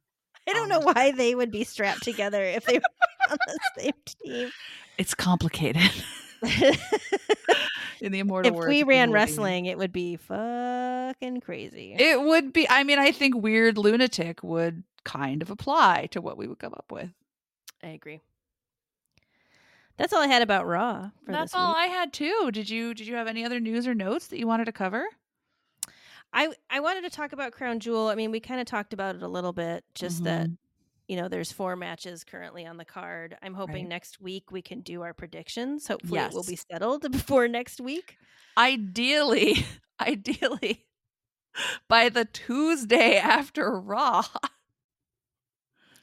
I 0.49 0.53
don't 0.53 0.69
know 0.69 0.81
why 0.81 1.13
they 1.17 1.35
would 1.35 1.53
be 1.53 1.65
strapped 1.65 2.03
together 2.03 2.43
if 2.43 2.65
they 2.65 2.79
were 2.79 2.83
on 3.31 3.37
the 3.47 3.61
same 3.79 3.93
team. 4.25 4.51
It's 4.99 5.15
complicated. 5.15 5.91
In 8.01 8.13
the 8.13 8.19
immortal 8.19 8.53
if 8.53 8.57
words 8.57 8.69
we 8.69 8.83
ran 8.83 9.11
wrestling, 9.13 9.67
it 9.67 9.79
would 9.79 9.93
be 9.93 10.17
fucking 10.17 11.41
crazy. 11.41 11.95
it 11.99 12.21
would 12.21 12.53
be. 12.53 12.69
I 12.69 12.85
mean, 12.85 12.99
I 12.99 13.13
think 13.13 13.35
weird 13.37 13.79
lunatic 13.79 14.43
would 14.43 14.83
kind 15.05 15.43
of 15.43 15.51
apply 15.51 16.09
to 16.11 16.21
what 16.21 16.37
we 16.37 16.47
would 16.47 16.59
come 16.59 16.75
up 16.75 16.91
with. 16.91 17.11
I 17.83 17.89
agree. 17.89 18.21
That's 19.97 20.13
all 20.13 20.21
I 20.21 20.27
had 20.27 20.43
about 20.43 20.67
Raw 20.67 21.11
for 21.25 21.33
That's 21.33 21.55
all. 21.55 21.75
I 21.75 21.87
had 21.87 22.13
too. 22.13 22.51
Did 22.53 22.69
you 22.69 22.95
Did 22.95 23.07
you 23.07 23.15
have 23.15 23.29
any 23.29 23.45
other 23.45 23.61
news 23.61 23.87
or 23.87 23.95
notes 23.95 24.27
that 24.29 24.39
you 24.39 24.47
wanted 24.47 24.65
to 24.67 24.73
cover? 24.73 25.05
I 26.33 26.49
I 26.69 26.81
wanted 26.81 27.03
to 27.03 27.11
talk 27.11 27.33
about 27.33 27.53
Crown 27.53 27.79
Jewel. 27.79 28.09
I 28.09 28.17
mean, 28.17 28.33
we 28.33 28.41
kind 28.41 28.61
of 28.61 28.67
talked 28.67 28.93
about 28.93 29.15
it 29.15 29.23
a 29.23 29.29
little 29.29 29.53
bit. 29.53 29.85
Just 29.95 30.25
that 30.25 30.49
Mhm. 30.49 30.57
You 31.09 31.17
know, 31.17 31.29
there's 31.29 31.53
four 31.53 31.77
matches 31.77 32.25
currently 32.25 32.67
on 32.67 32.77
the 32.77 32.85
card. 32.85 33.37
I'm 33.43 33.55
hoping 33.55 33.85
Right. 33.85 33.89
next 33.89 34.21
week 34.21 34.51
we 34.51 34.63
can 34.63 34.81
do 34.81 35.03
our 35.03 35.13
predictions. 35.15 35.87
Hopefully, 35.87 36.21
it 36.21 36.33
will 36.33 36.45
be 36.45 36.57
settled 36.57 37.03
before 37.13 37.49
next 37.49 37.81
week. 37.81 38.17
ideally, 38.57 39.65
ideally, 40.01 40.87
by 41.89 42.09
the 42.09 42.25
Tuesday 42.25 43.17
after 43.19 43.71
Raw. 43.79 44.23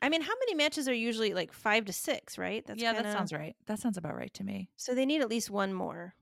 I 0.03 0.09
mean, 0.09 0.21
how 0.21 0.33
many 0.39 0.55
matches 0.55 0.87
are 0.87 0.93
usually 0.93 1.33
like 1.33 1.53
five 1.53 1.85
to 1.85 1.93
six, 1.93 2.37
right? 2.37 2.65
That's 2.65 2.81
yeah, 2.81 2.93
kinda, 2.93 3.09
that 3.09 3.17
sounds 3.17 3.33
right. 3.33 3.55
That 3.67 3.79
sounds 3.79 3.97
about 3.97 4.15
right 4.15 4.33
to 4.35 4.43
me. 4.43 4.69
So 4.75 4.95
they 4.95 5.05
need 5.05 5.21
at 5.21 5.29
least 5.29 5.49
one 5.51 5.73
more. 5.73 6.15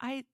I 0.00 0.24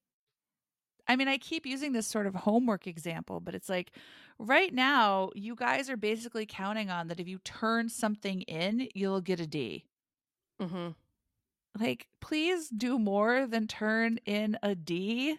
I 1.09 1.17
mean, 1.17 1.29
I 1.29 1.39
keep 1.39 1.67
using 1.67 1.93
this 1.93 2.07
sort 2.07 2.27
of 2.27 2.35
homework 2.35 2.87
example, 2.87 3.41
but 3.41 3.55
it's 3.55 3.69
like 3.69 3.93
right 4.39 4.73
now, 4.73 5.31
you 5.35 5.55
guys 5.55 5.91
are 5.91 5.97
basically 5.97 6.47
counting 6.47 6.91
on 6.91 7.09
that 7.09 7.21
if 7.21 7.29
you 7.29 7.39
turn 7.39 7.89
something 7.89 8.43
in, 8.43 8.89
you'll 8.95 9.21
get 9.21 9.41
a 9.41 9.47
D. 9.47 9.85
Mm-hmm. 10.61 10.91
Like, 11.81 12.07
please 12.21 12.69
do 12.69 12.99
more 12.99 13.47
than 13.47 13.67
turn 13.67 14.19
in 14.27 14.59
a 14.63 14.75
D. 14.75 15.39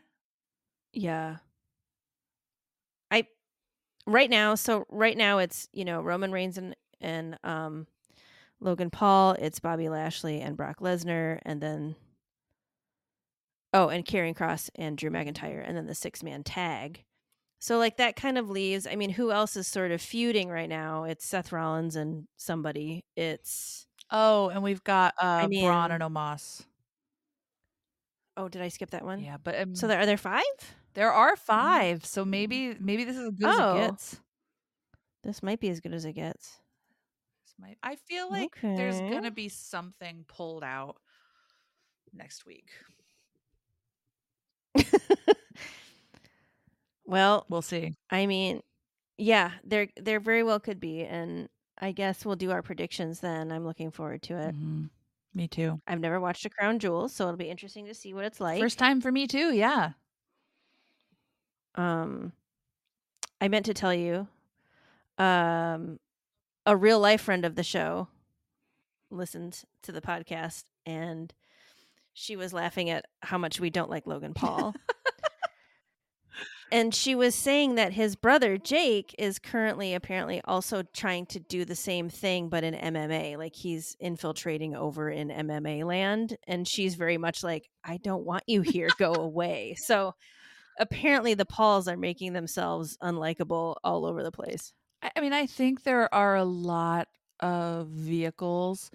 Yeah. 0.92 1.38
I 3.10 3.28
right 4.06 4.30
now, 4.30 4.56
so 4.56 4.86
right 4.90 5.18
now 5.18 5.38
it's, 5.38 5.68
you 5.74 5.86
know, 5.86 6.02
Roman 6.02 6.32
Reigns 6.32 6.58
and 6.58 6.76
and 7.00 7.38
um 7.44 7.88
Logan 8.60 8.90
Paul, 8.90 9.34
it's 9.34 9.60
Bobby 9.60 9.90
Lashley 9.90 10.40
and 10.42 10.58
Brock 10.58 10.80
Lesnar 10.80 11.40
and 11.44 11.62
then 11.62 11.96
Oh, 13.74 13.90
and 13.90 14.06
Karrion 14.06 14.36
Kross 14.36 14.70
and 14.76 14.98
Drew 14.98 15.10
McIntyre 15.10 15.64
and 15.66 15.76
then 15.76 15.88
the 15.88 15.96
six-man 15.96 16.44
tag. 16.44 17.04
So 17.60 17.78
like 17.78 17.98
that 17.98 18.16
kind 18.16 18.38
of 18.38 18.50
leaves, 18.50 18.86
I 18.86 18.96
mean, 18.96 19.10
who 19.10 19.32
else 19.32 19.56
is 19.56 19.68
sort 19.68 19.92
of 19.92 20.02
feuding 20.02 20.50
right 20.50 20.70
now? 20.70 21.06
It's 21.06 21.26
Seth 21.26 21.52
Rollins 21.52 21.96
and 21.96 22.28
somebody. 22.38 23.04
It's 23.16 23.88
Oh, 24.12 24.50
and 24.50 24.62
we've 24.62 24.84
got 24.84 25.14
uh 25.20 25.48
mean- 25.48 25.66
Braun 25.66 25.92
and 25.92 26.04
Omos. 26.04 26.66
Oh, 28.36 28.48
did 28.50 28.62
I 28.62 28.68
skip 28.68 28.90
that 28.92 29.06
one? 29.06 29.22
Yeah, 29.22 29.38
but 29.44 29.60
um, 29.60 29.76
So 29.76 29.88
there 29.88 30.00
are 30.00 30.06
there 30.06 30.18
5? 30.18 30.44
there 30.96 31.12
are 31.12 31.36
five, 31.36 32.06
so 32.06 32.24
maybe 32.26 32.76
maybe 32.80 33.04
this 33.06 33.16
is 33.16 33.28
as 33.30 33.32
good 33.36 33.50
as 33.50 33.60
Oh. 33.60 33.78
it 33.78 33.88
gets. 33.90 34.20
This 35.24 35.42
might 35.42 35.60
be 35.60 35.70
as 35.70 35.80
good 35.80 35.94
as 35.94 36.04
it 36.06 36.14
gets. 36.14 36.60
This 37.46 37.54
might, 37.60 37.78
I 37.82 37.96
feel 37.96 38.30
like 38.30 38.60
there's 38.62 39.00
gonna 39.00 39.32
be 39.32 39.50
something 39.50 40.26
pulled 40.28 40.64
out 40.64 40.98
next 42.12 42.46
week. 42.46 42.70
well, 47.06 47.46
We'll 47.50 47.62
see. 47.62 47.94
I 48.10 48.26
mean, 48.26 48.62
yeah, 49.18 49.52
there 49.64 49.88
there 49.98 50.20
very 50.20 50.44
well 50.44 50.60
could 50.60 50.80
be, 50.80 51.04
and 51.04 51.50
I 51.80 51.92
guess 51.92 52.26
we'll 52.26 52.36
do 52.36 52.52
our 52.52 52.62
predictions 52.62 53.20
then. 53.20 53.52
I'm 53.52 53.66
looking 53.66 53.92
forward 53.92 54.22
to 54.24 54.38
it. 54.38 54.56
Mhm. 54.56 54.90
Me 55.36 55.48
too. 55.48 55.82
I've 55.88 56.00
never 56.00 56.20
watched 56.20 56.46
a 56.46 56.50
Crown 56.50 56.78
Jewel, 56.80 57.10
so 57.10 57.26
it'll 57.26 57.38
be 57.38 57.50
interesting 57.50 57.86
to 57.88 57.94
see 57.96 58.14
what 58.14 58.26
it's 58.26 58.40
like. 58.40 58.60
First 58.62 58.78
time 58.80 59.02
for 59.02 59.12
me 59.12 59.28
too. 59.28 59.52
Yeah. 59.54 59.94
um, 61.76 62.32
I 63.42 63.48
meant 63.48 63.66
to 63.66 63.74
tell 63.74 63.94
you, 63.94 64.28
um, 65.18 66.00
a 66.66 66.76
real 66.78 67.00
life 67.00 67.22
friend 67.22 67.46
of 67.46 67.56
the 67.56 67.64
show 67.64 68.08
listened 69.10 69.64
to 69.84 69.92
the 69.92 70.02
podcast, 70.02 70.66
and 70.86 71.34
she 72.14 72.36
was 72.36 72.54
laughing 72.54 72.90
at 72.90 73.06
how 73.22 73.38
much 73.38 73.60
we 73.60 73.70
don't 73.70 73.90
like 73.90 74.08
Logan 74.08 74.34
Paul. 74.36 74.74
and 76.72 76.94
she 76.94 77.16
was 77.16 77.36
saying 77.36 77.76
that 77.76 77.94
his 77.94 78.16
brother 78.16 78.58
Jake 78.58 79.14
is 79.18 79.40
currently 79.40 79.94
apparently 79.94 80.42
also 80.46 80.84
trying 80.94 81.26
to 81.28 81.40
do 81.40 81.66
the 81.66 81.76
same 81.76 82.10
thing 82.10 82.50
but 82.50 82.64
in 82.64 82.74
MMA 82.74 83.38
like 83.38 83.56
he's 83.56 83.96
infiltrating 84.00 84.76
over 84.76 85.10
in 85.10 85.30
MMA 85.30 85.84
land 85.84 86.38
and 86.48 86.68
she's 86.68 86.96
very 86.96 87.18
much 87.18 87.44
like 87.44 87.70
I 87.84 87.98
don't 87.98 88.26
want 88.26 88.44
you 88.48 88.62
here 88.62 88.90
go 88.98 89.14
away. 89.14 89.76
So 89.78 90.16
apparently 90.80 91.34
the 91.34 91.46
Pauls 91.46 91.88
are 91.88 91.98
making 91.98 92.34
themselves 92.34 92.98
unlikable 93.02 93.76
all 93.84 94.06
over 94.06 94.24
the 94.24 94.32
place. 94.32 94.74
I, 95.02 95.12
I 95.16 95.22
mean, 95.22 95.34
I 95.34 95.46
think 95.46 95.84
there 95.84 96.14
are 96.14 96.36
a 96.36 96.46
lot 96.46 97.08
of 97.40 97.88
vehicles 97.88 98.90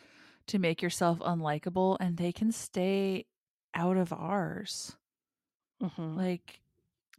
to 0.49 0.59
make 0.59 0.83
yourself 0.83 1.19
unlikable, 1.21 1.97
and 2.01 2.17
they 2.17 2.33
can 2.33 2.53
stay 2.53 3.27
out 3.75 3.97
of 3.97 4.13
ours. 4.13 4.97
Mhm. 5.83 6.17
Like, 6.17 6.61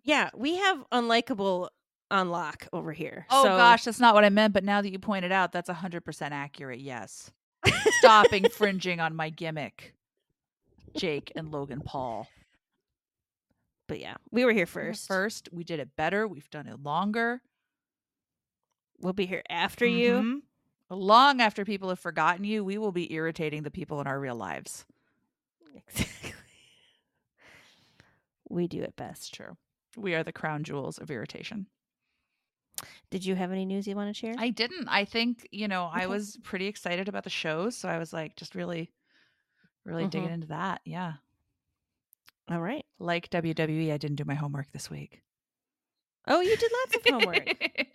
Yeah, 0.04 0.30
we 0.36 0.58
have 0.58 0.84
unlikable 0.92 1.70
on 2.12 2.30
lock 2.30 2.68
over 2.74 2.92
here. 2.94 3.26
oh 3.30 3.44
So- 3.44 3.50
gosh, 3.50 3.84
that's 3.84 4.00
not 4.00 4.16
what 4.16 4.26
I 4.26 4.30
meant. 4.30 4.54
But 4.54 4.64
now 4.64 4.82
that 4.82 4.92
you 4.92 4.98
pointed 5.00 5.32
out, 5.32 5.52
that's 5.52 5.70
hundred 5.70 6.02
percent 6.06 6.34
accurate. 6.34 6.80
Yes. 6.80 7.32
Stop 8.00 8.32
infringing 8.34 9.00
on 9.00 9.16
my 9.16 9.30
gimmick, 9.30 9.94
Jake 10.96 11.32
and 11.36 11.52
Logan 11.52 11.82
Paul. 11.82 12.28
But 13.88 14.00
yeah, 14.00 14.16
we 14.32 14.46
were 14.46 14.52
here 14.52 14.60
We 14.74 14.82
were 14.82 14.88
first. 14.94 15.08
First, 15.08 15.50
we 15.52 15.64
did 15.64 15.80
it 15.80 15.96
better. 15.96 16.28
We've 16.28 16.50
done 16.50 16.68
it 16.68 16.82
longer. 16.82 17.42
We'll 19.00 19.14
be 19.14 19.26
here 19.26 19.44
after 19.50 19.86
you. 19.86 20.44
Long 20.90 21.40
after 21.42 21.66
people 21.66 21.90
have 21.90 22.00
forgotten 22.00 22.44
you, 22.44 22.64
we 22.64 22.78
will 22.78 22.92
be 22.92 23.14
irritating 23.14 23.64
the 23.64 23.72
people 23.72 24.02
in 24.02 24.08
our 24.08 24.20
real 24.20 24.36
lives. 24.36 24.86
Exactly. 25.88 26.34
we 28.50 28.68
do 28.68 28.82
it 28.82 28.96
best. 28.96 29.34
true. 29.34 29.56
We 29.96 30.16
are 30.16 30.24
the 30.24 30.32
crown 30.32 30.64
jewels 30.64 30.98
of 30.98 31.12
irritation. 31.12 31.68
Did 33.12 33.26
you 33.26 33.36
have 33.36 33.52
any 33.52 33.66
news 33.66 33.88
you 33.88 33.96
want 33.96 34.10
to 34.14 34.20
share? 34.20 34.34
I 34.38 34.50
didn't. 34.50 34.88
I 34.88 35.04
think, 35.06 35.48
you 35.52 35.68
know, 35.68 35.90
I 35.92 36.08
was 36.08 36.38
pretty 36.44 36.68
excited 36.68 37.08
about 37.10 37.24
the 37.24 37.30
shows. 37.30 37.76
So 37.76 37.90
I 37.90 37.98
was 38.00 38.14
like, 38.14 38.36
just 38.36 38.56
really, 38.56 38.92
really 39.86 40.08
digging 40.08 40.30
Mhm. 40.30 40.34
into 40.34 40.48
that. 40.48 40.82
Yeah. 40.86 41.14
All 42.50 42.62
right. 42.62 42.86
Like 43.00 43.30
WWE, 43.30 43.92
I 43.92 43.98
didn't 43.98 44.16
do 44.16 44.26
my 44.26 44.36
homework 44.36 44.72
this 44.72 44.90
week. 44.90 45.22
Oh, 46.28 46.40
you 46.42 46.56
did 46.56 46.72
lots 46.86 46.96
of 46.96 47.14
homework. 47.14 47.48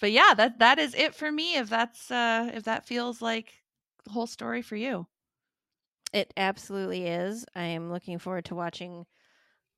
but 0.00 0.12
yeah, 0.12 0.34
that 0.34 0.58
that 0.58 0.78
is 0.78 0.94
it 0.94 1.14
for 1.14 1.30
me. 1.30 1.56
If 1.56 1.68
that's 1.68 2.10
uh 2.10 2.50
if 2.54 2.64
that 2.64 2.86
feels 2.86 3.20
like 3.22 3.52
the 4.04 4.10
whole 4.10 4.26
story 4.26 4.62
for 4.62 4.76
you. 4.76 5.06
It 6.12 6.32
absolutely 6.36 7.06
is. 7.06 7.44
I 7.54 7.62
am 7.64 7.90
looking 7.90 8.18
forward 8.18 8.44
to 8.46 8.54
watching 8.54 9.06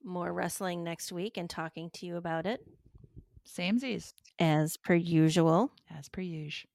more 0.04 0.32
wrestling 0.32 0.84
next 0.84 1.10
week 1.10 1.36
and 1.36 1.50
talking 1.50 1.90
to 1.94 2.06
you 2.06 2.16
about 2.16 2.46
it 2.46 2.64
Samesies, 3.46 4.12
as 4.38 4.72
as 4.72 4.76
per 4.76 4.94
usual. 4.94 5.72
as 5.90 6.08
per 6.08 6.20
usual. 6.20 6.70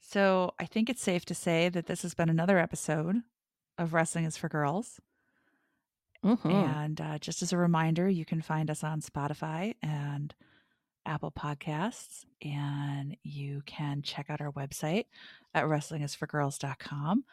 So 0.00 0.54
I 0.58 0.66
think 0.66 0.88
it's 0.88 1.02
safe 1.02 1.24
to 1.26 1.34
say 1.34 1.68
that 1.68 1.86
this 1.86 2.02
has 2.02 2.14
been 2.14 2.28
another 2.28 2.58
episode 2.58 3.22
of 3.78 3.92
Wrestling 3.92 4.24
is 4.24 4.36
for 4.36 4.48
Girls. 4.48 5.00
Mhm. 6.24 6.50
And 6.50 7.00
uh, 7.00 7.18
just 7.18 7.42
as 7.42 7.52
a 7.52 7.58
reminder, 7.58 8.08
you 8.08 8.24
can 8.24 8.42
find 8.42 8.70
us 8.70 8.82
on 8.84 9.00
Spotify 9.00 9.74
and 9.82 10.34
Apple 11.06 11.32
Podcasts. 11.32 12.24
And 12.42 13.16
you 13.22 13.62
can 13.66 14.02
check 14.02 14.26
out 14.28 14.40
our 14.40 14.52
website 14.52 15.04
at 15.54 15.64
wrestlingisforgirls.com. 15.64 17.24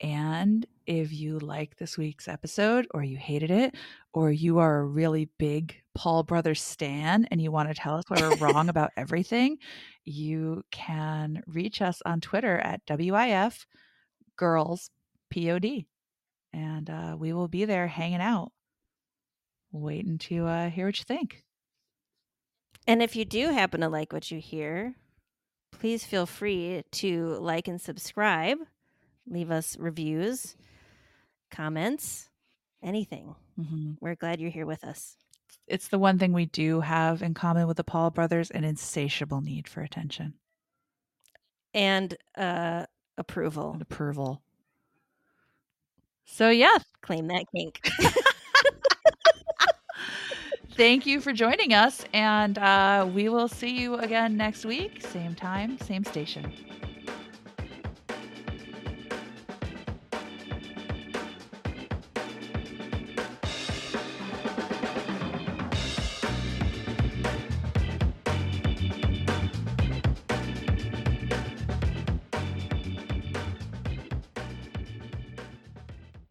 And 0.00 0.66
if 0.86 1.12
you 1.12 1.38
like 1.38 1.76
this 1.76 1.96
week's 1.96 2.28
episode, 2.28 2.86
or 2.92 3.02
you 3.02 3.16
hated 3.16 3.50
it, 3.50 3.74
or 4.12 4.30
you 4.30 4.58
are 4.58 4.80
a 4.80 4.84
really 4.86 5.28
big 5.38 5.74
Paul 5.94 6.22
Brothers 6.22 6.60
stan 6.62 7.26
and 7.30 7.40
you 7.40 7.50
want 7.50 7.68
to 7.70 7.74
tell 7.74 7.96
us 7.96 8.04
why 8.08 8.20
we're 8.20 8.36
wrong 8.36 8.68
about 8.68 8.90
everything, 8.96 9.58
you 10.04 10.62
can 10.70 11.42
reach 11.46 11.80
us 11.80 12.02
on 12.04 12.20
Twitter 12.20 12.58
at 12.58 12.84
WIF 12.86 13.64
Girls 14.36 14.90
POD 15.32 15.86
and 16.56 16.88
uh, 16.88 17.16
we 17.18 17.32
will 17.32 17.48
be 17.48 17.64
there 17.64 17.86
hanging 17.86 18.20
out, 18.20 18.50
waiting 19.72 20.18
to 20.18 20.46
uh, 20.46 20.70
hear 20.70 20.86
what 20.86 20.98
you 20.98 21.04
think. 21.04 21.45
And 22.86 23.02
if 23.02 23.16
you 23.16 23.24
do 23.24 23.48
happen 23.52 23.80
to 23.80 23.88
like 23.88 24.12
what 24.12 24.30
you 24.30 24.38
hear, 24.40 24.94
please 25.72 26.04
feel 26.04 26.26
free 26.26 26.84
to 26.92 27.36
like 27.40 27.68
and 27.68 27.80
subscribe, 27.80 28.58
leave 29.26 29.50
us 29.50 29.76
reviews, 29.78 30.56
comments, 31.50 32.28
anything. 32.82 33.34
Mm-hmm. 33.58 33.92
We're 34.00 34.14
glad 34.14 34.40
you're 34.40 34.50
here 34.50 34.66
with 34.66 34.84
us. 34.84 35.16
It's 35.66 35.88
the 35.88 35.98
one 35.98 36.18
thing 36.18 36.32
we 36.32 36.46
do 36.46 36.80
have 36.80 37.22
in 37.22 37.34
common 37.34 37.66
with 37.66 37.76
the 37.76 37.84
Paul 37.84 38.10
brothers 38.10 38.50
an 38.52 38.62
insatiable 38.62 39.40
need 39.40 39.66
for 39.68 39.80
attention 39.80 40.34
And 41.74 42.16
uh, 42.36 42.86
approval. 43.18 43.72
and 43.72 43.82
approval. 43.82 44.42
So, 46.24 46.50
yeah, 46.50 46.78
Claim 47.02 47.28
that 47.28 47.44
kink. 47.54 47.80
thank 50.76 51.06
you 51.06 51.20
for 51.20 51.32
joining 51.32 51.72
us. 51.72 52.04
And 52.12 52.58
uh, 52.58 53.08
we 53.12 53.28
will 53.28 53.48
see 53.48 53.80
you 53.80 53.96
again 53.96 54.36
next 54.36 54.64
week. 54.64 55.02
Same 55.02 55.34
time, 55.34 55.78
same 55.78 56.04
station. 56.04 56.52